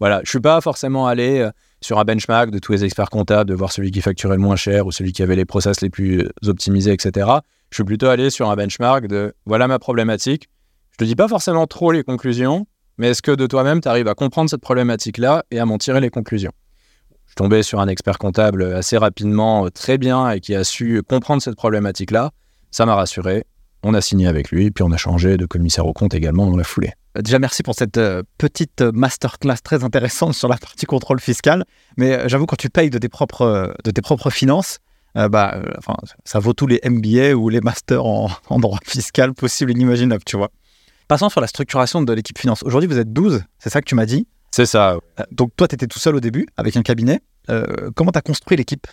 Voilà, 0.00 0.20
je 0.24 0.30
suis 0.30 0.40
pas 0.40 0.60
forcément 0.60 1.06
allé 1.06 1.38
euh, 1.38 1.50
sur 1.80 1.98
un 1.98 2.04
benchmark 2.04 2.50
de 2.50 2.58
tous 2.58 2.72
les 2.72 2.84
experts 2.84 3.10
comptables, 3.10 3.48
de 3.48 3.54
voir 3.54 3.72
celui 3.72 3.90
qui 3.90 4.00
facturait 4.00 4.36
le 4.36 4.42
moins 4.42 4.56
cher 4.56 4.86
ou 4.86 4.92
celui 4.92 5.12
qui 5.12 5.22
avait 5.22 5.36
les 5.36 5.44
process 5.44 5.80
les 5.80 5.90
plus 5.90 6.20
euh, 6.20 6.48
optimisés, 6.48 6.92
etc. 6.92 7.28
Je 7.70 7.76
suis 7.76 7.84
plutôt 7.84 8.08
allé 8.08 8.30
sur 8.30 8.50
un 8.50 8.56
benchmark 8.56 9.06
de 9.06 9.34
voilà 9.46 9.66
ma 9.66 9.78
problématique. 9.78 10.48
Je 10.90 10.98
te 10.98 11.04
dis 11.04 11.16
pas 11.16 11.28
forcément 11.28 11.66
trop 11.66 11.90
les 11.90 12.02
conclusions, 12.02 12.66
mais 12.98 13.10
est-ce 13.10 13.22
que 13.22 13.32
de 13.32 13.46
toi-même, 13.46 13.80
tu 13.80 13.88
arrives 13.88 14.08
à 14.08 14.14
comprendre 14.14 14.50
cette 14.50 14.60
problématique-là 14.60 15.44
et 15.50 15.58
à 15.58 15.64
m'en 15.64 15.78
tirer 15.78 16.00
les 16.00 16.10
conclusions? 16.10 16.52
Suis 17.34 17.42
tombé 17.42 17.64
sur 17.64 17.80
un 17.80 17.88
expert 17.88 18.18
comptable 18.18 18.62
assez 18.62 18.96
rapidement, 18.96 19.66
euh, 19.66 19.68
très 19.68 19.98
bien, 19.98 20.30
et 20.30 20.38
qui 20.38 20.54
a 20.54 20.62
su 20.62 21.02
comprendre 21.02 21.42
cette 21.42 21.56
problématique-là. 21.56 22.30
Ça 22.70 22.86
m'a 22.86 22.94
rassuré 22.94 23.44
on 23.86 23.92
a 23.92 24.00
signé 24.00 24.26
avec 24.26 24.50
lui, 24.50 24.70
puis 24.70 24.82
on 24.82 24.90
a 24.92 24.96
changé 24.96 25.36
de 25.36 25.44
commissaire 25.44 25.84
au 25.84 25.92
compte 25.92 26.14
également 26.14 26.46
dans 26.46 26.56
la 26.56 26.64
foulée. 26.64 26.92
Euh, 27.18 27.20
déjà, 27.20 27.38
merci 27.38 27.62
pour 27.62 27.74
cette 27.74 27.98
euh, 27.98 28.22
petite 28.38 28.80
masterclass 28.80 29.58
très 29.62 29.84
intéressante 29.84 30.32
sur 30.32 30.48
la 30.48 30.56
partie 30.56 30.86
contrôle 30.86 31.20
fiscal. 31.20 31.66
Mais 31.98 32.26
j'avoue, 32.26 32.46
quand 32.46 32.56
tu 32.56 32.70
payes 32.70 32.88
de 32.88 32.96
tes 32.96 33.10
propres, 33.10 33.74
de 33.84 33.90
tes 33.90 34.00
propres 34.00 34.30
finances, 34.30 34.78
bah, 35.14 35.60
ça 36.24 36.38
vaut 36.38 36.54
tous 36.54 36.66
les 36.66 36.80
MBA 36.82 37.34
ou 37.34 37.50
les 37.50 37.60
masters 37.60 38.06
en, 38.06 38.58
droit 38.58 38.78
fiscal 38.86 39.34
possible 39.34 39.72
et 39.72 39.74
inimaginable, 39.74 40.24
tu 40.24 40.38
vois. 40.38 40.50
Passons 41.06 41.28
sur 41.28 41.42
la 41.42 41.46
structuration 41.46 42.00
de 42.00 42.12
l'équipe 42.14 42.38
finance. 42.38 42.62
Aujourd'hui, 42.62 42.88
vous 42.88 42.98
êtes 42.98 43.12
12, 43.12 43.42
c'est 43.58 43.68
ça 43.68 43.82
que 43.82 43.86
tu 43.86 43.94
m'as 43.94 44.06
dit? 44.06 44.26
C'est 44.56 44.66
ça. 44.66 44.98
Donc, 45.32 45.50
toi, 45.56 45.66
tu 45.66 45.74
étais 45.74 45.88
tout 45.88 45.98
seul 45.98 46.14
au 46.14 46.20
début 46.20 46.46
avec 46.56 46.76
un 46.76 46.82
cabinet. 46.82 47.22
comment 47.96 48.12
tu 48.12 48.18
as 48.18 48.22
construit 48.22 48.56
l'équipe? 48.56 48.86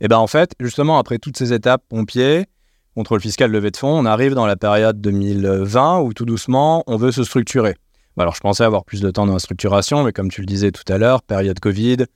Eh 0.00 0.08
bien, 0.08 0.16
en 0.16 0.26
fait, 0.26 0.52
justement, 0.60 0.98
après 0.98 1.18
toutes 1.18 1.36
ces 1.36 1.52
étapes, 1.52 1.82
pompier, 1.90 2.46
contrôle 2.94 3.20
fiscal, 3.20 3.50
levée 3.50 3.70
de 3.70 3.76
fonds, 3.76 3.98
on 3.98 4.06
arrive 4.06 4.32
dans 4.32 4.46
la 4.46 4.56
période 4.56 5.02
2020 5.02 6.00
où 6.00 6.14
tout 6.14 6.24
doucement, 6.24 6.84
on 6.86 6.96
veut 6.96 7.12
se 7.12 7.22
structurer. 7.22 7.74
Alors, 8.16 8.34
je 8.34 8.40
pensais 8.40 8.64
avoir 8.64 8.86
plus 8.86 9.02
de 9.02 9.10
temps 9.10 9.26
dans 9.26 9.34
la 9.34 9.40
structuration, 9.40 10.04
mais 10.04 10.12
comme 10.12 10.30
tu 10.30 10.40
le 10.40 10.46
disais 10.46 10.72
tout 10.72 10.90
à 10.90 10.96
l'heure, 10.96 11.20
période 11.20 11.60
Covid, 11.60 12.06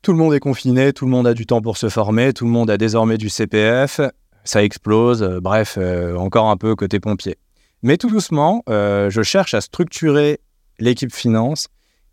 tout 0.00 0.12
le 0.12 0.18
monde 0.18 0.32
est 0.32 0.40
confiné, 0.40 0.94
tout 0.94 1.04
le 1.04 1.10
monde 1.10 1.26
a 1.26 1.34
du 1.34 1.44
temps 1.44 1.60
pour 1.60 1.76
se 1.76 1.90
former, 1.90 2.32
tout 2.32 2.46
le 2.46 2.52
monde 2.52 2.70
a 2.70 2.78
désormais 2.78 3.18
du 3.18 3.28
CPF, 3.28 4.00
ça 4.44 4.64
explose, 4.64 5.22
euh, 5.22 5.40
bref, 5.40 5.76
euh, 5.76 6.16
encore 6.16 6.48
un 6.48 6.56
peu 6.56 6.74
côté 6.74 7.00
pompier. 7.00 7.36
Mais 7.82 7.98
tout 7.98 8.08
doucement, 8.08 8.62
euh, 8.70 9.10
je 9.10 9.20
cherche 9.20 9.52
à 9.52 9.60
structurer 9.60 10.40
l'équipe 10.78 11.14
finance, 11.14 11.68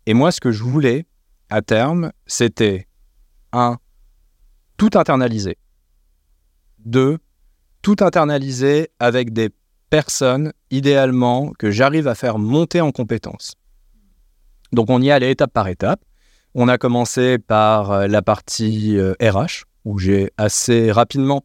et 0.06 0.14
moi, 0.14 0.32
ce 0.32 0.40
que 0.40 0.52
je 0.52 0.62
voulais 0.62 1.06
à 1.50 1.62
terme, 1.62 2.12
c'était 2.26 2.86
un, 3.52 3.78
tout 4.76 4.90
internaliser. 4.94 5.56
Deux, 6.78 7.18
tout 7.82 7.96
internaliser 8.00 8.90
avec 8.98 9.32
des 9.32 9.50
personnes, 9.90 10.52
idéalement, 10.70 11.52
que 11.58 11.70
j'arrive 11.70 12.08
à 12.08 12.14
faire 12.14 12.38
monter 12.38 12.80
en 12.80 12.92
compétences. 12.92 13.54
Donc 14.72 14.90
on 14.90 15.00
y 15.00 15.10
allait 15.10 15.30
étape 15.30 15.52
par 15.52 15.68
étape. 15.68 16.00
On 16.54 16.68
a 16.68 16.78
commencé 16.78 17.38
par 17.38 17.90
euh, 17.90 18.06
la 18.06 18.22
partie 18.22 18.98
RH, 18.98 19.24
euh, 19.24 19.46
où 19.84 19.98
j'ai 19.98 20.30
assez 20.36 20.90
rapidement 20.92 21.44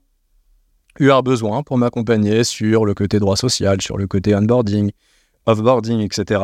eu 0.99 1.11
un 1.11 1.21
besoin 1.21 1.63
pour 1.63 1.77
m'accompagner 1.77 2.43
sur 2.43 2.85
le 2.85 2.93
côté 2.93 3.19
droit 3.19 3.35
social, 3.35 3.81
sur 3.81 3.97
le 3.97 4.07
côté 4.07 4.35
onboarding, 4.35 4.91
offboarding, 5.45 5.99
etc. 6.01 6.41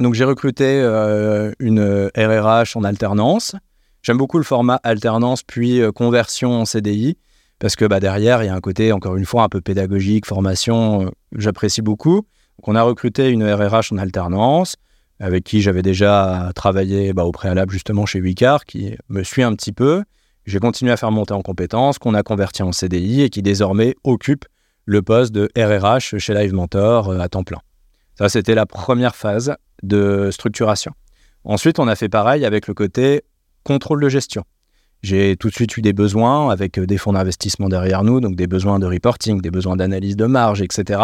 Donc 0.00 0.14
j'ai 0.14 0.24
recruté 0.24 0.64
euh, 0.64 1.52
une 1.58 2.10
RRH 2.16 2.76
en 2.76 2.84
alternance. 2.84 3.54
J'aime 4.02 4.18
beaucoup 4.18 4.38
le 4.38 4.44
format 4.44 4.80
alternance 4.82 5.42
puis 5.42 5.80
conversion 5.94 6.60
en 6.60 6.64
CDI 6.64 7.16
parce 7.58 7.76
que 7.76 7.84
bah, 7.84 8.00
derrière, 8.00 8.42
il 8.42 8.46
y 8.46 8.48
a 8.48 8.54
un 8.54 8.60
côté, 8.60 8.92
encore 8.92 9.16
une 9.16 9.24
fois, 9.24 9.42
un 9.42 9.48
peu 9.48 9.60
pédagogique, 9.60 10.26
formation, 10.26 11.06
euh, 11.06 11.10
j'apprécie 11.36 11.82
beaucoup. 11.82 12.16
Donc, 12.16 12.68
on 12.68 12.74
a 12.74 12.82
recruté 12.82 13.30
une 13.30 13.44
RRH 13.44 13.92
en 13.92 13.98
alternance, 13.98 14.76
avec 15.20 15.44
qui 15.44 15.62
j'avais 15.62 15.82
déjà 15.82 16.50
travaillé 16.54 17.12
bah, 17.12 17.24
au 17.24 17.32
préalable 17.32 17.72
justement 17.72 18.06
chez 18.06 18.20
Wicard, 18.20 18.64
qui 18.64 18.94
me 19.08 19.22
suit 19.22 19.42
un 19.42 19.54
petit 19.54 19.72
peu. 19.72 20.02
J'ai 20.46 20.58
continué 20.58 20.92
à 20.92 20.96
faire 20.96 21.10
monter 21.10 21.32
en 21.32 21.42
compétences, 21.42 21.98
qu'on 21.98 22.14
a 22.14 22.22
converti 22.22 22.62
en 22.62 22.72
CDI 22.72 23.22
et 23.22 23.30
qui 23.30 23.40
désormais 23.40 23.94
occupe 24.04 24.44
le 24.84 25.00
poste 25.00 25.32
de 25.32 25.48
RRH 25.56 26.18
chez 26.18 26.34
Live 26.34 26.52
Mentor 26.52 27.08
euh, 27.08 27.18
à 27.18 27.28
temps 27.28 27.44
plein. 27.44 27.60
Ça, 28.18 28.28
c'était 28.28 28.54
la 28.54 28.66
première 28.66 29.16
phase 29.16 29.54
de 29.86 30.30
structuration. 30.30 30.92
Ensuite, 31.44 31.78
on 31.78 31.88
a 31.88 31.94
fait 31.94 32.08
pareil 32.08 32.44
avec 32.44 32.66
le 32.66 32.74
côté 32.74 33.22
contrôle 33.64 34.02
de 34.02 34.08
gestion. 34.08 34.44
J'ai 35.04 35.36
tout 35.36 35.48
de 35.48 35.54
suite 35.54 35.76
eu 35.76 35.82
des 35.82 35.92
besoins 35.92 36.48
avec 36.48 36.78
euh, 36.78 36.86
des 36.86 36.96
fonds 36.96 37.12
d'investissement 37.12 37.68
derrière 37.68 38.04
nous, 38.04 38.20
donc 38.20 38.36
des 38.36 38.46
besoins 38.46 38.78
de 38.78 38.86
reporting, 38.86 39.42
des 39.42 39.50
besoins 39.50 39.76
d'analyse 39.76 40.16
de 40.16 40.24
marge, 40.24 40.62
etc. 40.62 40.98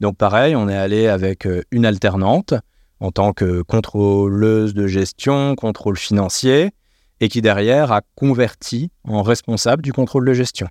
Donc 0.00 0.16
pareil, 0.16 0.56
on 0.56 0.68
est 0.68 0.76
allé 0.76 1.06
avec 1.06 1.46
euh, 1.46 1.62
une 1.70 1.86
alternante 1.86 2.54
en 2.98 3.12
tant 3.12 3.32
que 3.32 3.62
contrôleuse 3.62 4.74
de 4.74 4.88
gestion, 4.88 5.54
contrôle 5.54 5.96
financier. 5.96 6.72
et 7.20 7.28
qui 7.28 7.40
derrière 7.40 7.90
a 7.92 8.02
converti 8.16 8.90
en 9.04 9.22
responsable 9.22 9.82
du 9.82 9.92
contrôle 9.92 10.24
de 10.24 10.32
gestion. 10.32 10.68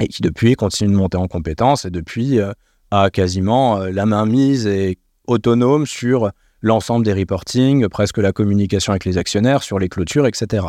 Et 0.00 0.08
qui 0.08 0.22
depuis 0.22 0.54
continue 0.56 0.90
de 0.90 0.96
monter 0.96 1.18
en 1.18 1.28
compétences 1.28 1.84
et 1.84 1.90
depuis 1.90 2.38
euh, 2.38 2.52
a 2.90 3.10
quasiment 3.10 3.78
la 3.78 4.06
main 4.06 4.24
mise 4.26 4.66
et 4.66 4.98
autonome 5.32 5.86
sur 5.86 6.30
l'ensemble 6.60 7.04
des 7.04 7.12
reportings, 7.12 7.88
presque 7.88 8.18
la 8.18 8.32
communication 8.32 8.92
avec 8.92 9.04
les 9.04 9.18
actionnaires, 9.18 9.62
sur 9.62 9.78
les 9.78 9.88
clôtures, 9.88 10.26
etc. 10.26 10.66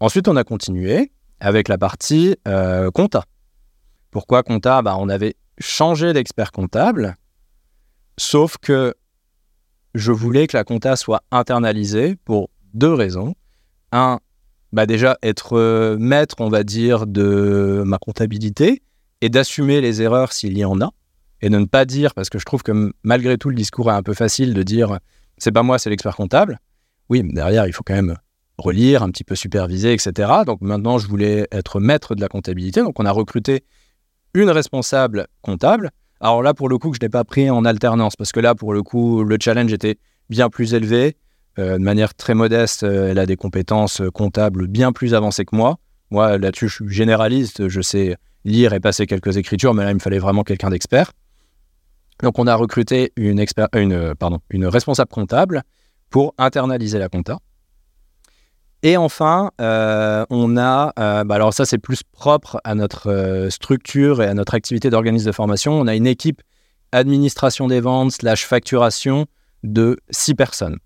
Ensuite, 0.00 0.28
on 0.28 0.36
a 0.36 0.44
continué 0.44 1.12
avec 1.38 1.68
la 1.68 1.78
partie 1.78 2.36
euh, 2.48 2.90
compta. 2.90 3.24
Pourquoi 4.10 4.42
compta? 4.42 4.82
Bah, 4.82 4.96
On 4.98 5.08
avait 5.08 5.36
changé 5.58 6.12
d'expert 6.12 6.52
comptable, 6.52 7.16
sauf 8.18 8.56
que 8.60 8.94
je 9.94 10.12
voulais 10.12 10.46
que 10.46 10.56
la 10.56 10.64
compta 10.64 10.96
soit 10.96 11.22
internalisée 11.30 12.16
pour 12.24 12.50
deux 12.74 12.92
raisons. 12.92 13.34
Un, 13.92 14.20
bah 14.72 14.86
déjà 14.86 15.18
être 15.22 15.56
euh, 15.56 15.96
maître, 15.98 16.36
on 16.38 16.48
va 16.48 16.62
dire, 16.62 17.06
de 17.06 17.82
ma 17.84 17.98
comptabilité 17.98 18.82
et 19.20 19.28
d'assumer 19.28 19.80
les 19.80 20.00
erreurs 20.02 20.32
s'il 20.32 20.56
y 20.56 20.64
en 20.64 20.80
a 20.80 20.90
et 21.42 21.50
de 21.50 21.58
ne 21.58 21.64
pas 21.64 21.84
dire, 21.84 22.14
parce 22.14 22.30
que 22.30 22.38
je 22.38 22.44
trouve 22.44 22.62
que 22.62 22.92
malgré 23.02 23.38
tout, 23.38 23.48
le 23.48 23.54
discours 23.54 23.90
est 23.90 23.94
un 23.94 24.02
peu 24.02 24.14
facile 24.14 24.54
de 24.54 24.62
dire 24.62 24.98
c'est 25.38 25.52
pas 25.52 25.62
moi, 25.62 25.78
c'est 25.78 25.90
l'expert 25.90 26.16
comptable. 26.16 26.58
Oui, 27.08 27.22
mais 27.22 27.32
derrière, 27.32 27.66
il 27.66 27.72
faut 27.72 27.82
quand 27.84 27.94
même 27.94 28.16
relire, 28.58 29.02
un 29.02 29.10
petit 29.10 29.24
peu 29.24 29.34
superviser, 29.34 29.92
etc. 29.92 30.30
Donc 30.46 30.60
maintenant, 30.60 30.98
je 30.98 31.08
voulais 31.08 31.48
être 31.50 31.80
maître 31.80 32.14
de 32.14 32.20
la 32.20 32.28
comptabilité. 32.28 32.82
Donc 32.82 33.00
on 33.00 33.06
a 33.06 33.10
recruté 33.10 33.64
une 34.34 34.50
responsable 34.50 35.26
comptable. 35.40 35.90
Alors 36.20 36.42
là, 36.42 36.52
pour 36.52 36.68
le 36.68 36.78
coup, 36.78 36.90
que 36.90 36.96
je 37.00 37.04
n'ai 37.04 37.08
pas 37.08 37.24
pris 37.24 37.48
en 37.50 37.64
alternance, 37.64 38.14
parce 38.16 38.32
que 38.32 38.40
là, 38.40 38.54
pour 38.54 38.74
le 38.74 38.82
coup, 38.82 39.24
le 39.24 39.38
challenge 39.40 39.72
était 39.72 39.98
bien 40.28 40.50
plus 40.50 40.74
élevé. 40.74 41.16
Euh, 41.58 41.78
de 41.78 41.82
manière 41.82 42.14
très 42.14 42.34
modeste, 42.34 42.84
euh, 42.84 43.10
elle 43.10 43.18
a 43.18 43.26
des 43.26 43.36
compétences 43.36 44.02
comptables 44.14 44.68
bien 44.68 44.92
plus 44.92 45.14
avancées 45.14 45.44
que 45.44 45.56
moi. 45.56 45.78
Moi, 46.10 46.38
là-dessus, 46.38 46.68
je 46.68 46.74
suis 46.74 46.88
généraliste, 46.88 47.68
je 47.68 47.80
sais 47.80 48.16
lire 48.44 48.72
et 48.72 48.80
passer 48.80 49.06
quelques 49.06 49.36
écritures, 49.36 49.74
mais 49.74 49.84
là, 49.84 49.90
il 49.90 49.94
me 49.94 50.00
fallait 50.00 50.18
vraiment 50.18 50.44
quelqu'un 50.44 50.70
d'expert. 50.70 51.12
Donc, 52.22 52.38
on 52.38 52.46
a 52.46 52.54
recruté 52.54 53.12
une, 53.16 53.44
une, 53.74 54.66
responsable 54.66 55.10
comptable 55.10 55.62
pour 56.10 56.34
internaliser 56.38 56.98
la 56.98 57.08
compta. 57.08 57.38
Et 58.82 58.96
enfin, 58.96 59.50
euh, 59.60 60.24
on 60.30 60.56
a, 60.56 60.92
euh, 60.98 61.24
bah 61.24 61.34
alors 61.34 61.52
ça 61.52 61.66
c'est 61.66 61.78
plus 61.78 62.02
propre 62.02 62.60
à 62.64 62.74
notre 62.74 63.10
euh, 63.10 63.50
structure 63.50 64.22
et 64.22 64.26
à 64.26 64.32
notre 64.32 64.54
activité 64.54 64.88
d'organisme 64.88 65.26
de 65.26 65.32
formation, 65.32 65.74
on 65.78 65.86
a 65.86 65.94
une 65.94 66.06
équipe 66.06 66.40
administration 66.90 67.68
des 67.68 67.80
ventes 67.80 68.12
slash 68.12 68.46
facturation 68.46 69.26
de 69.64 69.98
six 70.08 70.34
personnes, 70.34 70.78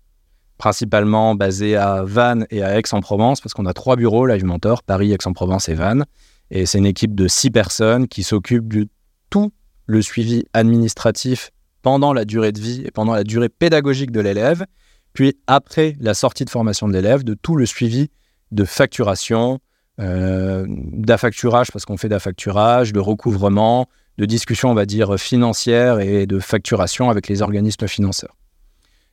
principalement 0.57 1.35
basée 1.35 1.77
à 1.77 2.03
Vannes 2.03 2.45
et 2.49 2.63
à 2.63 2.77
Aix-en-Provence, 2.77 3.39
parce 3.39 3.53
qu'on 3.53 3.65
a 3.65 3.73
trois 3.73 3.95
bureaux, 3.95 4.25
Live 4.25 4.43
Mentor, 4.43 4.83
Paris, 4.83 5.13
Aix-en-Provence 5.13 5.69
et 5.69 5.73
Vannes. 5.73 6.05
Et 6.51 6.65
c'est 6.65 6.77
une 6.77 6.85
équipe 6.85 7.15
de 7.15 7.29
six 7.29 7.49
personnes 7.49 8.09
qui 8.09 8.23
s'occupe 8.23 8.71
de 8.73 8.87
tout 9.29 9.51
le 9.85 10.01
suivi 10.01 10.45
administratif 10.53 11.51
pendant 11.81 12.13
la 12.13 12.25
durée 12.25 12.51
de 12.51 12.59
vie 12.59 12.83
et 12.85 12.91
pendant 12.91 13.13
la 13.13 13.23
durée 13.23 13.49
pédagogique 13.49 14.11
de 14.11 14.19
l'élève, 14.19 14.65
puis 15.13 15.37
après 15.47 15.95
la 15.99 16.13
sortie 16.13 16.45
de 16.45 16.49
formation 16.49 16.87
de 16.87 16.93
l'élève, 16.93 17.23
de 17.23 17.35
tout 17.35 17.55
le 17.55 17.65
suivi 17.65 18.09
de 18.51 18.65
facturation, 18.65 19.59
euh, 19.99 20.65
d'affacturage, 20.67 21.71
parce 21.71 21.85
qu'on 21.85 21.97
fait 21.97 22.09
d'affacturage, 22.09 22.91
de 22.91 22.99
recouvrement, 22.99 23.87
de 24.17 24.25
discussion, 24.25 24.71
on 24.71 24.73
va 24.73 24.85
dire, 24.85 25.17
financière 25.19 25.99
et 25.99 26.25
de 26.25 26.39
facturation 26.39 27.09
avec 27.09 27.27
les 27.27 27.41
organismes 27.41 27.87
financeurs. 27.87 28.35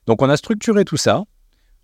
Donc 0.07 0.23
on 0.23 0.29
a 0.29 0.37
structuré 0.37 0.85
tout 0.85 0.97
ça 0.97 1.25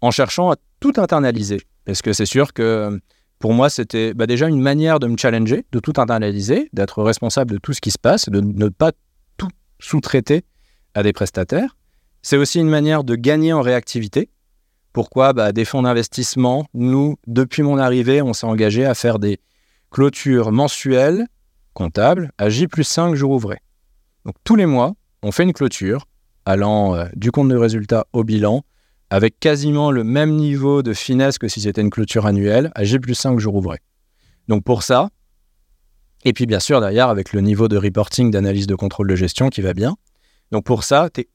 en 0.00 0.10
cherchant 0.10 0.50
à 0.50 0.56
tout 0.80 0.92
internaliser, 0.96 1.60
parce 1.84 2.02
que 2.02 2.12
c'est 2.12 2.26
sûr 2.26 2.52
que 2.52 3.00
pour 3.38 3.54
moi, 3.54 3.70
c'était 3.70 4.14
bah, 4.14 4.26
déjà 4.26 4.48
une 4.48 4.60
manière 4.60 4.98
de 4.98 5.06
me 5.06 5.16
challenger, 5.16 5.64
de 5.70 5.78
tout 5.78 5.92
internaliser, 5.96 6.68
d'être 6.72 7.02
responsable 7.02 7.52
de 7.52 7.58
tout 7.58 7.72
ce 7.72 7.80
qui 7.80 7.90
se 7.90 7.98
passe, 7.98 8.28
de 8.28 8.40
ne 8.40 8.68
pas 8.68 8.92
tout 9.36 9.50
sous-traiter 9.78 10.44
à 10.94 11.02
des 11.02 11.12
prestataires. 11.12 11.76
C'est 12.22 12.36
aussi 12.36 12.58
une 12.58 12.68
manière 12.68 13.04
de 13.04 13.14
gagner 13.14 13.52
en 13.52 13.60
réactivité. 13.60 14.30
Pourquoi? 14.92 15.32
Bah, 15.32 15.52
Des 15.52 15.64
fonds 15.64 15.82
d'investissement, 15.82 16.66
nous, 16.74 17.16
depuis 17.26 17.62
mon 17.62 17.78
arrivée, 17.78 18.22
on 18.22 18.32
s'est 18.32 18.46
engagé 18.46 18.84
à 18.84 18.94
faire 18.94 19.20
des 19.20 19.38
clôtures 19.90 20.50
mensuelles, 20.50 21.26
comptables, 21.74 22.32
à 22.38 22.50
J 22.50 22.66
plus 22.66 22.84
5 22.84 23.14
jours 23.14 23.30
ouvrés. 23.30 23.60
Donc 24.24 24.34
tous 24.42 24.56
les 24.56 24.66
mois, 24.66 24.94
on 25.22 25.30
fait 25.30 25.44
une 25.44 25.52
clôture 25.52 26.06
allant 26.44 26.96
euh, 26.96 27.06
du 27.14 27.30
compte 27.30 27.48
de 27.48 27.56
résultat 27.56 28.06
au 28.12 28.24
bilan, 28.24 28.64
avec 29.10 29.40
quasiment 29.40 29.90
le 29.90 30.04
même 30.04 30.34
niveau 30.36 30.82
de 30.82 30.92
finesse 30.92 31.38
que 31.38 31.48
si 31.48 31.62
c'était 31.62 31.80
une 31.80 31.90
clôture 31.90 32.26
annuelle, 32.26 32.70
à 32.74 32.84
G 32.84 32.98
plus 32.98 33.14
5 33.14 33.38
jours 33.38 33.54
ouvrés. 33.54 33.78
Donc 34.48 34.64
pour 34.64 34.82
ça, 34.82 35.08
et 36.24 36.32
puis 36.32 36.46
bien 36.46 36.60
sûr 36.60 36.80
derrière 36.80 37.08
avec 37.08 37.32
le 37.32 37.40
niveau 37.40 37.68
de 37.68 37.76
reporting, 37.76 38.30
d'analyse 38.30 38.66
de 38.66 38.74
contrôle 38.74 39.08
de 39.08 39.16
gestion 39.16 39.48
qui 39.48 39.62
va 39.62 39.72
bien. 39.72 39.96
Donc 40.50 40.64
pour 40.64 40.84
ça, 40.84 41.08
tu 41.12 41.22
es 41.22 41.28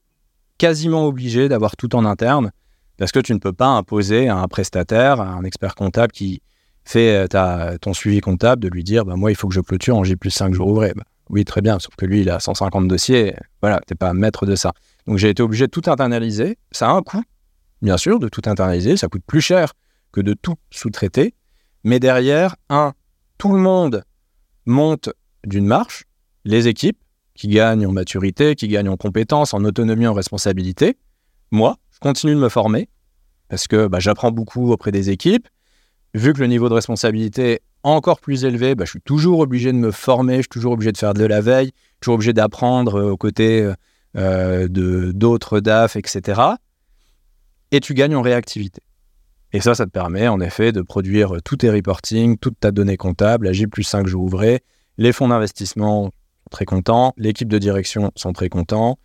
quasiment 0.57 1.05
obligé 1.05 1.49
d'avoir 1.49 1.75
tout 1.75 1.95
en 1.95 2.05
interne, 2.05 2.51
parce 2.97 3.11
que 3.11 3.19
tu 3.19 3.33
ne 3.33 3.39
peux 3.39 3.53
pas 3.53 3.67
imposer 3.67 4.27
à 4.27 4.37
un 4.37 4.47
prestataire, 4.47 5.19
à 5.19 5.29
un 5.29 5.43
expert 5.43 5.75
comptable 5.75 6.11
qui 6.11 6.41
fait 6.85 7.23
euh, 7.23 7.27
ta, 7.27 7.77
ton 7.79 7.93
suivi 7.93 8.19
comptable, 8.21 8.61
de 8.61 8.67
lui 8.67 8.83
dire, 8.83 9.05
bah, 9.05 9.15
moi 9.15 9.31
il 9.31 9.35
faut 9.35 9.47
que 9.47 9.53
je 9.53 9.61
clôture 9.61 9.95
en 9.95 10.03
J 10.03 10.15
plus 10.15 10.31
5 10.31 10.53
jours 10.53 10.67
ouvrés. 10.67 10.93
Bah, 10.95 11.03
oui, 11.29 11.45
très 11.45 11.61
bien, 11.61 11.79
sauf 11.79 11.95
que 11.95 12.05
lui, 12.05 12.21
il 12.21 12.29
a 12.29 12.39
150 12.39 12.87
dossiers, 12.87 13.35
voilà, 13.61 13.79
tu 13.87 13.93
n'es 13.93 13.95
pas 13.95 14.13
maître 14.13 14.45
de 14.45 14.55
ça. 14.55 14.73
Donc 15.07 15.17
j'ai 15.17 15.29
été 15.29 15.41
obligé 15.41 15.65
de 15.65 15.71
tout 15.71 15.89
internaliser, 15.89 16.57
ça 16.71 16.89
a 16.89 16.91
un 16.91 17.01
coût, 17.01 17.23
bien 17.83 17.97
sûr, 17.97 18.17
de 18.17 18.29
tout 18.29 18.41
internaliser. 18.45 18.97
Ça 18.97 19.07
coûte 19.07 19.23
plus 19.27 19.41
cher 19.41 19.73
que 20.11 20.21
de 20.21 20.33
tout 20.33 20.55
sous-traiter. 20.71 21.35
Mais 21.83 21.99
derrière, 21.99 22.55
un, 22.69 22.93
tout 23.37 23.51
le 23.51 23.59
monde 23.59 24.03
monte 24.65 25.09
d'une 25.45 25.67
marche, 25.67 26.05
les 26.45 26.67
équipes 26.67 26.97
qui 27.35 27.49
gagnent 27.49 27.85
en 27.85 27.91
maturité, 27.91 28.55
qui 28.55 28.69
gagnent 28.69 28.89
en 28.89 28.97
compétences, 28.97 29.53
en 29.53 29.65
autonomie, 29.65 30.07
en 30.07 30.13
responsabilité. 30.13 30.97
Moi, 31.51 31.77
je 31.91 31.99
continue 31.99 32.33
de 32.33 32.39
me 32.39 32.49
former 32.49 32.89
parce 33.49 33.67
que 33.67 33.87
bah, 33.87 33.99
j'apprends 33.99 34.31
beaucoup 34.31 34.71
auprès 34.71 34.91
des 34.91 35.09
équipes. 35.09 35.47
Vu 36.13 36.31
que 36.33 36.39
le 36.39 36.47
niveau 36.47 36.69
de 36.69 36.75
responsabilité 36.75 37.53
est 37.53 37.61
encore 37.81 38.21
plus 38.21 38.45
élevé, 38.45 38.75
bah, 38.75 38.85
je 38.85 38.91
suis 38.91 39.01
toujours 39.01 39.39
obligé 39.39 39.73
de 39.73 39.77
me 39.77 39.91
former, 39.91 40.37
je 40.37 40.41
suis 40.41 40.49
toujours 40.49 40.73
obligé 40.73 40.91
de 40.91 40.97
faire 40.97 41.13
de 41.13 41.25
la 41.25 41.41
veille, 41.41 41.71
toujours 41.99 42.15
obligé 42.15 42.31
d'apprendre 42.33 42.95
euh, 42.95 43.11
aux 43.11 43.17
côtés 43.17 43.69
euh, 44.15 44.67
de 44.69 45.11
d'autres 45.11 45.59
DAF, 45.59 45.95
etc 45.95 46.53
et 47.73 47.79
tu 47.79 47.95
gagnes 47.95 48.15
en 48.15 48.21
réactivité. 48.21 48.81
Et 49.51 49.59
ça, 49.59 49.75
ça 49.75 49.85
te 49.85 49.91
permet 49.91 50.27
en 50.27 50.39
effet 50.39 50.71
de 50.71 50.81
produire 50.81 51.41
tous 51.43 51.57
tes 51.57 51.71
reporting, 51.71 52.37
toute 52.37 52.59
ta 52.59 52.71
donnée 52.71 52.97
comptable, 52.97 53.47
la 53.47 53.51
J 53.51 53.67
plus 53.67 53.83
5 53.83 54.07
jours 54.07 54.23
ouvrés, 54.23 54.63
les 54.97 55.11
fonds 55.11 55.27
d'investissement 55.27 56.05
sont 56.05 56.11
très 56.51 56.65
contents, 56.65 57.13
l'équipe 57.17 57.49
de 57.49 57.57
direction 57.57 58.11
sont 58.15 58.31
très 58.31 58.47
contents. 58.47 58.99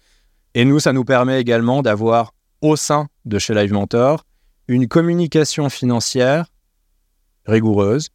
Et 0.55 0.66
nous, 0.66 0.81
ça 0.81 0.93
nous 0.93 1.05
permet 1.05 1.41
également 1.41 1.81
d'avoir 1.81 2.35
au 2.61 2.77
sein 2.77 3.09
de 3.25 3.39
chez 3.39 3.55
Live 3.55 3.73
Mentor 3.73 4.27
une 4.69 4.87
communication 4.87 5.71
financière 5.71 6.53
rigoureuse, 7.47 8.11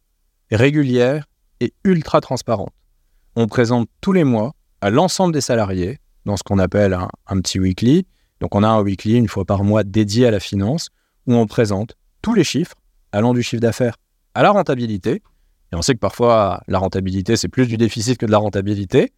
régulière 0.52 1.26
et 1.58 1.72
ultra 1.82 2.20
transparente. 2.20 2.72
On 3.34 3.48
présente 3.48 3.88
tous 4.00 4.12
les 4.12 4.22
mois 4.22 4.54
à 4.80 4.90
l'ensemble 4.90 5.32
des 5.32 5.40
salariés, 5.40 5.98
dans 6.26 6.36
ce 6.36 6.44
qu'on 6.44 6.60
appelle 6.60 6.92
un, 6.92 7.08
un 7.26 7.40
petit 7.40 7.58
weekly, 7.58 8.06
donc 8.40 8.54
on 8.54 8.62
a 8.62 8.68
un 8.68 8.82
weekly 8.82 9.14
une 9.14 9.28
fois 9.28 9.44
par 9.44 9.64
mois 9.64 9.84
dédié 9.84 10.26
à 10.26 10.30
la 10.30 10.40
finance 10.40 10.88
où 11.26 11.34
on 11.34 11.46
présente 11.46 11.96
tous 12.22 12.34
les 12.34 12.44
chiffres 12.44 12.76
allant 13.12 13.32
du 13.32 13.42
chiffre 13.42 13.60
d'affaires 13.60 13.96
à 14.34 14.42
la 14.42 14.50
rentabilité. 14.50 15.22
Et 15.72 15.76
on 15.76 15.82
sait 15.82 15.94
que 15.94 16.00
parfois 16.00 16.62
la 16.68 16.78
rentabilité 16.78 17.36
c'est 17.36 17.48
plus 17.48 17.66
du 17.66 17.76
déficit 17.76 18.18
que 18.18 18.26
de 18.26 18.30
la 18.30 18.38
rentabilité. 18.38 19.12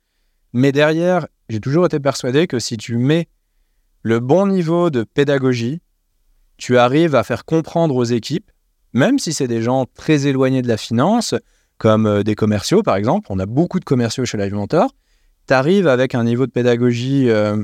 Mais 0.53 0.73
derrière, 0.73 1.27
j'ai 1.49 1.61
toujours 1.61 1.87
été 1.87 2.01
persuadé 2.01 2.47
que 2.47 2.59
si 2.59 2.77
tu 2.77 2.97
mets 2.97 3.29
le 4.03 4.21
bon 4.21 4.47
niveau 4.47 4.91
de 4.91 5.03
pédagogie, 5.03 5.81
tu 6.57 6.79
arrives 6.79 7.15
à 7.15 7.25
faire 7.25 7.45
comprendre 7.45 7.95
aux 7.97 8.05
équipes, 8.05 8.51
même 8.93 9.19
si 9.19 9.33
c'est 9.33 9.49
des 9.49 9.61
gens 9.61 9.87
très 9.95 10.27
éloignés 10.27 10.63
de 10.63 10.69
la 10.69 10.77
finance, 10.77 11.35
comme 11.79 12.07
euh, 12.07 12.23
des 12.23 12.35
commerciaux 12.35 12.83
par 12.83 12.97
exemple, 12.97 13.27
on 13.31 13.39
a 13.39 13.47
beaucoup 13.47 13.81
de 13.81 13.85
commerciaux 13.85 14.25
chez 14.25 14.39
Live 14.39 14.55
Mentor, 14.55 14.95
tu 15.47 15.55
arrives 15.55 15.89
avec 15.89 16.15
un 16.15 16.25
niveau 16.25 16.47
de 16.47 16.53
pédagogie 16.53 17.29
euh, 17.29 17.63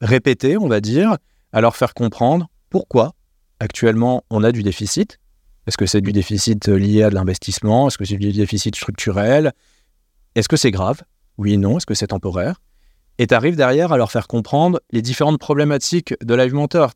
répéter, 0.00 0.56
on 0.56 0.68
va 0.68 0.80
dire, 0.80 1.16
à 1.52 1.60
leur 1.60 1.76
faire 1.76 1.94
comprendre 1.94 2.48
pourquoi 2.70 3.14
actuellement 3.58 4.24
on 4.30 4.42
a 4.42 4.52
du 4.52 4.62
déficit. 4.62 5.18
Est-ce 5.66 5.76
que 5.76 5.86
c'est 5.86 6.00
du 6.00 6.12
déficit 6.12 6.68
lié 6.68 7.02
à 7.02 7.10
de 7.10 7.14
l'investissement? 7.14 7.88
Est-ce 7.88 7.98
que 7.98 8.04
c'est 8.04 8.16
du 8.16 8.32
déficit 8.32 8.74
structurel? 8.74 9.52
Est-ce 10.34 10.48
que 10.48 10.56
c'est 10.56 10.70
grave? 10.70 11.02
Oui, 11.38 11.58
non. 11.58 11.76
Est-ce 11.76 11.86
que 11.86 11.94
c'est 11.94 12.08
temporaire? 12.08 12.60
Et 13.18 13.26
tu 13.26 13.34
arrives 13.34 13.56
derrière 13.56 13.92
à 13.92 13.98
leur 13.98 14.10
faire 14.10 14.26
comprendre 14.26 14.80
les 14.90 15.02
différentes 15.02 15.38
problématiques 15.38 16.14
de 16.24 16.34
Live 16.34 16.54
Mentor. 16.54 16.92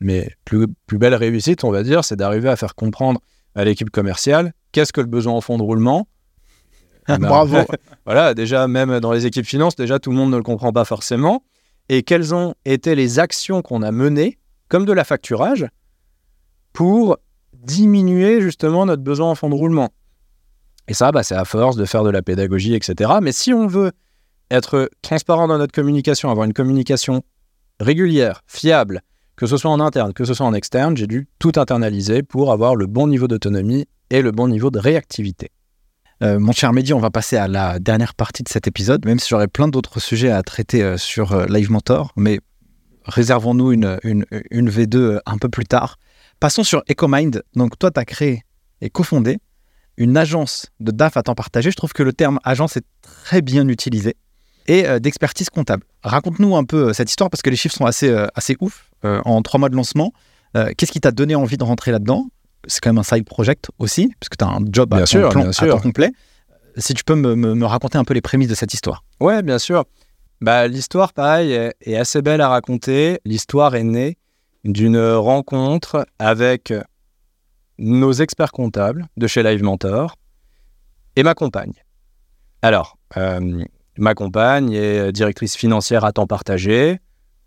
Mais 0.00 0.30
plus, 0.44 0.66
plus 0.86 0.98
belle 0.98 1.14
réussite, 1.14 1.64
on 1.64 1.70
va 1.70 1.82
dire, 1.82 2.04
c'est 2.04 2.16
d'arriver 2.16 2.50
à 2.50 2.56
faire 2.56 2.74
comprendre 2.74 3.20
à 3.54 3.64
l'équipe 3.64 3.88
commerciale 3.88 4.52
qu'est-ce 4.72 4.92
que 4.92 5.00
le 5.00 5.06
besoin 5.06 5.32
en 5.32 5.40
fonds 5.40 5.56
de 5.56 5.62
roulement. 5.62 6.06
Bravo. 7.08 7.58
voilà, 8.04 8.34
déjà, 8.34 8.68
même 8.68 9.00
dans 9.00 9.12
les 9.12 9.24
équipes 9.24 9.46
finances, 9.46 9.76
déjà, 9.76 9.98
tout 9.98 10.10
le 10.10 10.16
monde 10.16 10.30
ne 10.30 10.36
le 10.36 10.42
comprend 10.42 10.72
pas 10.72 10.84
forcément 10.84 11.42
et 11.88 12.02
quelles 12.02 12.34
ont 12.34 12.54
été 12.64 12.94
les 12.94 13.18
actions 13.18 13.62
qu'on 13.62 13.82
a 13.82 13.92
menées, 13.92 14.38
comme 14.68 14.84
de 14.84 14.92
la 14.92 15.04
facturage, 15.04 15.66
pour 16.72 17.18
diminuer 17.54 18.40
justement 18.40 18.86
notre 18.86 19.02
besoin 19.02 19.30
en 19.30 19.34
fonds 19.34 19.50
de 19.50 19.54
roulement? 19.54 19.90
Et 20.88 20.94
ça, 20.94 21.10
bah, 21.12 21.22
c'est 21.22 21.34
à 21.34 21.44
force 21.44 21.76
de 21.76 21.84
faire 21.84 22.04
de 22.04 22.10
la 22.10 22.22
pédagogie, 22.22 22.74
etc. 22.74 23.14
Mais 23.22 23.32
si 23.32 23.52
on 23.52 23.66
veut 23.66 23.92
être 24.50 24.88
transparent 25.02 25.48
dans 25.48 25.58
notre 25.58 25.72
communication, 25.72 26.30
avoir 26.30 26.46
une 26.46 26.52
communication 26.52 27.22
régulière, 27.80 28.42
fiable, 28.46 29.02
que 29.36 29.46
ce 29.46 29.56
soit 29.56 29.70
en 29.70 29.80
interne, 29.80 30.12
que 30.12 30.24
ce 30.24 30.34
soit 30.34 30.46
en 30.46 30.54
externe, 30.54 30.96
j'ai 30.96 31.06
dû 31.06 31.28
tout 31.38 31.52
internaliser 31.56 32.22
pour 32.22 32.52
avoir 32.52 32.76
le 32.76 32.86
bon 32.86 33.06
niveau 33.06 33.28
d'autonomie 33.28 33.86
et 34.10 34.22
le 34.22 34.30
bon 34.30 34.48
niveau 34.48 34.70
de 34.70 34.78
réactivité. 34.78 35.50
Euh, 36.22 36.38
mon 36.38 36.52
cher 36.52 36.72
Mehdi, 36.72 36.94
on 36.94 36.98
va 36.98 37.10
passer 37.10 37.36
à 37.36 37.46
la 37.46 37.78
dernière 37.78 38.14
partie 38.14 38.42
de 38.42 38.48
cet 38.48 38.66
épisode, 38.66 39.04
même 39.04 39.18
si 39.18 39.28
j'aurais 39.28 39.48
plein 39.48 39.68
d'autres 39.68 40.00
sujets 40.00 40.30
à 40.30 40.42
traiter 40.42 40.82
euh, 40.82 40.96
sur 40.96 41.32
euh, 41.32 41.46
Live 41.46 41.70
Mentor, 41.70 42.12
mais 42.16 42.40
réservons-nous 43.04 43.72
une, 43.72 43.98
une, 44.02 44.24
une, 44.50 44.70
V2 44.70 45.20
un 45.26 45.36
peu 45.36 45.50
plus 45.50 45.66
tard. 45.66 45.98
Passons 46.40 46.64
sur 46.64 46.82
EcoMind. 46.90 47.42
Donc 47.54 47.78
toi, 47.78 47.90
tu 47.90 48.00
as 48.00 48.06
créé 48.06 48.44
et 48.80 48.88
cofondé 48.88 49.38
une 49.98 50.16
agence 50.16 50.66
de 50.80 50.90
DAF 50.90 51.18
à 51.18 51.22
temps 51.22 51.34
partagé. 51.34 51.70
Je 51.70 51.76
trouve 51.76 51.92
que 51.92 52.02
le 52.02 52.14
terme 52.14 52.40
agence 52.44 52.78
est 52.78 52.84
très 53.02 53.42
bien 53.42 53.68
utilisé 53.68 54.16
et 54.66 54.84
d'expertise 55.00 55.48
comptable. 55.48 55.84
Raconte-nous 56.02 56.56
un 56.56 56.64
peu 56.64 56.92
cette 56.92 57.08
histoire 57.08 57.30
parce 57.30 57.40
que 57.40 57.48
les 57.48 57.56
chiffres 57.56 57.76
sont 57.76 57.86
assez, 57.86 58.14
assez 58.34 58.56
ouf 58.60 58.90
en 59.04 59.40
trois 59.40 59.58
mois 59.58 59.70
de 59.70 59.76
lancement. 59.76 60.12
Qu'est-ce 60.52 60.92
qui 60.92 61.00
t'a 61.00 61.12
donné 61.12 61.34
envie 61.34 61.56
de 61.56 61.64
rentrer 61.64 61.92
là-dedans? 61.92 62.26
C'est 62.66 62.80
quand 62.80 62.90
même 62.90 62.98
un 62.98 63.02
side 63.02 63.24
project 63.24 63.70
aussi, 63.78 64.12
parce 64.20 64.28
que 64.28 64.36
tu 64.36 64.44
as 64.44 64.48
un 64.48 64.64
job 64.70 64.92
à, 64.94 65.04
temps 65.04 65.78
complet. 65.78 66.10
Si 66.76 66.94
tu 66.94 67.04
peux 67.04 67.14
me, 67.14 67.64
raconter 67.64 67.98
un 67.98 68.04
peu 68.04 68.14
les 68.14 68.20
prémices 68.20 68.48
de 68.48 68.54
cette 68.54 68.74
histoire. 68.74 69.02
Ouais, 69.20 69.42
bien 69.42 69.58
sûr. 69.58 69.84
Bah, 70.40 70.68
l'histoire, 70.68 71.12
pareil, 71.12 71.52
est, 71.52 71.96
assez 71.96 72.20
belle 72.20 72.40
à 72.40 72.48
raconter. 72.48 73.20
L'histoire 73.24 73.74
est 73.74 73.84
née 73.84 74.18
d'une 74.64 74.98
rencontre 74.98 76.06
avec 76.18 76.72
nos 77.78 78.12
experts 78.12 78.52
comptables 78.52 79.06
de 79.16 79.26
chez 79.26 79.42
Live 79.42 79.62
Mentor 79.62 80.16
et 81.14 81.22
ma 81.22 81.34
compagne. 81.34 81.72
Alors, 82.62 82.98
euh, 83.16 83.64
ma 83.96 84.14
compagne 84.14 84.72
est 84.72 85.12
directrice 85.12 85.56
financière 85.56 86.04
à 86.04 86.12
temps 86.12 86.26
partagé, 86.26 86.98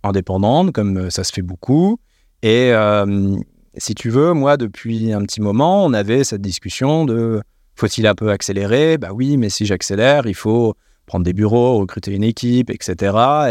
indépendante, 0.04 0.72
comme 0.72 1.12
ça 1.12 1.24
se 1.24 1.34
fait 1.34 1.42
beaucoup. 1.42 2.00
Et 2.42 2.72
euh, 2.72 3.38
si 3.80 3.96
tu 3.96 4.10
veux, 4.10 4.34
moi, 4.34 4.58
depuis 4.58 5.14
un 5.14 5.22
petit 5.22 5.42
moment, 5.42 5.86
on 5.86 5.94
avait 5.94 6.24
cette 6.24 6.42
discussion 6.42 7.06
de 7.06 7.42
faut-il 7.76 8.06
un 8.08 8.16
peu 8.16 8.30
accélérer? 8.30 8.98
Bah 8.98 9.12
oui, 9.14 9.38
mais 9.38 9.50
si 9.50 9.66
j'accélère, 9.66 10.28
il 10.28 10.36
faut 10.36 10.76
prendre 11.06 11.24
des 11.24 11.34
bureaux, 11.34 11.78
recruter 11.78 12.14
une 12.14 12.24
équipe, 12.24 12.70
etc. 12.70 12.96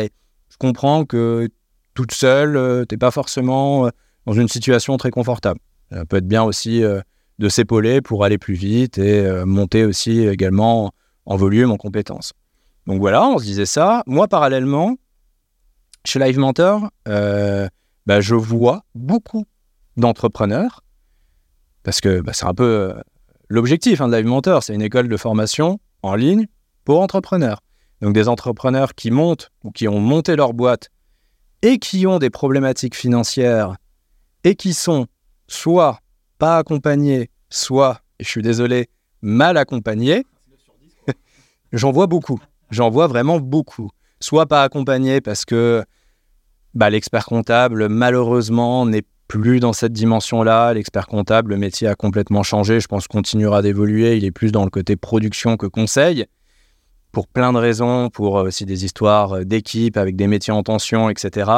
Et 0.02 0.10
je 0.50 0.56
comprends 0.58 1.04
que 1.04 1.48
toute 1.94 2.12
seule, 2.12 2.56
euh, 2.56 2.84
tu 2.86 2.94
n'es 2.94 2.98
pas 2.98 3.10
forcément 3.10 3.86
euh, 3.86 3.90
dans 4.26 4.34
une 4.34 4.48
situation 4.48 4.96
très 4.98 5.10
confortable. 5.10 5.60
Ça 5.90 6.04
peut 6.04 6.18
être 6.18 6.28
bien 6.28 6.44
aussi 6.44 6.84
euh, 6.84 7.00
de 7.38 7.48
s'épauler 7.48 8.02
pour 8.02 8.22
aller 8.24 8.38
plus 8.38 8.54
vite 8.54 8.98
et 8.98 9.44
monter 9.44 9.84
aussi 9.84 10.26
également 10.26 10.92
en 11.24 11.36
volume, 11.36 11.70
en 11.70 11.76
compétences. 11.76 12.32
Donc 12.86 13.00
voilà, 13.00 13.26
on 13.26 13.38
se 13.38 13.44
disait 13.44 13.66
ça. 13.66 14.02
Moi, 14.06 14.28
parallèlement, 14.28 14.96
chez 16.04 16.18
Live 16.18 16.38
Mentor, 16.38 16.90
bah, 17.06 18.20
je 18.20 18.34
vois 18.34 18.82
beaucoup 18.94 19.46
d'entrepreneurs, 19.98 20.82
parce 21.82 22.00
que 22.00 22.20
bah, 22.20 22.32
c'est 22.32 22.46
un 22.46 22.54
peu 22.54 22.64
euh, 22.64 22.94
l'objectif 23.48 24.00
hein, 24.00 24.08
de 24.08 24.16
Live 24.16 24.26
Mentor, 24.26 24.62
c'est 24.62 24.74
une 24.74 24.82
école 24.82 25.08
de 25.08 25.16
formation 25.16 25.78
en 26.02 26.14
ligne 26.14 26.46
pour 26.84 27.00
entrepreneurs. 27.00 27.60
Donc 28.00 28.14
des 28.14 28.28
entrepreneurs 28.28 28.94
qui 28.94 29.10
montent 29.10 29.50
ou 29.64 29.70
qui 29.70 29.88
ont 29.88 30.00
monté 30.00 30.36
leur 30.36 30.54
boîte 30.54 30.88
et 31.62 31.78
qui 31.78 32.06
ont 32.06 32.18
des 32.18 32.30
problématiques 32.30 32.94
financières 32.94 33.76
et 34.44 34.54
qui 34.54 34.72
sont 34.72 35.06
soit 35.48 35.98
pas 36.38 36.58
accompagnés, 36.58 37.30
soit, 37.50 38.00
je 38.20 38.28
suis 38.28 38.42
désolé, 38.42 38.88
mal 39.20 39.56
accompagnés. 39.56 40.24
J'en 41.72 41.90
vois 41.90 42.06
beaucoup. 42.06 42.40
J'en 42.70 42.90
vois 42.90 43.08
vraiment 43.08 43.40
beaucoup. 43.40 43.90
Soit 44.20 44.46
pas 44.46 44.62
accompagnés 44.62 45.20
parce 45.20 45.44
que 45.44 45.84
bah, 46.74 46.90
l'expert 46.90 47.24
comptable, 47.24 47.88
malheureusement, 47.88 48.86
n'est 48.86 49.04
plus 49.28 49.60
dans 49.60 49.74
cette 49.74 49.92
dimension-là. 49.92 50.72
L'expert 50.74 51.06
comptable, 51.06 51.50
le 51.50 51.58
métier 51.58 51.86
a 51.86 51.94
complètement 51.94 52.42
changé. 52.42 52.80
Je 52.80 52.88
pense 52.88 53.06
continuera 53.06 53.62
d'évoluer. 53.62 54.16
Il 54.16 54.24
est 54.24 54.32
plus 54.32 54.50
dans 54.50 54.64
le 54.64 54.70
côté 54.70 54.96
production 54.96 55.56
que 55.56 55.66
conseil, 55.66 56.26
pour 57.12 57.28
plein 57.28 57.52
de 57.52 57.58
raisons, 57.58 58.08
pour 58.08 58.38
euh, 58.38 58.44
aussi 58.44 58.64
des 58.64 58.84
histoires 58.84 59.34
euh, 59.34 59.44
d'équipe 59.44 59.96
avec 59.96 60.16
des 60.16 60.26
métiers 60.26 60.52
en 60.52 60.62
tension, 60.62 61.10
etc. 61.10 61.50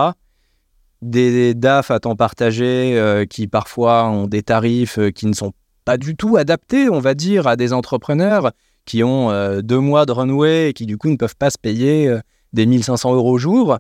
Des 1.01 1.55
DAF 1.55 1.91
à 1.91 2.01
temps 2.01 2.17
partagé 2.17 2.99
euh, 2.99 3.25
qui 3.25 3.47
parfois 3.47 4.05
ont 4.11 4.27
des 4.27 4.43
tarifs 4.43 4.99
qui 5.15 5.27
ne 5.27 5.33
sont 5.33 5.53
pas 5.85 5.97
du 5.97 6.17
tout 6.17 6.37
adaptés, 6.37 6.91
on 6.91 7.01
va 7.01 7.15
dire, 7.15 7.47
à 7.47 7.57
des 7.57 7.73
entrepreneurs 7.73 8.51
qui 8.85 9.05
ont 9.05 9.61
deux 9.63 9.79
mois 9.79 10.05
de 10.05 10.13
runway 10.13 10.71
et 10.71 10.73
qui 10.73 10.85
du 10.85 10.99
coup 10.99 11.09
ne 11.09 11.17
peuvent 11.17 11.37
pas 11.37 11.51
se 11.51 11.59
payer 11.59 12.13
des 12.53 12.67
1500 12.67 13.15
euros 13.15 13.33
au 13.33 13.39
jour. 13.39 13.79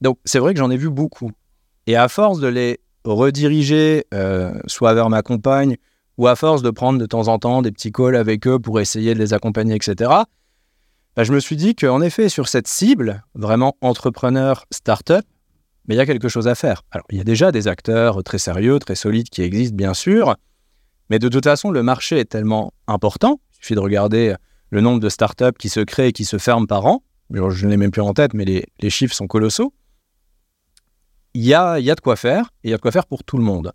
Donc 0.00 0.18
c'est 0.24 0.38
vrai 0.38 0.54
que 0.54 0.58
j'en 0.58 0.70
ai 0.70 0.76
vu 0.76 0.90
beaucoup. 0.90 1.30
Et 1.86 1.94
à 1.96 2.08
force 2.08 2.40
de 2.40 2.48
les 2.48 2.80
rediriger 3.04 4.04
euh, 4.14 4.52
soit 4.66 4.94
vers 4.94 5.10
ma 5.10 5.22
compagne 5.22 5.76
ou 6.18 6.26
à 6.26 6.36
force 6.36 6.62
de 6.62 6.70
prendre 6.70 6.98
de 6.98 7.06
temps 7.06 7.28
en 7.28 7.38
temps 7.38 7.62
des 7.62 7.72
petits 7.72 7.92
calls 7.92 8.16
avec 8.16 8.46
eux 8.46 8.58
pour 8.58 8.80
essayer 8.80 9.14
de 9.14 9.18
les 9.18 9.32
accompagner, 9.32 9.74
etc., 9.74 10.10
bah, 11.16 11.24
je 11.24 11.32
me 11.32 11.40
suis 11.40 11.56
dit 11.56 11.74
qu'en 11.74 12.00
effet, 12.02 12.28
sur 12.28 12.46
cette 12.46 12.68
cible, 12.68 13.24
vraiment 13.34 13.76
entrepreneur, 13.80 14.64
start-up, 14.70 15.24
mais 15.86 15.96
il 15.96 15.98
y 15.98 16.00
a 16.00 16.06
quelque 16.06 16.28
chose 16.28 16.46
à 16.46 16.54
faire. 16.54 16.82
Alors, 16.92 17.04
il 17.10 17.18
y 17.18 17.20
a 17.20 17.24
déjà 17.24 17.50
des 17.50 17.66
acteurs 17.66 18.22
très 18.22 18.38
sérieux, 18.38 18.78
très 18.78 18.94
solides 18.94 19.28
qui 19.28 19.42
existent, 19.42 19.74
bien 19.74 19.92
sûr, 19.92 20.36
mais 21.08 21.18
de 21.18 21.28
toute 21.28 21.44
façon, 21.44 21.72
le 21.72 21.82
marché 21.82 22.20
est 22.20 22.26
tellement 22.26 22.72
important. 22.86 23.40
Il 23.52 23.56
suffit 23.56 23.74
de 23.74 23.80
regarder 23.80 24.34
le 24.70 24.80
nombre 24.80 25.00
de 25.00 25.08
startups 25.08 25.56
qui 25.58 25.68
se 25.68 25.80
créent 25.80 26.08
et 26.08 26.12
qui 26.12 26.24
se 26.24 26.38
ferment 26.38 26.66
par 26.66 26.86
an. 26.86 27.02
Je 27.32 27.66
ne 27.66 27.70
l'ai 27.70 27.76
même 27.76 27.90
plus 27.90 28.02
en 28.02 28.12
tête, 28.12 28.34
mais 28.34 28.44
les 28.44 28.90
chiffres 28.90 29.14
sont 29.14 29.26
colossaux 29.26 29.74
il 31.34 31.44
y 31.44 31.54
a, 31.54 31.80
de 31.80 32.00
quoi 32.00 32.16
faire, 32.16 32.50
et 32.64 32.68
il 32.68 32.70
y 32.70 32.74
a 32.74 32.76
de 32.76 32.82
quoi 32.82 32.92
faire 32.92 33.06
pour 33.06 33.24
tout 33.24 33.38
le 33.38 33.44
monde. 33.44 33.72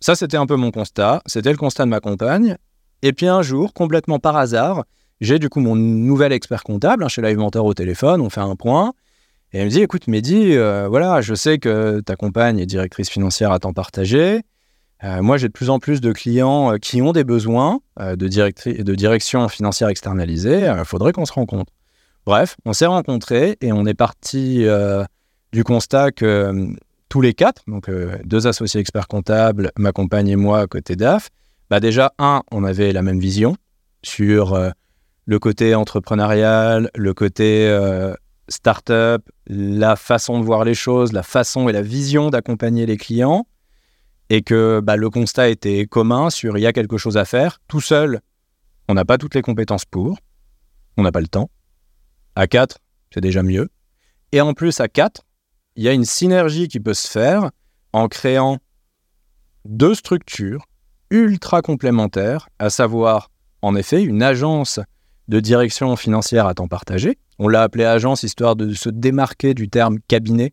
Ça, 0.00 0.14
c'était 0.14 0.36
un 0.36 0.46
peu 0.46 0.56
mon 0.56 0.70
constat, 0.70 1.22
c'était 1.26 1.50
le 1.50 1.56
constat 1.56 1.84
de 1.84 1.90
ma 1.90 2.00
compagne. 2.00 2.56
Et 3.02 3.12
puis 3.12 3.26
un 3.26 3.42
jour, 3.42 3.72
complètement 3.72 4.18
par 4.18 4.36
hasard, 4.36 4.84
j'ai 5.20 5.38
du 5.38 5.48
coup 5.48 5.60
mon 5.60 5.76
nouvel 5.76 6.32
expert 6.32 6.62
comptable 6.62 7.04
hein, 7.04 7.08
chez 7.08 7.22
Live 7.22 7.38
au 7.40 7.74
téléphone, 7.74 8.20
on 8.20 8.30
fait 8.30 8.40
un 8.40 8.56
point, 8.56 8.92
et 9.52 9.58
elle 9.58 9.66
me 9.66 9.70
dit, 9.70 9.80
écoute 9.80 10.08
Mehdi, 10.08 10.56
euh, 10.56 10.88
voilà, 10.88 11.20
je 11.20 11.34
sais 11.34 11.58
que 11.58 12.00
ta 12.00 12.16
compagne 12.16 12.58
est 12.58 12.66
directrice 12.66 13.08
financière 13.08 13.52
à 13.52 13.58
temps 13.60 13.72
partagé, 13.72 14.40
euh, 15.04 15.22
moi 15.22 15.36
j'ai 15.36 15.48
de 15.48 15.52
plus 15.52 15.70
en 15.70 15.78
plus 15.78 16.00
de 16.00 16.12
clients 16.12 16.72
euh, 16.72 16.78
qui 16.78 17.02
ont 17.02 17.12
des 17.12 17.24
besoins 17.24 17.80
de, 17.98 18.14
de 18.14 18.94
direction 18.94 19.48
financière 19.48 19.88
externalisée, 19.88 20.72
il 20.76 20.84
faudrait 20.84 21.12
qu'on 21.12 21.26
se 21.26 21.32
rencontre. 21.32 21.72
Bref, 22.26 22.56
on 22.64 22.72
s'est 22.72 22.86
rencontrés 22.86 23.56
et 23.60 23.72
on 23.72 23.86
est 23.86 23.94
parti 23.94 24.64
du 25.54 25.62
constat 25.62 26.10
que 26.10 26.24
euh, 26.24 26.66
tous 27.08 27.20
les 27.20 27.32
quatre, 27.32 27.62
donc 27.68 27.88
euh, 27.88 28.18
deux 28.24 28.48
associés 28.48 28.80
experts 28.80 29.06
comptables, 29.06 29.70
ma 29.78 29.92
compagne 29.92 30.28
et 30.28 30.36
moi 30.36 30.66
côté 30.66 30.96
DAF, 30.96 31.30
bah 31.70 31.78
déjà, 31.78 32.12
un, 32.18 32.42
on 32.50 32.64
avait 32.64 32.92
la 32.92 33.02
même 33.02 33.20
vision 33.20 33.56
sur 34.02 34.54
euh, 34.54 34.70
le 35.26 35.38
côté 35.38 35.76
entrepreneurial, 35.76 36.90
le 36.96 37.14
côté 37.14 37.72
start-up, 38.48 39.22
la 39.46 39.96
façon 39.96 40.38
de 40.38 40.44
voir 40.44 40.64
les 40.64 40.74
choses, 40.74 41.12
la 41.12 41.22
façon 41.22 41.68
et 41.68 41.72
la 41.72 41.80
vision 41.80 42.28
d'accompagner 42.28 42.84
les 42.84 42.98
clients, 42.98 43.46
et 44.28 44.42
que 44.42 44.80
bah, 44.82 44.96
le 44.96 45.08
constat 45.08 45.48
était 45.48 45.86
commun 45.86 46.28
sur 46.28 46.58
il 46.58 46.60
y 46.60 46.66
a 46.66 46.74
quelque 46.74 46.98
chose 46.98 47.16
à 47.16 47.24
faire. 47.24 47.60
Tout 47.68 47.80
seul, 47.80 48.20
on 48.88 48.94
n'a 48.94 49.06
pas 49.06 49.16
toutes 49.16 49.34
les 49.34 49.40
compétences 49.40 49.86
pour, 49.86 50.18
on 50.98 51.04
n'a 51.04 51.12
pas 51.12 51.22
le 51.22 51.28
temps. 51.28 51.48
À 52.34 52.46
quatre, 52.46 52.80
c'est 53.14 53.22
déjà 53.22 53.42
mieux. 53.42 53.70
Et 54.32 54.40
en 54.40 54.52
plus, 54.52 54.80
à 54.80 54.88
quatre, 54.88 55.23
il 55.76 55.84
y 55.84 55.88
a 55.88 55.92
une 55.92 56.04
synergie 56.04 56.68
qui 56.68 56.80
peut 56.80 56.94
se 56.94 57.08
faire 57.08 57.50
en 57.92 58.08
créant 58.08 58.58
deux 59.64 59.94
structures 59.94 60.66
ultra 61.10 61.62
complémentaires, 61.62 62.48
à 62.58 62.70
savoir 62.70 63.30
en 63.62 63.76
effet 63.76 64.02
une 64.02 64.22
agence 64.22 64.80
de 65.28 65.40
direction 65.40 65.96
financière 65.96 66.46
à 66.46 66.54
temps 66.54 66.68
partagé. 66.68 67.18
On 67.38 67.48
l'a 67.48 67.62
appelée 67.62 67.84
agence 67.84 68.22
histoire 68.22 68.56
de 68.56 68.72
se 68.74 68.90
démarquer 68.90 69.54
du 69.54 69.68
terme 69.68 69.98
cabinet, 70.06 70.52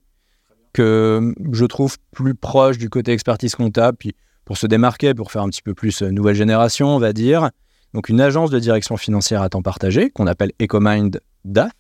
que 0.74 1.34
je 1.52 1.66
trouve 1.66 1.98
plus 2.12 2.36
proche 2.36 2.78
du 2.78 2.90
côté 2.90 3.12
expertise 3.12 3.56
comptable, 3.56 3.98
puis 3.98 4.16
pour 4.46 4.58
se 4.58 4.68
démarquer, 4.68 5.14
pour 5.14 5.32
faire 5.32 5.42
un 5.42 5.50
petit 5.50 5.62
peu 5.62 5.74
plus 5.74 6.02
euh, 6.02 6.10
nouvelle 6.10 6.36
génération, 6.36 6.88
on 6.96 7.00
va 7.00 7.14
dire. 7.14 7.50
Donc 7.94 8.08
une 8.10 8.22
agence 8.22 8.50
de 8.50 8.60
direction 8.60 8.98
financière 8.98 9.42
à 9.42 9.50
temps 9.50 9.62
partagé, 9.62 10.10
qu'on 10.10 10.28
appelle 10.28 10.52
EcoMind 10.62 11.20
DAF, 11.44 11.72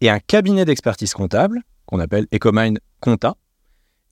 et 0.00 0.10
un 0.10 0.18
cabinet 0.18 0.64
d'expertise 0.64 1.12
comptable 1.12 1.62
qu'on 1.86 2.00
appelle 2.00 2.26
EcoMind 2.34 2.78
Compta. 3.00 3.36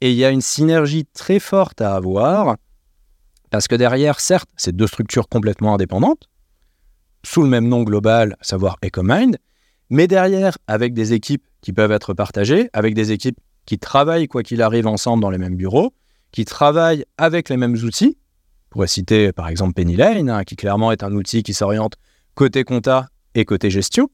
Et 0.00 0.10
il 0.10 0.16
y 0.16 0.24
a 0.24 0.30
une 0.30 0.40
synergie 0.40 1.06
très 1.06 1.38
forte 1.38 1.80
à 1.80 1.94
avoir, 1.94 2.56
parce 3.50 3.68
que 3.68 3.74
derrière, 3.74 4.20
certes, 4.20 4.48
c'est 4.56 4.74
deux 4.74 4.86
structures 4.86 5.28
complètement 5.28 5.74
indépendantes, 5.74 6.28
sous 7.24 7.42
le 7.42 7.48
même 7.48 7.68
nom 7.68 7.82
global, 7.82 8.36
savoir 8.40 8.76
EcoMind, 8.84 9.36
mais 9.90 10.06
derrière, 10.06 10.58
avec 10.66 10.94
des 10.94 11.12
équipes 11.12 11.44
qui 11.60 11.72
peuvent 11.72 11.92
être 11.92 12.14
partagées, 12.14 12.68
avec 12.72 12.94
des 12.94 13.12
équipes 13.12 13.38
qui 13.64 13.78
travaillent, 13.78 14.28
quoi 14.28 14.42
qu'il 14.42 14.62
arrive, 14.62 14.86
ensemble 14.86 15.22
dans 15.22 15.30
les 15.30 15.38
mêmes 15.38 15.56
bureaux, 15.56 15.92
qui 16.32 16.44
travaillent 16.44 17.04
avec 17.18 17.48
les 17.48 17.56
mêmes 17.56 17.74
outils, 17.74 18.16
pourrait 18.70 18.86
citer 18.86 19.32
par 19.32 19.48
exemple 19.48 19.74
Pennylane, 19.74 20.28
hein, 20.28 20.44
qui 20.44 20.56
clairement 20.56 20.92
est 20.92 21.02
un 21.02 21.12
outil 21.12 21.42
qui 21.42 21.54
s'oriente 21.54 21.94
côté 22.34 22.64
compta 22.64 23.08
et 23.34 23.44
côté 23.44 23.70
gestion. 23.70 24.08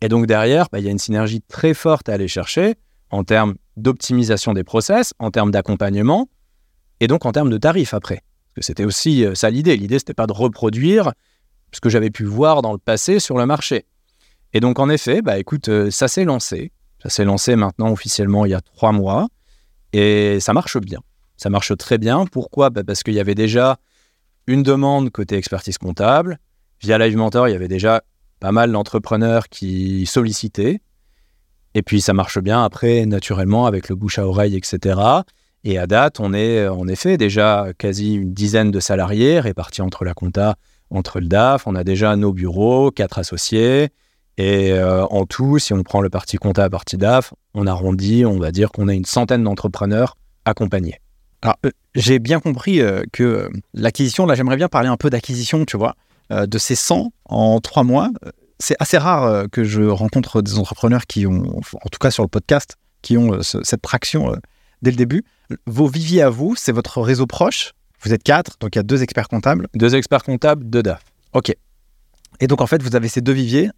Et 0.00 0.08
donc 0.08 0.26
derrière, 0.26 0.68
bah, 0.72 0.78
il 0.78 0.84
y 0.84 0.88
a 0.88 0.90
une 0.90 0.98
synergie 0.98 1.42
très 1.42 1.74
forte 1.74 2.08
à 2.08 2.14
aller 2.14 2.28
chercher 2.28 2.76
en 3.10 3.24
termes 3.24 3.56
d'optimisation 3.76 4.52
des 4.52 4.64
process, 4.64 5.12
en 5.18 5.30
termes 5.30 5.50
d'accompagnement, 5.50 6.28
et 7.00 7.06
donc 7.06 7.26
en 7.26 7.32
termes 7.32 7.50
de 7.50 7.58
tarifs 7.58 7.94
après. 7.94 8.22
Parce 8.54 8.54
que 8.56 8.62
c'était 8.62 8.84
aussi 8.84 9.24
euh, 9.24 9.34
ça 9.34 9.50
l'idée. 9.50 9.76
L'idée, 9.76 9.98
c'était 9.98 10.14
pas 10.14 10.26
de 10.26 10.32
reproduire 10.32 11.12
ce 11.72 11.80
que 11.80 11.88
j'avais 11.88 12.10
pu 12.10 12.24
voir 12.24 12.62
dans 12.62 12.72
le 12.72 12.78
passé 12.78 13.20
sur 13.20 13.36
le 13.38 13.46
marché. 13.46 13.86
Et 14.52 14.60
donc 14.60 14.78
en 14.78 14.88
effet, 14.88 15.22
bah 15.22 15.38
écoute, 15.38 15.68
euh, 15.68 15.90
ça 15.90 16.08
s'est 16.08 16.24
lancé. 16.24 16.72
Ça 17.02 17.08
s'est 17.08 17.24
lancé 17.24 17.56
maintenant 17.56 17.90
officiellement 17.90 18.44
il 18.44 18.50
y 18.50 18.54
a 18.54 18.60
trois 18.60 18.92
mois, 18.92 19.28
et 19.92 20.38
ça 20.40 20.52
marche 20.52 20.78
bien. 20.78 21.00
Ça 21.36 21.48
marche 21.48 21.76
très 21.76 21.98
bien. 21.98 22.26
Pourquoi? 22.26 22.70
Bah, 22.70 22.82
Parce 22.84 23.02
qu'il 23.02 23.14
y 23.14 23.20
avait 23.20 23.34
déjà 23.34 23.78
une 24.46 24.62
demande 24.62 25.10
côté 25.10 25.36
expertise 25.36 25.78
comptable. 25.78 26.38
Via 26.82 26.98
Live 26.98 27.16
Mentor, 27.16 27.48
il 27.48 27.52
y 27.52 27.54
avait 27.54 27.68
déjà 27.68 28.02
pas 28.40 28.52
mal 28.52 28.72
d'entrepreneurs 28.72 29.48
qui 29.48 30.06
sollicitaient. 30.06 30.80
Et 31.74 31.82
puis 31.82 32.00
ça 32.00 32.12
marche 32.12 32.40
bien 32.40 32.64
après, 32.64 33.06
naturellement, 33.06 33.66
avec 33.66 33.88
le 33.88 33.94
bouche 33.94 34.18
à 34.18 34.26
oreille, 34.26 34.56
etc. 34.56 35.00
Et 35.62 35.78
à 35.78 35.86
date, 35.86 36.20
on 36.20 36.32
est 36.32 36.66
en 36.66 36.88
effet 36.88 37.16
déjà 37.16 37.68
quasi 37.78 38.14
une 38.14 38.32
dizaine 38.32 38.70
de 38.70 38.80
salariés 38.80 39.40
répartis 39.40 39.82
entre 39.82 40.04
la 40.04 40.14
compta, 40.14 40.56
entre 40.90 41.20
le 41.20 41.26
DAF. 41.26 41.66
On 41.66 41.74
a 41.74 41.84
déjà 41.84 42.16
nos 42.16 42.32
bureaux, 42.32 42.90
quatre 42.90 43.18
associés. 43.18 43.90
Et 44.38 44.72
euh, 44.72 45.04
en 45.06 45.26
tout, 45.26 45.58
si 45.58 45.74
on 45.74 45.82
prend 45.82 46.00
le 46.00 46.08
parti 46.08 46.38
compta, 46.38 46.68
parti 46.70 46.96
DAF, 46.96 47.34
on 47.54 47.66
arrondit, 47.66 48.24
on 48.24 48.38
va 48.38 48.52
dire 48.52 48.72
qu'on 48.72 48.88
a 48.88 48.94
une 48.94 49.04
centaine 49.04 49.44
d'entrepreneurs 49.44 50.16
accompagnés. 50.46 50.98
Alors, 51.42 51.56
euh, 51.66 51.70
j'ai 51.94 52.18
bien 52.18 52.40
compris 52.40 52.80
euh, 52.80 53.02
que 53.12 53.50
l'acquisition, 53.74 54.24
là, 54.26 54.34
j'aimerais 54.34 54.56
bien 54.56 54.68
parler 54.68 54.88
un 54.88 54.96
peu 54.96 55.10
d'acquisition, 55.10 55.64
tu 55.64 55.76
vois, 55.76 55.94
de 56.30 56.58
ces 56.58 56.74
100 56.74 57.12
en 57.24 57.60
trois 57.60 57.82
mois. 57.84 58.10
C'est 58.58 58.76
assez 58.78 58.98
rare 58.98 59.46
que 59.50 59.64
je 59.64 59.82
rencontre 59.82 60.42
des 60.42 60.58
entrepreneurs 60.58 61.06
qui 61.06 61.26
ont, 61.26 61.58
en 61.58 61.88
tout 61.90 61.98
cas 62.00 62.10
sur 62.10 62.22
le 62.22 62.28
podcast, 62.28 62.76
qui 63.02 63.16
ont 63.16 63.42
cette 63.42 63.82
traction 63.82 64.34
dès 64.82 64.90
le 64.90 64.96
début. 64.96 65.24
Vos 65.66 65.88
viviers 65.88 66.22
à 66.22 66.30
vous, 66.30 66.54
c'est 66.56 66.72
votre 66.72 67.00
réseau 67.00 67.26
proche. 67.26 67.72
Vous 68.02 68.12
êtes 68.14 68.22
quatre, 68.22 68.56
donc 68.60 68.74
il 68.74 68.78
y 68.78 68.80
a 68.80 68.82
deux 68.82 69.02
experts 69.02 69.28
comptables. 69.28 69.66
Deux 69.74 69.94
experts 69.94 70.22
comptables, 70.22 70.68
deux 70.68 70.82
DAF. 70.82 71.02
Ok. 71.32 71.54
Et 72.40 72.46
donc 72.46 72.60
en 72.60 72.66
fait, 72.66 72.82
vous 72.82 72.96
avez 72.96 73.08
ces 73.08 73.20
deux 73.20 73.32
viviers, 73.32 73.70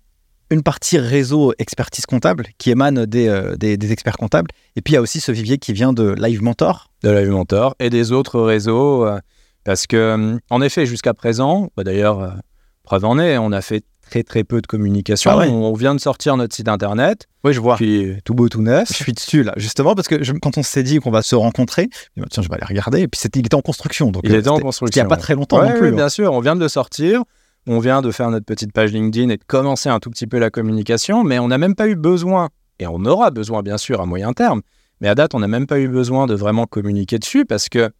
une 0.50 0.62
partie 0.62 0.98
réseau 0.98 1.52
expertise 1.58 2.06
comptable 2.06 2.46
qui 2.58 2.70
émane 2.70 3.06
des, 3.06 3.26
euh, 3.28 3.56
des, 3.56 3.92
experts 3.92 4.16
comptables, 4.16 4.50
et 4.76 4.82
puis 4.82 4.92
il 4.92 4.94
y 4.94 4.98
a 4.98 5.02
aussi 5.02 5.20
ce 5.20 5.32
vivier 5.32 5.58
qui 5.58 5.72
vient 5.72 5.92
de 5.92 6.14
Live 6.18 6.42
Mentor. 6.42 6.90
De 7.02 7.10
Live 7.10 7.30
Mentor 7.30 7.74
et 7.80 7.90
des 7.90 8.12
autres 8.12 8.40
réseaux, 8.40 9.06
euh, 9.06 9.18
parce 9.64 9.86
que 9.86 9.96
euh, 9.96 10.38
en 10.50 10.62
effet, 10.62 10.86
jusqu'à 10.86 11.14
présent, 11.14 11.70
bah, 11.76 11.84
d'ailleurs, 11.84 12.36
preuve 12.82 13.04
en 13.04 13.18
est, 13.18 13.38
on 13.38 13.52
a 13.52 13.62
fait 13.62 13.84
très 14.02 14.22
très 14.22 14.44
peu 14.44 14.60
de 14.60 14.66
communication. 14.66 15.30
Ah 15.30 15.46
on, 15.48 15.72
vient 15.72 15.94
de 15.94 16.00
sortir 16.00 16.36
notre 16.36 16.54
site 16.54 16.68
internet. 16.68 17.28
Oui, 17.44 17.52
je 17.52 17.60
vois. 17.60 17.76
Puis 17.76 18.16
tout 18.24 18.34
beau, 18.34 18.48
tout 18.48 18.60
neuf. 18.60 18.88
Je 18.88 18.94
suis 18.94 19.12
dessus 19.12 19.42
là, 19.42 19.54
justement 19.56 19.94
parce 19.94 20.08
que 20.08 20.16
quand 20.38 20.58
on 20.58 20.62
s'est 20.62 20.82
dit 20.82 20.98
qu'on 20.98 21.10
va 21.10 21.22
se 21.22 21.34
rencontrer, 21.34 21.88
je 22.16 22.22
tiens, 22.24 22.42
je 22.42 22.48
vais 22.48 22.56
aller 22.56 22.66
regarder. 22.66 23.00
Et 23.00 23.08
puis 23.08 23.20
il 23.34 23.46
était 23.46 23.54
en 23.54 23.62
construction, 23.62 24.10
donc 24.10 24.22
il 24.24 24.34
était 24.34 24.48
en 24.48 24.58
construction. 24.58 25.00
Il 25.00 25.04
n'y 25.04 25.06
a 25.06 25.08
pas 25.08 25.20
très 25.20 25.34
longtemps 25.34 25.62
non 25.62 25.72
plus. 25.72 25.80
Oui, 25.80 25.88
hein. 25.88 25.96
bien 25.96 26.08
sûr, 26.08 26.32
on 26.32 26.40
vient 26.40 26.56
de 26.56 26.60
le 26.60 26.68
sortir. 26.68 27.22
On 27.66 27.78
vient 27.78 28.02
de 28.02 28.10
faire 28.10 28.28
notre 28.30 28.44
petite 28.44 28.72
page 28.72 28.90
LinkedIn 28.90 29.28
et 29.28 29.36
de 29.36 29.44
commencer 29.44 29.88
un 29.88 30.00
tout 30.00 30.10
petit 30.10 30.26
peu 30.26 30.38
la 30.38 30.50
communication, 30.50 31.22
mais 31.22 31.38
on 31.38 31.46
n'a 31.46 31.58
même 31.58 31.76
pas 31.76 31.86
eu 31.86 31.94
besoin, 31.94 32.48
et 32.80 32.88
on 32.88 33.04
aura 33.04 33.30
besoin 33.30 33.62
bien 33.62 33.78
sûr 33.78 34.00
à 34.00 34.06
moyen 34.06 34.32
terme, 34.32 34.62
mais 35.00 35.08
à 35.08 35.14
date, 35.14 35.32
on 35.34 35.38
n'a 35.38 35.46
même 35.46 35.68
pas 35.68 35.78
eu 35.78 35.86
besoin 35.86 36.26
de 36.26 36.34
vraiment 36.34 36.66
communiquer 36.66 37.20
dessus 37.20 37.44
parce 37.44 37.68
que 37.68 37.92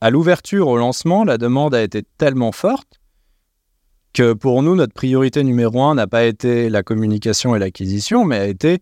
à 0.00 0.10
l'ouverture, 0.10 0.68
au 0.68 0.76
lancement, 0.76 1.24
la 1.24 1.38
demande 1.38 1.74
a 1.74 1.82
été 1.82 2.02
tellement 2.18 2.52
forte 2.52 3.00
que 4.12 4.32
pour 4.32 4.62
nous, 4.62 4.74
notre 4.74 4.94
priorité 4.94 5.44
numéro 5.44 5.82
un 5.82 5.94
n'a 5.94 6.06
pas 6.06 6.24
été 6.24 6.68
la 6.68 6.82
communication 6.82 7.54
et 7.54 7.58
l'acquisition, 7.58 8.24
mais 8.24 8.38
a 8.38 8.46
été 8.46 8.78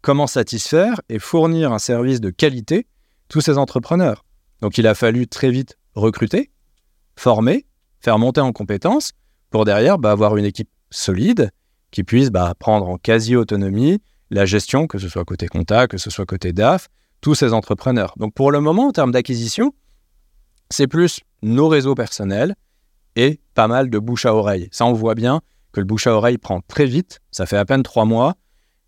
comment 0.00 0.26
satisfaire 0.26 1.00
et 1.08 1.18
fournir 1.18 1.72
un 1.72 1.78
service 1.78 2.20
de 2.20 2.30
qualité 2.30 2.86
tous 3.28 3.40
ces 3.40 3.58
entrepreneurs. 3.58 4.24
Donc 4.60 4.78
il 4.78 4.86
a 4.86 4.94
fallu 4.94 5.26
très 5.26 5.50
vite 5.50 5.78
recruter, 5.94 6.50
former, 7.16 7.66
faire 8.00 8.18
monter 8.18 8.40
en 8.40 8.52
compétences 8.52 9.12
pour 9.50 9.64
derrière 9.64 9.98
bah, 9.98 10.10
avoir 10.10 10.36
une 10.36 10.44
équipe 10.44 10.70
solide 10.90 11.50
qui 11.90 12.02
puisse 12.04 12.30
bah, 12.30 12.54
prendre 12.58 12.88
en 12.88 12.98
quasi-autonomie 12.98 14.02
la 14.30 14.46
gestion, 14.46 14.86
que 14.86 14.98
ce 14.98 15.08
soit 15.08 15.24
côté 15.24 15.46
compta, 15.46 15.86
que 15.86 15.98
ce 15.98 16.10
soit 16.10 16.26
côté 16.26 16.52
DAF, 16.52 16.88
tous 17.20 17.34
ces 17.34 17.52
entrepreneurs. 17.52 18.14
Donc 18.16 18.34
pour 18.34 18.50
le 18.50 18.60
moment, 18.60 18.88
en 18.88 18.92
termes 18.92 19.12
d'acquisition, 19.12 19.72
c'est 20.74 20.88
plus 20.88 21.20
nos 21.42 21.68
réseaux 21.68 21.94
personnels 21.94 22.56
et 23.14 23.40
pas 23.54 23.68
mal 23.68 23.90
de 23.90 23.98
bouche 24.00 24.26
à 24.26 24.34
oreille. 24.34 24.68
Ça, 24.72 24.84
on 24.86 24.92
voit 24.92 25.14
bien 25.14 25.40
que 25.72 25.78
le 25.78 25.86
bouche 25.86 26.08
à 26.08 26.14
oreille 26.14 26.36
prend 26.36 26.60
très 26.66 26.86
vite. 26.86 27.20
Ça 27.30 27.46
fait 27.46 27.56
à 27.56 27.64
peine 27.64 27.84
trois 27.84 28.04
mois. 28.04 28.34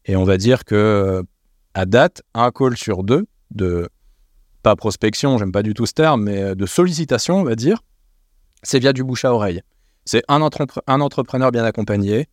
Et 0.05 0.17
on 0.17 0.25
va 0.25 0.37
dire 0.37 0.65
que 0.65 1.23
à 1.75 1.87
date, 1.87 2.23
un 2.35 2.51
call 2.51 2.77
sur 2.77 3.05
deux 3.05 3.27
de 3.53 3.89
pas 4.63 4.75
prospection, 4.75 5.39
j'aime 5.39 5.53
pas 5.53 5.63
du 5.63 5.75
tout 5.75 5.87
ce 5.87 5.93
terme, 5.93 6.25
mais 6.25 6.57
de 6.57 6.67
sollicitation, 6.67 7.37
on 7.37 7.45
va 7.45 7.55
dire, 7.55 7.79
c'est 8.65 8.81
via 8.81 8.93
du 8.93 9.05
bouche 9.05 9.25
à 9.25 9.33
oreille. 9.33 9.63
C'est 10.05 10.25
un, 10.27 10.41
un, 10.87 11.01
entrepreneur 11.01 11.53
bien 11.53 11.65
accompagné 11.65 12.27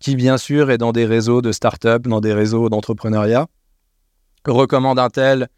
qui, 0.00 0.16
bien 0.16 0.36
sûr, 0.36 0.70
est 0.70 0.78
dans 0.78 0.92
des 0.92 1.06
réseaux 1.06 1.40
de 1.40 1.52
start-up, 1.52 2.02
dans 2.06 2.20
des 2.20 2.34
réseaux 2.34 2.68
d'entrepreneuriat, 2.68 3.46
recommande 4.46 4.98
un 4.98 5.08
tel 5.08 5.48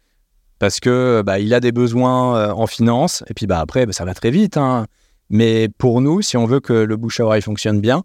parce 0.59 0.81
que 0.81 1.23
bah, 1.25 1.39
il 1.39 1.53
a 1.53 1.61
des 1.61 1.71
besoins 1.71 2.37
euh, 2.37 2.51
en 2.51 2.67
finance, 2.67 3.23
et 3.27 3.33
puis 3.33 3.47
bah, 3.47 3.59
après, 3.59 3.85
bah, 3.85 3.93
ça 3.93 4.05
va 4.05 4.13
très 4.13 4.29
vite. 4.29 4.57
Hein. 4.57 4.85
Mais 5.29 5.69
pour 5.69 6.01
nous, 6.01 6.21
si 6.21 6.37
on 6.37 6.45
veut 6.45 6.59
que 6.59 6.73
le 6.73 6.97
bouche 6.97 7.21
à 7.21 7.25
oreille 7.25 7.41
fonctionne 7.41 7.79
bien, 7.79 8.03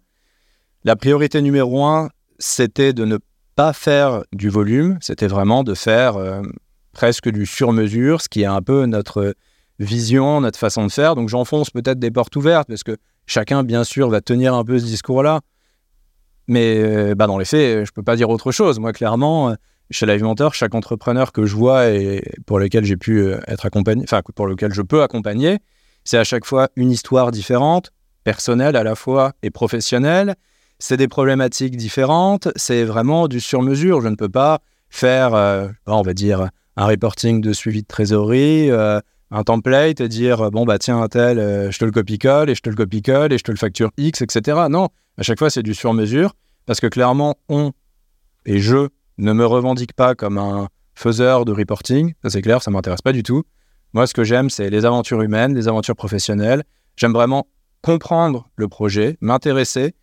la 0.84 0.96
priorité 0.96 1.42
numéro 1.42 1.84
un, 1.84 2.10
c'était 2.38 2.92
de 2.92 3.04
ne 3.04 3.18
pas 3.56 3.72
faire 3.72 4.22
du 4.32 4.48
volume, 4.48 4.98
c'était 5.00 5.26
vraiment 5.26 5.64
de 5.64 5.74
faire 5.74 6.16
euh, 6.16 6.42
presque 6.92 7.28
du 7.28 7.44
sur-mesure, 7.44 8.20
ce 8.20 8.28
qui 8.28 8.42
est 8.42 8.46
un 8.46 8.62
peu 8.62 8.86
notre 8.86 9.34
vision, 9.80 10.40
notre 10.40 10.58
façon 10.58 10.86
de 10.86 10.92
faire. 10.92 11.16
Donc 11.16 11.28
j'enfonce 11.28 11.70
peut-être 11.70 11.98
des 11.98 12.10
portes 12.10 12.36
ouvertes 12.36 12.68
parce 12.68 12.84
que 12.84 12.96
chacun, 13.26 13.64
bien 13.64 13.82
sûr, 13.82 14.10
va 14.10 14.20
tenir 14.20 14.54
un 14.54 14.64
peu 14.64 14.78
ce 14.78 14.84
discours-là. 14.84 15.40
Mais 16.46 16.76
euh, 16.78 17.14
bah, 17.14 17.26
dans 17.26 17.38
les 17.38 17.46
faits, 17.46 17.86
je 17.86 17.90
ne 17.90 17.94
peux 17.94 18.02
pas 18.02 18.16
dire 18.16 18.28
autre 18.28 18.52
chose. 18.52 18.78
Moi, 18.78 18.92
clairement, 18.92 19.56
chez 19.90 20.06
Live 20.06 20.22
Mentor, 20.22 20.54
chaque 20.54 20.74
entrepreneur 20.74 21.32
que 21.32 21.46
je 21.46 21.54
vois 21.54 21.88
et 21.88 22.22
pour 22.46 22.58
lequel 22.58 22.84
j'ai 22.84 22.96
pu 22.96 23.18
euh, 23.18 23.38
être 23.46 23.66
accompagné, 23.66 24.02
enfin 24.04 24.22
pour 24.34 24.46
lequel 24.46 24.72
je 24.72 24.82
peux 24.82 25.02
accompagner, 25.02 25.58
c'est 26.04 26.18
à 26.18 26.24
chaque 26.24 26.44
fois 26.44 26.68
une 26.76 26.90
histoire 26.90 27.30
différente, 27.30 27.90
personnelle 28.24 28.76
à 28.76 28.82
la 28.82 28.94
fois 28.94 29.32
et 29.42 29.50
professionnelle. 29.50 30.34
C'est 30.78 30.96
des 30.96 31.08
problématiques 31.08 31.76
différentes. 31.76 32.48
C'est 32.56 32.84
vraiment 32.84 33.28
du 33.28 33.40
sur-mesure. 33.40 34.00
Je 34.00 34.08
ne 34.08 34.16
peux 34.16 34.28
pas 34.28 34.60
faire, 34.90 35.32
on 35.86 36.02
va 36.02 36.14
dire, 36.14 36.48
un 36.76 36.86
reporting 36.86 37.40
de 37.40 37.52
suivi 37.52 37.82
de 37.82 37.86
trésorerie, 37.86 38.70
un 39.34 39.42
template 39.42 40.00
et 40.00 40.08
dire 40.08 40.50
bon 40.52 40.64
bah 40.64 40.78
tiens 40.78 41.02
un 41.02 41.08
tel 41.08 41.38
euh, 41.38 41.70
je 41.70 41.78
te 41.78 41.84
le 41.84 41.90
copie-colle 41.90 42.50
et 42.50 42.54
je 42.54 42.60
te 42.60 42.70
le 42.70 42.76
copie-colle 42.76 43.32
et 43.32 43.38
je 43.38 43.42
te 43.42 43.50
le 43.50 43.56
facture 43.56 43.90
X 43.96 44.22
etc. 44.22 44.58
Non, 44.70 44.88
à 45.18 45.22
chaque 45.22 45.40
fois 45.40 45.50
c'est 45.50 45.62
du 45.62 45.74
sur-mesure 45.74 46.34
parce 46.66 46.80
que 46.80 46.86
clairement 46.86 47.36
on 47.48 47.72
et 48.46 48.60
je 48.60 48.88
ne 49.18 49.32
me 49.32 49.46
revendique 49.46 49.92
pas 49.92 50.14
comme 50.14 50.38
un 50.38 50.68
faiseur 50.94 51.44
de 51.44 51.52
reporting, 51.52 52.14
ça 52.22 52.30
c'est 52.30 52.42
clair, 52.42 52.62
ça 52.62 52.70
m'intéresse 52.70 53.02
pas 53.02 53.12
du 53.12 53.22
tout. 53.22 53.42
Moi 53.92 54.06
ce 54.06 54.14
que 54.14 54.24
j'aime 54.24 54.50
c'est 54.50 54.70
les 54.70 54.84
aventures 54.84 55.22
humaines, 55.22 55.54
les 55.54 55.68
aventures 55.68 55.96
professionnelles. 55.96 56.62
J'aime 56.96 57.12
vraiment 57.12 57.46
comprendre 57.82 58.48
le 58.56 58.68
projet, 58.68 59.18
m'intéresser 59.20 59.94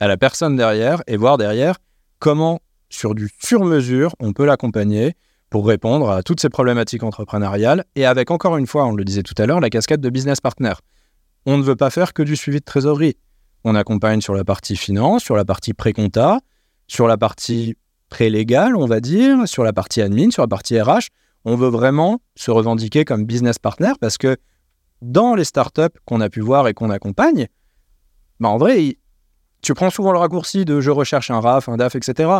à 0.00 0.08
la 0.08 0.16
personne 0.16 0.56
derrière 0.56 1.02
et 1.06 1.16
voir 1.16 1.38
derrière 1.38 1.76
comment 2.18 2.60
sur 2.90 3.14
du 3.14 3.30
sur-mesure 3.42 4.14
on 4.20 4.32
peut 4.32 4.44
l'accompagner 4.44 5.16
pour 5.54 5.66
répondre 5.68 6.10
à 6.10 6.24
toutes 6.24 6.40
ces 6.40 6.48
problématiques 6.48 7.04
entrepreneuriales 7.04 7.84
et 7.94 8.06
avec 8.06 8.32
encore 8.32 8.56
une 8.56 8.66
fois, 8.66 8.86
on 8.86 8.92
le 8.92 9.04
disait 9.04 9.22
tout 9.22 9.34
à 9.38 9.46
l'heure, 9.46 9.60
la 9.60 9.70
casquette 9.70 10.00
de 10.00 10.10
business 10.10 10.40
partner. 10.40 10.72
On 11.46 11.58
ne 11.58 11.62
veut 11.62 11.76
pas 11.76 11.90
faire 11.90 12.12
que 12.12 12.24
du 12.24 12.34
suivi 12.34 12.58
de 12.58 12.64
trésorerie. 12.64 13.16
On 13.62 13.76
accompagne 13.76 14.20
sur 14.20 14.34
la 14.34 14.42
partie 14.42 14.74
finance, 14.74 15.22
sur 15.22 15.36
la 15.36 15.44
partie 15.44 15.72
pré-compta, 15.72 16.40
sur 16.88 17.06
la 17.06 17.16
partie 17.16 17.76
pré-légale, 18.14 18.76
on 18.76 18.86
va 18.86 19.00
dire, 19.00 19.48
sur 19.48 19.64
la 19.64 19.72
partie 19.72 20.00
admin, 20.00 20.30
sur 20.30 20.42
la 20.42 20.46
partie 20.46 20.80
RH. 20.80 21.08
On 21.44 21.56
veut 21.56 21.68
vraiment 21.68 22.20
se 22.36 22.52
revendiquer 22.52 23.04
comme 23.04 23.24
business 23.24 23.58
partner 23.58 23.90
parce 24.00 24.18
que 24.18 24.36
dans 25.02 25.34
les 25.34 25.42
startups 25.42 25.98
qu'on 26.04 26.20
a 26.20 26.28
pu 26.28 26.40
voir 26.40 26.68
et 26.68 26.74
qu'on 26.74 26.90
accompagne, 26.90 27.48
bah 28.38 28.50
en 28.50 28.56
vrai, 28.56 28.98
tu 29.62 29.74
prends 29.74 29.90
souvent 29.90 30.12
le 30.12 30.18
raccourci 30.18 30.64
de 30.64 30.80
je 30.80 30.92
recherche 30.92 31.32
un 31.32 31.40
RAF, 31.40 31.68
un 31.68 31.76
DAF, 31.76 31.96
etc. 31.96 32.30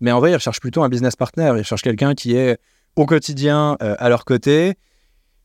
Mais 0.00 0.10
en 0.10 0.20
vrai, 0.20 0.30
ils 0.30 0.36
recherchent 0.36 0.60
plutôt 0.60 0.82
un 0.82 0.88
business 0.88 1.16
partner. 1.16 1.52
Ils 1.58 1.64
cherchent 1.64 1.82
quelqu'un 1.82 2.14
qui 2.14 2.34
est 2.34 2.56
au 2.96 3.04
quotidien 3.04 3.76
euh, 3.82 3.96
à 3.98 4.08
leur 4.08 4.24
côté, 4.24 4.78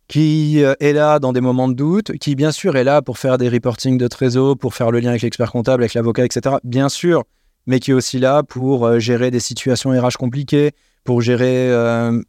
qui 0.07 0.63
euh, 0.63 0.73
est 0.79 0.93
là 0.93 1.19
dans 1.19 1.33
des 1.33 1.41
moments 1.41 1.67
de 1.67 1.73
doute, 1.73 2.13
qui 2.19 2.35
bien 2.35 2.53
sûr 2.53 2.77
est 2.77 2.85
là 2.85 3.01
pour 3.01 3.17
faire 3.17 3.37
des 3.37 3.49
reportings 3.49 3.97
de 3.97 4.07
trésor, 4.07 4.57
pour 4.57 4.73
faire 4.73 4.89
le 4.89 5.01
lien 5.01 5.09
avec 5.09 5.21
l'expert 5.21 5.51
comptable, 5.51 5.83
avec 5.83 5.95
l'avocat, 5.95 6.23
etc. 6.23 6.55
Bien 6.63 6.87
sûr, 6.87 7.25
mais 7.65 7.79
qui 7.79 7.91
est 7.91 7.93
aussi 7.93 8.19
là 8.19 8.43
pour 8.43 8.85
euh, 8.85 8.99
gérer 8.99 9.31
des 9.31 9.39
situations 9.39 9.91
RH 9.91 10.17
compliquées, 10.17 10.71
pour 11.03 11.21
gérer 11.21 11.69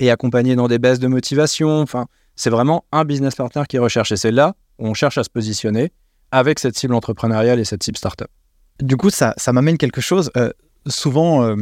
et 0.00 0.10
accompagner 0.10 0.54
dans 0.54 0.68
des 0.68 0.78
baisses 0.78 0.98
de 0.98 1.06
motivation. 1.06 1.80
Enfin, 1.80 2.06
c'est 2.34 2.50
vraiment 2.50 2.84
un 2.92 3.06
business 3.06 3.34
partner 3.34 3.62
qui 3.66 3.78
recherche. 3.78 4.12
Et 4.12 4.16
c'est 4.16 4.30
là 4.30 4.54
où 4.78 4.86
on 4.86 4.94
cherche 4.94 5.18
à 5.18 5.24
se 5.24 5.30
positionner 5.30 5.92
avec 6.30 6.58
cette 6.58 6.76
cible 6.76 6.94
entrepreneuriale 6.94 7.58
et 7.58 7.64
cette 7.64 7.82
cible 7.82 7.96
startup. 7.96 8.28
Du 8.80 8.96
coup, 8.96 9.10
ça, 9.10 9.34
m'amène 9.52 9.78
quelque 9.78 10.00
chose. 10.00 10.30
Euh, 10.36 10.50
souvent, 10.86 11.42
euh, 11.42 11.56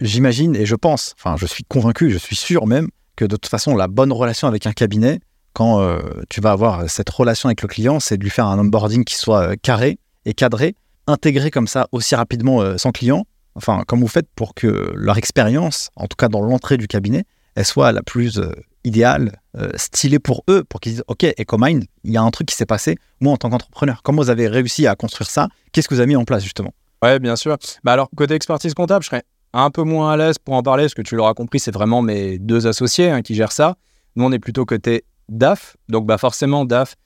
j'imagine 0.00 0.54
et 0.54 0.66
je 0.66 0.76
pense, 0.76 1.14
enfin, 1.18 1.36
je 1.36 1.46
suis 1.46 1.64
convaincu, 1.64 2.10
je 2.10 2.18
suis 2.18 2.36
sûr 2.36 2.66
même 2.66 2.88
que 3.16 3.24
de 3.24 3.36
toute 3.36 3.48
façon, 3.48 3.74
la 3.74 3.88
bonne 3.88 4.12
relation 4.12 4.46
avec 4.46 4.66
un 4.66 4.72
cabinet, 4.72 5.20
quand 5.52 5.80
euh, 5.80 5.98
tu 6.28 6.40
vas 6.40 6.52
avoir 6.52 6.88
cette 6.88 7.10
relation 7.10 7.48
avec 7.48 7.62
le 7.62 7.68
client, 7.68 7.98
c'est 7.98 8.16
de 8.16 8.22
lui 8.22 8.30
faire 8.30 8.46
un 8.46 8.58
onboarding 8.58 9.04
qui 9.04 9.16
soit 9.16 9.56
carré 9.56 9.98
et 10.24 10.32
cadré, 10.32 10.76
intégré 11.10 11.50
comme 11.50 11.66
ça 11.66 11.88
aussi 11.92 12.14
rapidement 12.14 12.78
son 12.78 12.92
client. 12.92 13.26
Enfin, 13.54 13.82
comme 13.86 14.00
vous 14.00 14.08
faites 14.08 14.28
pour 14.34 14.54
que 14.54 14.92
leur 14.94 15.18
expérience, 15.18 15.90
en 15.96 16.06
tout 16.06 16.16
cas 16.16 16.28
dans 16.28 16.40
l'entrée 16.40 16.76
du 16.76 16.88
cabinet, 16.88 17.24
elle 17.56 17.64
soit 17.64 17.92
la 17.92 18.02
plus 18.02 18.40
idéal, 18.84 19.40
euh, 19.56 19.70
stylé 19.76 20.18
pour 20.18 20.44
eux, 20.48 20.64
pour 20.64 20.80
qu'ils 20.80 20.92
disent 20.92 21.04
Ok, 21.06 21.24
EcoMind, 21.38 21.84
il 22.04 22.12
y 22.12 22.16
a 22.16 22.22
un 22.22 22.30
truc 22.30 22.48
qui 22.48 22.54
s'est 22.54 22.66
passé, 22.66 22.96
moi 23.20 23.32
en 23.32 23.36
tant 23.36 23.50
qu'entrepreneur. 23.50 24.02
Comment 24.02 24.22
vous 24.22 24.30
avez 24.30 24.48
réussi 24.48 24.86
à 24.86 24.94
construire 24.94 25.30
ça? 25.30 25.48
Qu'est-ce 25.72 25.88
que 25.88 25.94
vous 25.94 26.00
avez 26.00 26.08
mis 26.08 26.16
en 26.16 26.24
place 26.24 26.42
justement? 26.42 26.72
Ouais, 27.02 27.18
bien 27.18 27.36
sûr. 27.36 27.56
Bah 27.82 27.92
alors, 27.92 28.08
côté 28.16 28.34
expertise 28.34 28.74
comptable, 28.74 29.02
je 29.02 29.08
serais 29.08 29.22
un 29.52 29.70
peu 29.70 29.82
moins 29.82 30.12
à 30.12 30.16
l'aise 30.16 30.38
pour 30.38 30.54
en 30.54 30.62
parler, 30.62 30.84
parce 30.84 30.94
que 30.94 31.02
tu 31.02 31.16
l'auras 31.16 31.34
compris, 31.34 31.58
c'est 31.58 31.72
vraiment 31.72 32.02
mes 32.02 32.38
deux 32.38 32.66
associés 32.66 33.10
hein, 33.10 33.22
qui 33.22 33.34
gèrent 33.34 33.52
ça. 33.52 33.76
Nous, 34.16 34.24
on 34.24 34.32
est 34.32 34.38
plutôt 34.38 34.64
côté 34.64 35.04
DAF. 35.28 35.76
Donc, 35.88 36.06
bah 36.06 36.18
forcément, 36.18 36.64
DAF, 36.64 36.96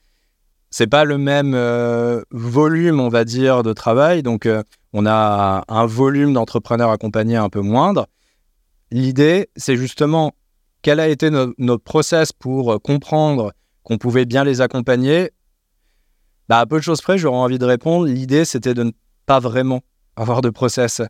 c'est 0.77 0.87
pas 0.87 1.05
le 1.05 1.17
même 1.17 1.53
euh, 1.55 2.21
volume, 2.31 2.99
on 2.99 3.07
va 3.07 3.23
dire, 3.23 3.63
de 3.63 3.71
travail. 3.71 4.23
Donc, 4.23 4.45
euh, 4.45 4.61
on 4.91 5.05
a 5.05 5.63
un 5.69 5.85
volume 5.85 6.33
d'entrepreneurs 6.33 6.89
accompagnés 6.89 7.37
un 7.37 7.47
peu 7.47 7.61
moindre. 7.61 8.07
L'idée, 8.91 9.47
c'est 9.55 9.77
justement 9.77 10.33
quel 10.81 10.99
a 10.99 11.07
été 11.07 11.29
notre 11.29 11.83
process 11.85 12.33
pour 12.33 12.73
euh, 12.73 12.77
comprendre 12.77 13.53
qu'on 13.83 13.97
pouvait 13.97 14.25
bien 14.25 14.43
les 14.43 14.59
accompagner 14.59 15.31
bah, 16.49 16.59
À 16.59 16.65
peu 16.65 16.75
de 16.75 16.83
choses 16.83 17.01
près, 17.01 17.17
j'aurais 17.17 17.37
envie 17.37 17.57
de 17.57 17.63
répondre. 17.63 18.05
L'idée, 18.07 18.43
c'était 18.43 18.73
de 18.73 18.83
ne 18.83 18.91
pas 19.25 19.39
vraiment 19.39 19.79
avoir 20.17 20.41
de 20.41 20.49
process. 20.49 21.01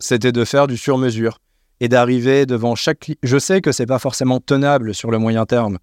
C'était 0.00 0.32
de 0.32 0.44
faire 0.44 0.66
du 0.66 0.76
sur-mesure 0.76 1.38
et 1.80 1.88
d'arriver 1.88 2.44
devant 2.44 2.74
chaque. 2.74 3.12
Je 3.22 3.38
sais 3.38 3.62
que 3.62 3.72
c'est 3.72 3.86
pas 3.86 3.98
forcément 3.98 4.40
tenable 4.40 4.92
sur 4.92 5.10
le 5.10 5.16
moyen 5.16 5.46
terme. 5.46 5.78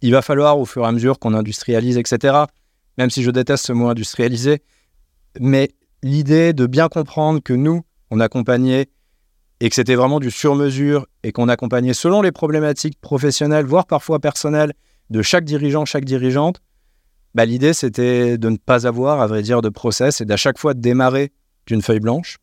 Il 0.00 0.12
va 0.12 0.22
falloir, 0.22 0.58
au 0.58 0.64
fur 0.64 0.84
et 0.84 0.86
à 0.86 0.92
mesure 0.92 1.18
qu'on 1.18 1.34
industrialise, 1.34 1.98
etc., 1.98 2.46
même 2.98 3.10
si 3.10 3.22
je 3.22 3.30
déteste 3.30 3.66
ce 3.66 3.72
mot 3.72 3.88
industrialiser, 3.88 4.62
mais 5.40 5.70
l'idée 6.02 6.52
de 6.52 6.66
bien 6.66 6.88
comprendre 6.88 7.40
que 7.42 7.52
nous, 7.52 7.82
on 8.10 8.20
accompagnait 8.20 8.88
et 9.60 9.68
que 9.68 9.74
c'était 9.74 9.94
vraiment 9.94 10.18
du 10.18 10.30
sur-mesure 10.30 11.06
et 11.22 11.32
qu'on 11.32 11.48
accompagnait 11.48 11.94
selon 11.94 12.20
les 12.20 12.32
problématiques 12.32 13.00
professionnelles, 13.00 13.64
voire 13.64 13.86
parfois 13.86 14.18
personnelles, 14.18 14.72
de 15.10 15.22
chaque 15.22 15.44
dirigeant, 15.44 15.84
chaque 15.84 16.04
dirigeante, 16.04 16.60
bah, 17.34 17.44
l'idée 17.44 17.72
c'était 17.72 18.38
de 18.38 18.48
ne 18.48 18.56
pas 18.56 18.86
avoir, 18.86 19.20
à 19.20 19.26
vrai 19.26 19.42
dire, 19.42 19.62
de 19.62 19.68
process 19.68 20.20
et 20.20 20.24
d'à 20.24 20.36
chaque 20.36 20.58
fois 20.58 20.74
démarrer 20.74 21.32
d'une 21.66 21.80
feuille 21.80 22.00
blanche, 22.00 22.38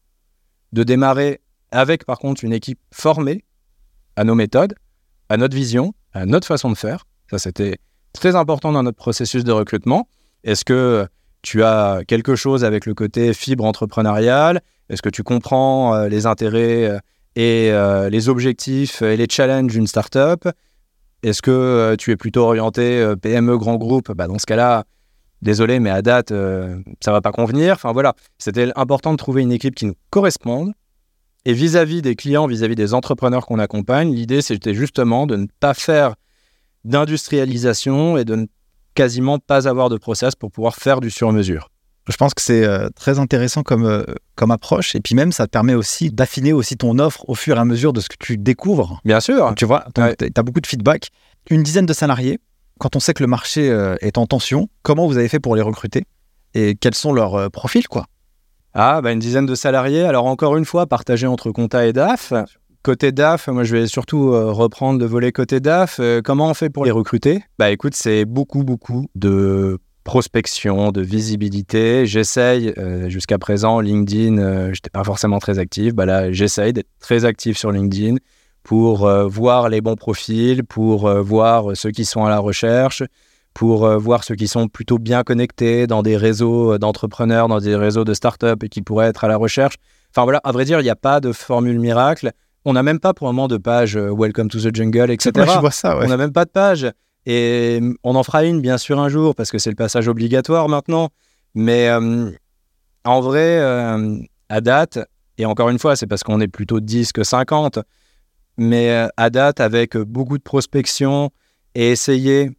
de 0.72 0.84
démarrer 0.84 1.42
avec 1.72 2.06
par 2.06 2.20
contre 2.20 2.44
une 2.44 2.54
équipe 2.54 2.80
formée 2.92 3.44
à 4.16 4.24
nos 4.24 4.36
méthodes, 4.36 4.76
à 5.30 5.38
notre 5.38 5.56
vision, 5.56 5.94
à 6.14 6.26
notre 6.26 6.48
façon 6.48 6.70
de 6.70 6.78
faire. 6.78 7.06
Ça 7.30 7.38
c'était 7.38 7.78
très 8.14 8.36
important 8.36 8.72
dans 8.72 8.84
notre 8.84 8.98
processus 8.98 9.44
de 9.44 9.52
recrutement. 9.52 10.08
Est-ce 10.44 10.64
que 10.66 11.08
tu 11.42 11.64
as 11.64 12.02
quelque 12.08 12.36
chose 12.36 12.64
avec 12.64 12.86
le 12.86 12.94
côté 12.94 13.34
fibre 13.34 13.66
entrepreneuriale 13.66 14.62
Est-ce 14.90 15.02
que 15.02 15.10
tu 15.10 15.24
comprends 15.24 15.96
euh, 15.96 16.08
les 16.08 16.26
intérêts 16.26 16.86
euh, 16.86 17.00
et 17.36 17.72
euh, 17.72 18.10
les 18.10 18.30
objectifs 18.30 19.02
et 19.02 19.18
les 19.18 19.28
challenges 19.30 19.72
d'une 19.72 19.88
startup? 19.88 20.48
Est-ce 21.24 21.42
que 21.42 21.96
tu 21.98 22.12
es 22.12 22.16
plutôt 22.16 22.44
orienté 22.44 23.14
PME 23.22 23.58
grand 23.58 23.76
groupe? 23.76 24.14
Bah, 24.14 24.28
Dans 24.28 24.40
ce 24.40 24.46
cas-là, 24.46 24.86
désolé, 25.42 25.82
mais 25.82 25.90
à 25.90 26.02
date, 26.02 26.30
ça 27.02 27.12
va 27.12 27.20
pas 27.20 27.34
convenir. 27.34 27.74
Enfin 27.74 27.92
voilà, 27.92 28.14
c'était 28.38 28.72
important 28.78 29.12
de 29.12 29.18
trouver 29.18 29.42
une 29.42 29.52
équipe 29.52 29.76
qui 29.76 29.86
nous 29.86 29.96
corresponde. 30.12 30.72
Et 31.44 31.52
vis-à-vis 31.52 32.02
des 32.02 32.16
clients, 32.16 32.48
vis-à-vis 32.48 32.76
des 32.76 32.94
entrepreneurs 32.94 33.46
qu'on 33.46 33.60
accompagne, 33.60 34.14
l'idée 34.14 34.42
c'était 34.42 34.74
justement 34.74 35.28
de 35.28 35.36
ne 35.36 35.48
pas 35.60 35.74
faire 35.74 36.16
d'industrialisation 36.86 38.18
et 38.18 38.24
de 38.24 38.36
ne 38.36 38.46
quasiment 39.00 39.40
pas 39.40 39.66
avoir 39.66 39.88
de 39.88 39.96
process 39.96 40.36
pour 40.36 40.52
pouvoir 40.52 40.76
faire 40.76 41.00
du 41.00 41.10
sur-mesure. 41.10 41.70
Je 42.10 42.18
pense 42.18 42.34
que 42.34 42.42
c'est 42.42 42.66
euh, 42.66 42.90
très 42.94 43.18
intéressant 43.18 43.64
comme, 43.64 43.86
euh, 43.86 44.04
comme 44.36 44.52
approche. 44.52 44.94
Et 44.94 45.00
puis 45.00 45.16
même, 45.16 45.32
ça 45.32 45.46
te 45.46 45.52
permet 45.52 45.74
aussi 45.74 46.12
d'affiner 46.12 46.52
aussi 46.52 46.76
ton 46.76 47.00
offre 47.00 47.24
au 47.30 47.34
fur 47.34 47.56
et 47.56 47.60
à 47.62 47.64
mesure 47.64 47.94
de 47.94 48.02
ce 48.02 48.10
que 48.10 48.18
tu 48.20 48.36
découvres. 48.36 49.00
Bien 49.06 49.22
sûr. 49.22 49.54
Tu 49.56 49.64
vois, 49.64 49.86
tu 49.96 50.02
as 50.02 50.44
beaucoup 50.44 50.60
de 50.60 50.68
feedback. 50.68 51.12
Une 51.50 51.64
dizaine 51.64 51.86
de 51.86 51.94
salariés, 51.94 52.40
quand 52.78 52.98
on 52.98 53.00
sait 53.00 53.14
que 53.14 53.24
le 53.24 53.28
marché 53.28 53.70
euh, 53.70 53.96
est 54.02 54.18
en 54.18 54.26
tension, 54.26 54.68
comment 54.82 55.08
vous 55.08 55.18
avez 55.18 55.30
fait 55.30 55.40
pour 55.40 55.56
les 55.56 55.62
recruter? 55.62 56.04
Et 56.54 56.76
quels 56.76 56.96
sont 56.96 57.14
leurs 57.14 57.50
profils, 57.52 57.88
quoi? 57.88 58.06
Ah, 58.74 59.00
bah 59.02 59.14
une 59.14 59.20
dizaine 59.20 59.46
de 59.46 59.56
salariés. 59.56 60.04
Alors 60.04 60.26
encore 60.26 60.58
une 60.58 60.66
fois, 60.66 60.88
partagés 60.88 61.28
entre 61.28 61.52
compta 61.52 61.88
et 61.88 61.94
DAF. 61.94 62.34
Côté 62.82 63.12
DAF, 63.12 63.50
moi 63.50 63.66
je 63.66 63.76
vais 63.76 63.88
surtout 63.88 64.30
euh, 64.30 64.54
reprendre 64.54 65.02
le 65.02 65.06
volet 65.06 65.34
côté 65.34 65.60
DAF. 65.60 65.98
Euh, 66.00 66.22
comment 66.24 66.50
on 66.50 66.54
fait 66.54 66.70
pour 66.70 66.86
les 66.86 66.92
recruter? 66.92 67.44
Bah 67.58 67.72
écoute, 67.72 67.94
c'est 67.94 68.24
beaucoup, 68.24 68.64
beaucoup 68.64 69.08
de 69.16 69.80
prospection, 70.06 70.94
de 70.94 71.02
visibilité. 71.02 72.06
J'essaye, 72.06 72.74
euh, 72.78 73.10
jusqu'à 73.10 73.38
présent, 73.38 73.82
LinkedIn, 73.82 74.38
je 74.38 74.70
n'étais 74.70 74.90
pas 74.90 75.04
forcément 75.04 75.40
très 75.40 75.60
actif. 75.60 75.94
Bah 75.94 76.06
là, 76.06 76.32
j'essaye 76.32 76.72
d'être 76.72 76.88
très 77.02 77.26
actif 77.26 77.58
sur 77.58 77.74
LinkedIn 77.74 78.16
pour 78.64 79.10
voir 79.28 79.68
les 79.68 79.82
bons 79.82 79.96
profils, 79.96 80.64
pour 80.64 81.10
voir 81.22 81.76
ceux 81.76 81.92
qui 81.92 82.06
sont 82.06 82.24
à 82.24 82.30
la 82.30 82.40
recherche, 82.40 83.04
pour 83.54 83.88
voir 84.00 84.24
ceux 84.24 84.36
qui 84.36 84.48
sont 84.48 84.68
plutôt 84.68 85.00
bien 85.00 85.24
connectés 85.24 85.88
dans 85.88 86.04
des 86.04 86.16
réseaux 86.16 86.78
d'entrepreneurs, 86.78 87.48
dans 87.48 87.60
des 87.60 87.76
réseaux 87.76 88.04
de 88.04 88.14
startups 88.14 88.64
et 88.64 88.70
qui 88.70 88.82
pourraient 88.82 89.08
être 89.08 89.24
à 89.24 89.28
la 89.28 89.38
recherche. 89.38 89.76
Enfin 90.12 90.24
voilà, 90.24 90.40
à 90.44 90.52
vrai 90.52 90.66
dire, 90.66 90.80
il 90.80 90.84
n'y 90.84 90.90
a 90.90 90.96
pas 90.96 91.20
de 91.20 91.32
formule 91.32 91.80
miracle. 91.80 92.32
On 92.66 92.74
n'a 92.74 92.84
même 92.84 93.00
pas 93.00 93.14
pour 93.14 93.28
le 93.28 93.34
moment 93.34 93.48
de 93.48 93.58
page 93.58 93.96
euh, 93.96 94.12
Welcome 94.12 94.50
to 94.50 94.60
the 94.60 94.76
Jungle, 94.76 95.12
etc. 95.12 95.32
je 95.36 95.60
vois 95.60 95.72
ça, 95.72 95.98
On 95.98 96.08
n'a 96.08 96.18
même 96.18 96.34
pas 96.34 96.46
de 96.46 96.50
page. 96.50 96.92
Et 97.26 97.80
mm, 97.82 97.96
on 98.04 98.16
en 98.16 98.24
fera 98.24 98.44
une, 98.44 98.62
bien 98.62 98.78
sûr, 98.78 99.00
un 99.00 99.10
jour, 99.10 99.36
parce 99.36 99.52
que 99.52 99.58
c'est 99.58 99.70
le 99.70 99.76
passage 99.76 100.08
obligatoire 100.08 100.68
maintenant. 100.70 101.10
Mais 101.56 101.90
euh, 101.90 102.32
en 103.06 103.22
vrai, 103.22 103.60
euh, 103.60 104.18
à 104.50 104.62
date, 104.62 105.00
et 105.38 105.46
encore 105.46 105.70
une 105.70 105.80
fois, 105.80 105.96
c'est 105.96 106.08
parce 106.08 106.24
qu'on 106.24 106.42
est 106.42 106.48
plutôt 106.48 106.80
10 106.80 107.14
que 107.14 107.24
50, 107.24 107.80
mais 108.58 109.08
à 109.16 109.30
date, 109.30 109.62
avec 109.62 109.96
beaucoup 109.96 110.38
de 110.38 110.44
prospection 110.44 111.32
et 111.76 111.92
essayer 111.92 112.52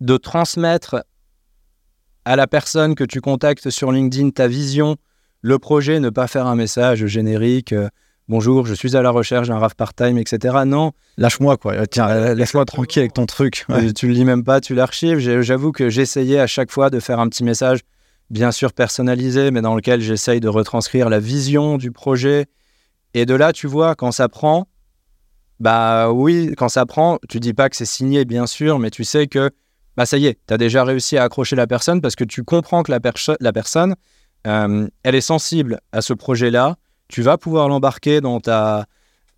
de 0.00 0.16
transmettre 0.16 1.04
à 2.24 2.36
la 2.36 2.46
personne 2.46 2.94
que 2.94 3.04
tu 3.04 3.20
contactes 3.20 3.70
sur 3.70 3.90
LinkedIn 3.90 4.30
ta 4.30 4.46
vision, 4.48 4.96
le 5.40 5.58
projet, 5.58 6.00
ne 6.00 6.10
pas 6.10 6.26
faire 6.26 6.46
un 6.46 6.56
message 6.56 7.06
générique 7.06 7.74
bonjour, 8.28 8.66
je 8.66 8.74
suis 8.74 8.96
à 8.96 9.02
la 9.02 9.10
recherche 9.10 9.48
d'un 9.48 9.58
RAF 9.58 9.74
part-time, 9.74 10.18
etc. 10.18 10.58
Non. 10.66 10.92
Lâche-moi, 11.16 11.56
quoi. 11.56 11.86
Tiens, 11.86 12.34
laisse-moi 12.34 12.64
tranquille 12.64 13.00
avec 13.00 13.12
ton 13.14 13.26
truc. 13.26 13.64
Euh, 13.70 13.92
tu 13.92 14.06
le 14.06 14.12
lis 14.12 14.24
même 14.24 14.44
pas, 14.44 14.60
tu 14.60 14.74
l'archives. 14.74 15.18
J'avoue 15.18 15.72
que 15.72 15.88
j'essayais 15.88 16.38
à 16.38 16.46
chaque 16.46 16.70
fois 16.70 16.90
de 16.90 17.00
faire 17.00 17.20
un 17.20 17.28
petit 17.28 17.44
message, 17.44 17.80
bien 18.30 18.52
sûr 18.52 18.72
personnalisé, 18.72 19.50
mais 19.50 19.60
dans 19.60 19.74
lequel 19.74 20.00
j'essaye 20.00 20.40
de 20.40 20.48
retranscrire 20.48 21.08
la 21.08 21.20
vision 21.20 21.78
du 21.78 21.90
projet. 21.92 22.46
Et 23.14 23.26
de 23.26 23.34
là, 23.34 23.52
tu 23.52 23.66
vois, 23.66 23.94
quand 23.94 24.12
ça 24.12 24.28
prend, 24.28 24.68
bah 25.60 26.10
oui, 26.10 26.52
quand 26.56 26.68
ça 26.68 26.84
prend, 26.84 27.18
tu 27.28 27.40
dis 27.40 27.54
pas 27.54 27.68
que 27.70 27.76
c'est 27.76 27.86
signé, 27.86 28.24
bien 28.24 28.46
sûr, 28.46 28.78
mais 28.78 28.90
tu 28.90 29.04
sais 29.04 29.26
que, 29.26 29.50
bah 29.96 30.04
ça 30.04 30.18
y 30.18 30.26
est, 30.26 30.38
tu 30.46 30.52
as 30.52 30.58
déjà 30.58 30.84
réussi 30.84 31.16
à 31.16 31.22
accrocher 31.22 31.56
la 31.56 31.66
personne 31.66 32.02
parce 32.02 32.14
que 32.16 32.24
tu 32.24 32.44
comprends 32.44 32.82
que 32.82 32.92
la, 32.92 33.00
la 33.40 33.52
personne, 33.52 33.94
euh, 34.46 34.86
elle 35.02 35.14
est 35.14 35.22
sensible 35.22 35.80
à 35.92 36.02
ce 36.02 36.12
projet-là 36.12 36.76
tu 37.08 37.22
vas 37.22 37.38
pouvoir 37.38 37.68
l'embarquer 37.68 38.20
dans 38.20 38.40
ta 38.40 38.86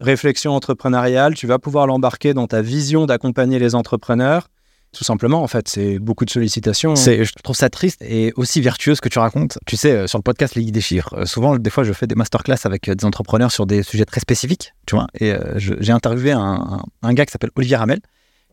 réflexion 0.00 0.52
entrepreneuriale, 0.52 1.34
tu 1.34 1.46
vas 1.46 1.58
pouvoir 1.58 1.86
l'embarquer 1.86 2.34
dans 2.34 2.46
ta 2.46 2.62
vision 2.62 3.06
d'accompagner 3.06 3.58
les 3.58 3.74
entrepreneurs. 3.74 4.48
Tout 4.92 5.04
simplement, 5.04 5.42
en 5.42 5.46
fait, 5.46 5.68
c'est 5.68 5.98
beaucoup 5.98 6.24
de 6.24 6.30
sollicitations. 6.30 6.96
C'est, 6.96 7.24
je 7.24 7.32
trouve 7.44 7.54
ça 7.54 7.68
triste 7.68 8.00
et 8.00 8.32
aussi 8.36 8.62
vertueux 8.62 8.94
ce 8.94 9.02
que 9.02 9.10
tu 9.10 9.18
racontes. 9.18 9.58
Tu 9.66 9.76
sais, 9.76 9.92
euh, 9.92 10.06
sur 10.06 10.18
le 10.18 10.22
podcast 10.22 10.54
Les 10.54 10.64
Guides 10.64 10.74
des 10.74 11.02
euh, 11.12 11.26
souvent, 11.26 11.56
des 11.58 11.70
fois, 11.70 11.84
je 11.84 11.92
fais 11.92 12.06
des 12.06 12.14
masterclass 12.14 12.56
avec 12.64 12.88
euh, 12.88 12.94
des 12.94 13.04
entrepreneurs 13.04 13.52
sur 13.52 13.66
des 13.66 13.82
sujets 13.82 14.06
très 14.06 14.20
spécifiques, 14.20 14.72
tu 14.86 14.94
vois. 14.94 15.06
Et 15.20 15.34
j'ai 15.56 15.92
interviewé 15.92 16.32
un, 16.32 16.82
un, 17.02 17.12
gars 17.12 17.26
qui 17.26 17.32
s'appelle 17.32 17.50
Olivier 17.56 17.76
Ramel, 17.76 18.00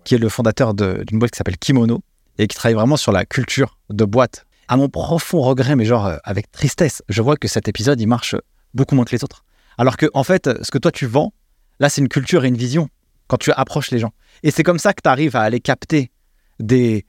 qui 0.04 0.16
est 0.16 0.18
le 0.18 0.28
fondateur 0.28 0.74
d'une 0.74 1.20
boîte 1.20 1.32
qui 1.32 1.38
s'appelle 1.38 1.58
Kimono 1.58 2.02
et 2.38 2.48
qui 2.48 2.56
travaille 2.56 2.76
vraiment 2.76 2.98
sur 2.98 3.14
la 3.14 3.26
culture 3.26 3.78
de 3.90 4.04
boîte. 4.04 4.46
À 4.68 4.76
mon 4.76 4.90
profond 4.90 5.40
regret, 5.42 5.78
mais 5.78 5.86
genre 5.86 6.12
avec 6.24 6.52
tristesse, 6.52 7.02
je 7.08 7.22
vois 7.22 7.38
que 7.38 7.48
cet 7.48 7.70
épisode, 7.70 8.02
il 8.02 8.08
marche 8.08 8.36
beaucoup 8.76 8.96
moins 8.96 9.06
que 9.06 9.16
les 9.16 9.24
autres. 9.24 9.44
Alors 9.78 9.98
que, 9.98 10.06
en 10.14 10.24
fait, 10.24 10.50
ce 10.64 10.72
que 10.72 10.78
toi 10.78 10.92
tu 10.92 11.06
vends, 11.06 11.34
là, 11.80 11.90
c'est 11.90 12.02
une 12.02 12.08
culture 12.08 12.46
et 12.46 12.48
une 12.48 12.58
vision 12.58 12.90
quand 13.28 13.38
tu 13.38 13.52
approches 13.52 13.92
les 13.92 14.00
gens. 14.00 14.12
Et 14.44 14.52
c'est 14.52 14.64
comme 14.64 14.80
ça 14.80 14.94
que 14.94 15.02
tu 15.04 15.10
arrives 15.10 15.36
à 15.36 15.42
aller 15.42 15.60
capter 15.60 16.12
des 16.60 17.06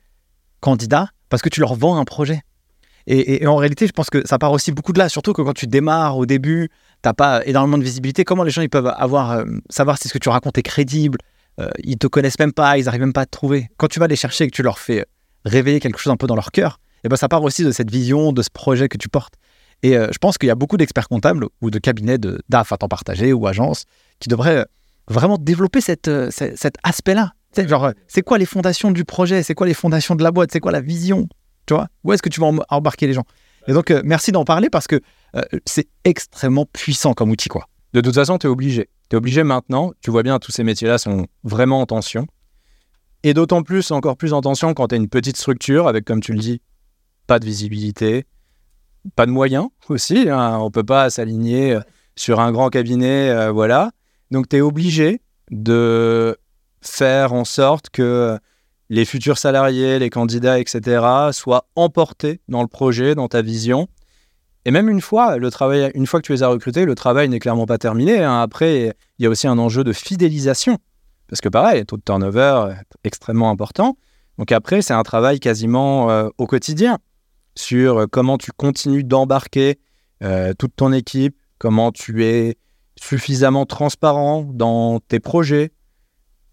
candidats 0.60 1.10
parce 1.28 1.42
que 1.42 1.48
tu 1.48 1.60
leur 1.60 1.74
vends 1.74 1.98
un 1.98 2.04
projet. 2.04 2.42
Et, 3.08 3.46
en 3.46 3.54
réalité, 3.54 3.86
je 3.86 3.92
pense 3.92 4.10
que 4.10 4.26
ça 4.26 4.36
part 4.36 4.50
aussi 4.50 4.72
beaucoup 4.72 4.92
de 4.92 4.98
là, 4.98 5.08
surtout 5.08 5.32
que 5.32 5.40
quand 5.40 5.52
tu 5.52 5.68
démarres 5.68 6.18
au 6.18 6.26
début, 6.26 6.68
tu 6.68 7.08
n'as 7.08 7.12
pas 7.12 7.46
énormément 7.46 7.78
de 7.78 7.84
visibilité. 7.84 8.24
Comment 8.24 8.42
les 8.42 8.50
gens 8.50 8.62
ils 8.62 8.68
peuvent 8.68 8.92
avoir, 8.96 9.30
euh, 9.30 9.44
savoir 9.70 9.96
si 9.96 10.08
ce 10.08 10.12
que 10.12 10.18
tu 10.18 10.28
racontes 10.28 10.58
est 10.58 10.64
crédible, 10.64 11.18
euh, 11.60 11.68
ils 11.84 11.98
te 11.98 12.08
connaissent 12.08 12.38
même 12.40 12.52
pas, 12.52 12.78
ils 12.78 12.86
n'arrivent 12.86 13.02
même 13.02 13.12
pas 13.12 13.20
à 13.20 13.26
te 13.26 13.30
trouver. 13.30 13.68
Quand 13.76 13.86
tu 13.86 14.00
vas 14.00 14.08
les 14.08 14.16
chercher 14.16 14.44
et 14.44 14.50
que 14.50 14.56
tu 14.56 14.64
leur 14.64 14.80
fais 14.80 15.06
réveiller 15.44 15.78
quelque 15.78 15.98
chose 15.98 16.12
un 16.12 16.16
peu 16.16 16.26
dans 16.26 16.34
leur 16.34 16.50
cœur, 16.50 16.80
et 17.04 17.08
ben 17.08 17.14
ça 17.14 17.28
part 17.28 17.44
aussi 17.44 17.62
de 17.62 17.70
cette 17.70 17.92
vision, 17.92 18.32
de 18.32 18.42
ce 18.42 18.50
projet 18.50 18.88
que 18.88 18.98
tu 18.98 19.08
portes. 19.08 19.34
Et 19.82 19.96
euh, 19.96 20.08
je 20.12 20.18
pense 20.18 20.38
qu'il 20.38 20.46
y 20.48 20.50
a 20.50 20.54
beaucoup 20.54 20.76
d'experts 20.76 21.08
comptables 21.08 21.46
ou 21.60 21.70
de 21.70 21.78
cabinets 21.78 22.18
de 22.18 22.40
DAF 22.48 22.72
à 22.72 22.76
temps 22.76 22.88
partagé 22.88 23.32
ou 23.32 23.46
agences 23.46 23.84
qui 24.18 24.28
devraient 24.28 24.58
euh, 24.58 24.64
vraiment 25.08 25.38
développer 25.38 25.80
euh, 26.08 26.30
cet, 26.30 26.76
aspect-là. 26.82 27.32
Genre, 27.56 27.92
c'est 28.06 28.22
quoi 28.22 28.38
les 28.38 28.46
fondations 28.46 28.90
du 28.90 29.04
projet? 29.04 29.42
C'est 29.42 29.54
quoi 29.54 29.66
les 29.66 29.74
fondations 29.74 30.14
de 30.14 30.22
la 30.22 30.30
boîte? 30.30 30.50
C'est 30.52 30.60
quoi 30.60 30.72
la 30.72 30.80
vision? 30.80 31.28
Tu 31.66 31.74
vois? 31.74 31.88
Où 32.04 32.12
est-ce 32.12 32.22
que 32.22 32.28
tu 32.28 32.40
vas 32.40 32.48
em- 32.48 32.60
embarquer 32.68 33.06
les 33.06 33.14
gens? 33.14 33.24
Et 33.66 33.72
donc, 33.72 33.90
merci 34.04 34.30
d'en 34.30 34.44
parler 34.44 34.70
parce 34.70 34.86
que 34.86 35.00
c'est 35.64 35.88
extrêmement 36.04 36.66
puissant 36.66 37.14
comme 37.14 37.30
outil. 37.30 37.48
De 37.94 38.00
toute 38.00 38.14
façon, 38.14 38.38
tu 38.38 38.46
es 38.46 38.50
obligé. 38.50 38.90
Tu 39.08 39.16
es 39.16 39.18
obligé 39.18 39.42
maintenant. 39.42 39.92
Tu 40.02 40.10
vois 40.10 40.22
bien, 40.22 40.38
tous 40.38 40.52
ces 40.52 40.62
métiers-là 40.62 40.98
sont 40.98 41.26
vraiment 41.42 41.80
en 41.80 41.86
tension. 41.86 42.26
Et 43.22 43.34
d'autant 43.34 43.62
plus, 43.62 43.90
encore 43.90 44.16
plus 44.16 44.32
en 44.32 44.40
tension 44.40 44.74
quand 44.74 44.88
tu 44.88 44.94
as 44.94 44.98
une 44.98 45.08
petite 45.08 45.36
structure 45.36 45.88
avec, 45.88 46.04
comme 46.04 46.20
tu 46.20 46.32
le 46.32 46.38
dis, 46.38 46.60
pas 47.26 47.38
de 47.40 47.44
visibilité, 47.44 48.26
pas 49.14 49.26
de 49.26 49.30
moyens 49.30 49.68
aussi. 49.88 50.28
hein. 50.28 50.58
On 50.60 50.70
peut 50.70 50.84
pas 50.84 51.10
s'aligner 51.10 51.74
euh, 51.74 51.80
sur 52.16 52.40
un 52.40 52.52
grand 52.52 52.68
cabinet, 52.70 53.30
euh, 53.30 53.52
voilà. 53.52 53.90
Donc, 54.30 54.48
tu 54.48 54.56
es 54.56 54.60
obligé 54.60 55.20
de 55.50 56.36
faire 56.80 57.32
en 57.32 57.44
sorte 57.44 57.90
que 57.90 58.38
les 58.88 59.04
futurs 59.04 59.38
salariés, 59.38 59.98
les 59.98 60.10
candidats, 60.10 60.58
etc., 60.58 61.04
soient 61.32 61.66
emportés 61.76 62.40
dans 62.48 62.62
le 62.62 62.68
projet, 62.68 63.14
dans 63.14 63.28
ta 63.28 63.42
vision. 63.42 63.88
Et 64.64 64.70
même 64.70 64.88
une 64.88 65.00
fois, 65.00 65.36
le 65.36 65.50
travail, 65.50 65.90
une 65.94 66.06
fois 66.06 66.20
que 66.20 66.26
tu 66.26 66.32
les 66.32 66.42
as 66.42 66.48
recrutés, 66.48 66.84
le 66.84 66.94
travail 66.94 67.28
n'est 67.28 67.38
clairement 67.38 67.66
pas 67.66 67.78
terminé. 67.78 68.22
hein. 68.22 68.40
Après, 68.40 68.96
il 69.18 69.22
y 69.22 69.26
a 69.26 69.30
aussi 69.30 69.46
un 69.46 69.58
enjeu 69.58 69.84
de 69.84 69.92
fidélisation. 69.92 70.78
Parce 71.28 71.40
que 71.40 71.48
pareil, 71.48 71.84
taux 71.84 71.96
de 71.96 72.02
turnover 72.02 72.72
est 72.72 73.06
extrêmement 73.06 73.50
important. 73.50 73.96
Donc 74.38 74.52
après, 74.52 74.82
c'est 74.82 74.94
un 74.94 75.02
travail 75.02 75.40
quasiment 75.40 76.10
euh, 76.10 76.28
au 76.38 76.46
quotidien 76.46 76.98
sur 77.56 77.98
euh, 77.98 78.06
comment 78.10 78.38
tu 78.38 78.52
continues 78.52 79.04
d'embarquer 79.04 79.78
euh, 80.22 80.52
toute 80.58 80.76
ton 80.76 80.92
équipe, 80.92 81.36
comment 81.58 81.92
tu 81.92 82.24
es 82.24 82.56
suffisamment 82.98 83.66
transparent 83.66 84.48
dans 84.52 85.00
tes 85.00 85.20
projets. 85.20 85.72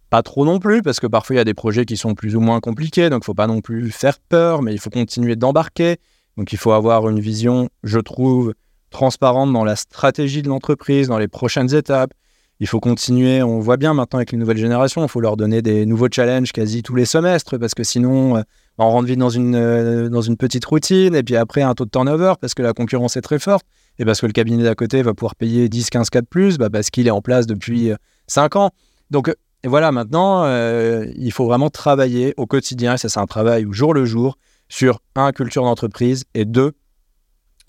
Pas 0.09 0.21
trop 0.21 0.45
non 0.45 0.59
plus, 0.59 0.81
parce 0.81 0.99
que 0.99 1.07
parfois 1.07 1.35
il 1.35 1.37
y 1.37 1.41
a 1.41 1.45
des 1.45 1.53
projets 1.53 1.85
qui 1.85 1.97
sont 1.97 2.13
plus 2.13 2.35
ou 2.35 2.39
moins 2.39 2.59
compliqués, 2.59 3.09
donc 3.09 3.21
il 3.21 3.23
ne 3.23 3.25
faut 3.25 3.33
pas 3.33 3.47
non 3.47 3.61
plus 3.61 3.89
faire 3.91 4.19
peur, 4.19 4.61
mais 4.61 4.73
il 4.73 4.79
faut 4.79 4.89
continuer 4.89 5.35
d'embarquer. 5.35 5.97
Donc 6.37 6.51
il 6.51 6.57
faut 6.57 6.71
avoir 6.71 7.09
une 7.09 7.19
vision, 7.19 7.69
je 7.83 7.99
trouve, 7.99 8.53
transparente 8.89 9.51
dans 9.53 9.63
la 9.63 9.75
stratégie 9.75 10.41
de 10.41 10.49
l'entreprise, 10.49 11.07
dans 11.07 11.17
les 11.17 11.27
prochaines 11.27 11.73
étapes. 11.73 12.13
Il 12.59 12.67
faut 12.67 12.79
continuer, 12.79 13.41
on 13.41 13.59
voit 13.59 13.77
bien 13.77 13.93
maintenant 13.93 14.19
avec 14.19 14.31
les 14.31 14.37
nouvelles 14.37 14.57
générations, 14.57 15.03
il 15.03 15.09
faut 15.09 15.19
leur 15.19 15.35
donner 15.35 15.61
des 15.61 15.85
nouveaux 15.85 16.07
challenges 16.11 16.51
quasi 16.51 16.83
tous 16.83 16.95
les 16.95 17.05
semestres, 17.05 17.57
parce 17.59 17.73
que 17.73 17.83
sinon, 17.83 18.37
euh, 18.37 18.41
on 18.77 18.89
rentre 18.89 19.07
vite 19.07 19.19
dans 19.19 19.29
une, 19.29 19.55
euh, 19.55 20.09
dans 20.09 20.21
une 20.21 20.37
petite 20.37 20.65
routine, 20.65 21.15
et 21.15 21.23
puis 21.23 21.35
après 21.35 21.61
un 21.61 21.73
taux 21.73 21.85
de 21.85 21.89
turnover, 21.89 22.33
parce 22.41 22.53
que 22.53 22.61
la 22.61 22.73
concurrence 22.73 23.17
est 23.17 23.21
très 23.21 23.39
forte, 23.39 23.65
et 23.99 24.05
parce 24.05 24.21
que 24.21 24.25
le 24.25 24.31
cabinet 24.31 24.63
d'à 24.63 24.75
côté 24.75 25.01
va 25.03 25.13
pouvoir 25.13 25.35
payer 25.35 25.69
10, 25.69 25.89
15 25.89 26.09
cas 26.09 26.21
de 26.21 26.27
plus, 26.27 26.57
bah, 26.57 26.69
parce 26.69 26.89
qu'il 26.89 27.07
est 27.07 27.11
en 27.11 27.21
place 27.21 27.45
depuis 27.45 27.91
5 28.27 28.55
ans. 28.55 28.71
Donc 29.11 29.29
euh, 29.29 29.35
voilà, 29.65 29.91
maintenant, 29.91 30.43
euh, 30.45 31.05
il 31.15 31.31
faut 31.31 31.45
vraiment 31.45 31.69
travailler 31.69 32.33
au 32.37 32.47
quotidien, 32.47 32.95
et 32.95 32.97
ça 32.97 33.09
c'est 33.09 33.19
un 33.19 33.27
travail 33.27 33.65
au 33.65 33.73
jour 33.73 33.93
le 33.93 34.05
jour, 34.05 34.37
sur 34.69 34.99
un, 35.15 35.31
culture 35.31 35.63
d'entreprise, 35.63 36.25
et 36.33 36.45
deux, 36.45 36.73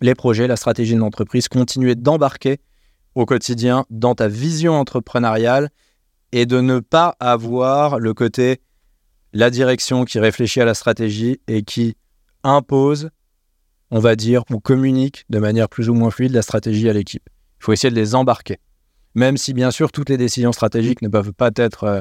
les 0.01 0.15
projets, 0.15 0.47
la 0.47 0.57
stratégie 0.57 0.95
de 0.95 1.01
l'entreprise, 1.01 1.49
continuer 1.49 1.95
d'embarquer 1.95 2.61
au 3.15 3.27
quotidien 3.27 3.85
dans 3.91 4.15
ta 4.15 4.27
vision 4.27 4.75
entrepreneuriale 4.75 5.69
et 6.33 6.47
de 6.47 6.61
ne 6.61 6.81
pas 6.81 7.15
avoir 7.21 8.01
le 8.01 8.13
côté 8.13 8.61
la 9.35 9.51
direction 9.51 10.05
qui 10.05 10.19
réfléchit 10.20 10.61
à 10.61 10.65
la 10.65 10.74
stratégie 10.74 11.40
et 11.48 11.62
qui 11.62 11.97
impose, 12.44 13.11
on 13.90 13.98
va 13.98 14.15
dire, 14.15 14.44
ou 14.51 14.61
communique 14.61 15.24
de 15.28 15.40
manière 15.40 15.69
plus 15.69 15.90
ou 15.90 15.94
moins 15.94 16.11
fluide 16.11 16.32
la 16.32 16.43
stratégie 16.43 16.89
à 16.89 16.93
l'équipe. 16.93 17.28
Il 17.61 17.65
faut 17.65 17.73
essayer 17.73 17.90
de 17.90 17.97
les 17.97 18.15
embarquer. 18.15 18.59
Même 19.16 19.36
si, 19.36 19.52
bien 19.52 19.73
sûr, 19.73 19.90
toutes 19.90 20.09
les 20.09 20.16
décisions 20.16 20.52
stratégiques 20.52 21.02
ne 21.02 21.09
peuvent 21.09 21.32
pas 21.32 21.51
être 21.56 21.85
euh, 21.85 22.01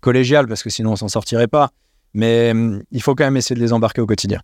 collégiales, 0.00 0.46
parce 0.46 0.62
que 0.62 0.70
sinon 0.70 0.92
on 0.92 0.96
s'en 0.96 1.08
sortirait 1.08 1.48
pas. 1.48 1.70
Mais 2.12 2.50
hum, 2.50 2.82
il 2.90 3.02
faut 3.02 3.14
quand 3.14 3.24
même 3.24 3.36
essayer 3.36 3.56
de 3.56 3.60
les 3.60 3.72
embarquer 3.72 4.02
au 4.02 4.06
quotidien. 4.06 4.40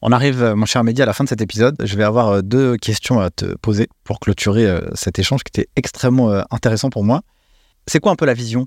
On 0.00 0.10
arrive, 0.10 0.42
euh, 0.42 0.56
mon 0.56 0.66
cher 0.66 0.82
Mehdi, 0.82 1.00
à 1.00 1.06
la 1.06 1.12
fin 1.12 1.22
de 1.22 1.28
cet 1.28 1.40
épisode. 1.40 1.76
Je 1.84 1.96
vais 1.96 2.04
avoir 2.04 2.28
euh, 2.28 2.42
deux 2.42 2.76
questions 2.76 3.20
à 3.20 3.30
te 3.30 3.54
poser 3.58 3.88
pour 4.02 4.18
clôturer 4.18 4.80
cet 4.94 5.20
échange 5.20 5.44
qui 5.44 5.60
était 5.60 5.70
extrêmement 5.76 6.42
intéressant 6.50 6.90
pour 6.90 7.04
moi. 7.04 7.22
C'est 7.86 8.00
quoi 8.00 8.10
un 8.10 8.16
peu 8.16 8.26
la 8.26 8.34
vision 8.34 8.66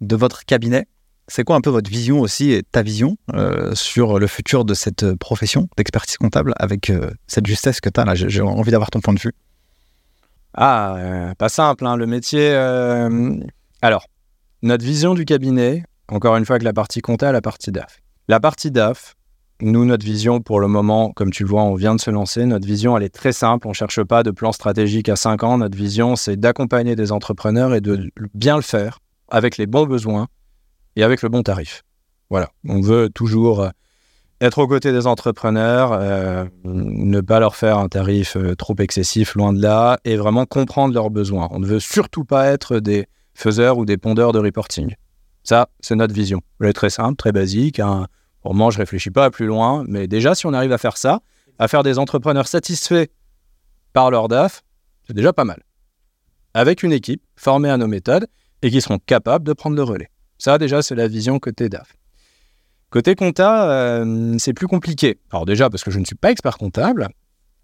de 0.00 0.16
votre 0.16 0.44
cabinet 0.44 0.86
C'est 1.30 1.44
quoi 1.44 1.56
un 1.56 1.60
peu 1.60 1.68
votre 1.68 1.90
vision 1.90 2.20
aussi 2.20 2.52
et 2.52 2.62
ta 2.62 2.82
vision 2.82 3.18
euh, 3.34 3.74
sur 3.74 4.18
le 4.18 4.26
futur 4.26 4.64
de 4.64 4.72
cette 4.72 5.02
euh, 5.02 5.14
profession 5.14 5.68
d'expertise 5.76 6.16
comptable 6.16 6.54
avec 6.56 6.88
euh, 6.88 7.10
cette 7.26 7.46
justesse 7.46 7.82
que 7.82 7.90
tu 7.90 8.00
as 8.00 8.06
là? 8.06 8.14
J'ai 8.14 8.40
envie 8.40 8.70
d'avoir 8.70 8.90
ton 8.90 9.00
point 9.00 9.12
de 9.12 9.20
vue. 9.20 9.34
Ah, 10.54 11.34
pas 11.36 11.50
simple, 11.50 11.86
hein, 11.86 11.96
le 11.96 12.06
métier. 12.06 12.52
Alors, 13.82 14.06
notre 14.62 14.84
vision 14.84 15.14
du 15.14 15.24
cabinet, 15.24 15.84
encore 16.08 16.36
une 16.36 16.44
fois, 16.46 16.54
avec 16.54 16.64
la 16.64 16.72
partie 16.72 17.00
compta, 17.00 17.30
la 17.30 17.42
partie 17.42 17.70
DAF. 17.70 18.00
La 18.26 18.40
partie 18.40 18.70
DAF, 18.72 19.14
nous, 19.60 19.84
notre 19.84 20.04
vision 20.04 20.40
pour 20.40 20.58
le 20.58 20.66
moment, 20.66 21.12
comme 21.12 21.30
tu 21.30 21.44
le 21.44 21.48
vois, 21.50 21.62
on 21.62 21.74
vient 21.74 21.94
de 21.94 22.00
se 22.00 22.10
lancer. 22.10 22.44
Notre 22.46 22.66
vision, 22.66 22.96
elle 22.96 23.04
est 23.04 23.14
très 23.14 23.32
simple. 23.32 23.66
On 23.68 23.70
ne 23.70 23.74
cherche 23.74 24.02
pas 24.02 24.22
de 24.22 24.30
plan 24.30 24.50
stratégique 24.50 25.08
à 25.10 25.16
5 25.16 25.44
ans. 25.44 25.58
Notre 25.58 25.76
vision, 25.76 26.16
c'est 26.16 26.36
d'accompagner 26.36 26.96
des 26.96 27.12
entrepreneurs 27.12 27.74
et 27.74 27.80
de 27.80 28.10
bien 28.34 28.56
le 28.56 28.62
faire 28.62 28.98
avec 29.28 29.58
les 29.58 29.66
bons 29.66 29.86
besoins 29.86 30.26
et 30.98 31.04
avec 31.04 31.22
le 31.22 31.28
bon 31.28 31.42
tarif. 31.42 31.84
Voilà. 32.28 32.50
On 32.68 32.80
veut 32.80 33.08
toujours 33.08 33.62
euh, 33.62 33.70
être 34.40 34.58
aux 34.58 34.66
côtés 34.66 34.92
des 34.92 35.06
entrepreneurs, 35.06 35.92
euh, 35.92 36.44
ne 36.64 37.20
pas 37.20 37.38
leur 37.38 37.54
faire 37.54 37.78
un 37.78 37.88
tarif 37.88 38.36
euh, 38.36 38.56
trop 38.56 38.74
excessif, 38.78 39.36
loin 39.36 39.52
de 39.52 39.62
là, 39.62 39.98
et 40.04 40.16
vraiment 40.16 40.44
comprendre 40.44 40.92
leurs 40.92 41.10
besoins. 41.10 41.48
On 41.52 41.60
ne 41.60 41.66
veut 41.66 41.78
surtout 41.78 42.24
pas 42.24 42.46
être 42.48 42.80
des 42.80 43.06
faiseurs 43.32 43.78
ou 43.78 43.84
des 43.84 43.96
pondeurs 43.96 44.32
de 44.32 44.40
reporting. 44.40 44.96
Ça, 45.44 45.68
c'est 45.78 45.94
notre 45.94 46.12
vision. 46.12 46.40
Elle 46.60 46.66
est 46.66 46.72
très 46.72 46.90
simple, 46.90 47.16
très 47.16 47.30
basique. 47.30 47.78
Hein. 47.78 48.08
Pour 48.42 48.54
moi, 48.54 48.70
je 48.70 48.78
réfléchis 48.78 49.10
pas 49.10 49.26
à 49.26 49.30
plus 49.30 49.46
loin, 49.46 49.84
mais 49.86 50.08
déjà, 50.08 50.34
si 50.34 50.46
on 50.46 50.52
arrive 50.52 50.72
à 50.72 50.78
faire 50.78 50.96
ça, 50.96 51.20
à 51.60 51.68
faire 51.68 51.84
des 51.84 52.00
entrepreneurs 52.00 52.48
satisfaits 52.48 53.06
par 53.92 54.10
leur 54.10 54.26
DAF, 54.26 54.62
c'est 55.06 55.14
déjà 55.14 55.32
pas 55.32 55.44
mal. 55.44 55.62
Avec 56.54 56.82
une 56.82 56.92
équipe 56.92 57.22
formée 57.36 57.70
à 57.70 57.76
nos 57.76 57.86
méthodes 57.86 58.26
et 58.62 58.70
qui 58.70 58.80
seront 58.80 58.98
capables 58.98 59.46
de 59.46 59.52
prendre 59.52 59.76
le 59.76 59.84
relais. 59.84 60.10
Ça, 60.38 60.58
déjà, 60.58 60.82
c'est 60.82 60.94
la 60.94 61.08
vision 61.08 61.38
côté 61.38 61.68
DAF. 61.68 61.96
Côté 62.90 63.14
compta, 63.14 63.70
euh, 63.70 64.36
c'est 64.38 64.54
plus 64.54 64.66
compliqué. 64.66 65.18
Alors 65.30 65.44
déjà 65.44 65.68
parce 65.68 65.84
que 65.84 65.90
je 65.90 65.98
ne 65.98 66.06
suis 66.06 66.14
pas 66.14 66.30
expert 66.30 66.56
comptable, 66.56 67.08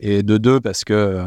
et 0.01 0.23
de 0.23 0.37
deux 0.37 0.61
parce 0.61 0.85
que, 0.85 0.93
euh, 0.93 1.25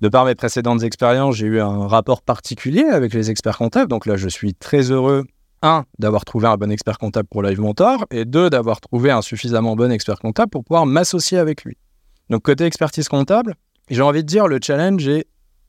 de 0.00 0.08
par 0.08 0.24
mes 0.24 0.36
précédentes 0.36 0.84
expériences, 0.84 1.34
j'ai 1.36 1.46
eu 1.46 1.60
un 1.60 1.88
rapport 1.88 2.22
particulier 2.22 2.84
avec 2.84 3.12
les 3.14 3.30
experts 3.30 3.58
comptables. 3.58 3.88
Donc 3.88 4.06
là, 4.06 4.16
je 4.16 4.28
suis 4.28 4.54
très 4.54 4.92
heureux, 4.92 5.24
un, 5.62 5.84
d'avoir 5.98 6.24
trouvé 6.24 6.46
un 6.46 6.56
bon 6.56 6.70
expert 6.70 6.98
comptable 6.98 7.26
pour 7.28 7.42
Live 7.42 7.60
Mentor, 7.60 8.06
et 8.12 8.24
deux, 8.24 8.50
d'avoir 8.50 8.80
trouvé 8.80 9.10
un 9.10 9.22
suffisamment 9.22 9.74
bon 9.74 9.90
expert 9.90 10.20
comptable 10.20 10.50
pour 10.50 10.62
pouvoir 10.62 10.86
m'associer 10.86 11.38
avec 11.38 11.64
lui. 11.64 11.76
Donc 12.30 12.42
côté 12.42 12.64
expertise 12.66 13.08
comptable, 13.08 13.56
j'ai 13.90 14.02
envie 14.02 14.22
de 14.22 14.28
dire 14.28 14.46
le 14.46 14.60
challenge 14.62 15.08
est 15.08 15.26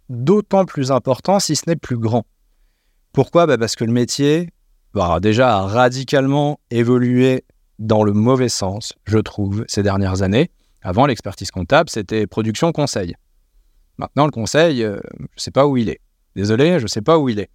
d'autant 0.10 0.66
plus 0.66 0.92
important, 0.92 1.40
si 1.40 1.56
ce 1.56 1.64
n'est 1.68 1.76
plus 1.76 1.98
grand. 1.98 2.26
Pourquoi? 3.14 3.48
Bah, 3.48 3.58
Parce 3.58 3.76
que 3.76 3.86
le 3.86 3.92
métier, 3.92 4.50
bah, 4.94 5.20
déjà 5.20 5.62
radicalement 5.62 6.60
évolué 6.72 7.46
dans 7.78 8.04
le 8.04 8.12
mauvais 8.12 8.50
sens, 8.50 8.94
je 9.06 9.18
trouve, 9.18 9.64
ces 9.68 9.84
dernières 9.84 10.22
années. 10.22 10.52
Avant, 10.82 11.06
l'expertise 11.06 11.52
comptable, 11.52 11.90
c'était 11.90 12.28
production 12.28 12.72
conseil. 12.72 13.16
Maintenant, 13.98 14.26
le 14.26 14.32
conseil, 14.32 14.84
euh, 14.84 15.00
je 15.18 15.24
ne 15.24 15.28
sais 15.38 15.52
pas 15.52 15.68
où 15.68 15.78
il 15.78 15.90
est. 15.90 16.00
Désolé, 16.36 16.80
je 16.80 16.84
ne 16.84 16.88
sais 16.88 17.02
pas 17.02 17.18
où 17.18 17.30
il 17.30 17.40
est. 17.40 17.50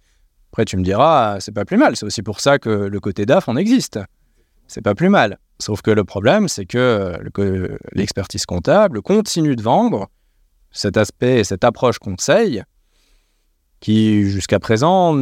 Après, 0.51 0.65
tu 0.65 0.77
me 0.77 0.83
diras, 0.83 1.39
c'est 1.39 1.51
pas 1.51 1.65
plus 1.65 1.77
mal. 1.77 1.95
C'est 1.95 2.05
aussi 2.05 2.21
pour 2.21 2.39
ça 2.39 2.59
que 2.59 2.69
le 2.69 2.99
côté 2.99 3.25
DAF, 3.25 3.47
on 3.47 3.57
existe. 3.57 3.99
C'est 4.67 4.81
pas 4.81 4.95
plus 4.95 5.09
mal. 5.09 5.37
Sauf 5.59 5.81
que 5.81 5.91
le 5.91 6.03
problème, 6.03 6.47
c'est 6.47 6.65
que 6.65 7.17
l'expertise 7.93 8.45
comptable 8.45 9.01
continue 9.01 9.55
de 9.55 9.61
vendre 9.61 10.07
cet 10.71 10.97
aspect 10.97 11.39
et 11.39 11.43
cette 11.43 11.63
approche 11.63 11.99
conseil 11.99 12.63
qui, 13.79 14.29
jusqu'à 14.29 14.59
présent, 14.59 15.15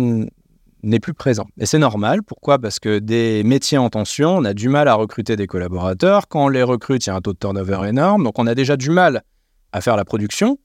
n'est 0.84 1.00
plus 1.00 1.14
présent. 1.14 1.48
Et 1.58 1.66
c'est 1.66 1.80
normal. 1.80 2.22
Pourquoi? 2.24 2.60
Parce 2.60 2.80
que 2.80 3.00
des 3.00 3.44
métiers 3.44 3.78
en 3.78 3.90
tension, 3.90 4.38
on 4.38 4.44
a 4.44 4.54
du 4.54 4.70
mal 4.70 4.88
à 4.88 4.94
recruter 4.96 5.36
des 5.36 5.48
collaborateurs. 5.48 6.28
Quand 6.28 6.46
on 6.46 6.50
les 6.50 6.64
recrute, 6.64 7.06
il 7.06 7.10
y 7.10 7.12
a 7.12 7.16
un 7.16 7.22
taux 7.22 7.34
de 7.34 7.38
turnover 7.38 7.88
énorme. 7.88 8.24
Donc, 8.24 8.38
on 8.38 8.46
a 8.48 8.54
déjà 8.54 8.76
du 8.76 8.90
mal 8.90 9.24
à 9.72 9.82
faire 9.82 9.96
la 9.96 10.06
production. 10.06 10.60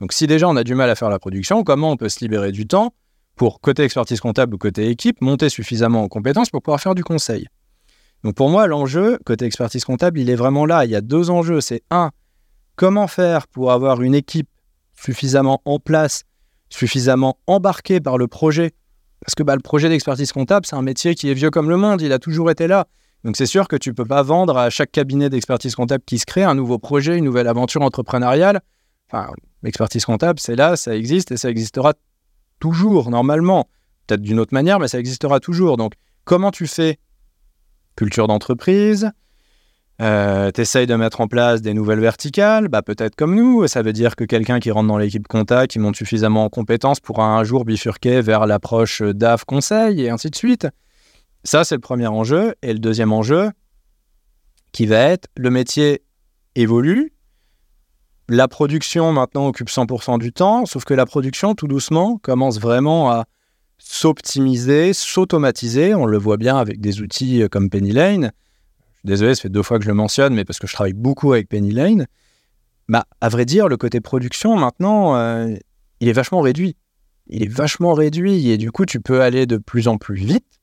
Donc, 0.00 0.12
si 0.12 0.26
déjà 0.26 0.48
on 0.48 0.56
a 0.56 0.64
du 0.64 0.74
mal 0.74 0.88
à 0.90 0.94
faire 0.94 1.10
la 1.10 1.18
production, 1.18 1.64
comment 1.64 1.90
on 1.90 1.96
peut 1.96 2.08
se 2.08 2.20
libérer 2.20 2.52
du 2.52 2.66
temps 2.66 2.94
pour, 3.36 3.60
côté 3.60 3.82
expertise 3.82 4.20
comptable 4.20 4.54
ou 4.54 4.58
côté 4.58 4.88
équipe, 4.88 5.20
monter 5.20 5.48
suffisamment 5.48 6.04
en 6.04 6.08
compétences 6.08 6.50
pour 6.50 6.62
pouvoir 6.62 6.80
faire 6.80 6.94
du 6.94 7.02
conseil? 7.02 7.46
Donc, 8.22 8.36
pour 8.36 8.48
moi, 8.48 8.66
l'enjeu, 8.66 9.18
côté 9.26 9.44
expertise 9.44 9.84
comptable, 9.84 10.20
il 10.20 10.30
est 10.30 10.36
vraiment 10.36 10.66
là. 10.66 10.84
Il 10.84 10.90
y 10.90 10.96
a 10.96 11.00
deux 11.00 11.30
enjeux. 11.30 11.60
C'est 11.60 11.82
un, 11.90 12.10
comment 12.76 13.08
faire 13.08 13.48
pour 13.48 13.72
avoir 13.72 14.02
une 14.02 14.14
équipe 14.14 14.48
suffisamment 14.94 15.60
en 15.64 15.80
place, 15.80 16.22
suffisamment 16.70 17.38
embarquée 17.46 18.00
par 18.00 18.16
le 18.16 18.28
projet 18.28 18.72
Parce 19.24 19.34
que 19.34 19.42
bah, 19.42 19.54
le 19.54 19.62
projet 19.62 19.88
d'expertise 19.88 20.32
comptable, 20.32 20.66
c'est 20.66 20.76
un 20.76 20.82
métier 20.82 21.14
qui 21.14 21.30
est 21.30 21.34
vieux 21.34 21.50
comme 21.50 21.70
le 21.70 21.76
monde, 21.76 22.02
il 22.02 22.12
a 22.12 22.18
toujours 22.18 22.50
été 22.50 22.66
là. 22.66 22.86
Donc 23.24 23.36
c'est 23.36 23.46
sûr 23.46 23.68
que 23.68 23.76
tu 23.76 23.88
ne 23.88 23.94
peux 23.94 24.04
pas 24.04 24.22
vendre 24.22 24.58
à 24.58 24.68
chaque 24.68 24.92
cabinet 24.92 25.30
d'expertise 25.30 25.74
comptable 25.74 26.04
qui 26.04 26.18
se 26.18 26.26
crée 26.26 26.44
un 26.44 26.54
nouveau 26.54 26.78
projet, 26.78 27.16
une 27.16 27.24
nouvelle 27.24 27.48
aventure 27.48 27.80
entrepreneuriale. 27.80 28.60
Enfin, 29.10 29.30
l'expertise 29.62 30.04
comptable, 30.04 30.38
c'est 30.38 30.56
là, 30.56 30.76
ça 30.76 30.94
existe 30.94 31.32
et 31.32 31.38
ça 31.38 31.48
existera 31.48 31.94
toujours, 32.60 33.10
normalement. 33.10 33.68
Peut-être 34.06 34.20
d'une 34.20 34.38
autre 34.38 34.52
manière, 34.52 34.78
mais 34.78 34.88
ça 34.88 34.98
existera 34.98 35.40
toujours. 35.40 35.78
Donc 35.78 35.94
comment 36.24 36.50
tu 36.50 36.66
fais? 36.66 36.98
Culture 37.96 38.26
d'entreprise, 38.26 39.10
euh, 40.02 40.50
tu 40.50 40.60
essayes 40.60 40.86
de 40.86 40.94
mettre 40.96 41.20
en 41.20 41.28
place 41.28 41.62
des 41.62 41.72
nouvelles 41.72 42.00
verticales, 42.00 42.68
bah 42.68 42.82
peut-être 42.82 43.14
comme 43.14 43.34
nous. 43.34 43.66
Ça 43.68 43.82
veut 43.82 43.92
dire 43.92 44.16
que 44.16 44.24
quelqu'un 44.24 44.58
qui 44.58 44.70
rentre 44.70 44.88
dans 44.88 44.98
l'équipe 44.98 45.26
compta, 45.28 45.66
qui 45.66 45.78
monte 45.78 45.96
suffisamment 45.96 46.44
en 46.44 46.48
compétences, 46.48 47.00
pourra 47.00 47.26
un 47.26 47.44
jour 47.44 47.64
bifurquer 47.64 48.20
vers 48.20 48.46
l'approche 48.46 49.02
DAF 49.02 49.44
conseil 49.44 50.02
et 50.02 50.10
ainsi 50.10 50.30
de 50.30 50.36
suite. 50.36 50.66
Ça, 51.44 51.62
c'est 51.62 51.76
le 51.76 51.80
premier 51.80 52.08
enjeu. 52.08 52.54
Et 52.62 52.72
le 52.72 52.78
deuxième 52.80 53.12
enjeu, 53.12 53.50
qui 54.72 54.86
va 54.86 54.96
être 54.96 55.28
le 55.36 55.50
métier 55.50 56.02
évolue. 56.56 57.12
La 58.28 58.48
production 58.48 59.12
maintenant 59.12 59.48
occupe 59.48 59.68
100% 59.68 60.18
du 60.18 60.32
temps, 60.32 60.64
sauf 60.64 60.84
que 60.84 60.94
la 60.94 61.04
production, 61.04 61.54
tout 61.54 61.68
doucement, 61.68 62.16
commence 62.16 62.58
vraiment 62.58 63.10
à 63.10 63.26
s'optimiser, 63.78 64.94
s'automatiser. 64.94 65.94
On 65.94 66.06
le 66.06 66.16
voit 66.16 66.38
bien 66.38 66.56
avec 66.56 66.80
des 66.80 67.02
outils 67.02 67.44
comme 67.50 67.68
Penny 67.68 67.92
Lane 67.92 68.32
désolé, 69.04 69.34
ça 69.34 69.42
fait 69.42 69.48
deux 69.48 69.62
fois 69.62 69.78
que 69.78 69.84
je 69.84 69.88
le 69.88 69.94
mentionne, 69.94 70.34
mais 70.34 70.44
parce 70.44 70.58
que 70.58 70.66
je 70.66 70.72
travaille 70.72 70.92
beaucoup 70.92 71.32
avec 71.32 71.48
Penny 71.48 71.72
Lane. 71.72 72.06
Bah, 72.88 73.04
à 73.20 73.28
vrai 73.28 73.44
dire, 73.44 73.68
le 73.68 73.76
côté 73.76 74.00
production, 74.00 74.56
maintenant, 74.56 75.16
euh, 75.16 75.54
il 76.00 76.08
est 76.08 76.12
vachement 76.12 76.40
réduit. 76.40 76.76
Il 77.28 77.42
est 77.42 77.52
vachement 77.52 77.94
réduit 77.94 78.50
et 78.50 78.58
du 78.58 78.70
coup, 78.70 78.84
tu 78.84 79.00
peux 79.00 79.22
aller 79.22 79.46
de 79.46 79.56
plus 79.56 79.88
en 79.88 79.96
plus 79.96 80.16
vite 80.16 80.60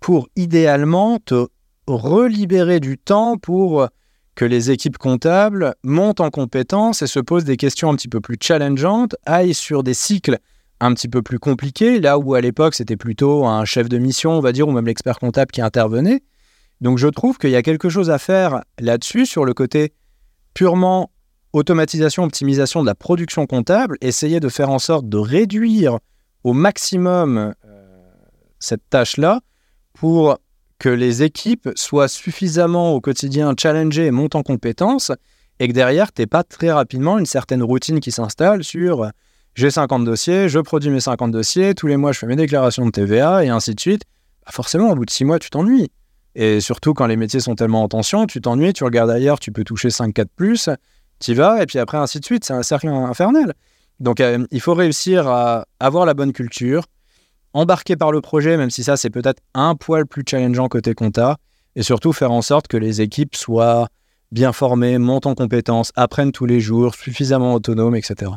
pour 0.00 0.28
idéalement 0.36 1.18
te 1.18 1.46
relibérer 1.86 2.80
du 2.80 2.96
temps 2.98 3.36
pour 3.36 3.88
que 4.34 4.44
les 4.44 4.70
équipes 4.70 4.96
comptables 4.96 5.74
montent 5.84 6.20
en 6.20 6.30
compétences 6.30 7.02
et 7.02 7.06
se 7.06 7.20
posent 7.20 7.44
des 7.44 7.56
questions 7.56 7.90
un 7.90 7.96
petit 7.96 8.08
peu 8.08 8.20
plus 8.20 8.38
challengeantes, 8.40 9.14
aillent 9.26 9.54
sur 9.54 9.82
des 9.82 9.94
cycles 9.94 10.38
un 10.80 10.94
petit 10.94 11.08
peu 11.08 11.22
plus 11.22 11.38
compliqués, 11.38 12.00
là 12.00 12.18
où 12.18 12.34
à 12.34 12.40
l'époque 12.40 12.74
c'était 12.74 12.96
plutôt 12.96 13.44
un 13.46 13.64
chef 13.64 13.88
de 13.88 13.98
mission, 13.98 14.32
on 14.32 14.40
va 14.40 14.52
dire, 14.52 14.66
ou 14.66 14.72
même 14.72 14.86
l'expert 14.86 15.18
comptable 15.18 15.52
qui 15.52 15.60
intervenait. 15.60 16.22
Donc 16.82 16.98
je 16.98 17.06
trouve 17.06 17.38
qu'il 17.38 17.50
y 17.50 17.56
a 17.56 17.62
quelque 17.62 17.88
chose 17.88 18.10
à 18.10 18.18
faire 18.18 18.62
là-dessus 18.80 19.24
sur 19.24 19.44
le 19.44 19.54
côté 19.54 19.92
purement 20.52 21.12
automatisation, 21.52 22.24
optimisation 22.24 22.82
de 22.82 22.86
la 22.86 22.96
production 22.96 23.46
comptable, 23.46 23.96
essayer 24.00 24.40
de 24.40 24.48
faire 24.48 24.68
en 24.68 24.80
sorte 24.80 25.08
de 25.08 25.16
réduire 25.16 26.00
au 26.42 26.52
maximum 26.52 27.54
euh, 27.64 27.84
cette 28.58 28.82
tâche-là 28.90 29.42
pour 29.92 30.38
que 30.80 30.88
les 30.88 31.22
équipes 31.22 31.70
soient 31.76 32.08
suffisamment 32.08 32.94
au 32.94 33.00
quotidien 33.00 33.54
challengées 33.56 34.06
et 34.06 34.10
montent 34.10 34.34
en 34.34 34.42
compétences 34.42 35.12
et 35.60 35.68
que 35.68 35.72
derrière, 35.72 36.12
tu 36.12 36.26
pas 36.26 36.42
très 36.42 36.72
rapidement 36.72 37.16
une 37.16 37.26
certaine 37.26 37.62
routine 37.62 38.00
qui 38.00 38.10
s'installe 38.10 38.64
sur 38.64 39.08
j'ai 39.54 39.70
50 39.70 40.04
dossiers, 40.04 40.48
je 40.48 40.58
produis 40.58 40.90
mes 40.90 40.98
50 40.98 41.30
dossiers, 41.30 41.76
tous 41.76 41.86
les 41.86 41.96
mois 41.96 42.10
je 42.10 42.18
fais 42.18 42.26
mes 42.26 42.34
déclarations 42.34 42.86
de 42.86 42.90
TVA 42.90 43.44
et 43.44 43.50
ainsi 43.50 43.72
de 43.72 43.80
suite. 43.80 44.02
Bah, 44.44 44.50
forcément, 44.50 44.90
au 44.90 44.96
bout 44.96 45.04
de 45.04 45.10
6 45.10 45.24
mois, 45.24 45.38
tu 45.38 45.48
t'ennuies. 45.48 45.92
Et 46.34 46.60
surtout, 46.60 46.94
quand 46.94 47.06
les 47.06 47.16
métiers 47.16 47.40
sont 47.40 47.54
tellement 47.54 47.82
en 47.82 47.88
tension, 47.88 48.26
tu 48.26 48.40
t'ennuies, 48.40 48.72
tu 48.72 48.84
regardes 48.84 49.10
ailleurs, 49.10 49.38
tu 49.38 49.52
peux 49.52 49.64
toucher 49.64 49.88
5-4 49.88 50.26
plus, 50.34 50.70
tu 51.20 51.34
vas, 51.34 51.62
et 51.62 51.66
puis 51.66 51.78
après, 51.78 51.98
ainsi 51.98 52.20
de 52.20 52.24
suite. 52.24 52.44
C'est 52.44 52.54
un 52.54 52.62
cercle 52.62 52.88
infernal. 52.88 53.54
Donc, 54.00 54.20
euh, 54.20 54.44
il 54.50 54.60
faut 54.60 54.74
réussir 54.74 55.28
à 55.28 55.66
avoir 55.78 56.06
la 56.06 56.14
bonne 56.14 56.32
culture, 56.32 56.86
embarquer 57.52 57.96
par 57.96 58.12
le 58.12 58.20
projet, 58.20 58.56
même 58.56 58.70
si 58.70 58.82
ça, 58.82 58.96
c'est 58.96 59.10
peut-être 59.10 59.42
un 59.54 59.74
poil 59.74 60.06
plus 60.06 60.24
challengeant 60.28 60.68
côté 60.68 60.94
compta, 60.94 61.36
et 61.76 61.82
surtout 61.82 62.12
faire 62.12 62.32
en 62.32 62.42
sorte 62.42 62.66
que 62.66 62.76
les 62.76 63.00
équipes 63.00 63.36
soient 63.36 63.88
bien 64.32 64.52
formées, 64.52 64.98
montent 64.98 65.26
en 65.26 65.34
compétences, 65.34 65.92
apprennent 65.94 66.32
tous 66.32 66.46
les 66.46 66.60
jours, 66.60 66.94
suffisamment 66.94 67.54
autonomes, 67.54 67.94
etc. 67.94 68.32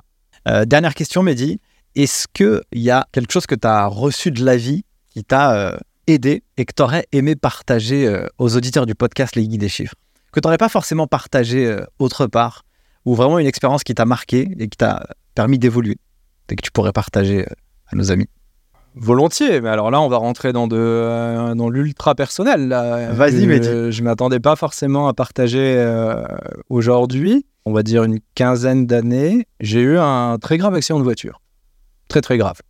Euh, 0.47 0.65
dernière 0.65 0.93
question, 0.93 1.23
Mehdi. 1.23 1.59
Est-ce 1.95 2.27
qu'il 2.33 2.61
y 2.73 2.91
a 2.91 3.07
quelque 3.13 3.31
chose 3.31 3.47
que 3.47 3.55
tu 3.55 3.67
as 3.67 3.87
reçu 3.87 4.29
de 4.31 4.43
la 4.43 4.57
vie 4.57 4.83
qui 5.09 5.23
t'a 5.23 5.55
euh, 5.55 5.77
aidé 6.07 6.43
et 6.57 6.65
que 6.65 6.73
tu 6.75 6.81
aurais 6.83 7.05
aimé 7.11 7.35
partager 7.35 8.07
euh, 8.07 8.27
aux 8.37 8.55
auditeurs 8.55 8.85
du 8.85 8.95
podcast 8.95 9.35
Les 9.35 9.47
Guides 9.47 9.61
des 9.61 9.69
Chiffres 9.69 9.95
Que 10.31 10.39
tu 10.39 10.47
n'aurais 10.47 10.57
pas 10.57 10.69
forcément 10.69 11.07
partagé 11.07 11.65
euh, 11.65 11.85
autre 11.99 12.27
part 12.27 12.63
Ou 13.05 13.15
vraiment 13.15 13.39
une 13.39 13.47
expérience 13.47 13.83
qui 13.83 13.95
t'a 13.95 14.05
marqué 14.05 14.49
et 14.59 14.67
qui 14.67 14.77
t'a 14.77 15.07
permis 15.33 15.59
d'évoluer 15.59 15.97
et 16.49 16.55
que 16.55 16.61
tu 16.61 16.71
pourrais 16.71 16.91
partager 16.91 17.41
euh, 17.41 17.53
à 17.87 17.95
nos 17.95 18.11
amis 18.11 18.27
Volontiers, 18.97 19.59
mais 19.59 19.67
alors 19.67 19.91
là, 19.91 19.99
on 19.99 20.07
va 20.07 20.15
rentrer 20.15 20.53
dans, 20.53 20.67
de, 20.67 21.53
dans 21.53 21.69
l'ultra 21.69 22.15
personnel. 22.15 22.69
Vas-y, 22.69 23.45
Mehdi. 23.45 23.67
Je 23.67 23.99
ne 23.99 24.05
m'attendais 24.05 24.39
pas 24.39 24.55
forcément 24.55 25.09
à 25.09 25.13
partager 25.13 25.85
aujourd'hui. 26.69 27.45
On 27.65 27.73
va 27.73 27.83
dire 27.83 28.05
une 28.05 28.19
quinzaine 28.35 28.85
d'années. 28.85 29.47
J'ai 29.59 29.81
eu 29.81 29.97
un 29.97 30.37
très 30.39 30.57
grave 30.57 30.75
accident 30.75 30.99
de 30.99 31.03
voiture. 31.03 31.41
Très, 32.07 32.21
très 32.21 32.37
grave. 32.37 32.61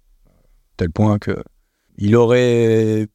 Tel 0.77 0.89
point 0.89 1.19
que 1.19 1.43
il 1.97 2.15
aurait 2.15 3.07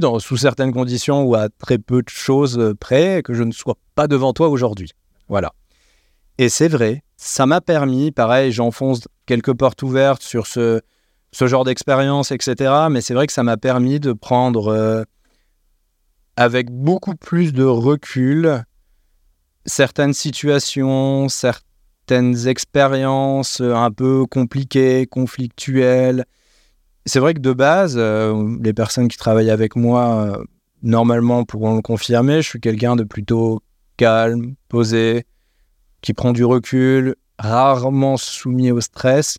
dans, 0.00 0.18
sous 0.18 0.36
certaines 0.36 0.72
conditions 0.72 1.22
ou 1.22 1.34
à 1.34 1.48
très 1.48 1.78
peu 1.78 2.02
de 2.02 2.08
choses 2.08 2.58
euh, 2.58 2.74
près, 2.74 3.22
que 3.22 3.34
je 3.34 3.42
ne 3.42 3.52
sois 3.52 3.76
pas 3.94 4.08
devant 4.08 4.32
toi 4.32 4.48
aujourd'hui. 4.48 4.90
Voilà. 5.28 5.52
Et 6.38 6.48
c'est 6.48 6.68
vrai, 6.68 7.02
ça 7.16 7.46
m'a 7.46 7.60
permis, 7.60 8.10
pareil, 8.12 8.52
j'enfonce 8.52 9.08
quelques 9.26 9.54
portes 9.54 9.82
ouvertes 9.82 10.22
sur 10.22 10.46
ce, 10.46 10.80
ce 11.32 11.46
genre 11.46 11.64
d'expérience, 11.64 12.30
etc. 12.30 12.72
Mais 12.90 13.00
c'est 13.00 13.14
vrai 13.14 13.26
que 13.26 13.32
ça 13.32 13.42
m'a 13.42 13.56
permis 13.56 14.00
de 14.00 14.12
prendre 14.12 14.68
euh, 14.68 15.04
avec 16.36 16.70
beaucoup 16.70 17.14
plus 17.14 17.52
de 17.52 17.64
recul 17.64 18.64
certaines 19.64 20.14
situations, 20.14 21.28
certaines 21.28 22.46
expériences 22.46 23.60
euh, 23.60 23.74
un 23.74 23.90
peu 23.90 24.26
compliquées, 24.26 25.06
conflictuelles, 25.06 26.24
c'est 27.06 27.20
vrai 27.20 27.34
que 27.34 27.38
de 27.40 27.52
base, 27.52 27.94
euh, 27.96 28.58
les 28.62 28.74
personnes 28.74 29.06
qui 29.06 29.16
travaillent 29.16 29.50
avec 29.50 29.76
moi, 29.76 30.36
euh, 30.38 30.44
normalement, 30.82 31.44
pourront 31.44 31.76
le 31.76 31.82
confirmer. 31.82 32.42
Je 32.42 32.48
suis 32.48 32.60
quelqu'un 32.60 32.96
de 32.96 33.04
plutôt 33.04 33.62
calme, 33.96 34.56
posé, 34.68 35.24
qui 36.02 36.12
prend 36.12 36.32
du 36.32 36.44
recul, 36.44 37.14
rarement 37.38 38.16
soumis 38.16 38.72
au 38.72 38.80
stress. 38.80 39.38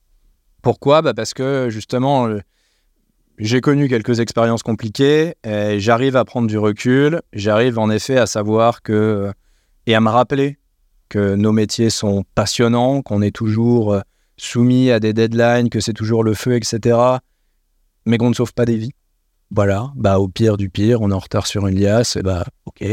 Pourquoi? 0.61 1.02
Bah 1.02 1.14
Parce 1.14 1.34
que 1.34 1.68
justement, 1.69 2.27
euh, 2.27 2.39
j'ai 3.38 3.60
connu 3.60 3.89
quelques 3.89 4.22
expériences 4.22 4.64
compliquées 4.64 5.35
et 5.44 5.80
j'arrive 5.80 6.15
à 6.15 6.23
prendre 6.23 6.48
du 6.48 6.57
recul. 6.57 7.22
J'arrive 7.34 7.77
en 7.80 7.89
effet 7.89 8.18
à 8.18 8.26
savoir 8.26 8.81
que 8.81 9.31
et 9.85 9.94
à 9.94 10.02
me 10.02 10.10
rappeler 10.10 10.57
que 11.10 11.35
nos 11.35 11.52
métiers 11.52 11.89
sont 11.89 12.23
passionnants, 12.34 13.02
qu'on 13.02 13.22
est 13.22 13.35
toujours 13.35 14.02
soumis 14.38 14.89
à 14.91 14.99
des 14.99 15.14
deadlines, 15.14 15.69
que 15.69 15.80
c'est 15.80 15.94
toujours 15.94 16.23
le 16.23 16.34
feu, 16.34 16.56
etc 16.56 17.19
mais 18.08 18.18
qu'on 18.18 18.30
ne 18.30 18.34
sauve 18.34 18.54
pas 18.54 18.66
des 18.66 18.78
vies. 18.78 18.94
Voilà, 19.52 19.92
bah 19.96 20.20
au 20.20 20.28
pire 20.28 20.58
du 20.58 20.70
pire, 20.70 21.02
on 21.02 21.12
est 21.12 21.14
en 21.14 21.20
retard 21.20 21.46
sur 21.46 21.68
une 21.68 21.80
liasse, 21.80 22.16
et 22.16 22.24
bah 22.24 22.46
ok, 22.66 22.84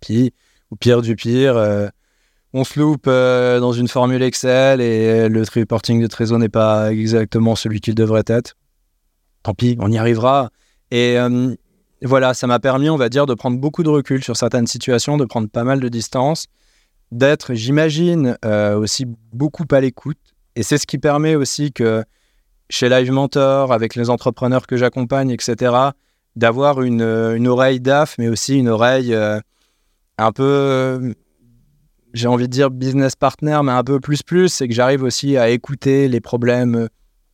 puis 0.00 0.32
au 0.70 0.76
pire 0.76 1.02
du 1.02 1.14
pire, 1.14 1.56
euh, 1.56 1.88
on 2.54 2.64
se 2.64 2.80
loupe 2.80 3.06
euh, 3.06 3.60
dans 3.60 3.72
une 3.72 3.88
formule 3.88 4.22
Excel 4.22 4.80
et 4.80 5.28
le 5.28 5.42
reporting 5.42 6.02
de 6.02 6.06
Trésor 6.06 6.38
n'est 6.38 6.48
pas 6.48 6.92
exactement 6.92 7.54
celui 7.56 7.80
qu'il 7.80 7.94
devrait 7.94 8.24
être. 8.26 8.56
Tant 9.42 9.54
pis, 9.54 9.76
on 9.80 9.90
y 9.90 9.98
arrivera. 9.98 10.50
Et 10.90 11.18
euh, 11.18 11.54
voilà, 12.02 12.34
ça 12.34 12.46
m'a 12.46 12.58
permis, 12.58 12.90
on 12.90 12.96
va 12.96 13.08
dire, 13.08 13.26
de 13.26 13.34
prendre 13.34 13.58
beaucoup 13.58 13.82
de 13.82 13.88
recul 13.88 14.22
sur 14.22 14.36
certaines 14.36 14.66
situations, 14.66 15.16
de 15.16 15.24
prendre 15.24 15.48
pas 15.48 15.64
mal 15.64 15.80
de 15.80 15.88
distance, 15.88 16.46
d'être, 17.10 17.54
j'imagine, 17.54 18.36
aussi 18.76 19.06
beaucoup 19.32 19.64
à 19.70 19.80
l'écoute. 19.80 20.18
Et 20.56 20.62
c'est 20.62 20.78
ce 20.78 20.86
qui 20.86 20.98
permet 20.98 21.34
aussi 21.34 21.72
que 21.72 22.04
chez 22.72 22.88
Live 22.88 23.12
Mentor, 23.12 23.70
avec 23.70 23.94
les 23.96 24.08
entrepreneurs 24.08 24.66
que 24.66 24.78
j'accompagne, 24.78 25.30
etc., 25.30 25.74
d'avoir 26.36 26.80
une, 26.80 27.02
une, 27.02 27.46
oreille 27.46 27.80
DAF, 27.80 28.16
mais 28.18 28.28
aussi 28.28 28.58
une 28.58 28.68
oreille 28.68 29.12
euh, 29.12 29.38
un 30.16 30.32
peu, 30.32 30.42
euh, 30.42 31.12
j'ai 32.14 32.28
envie 32.28 32.48
de 32.48 32.52
dire 32.52 32.70
business 32.70 33.14
partner, 33.14 33.60
mais 33.62 33.72
un 33.72 33.84
peu 33.84 34.00
plus 34.00 34.22
plus, 34.22 34.48
c'est 34.48 34.68
que 34.68 34.74
j'arrive 34.74 35.02
aussi 35.02 35.36
à 35.36 35.50
écouter 35.50 36.08
les 36.08 36.22
problèmes 36.22 36.74
euh, 36.76 36.88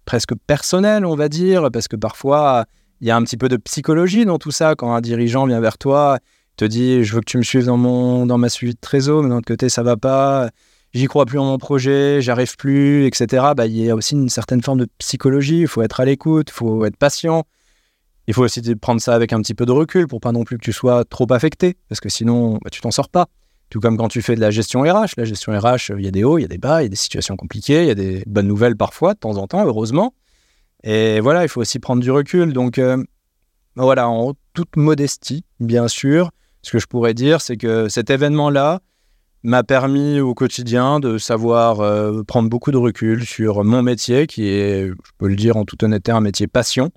presque 0.05 0.35
personnels, 0.49 1.07
on 1.07 1.15
va 1.15 1.29
dire, 1.29 1.71
parce 1.73 1.87
que 1.87 1.95
parfois, 1.95 2.65
il 3.01 3.07
y 3.07 3.13
a 3.13 3.17
un 3.17 3.23
petit 3.23 3.37
peu 3.37 3.49
de 3.49 3.59
psychologie 3.59 4.25
dans 4.25 4.39
tout 4.39 4.51
ça. 4.51 4.75
Quand 4.75 4.93
un 4.93 5.01
dirigeant 5.01 5.47
vient 5.47 5.61
vers 5.61 5.79
toi, 5.79 6.19
te 6.57 6.65
dit, 6.65 7.05
je 7.05 7.15
veux 7.15 7.21
que 7.21 7.31
tu 7.31 7.39
me 7.39 7.45
suives 7.45 7.67
dans, 7.67 7.77
mon, 7.77 8.27
dans 8.27 8.39
ma 8.39 8.49
suite 8.49 8.73
de 8.73 8.81
trésor, 8.81 9.23
mais 9.23 9.29
d'un 9.29 9.37
autre 9.37 9.47
côté, 9.47 9.69
ça 9.69 9.85
va 9.85 9.97
pas 9.97 10.51
j'y 10.95 11.07
crois 11.07 11.27
plus 11.27 11.39
en 11.39 11.45
mon 11.45 11.59
projet, 11.59 12.21
j'arrive 12.21 12.57
plus, 12.57 13.07
etc. 13.07 13.49
Bah, 13.57 13.67
il 13.67 13.77
y 13.77 13.91
a 13.91 13.95
aussi 13.95 14.15
une 14.15 14.29
certaine 14.29 14.63
forme 14.63 14.81
de 14.81 14.89
psychologie. 14.99 15.61
Il 15.61 15.69
faut 15.69 15.83
être 15.83 16.01
à 16.01 16.05
l'écoute, 16.05 16.49
il 16.51 16.55
faut 16.55 16.85
être 16.85 16.97
patient. 16.97 17.45
Il 18.27 18.35
faut 18.35 18.43
aussi 18.43 18.61
prendre 18.77 19.01
ça 19.01 19.15
avec 19.15 19.33
un 19.33 19.41
petit 19.41 19.55
peu 19.55 19.65
de 19.65 19.73
recul 19.73 20.07
pour 20.07 20.21
pas 20.21 20.33
non 20.33 20.45
plus 20.45 20.59
que 20.59 20.63
tu 20.63 20.73
sois 20.73 21.05
trop 21.05 21.27
affecté, 21.33 21.77
parce 21.89 22.01
que 22.01 22.09
sinon, 22.09 22.59
bah, 22.63 22.71
tu 22.71 22.81
t'en 22.81 22.91
sors 22.91 23.09
pas. 23.09 23.27
Tout 23.71 23.81
comme 23.81 23.97
quand 23.97 24.09
tu 24.09 24.23
fais 24.23 24.35
de 24.35 24.41
la 24.41 24.51
gestion 24.51 24.81
RH. 24.81 25.13
La 25.17 25.25
gestion 25.25 25.53
RH, 25.53 25.93
il 25.99 26.05
y 26.05 26.09
a 26.09 26.11
des 26.11 26.25
hauts, 26.25 26.39
il 26.39 26.43
y 26.43 26.45
a 26.45 26.49
des 26.49 26.59
bas, 26.59 26.81
il 26.81 26.85
y 26.85 26.87
a 26.87 26.91
des 26.91 26.97
situations 26.97 27.37
compliquées, 27.37 27.83
il 27.83 27.89
y 27.89 27.91
a 27.91 27.95
des 27.95 28.23
bonnes 28.27 28.49
nouvelles 28.49 28.77
parfois, 28.77 29.15
de 29.15 29.19
temps 29.19 29.37
en 29.37 29.47
temps, 29.47 29.65
heureusement. 29.67 30.15
Et 30.85 31.21
voilà, 31.21 31.43
il 31.43 31.49
faut 31.49 31.61
aussi 31.61 31.79
prendre 31.79 32.03
du 32.03 32.11
recul. 32.11 32.53
Donc 32.53 32.79
euh, 32.79 33.03
voilà, 33.77 34.09
en 34.09 34.33
toute 34.55 34.77
modestie, 34.77 35.45
bien 35.61 35.89
sûr, 35.89 36.31
ce 36.63 36.73
que 36.73 36.79
je 36.79 36.87
pourrais 36.87 37.15
dire, 37.15 37.41
c'est 37.41 37.57
que 37.57 37.89
cet 37.89 38.11
événement-là 38.11 38.81
m'a 39.43 39.63
permis 39.63 40.21
au 40.21 40.35
quotidien 40.35 41.01
de 41.01 41.19
savoir 41.19 41.81
euh, 41.81 42.23
prendre 42.23 42.49
beaucoup 42.49 42.71
de 42.71 42.77
recul 42.77 43.25
sur 43.25 43.65
mon 43.65 43.83
métier, 43.83 44.27
qui 44.27 44.49
est, 44.49 44.89
je 44.89 45.11
peux 45.19 45.29
le 45.29 45.37
dire 45.37 45.57
en 45.57 45.65
toute 45.65 45.83
honnêteté, 45.83 46.13
un 46.13 46.21
métier 46.21 46.47
passion. 46.47 46.91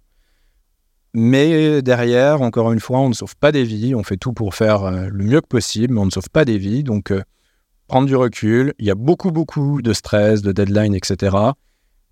Mais 1.13 1.81
derrière, 1.81 2.41
encore 2.41 2.71
une 2.71 2.79
fois, 2.79 2.99
on 2.99 3.09
ne 3.09 3.13
sauve 3.13 3.35
pas 3.35 3.51
des 3.51 3.63
vies, 3.63 3.93
on 3.93 4.03
fait 4.03 4.17
tout 4.17 4.33
pour 4.33 4.55
faire 4.55 4.83
euh, 4.83 5.07
le 5.11 5.23
mieux 5.23 5.41
que 5.41 5.47
possible, 5.47 5.93
mais 5.93 5.99
on 5.99 6.05
ne 6.05 6.11
sauve 6.11 6.29
pas 6.29 6.45
des 6.45 6.57
vies. 6.57 6.83
Donc, 6.83 7.11
euh, 7.11 7.21
prendre 7.87 8.07
du 8.07 8.15
recul, 8.15 8.73
il 8.79 8.85
y 8.85 8.91
a 8.91 8.95
beaucoup, 8.95 9.31
beaucoup 9.31 9.81
de 9.81 9.93
stress, 9.93 10.41
de 10.41 10.51
deadline, 10.51 10.95
etc. 10.95 11.35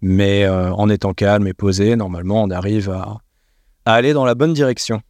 Mais 0.01 0.47
en 0.47 0.89
étant 0.89 1.13
calme 1.13 1.45
et 1.47 1.53
posé, 1.53 1.97
normalement, 1.97 2.43
on 2.43 2.49
arrive 2.51 2.89
à, 2.89 3.17
à 3.85 3.93
aller 3.93 4.13
dans 4.13 4.23
la 4.23 4.33
bonne 4.33 4.53
direction. 4.53 5.01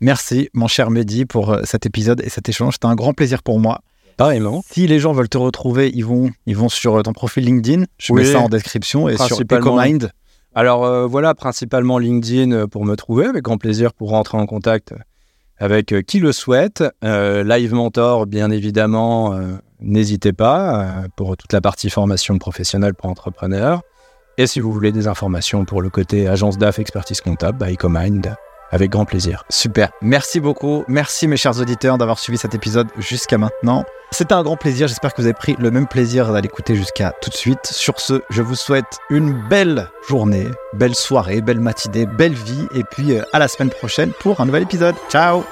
Merci, 0.00 0.48
mon 0.54 0.68
cher 0.68 0.90
Mehdi, 0.90 1.24
pour 1.24 1.56
cet 1.64 1.86
épisode 1.86 2.20
et 2.20 2.28
cet 2.28 2.48
échange. 2.48 2.74
C'était 2.74 2.86
un 2.86 2.94
grand 2.94 3.14
plaisir 3.14 3.42
pour 3.42 3.58
moi. 3.58 3.80
Pareillement. 4.18 4.62
Si 4.70 4.86
les 4.86 4.98
gens 4.98 5.12
veulent 5.12 5.30
te 5.30 5.38
retrouver, 5.38 5.90
ils 5.94 6.04
vont, 6.04 6.30
ils 6.44 6.56
vont 6.56 6.68
sur 6.68 7.02
ton 7.02 7.12
profil 7.14 7.44
LinkedIn. 7.44 7.84
Je 7.96 8.12
mets 8.12 8.24
ça 8.24 8.40
en 8.40 8.48
description 8.50 9.08
et 9.08 9.16
sur. 9.16 9.40
EcoMind. 9.40 10.10
Alors 10.54 10.84
euh, 10.84 11.06
voilà, 11.06 11.34
principalement 11.34 11.98
LinkedIn 11.98 12.52
euh, 12.52 12.66
pour 12.66 12.84
me 12.84 12.96
trouver, 12.96 13.26
avec 13.26 13.44
grand 13.44 13.58
plaisir 13.58 13.94
pour 13.94 14.10
rentrer 14.10 14.36
en 14.36 14.46
contact 14.46 14.92
avec 15.58 15.92
euh, 15.92 16.02
qui 16.02 16.20
le 16.20 16.32
souhaite. 16.32 16.84
Euh, 17.04 17.44
Live 17.44 17.74
Mentor, 17.74 18.26
bien 18.26 18.50
évidemment, 18.50 19.34
euh, 19.34 19.56
n'hésitez 19.80 20.32
pas 20.32 20.82
euh, 20.82 21.08
pour 21.16 21.36
toute 21.36 21.52
la 21.52 21.60
partie 21.60 21.90
formation 21.90 22.38
professionnelle 22.38 22.94
pour 22.94 23.10
entrepreneurs. 23.10 23.82
Et 24.36 24.46
si 24.46 24.60
vous 24.60 24.72
voulez 24.72 24.92
des 24.92 25.08
informations 25.08 25.64
pour 25.64 25.82
le 25.82 25.90
côté 25.90 26.28
agence 26.28 26.58
DAF 26.58 26.78
expertise 26.78 27.20
comptable, 27.20 27.58
bah, 27.58 27.72
EcoMind, 27.72 28.36
avec 28.70 28.90
grand 28.90 29.04
plaisir. 29.04 29.44
Super. 29.48 29.90
Merci 30.02 30.40
beaucoup. 30.40 30.84
Merci 30.88 31.28
mes 31.28 31.36
chers 31.36 31.58
auditeurs 31.60 31.98
d'avoir 31.98 32.18
suivi 32.18 32.38
cet 32.38 32.54
épisode 32.54 32.88
jusqu'à 32.98 33.38
maintenant. 33.38 33.84
C'était 34.10 34.34
un 34.34 34.42
grand 34.42 34.56
plaisir. 34.56 34.88
J'espère 34.88 35.12
que 35.12 35.20
vous 35.20 35.26
avez 35.26 35.34
pris 35.34 35.56
le 35.58 35.70
même 35.70 35.86
plaisir 35.86 36.34
à 36.34 36.40
l'écouter 36.40 36.74
jusqu'à 36.74 37.12
tout 37.20 37.30
de 37.30 37.34
suite. 37.34 37.66
Sur 37.66 38.00
ce, 38.00 38.22
je 38.30 38.42
vous 38.42 38.54
souhaite 38.54 38.98
une 39.10 39.32
belle 39.48 39.88
journée, 40.08 40.48
belle 40.72 40.94
soirée, 40.94 41.40
belle 41.40 41.60
matinée, 41.60 42.06
belle 42.06 42.34
vie. 42.34 42.66
Et 42.74 42.84
puis 42.84 43.12
euh, 43.12 43.22
à 43.32 43.38
la 43.38 43.48
semaine 43.48 43.70
prochaine 43.70 44.12
pour 44.20 44.40
un 44.40 44.46
nouvel 44.46 44.62
épisode. 44.62 44.94
Ciao 45.10 45.44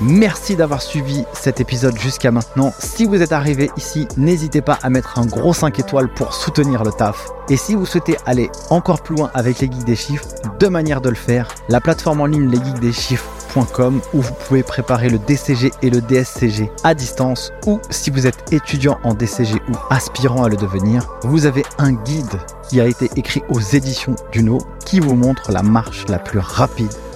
Merci 0.00 0.56
d'avoir 0.56 0.82
suivi 0.82 1.24
cet 1.32 1.60
épisode 1.60 1.96
jusqu'à 1.96 2.32
maintenant. 2.32 2.72
Si 2.78 3.04
vous 3.04 3.22
êtes 3.22 3.32
arrivé 3.32 3.70
ici, 3.76 4.08
n'hésitez 4.16 4.60
pas 4.60 4.78
à 4.82 4.90
mettre 4.90 5.18
un 5.18 5.26
gros 5.26 5.52
5 5.54 5.78
étoiles 5.78 6.12
pour 6.12 6.34
soutenir 6.34 6.82
le 6.82 6.90
taf. 6.90 7.28
Et 7.48 7.56
si 7.56 7.76
vous 7.76 7.86
souhaitez 7.86 8.16
aller 8.26 8.50
encore 8.70 9.02
plus 9.02 9.14
loin 9.14 9.30
avec 9.34 9.60
les 9.60 9.70
geeks 9.70 9.84
des 9.84 9.94
chiffres, 9.94 10.26
deux 10.58 10.70
manières 10.70 11.00
de 11.00 11.10
le 11.10 11.14
faire. 11.14 11.48
La 11.68 11.80
plateforme 11.80 12.20
en 12.20 12.26
ligne 12.26 12.50
lesgeeksdeschiffres.com 12.50 14.00
où 14.14 14.20
vous 14.20 14.34
pouvez 14.46 14.64
préparer 14.64 15.08
le 15.08 15.18
DCG 15.18 15.70
et 15.82 15.90
le 15.90 16.00
DSCG 16.00 16.72
à 16.82 16.94
distance 16.94 17.52
ou 17.66 17.80
si 17.90 18.10
vous 18.10 18.26
êtes 18.26 18.52
étudiant 18.52 18.98
en 19.04 19.14
DCG 19.14 19.54
ou 19.68 19.76
aspirant 19.90 20.42
à 20.42 20.48
le 20.48 20.56
devenir, 20.56 21.06
vous 21.22 21.46
avez 21.46 21.62
un 21.78 21.92
guide 21.92 22.40
qui 22.68 22.80
a 22.80 22.86
été 22.86 23.10
écrit 23.14 23.42
aux 23.48 23.60
éditions 23.60 24.16
Duno 24.32 24.58
qui 24.84 24.98
vous 24.98 25.14
montre 25.14 25.52
la 25.52 25.62
marche 25.62 26.04
la 26.08 26.18
plus 26.18 26.40
rapide 26.40 26.92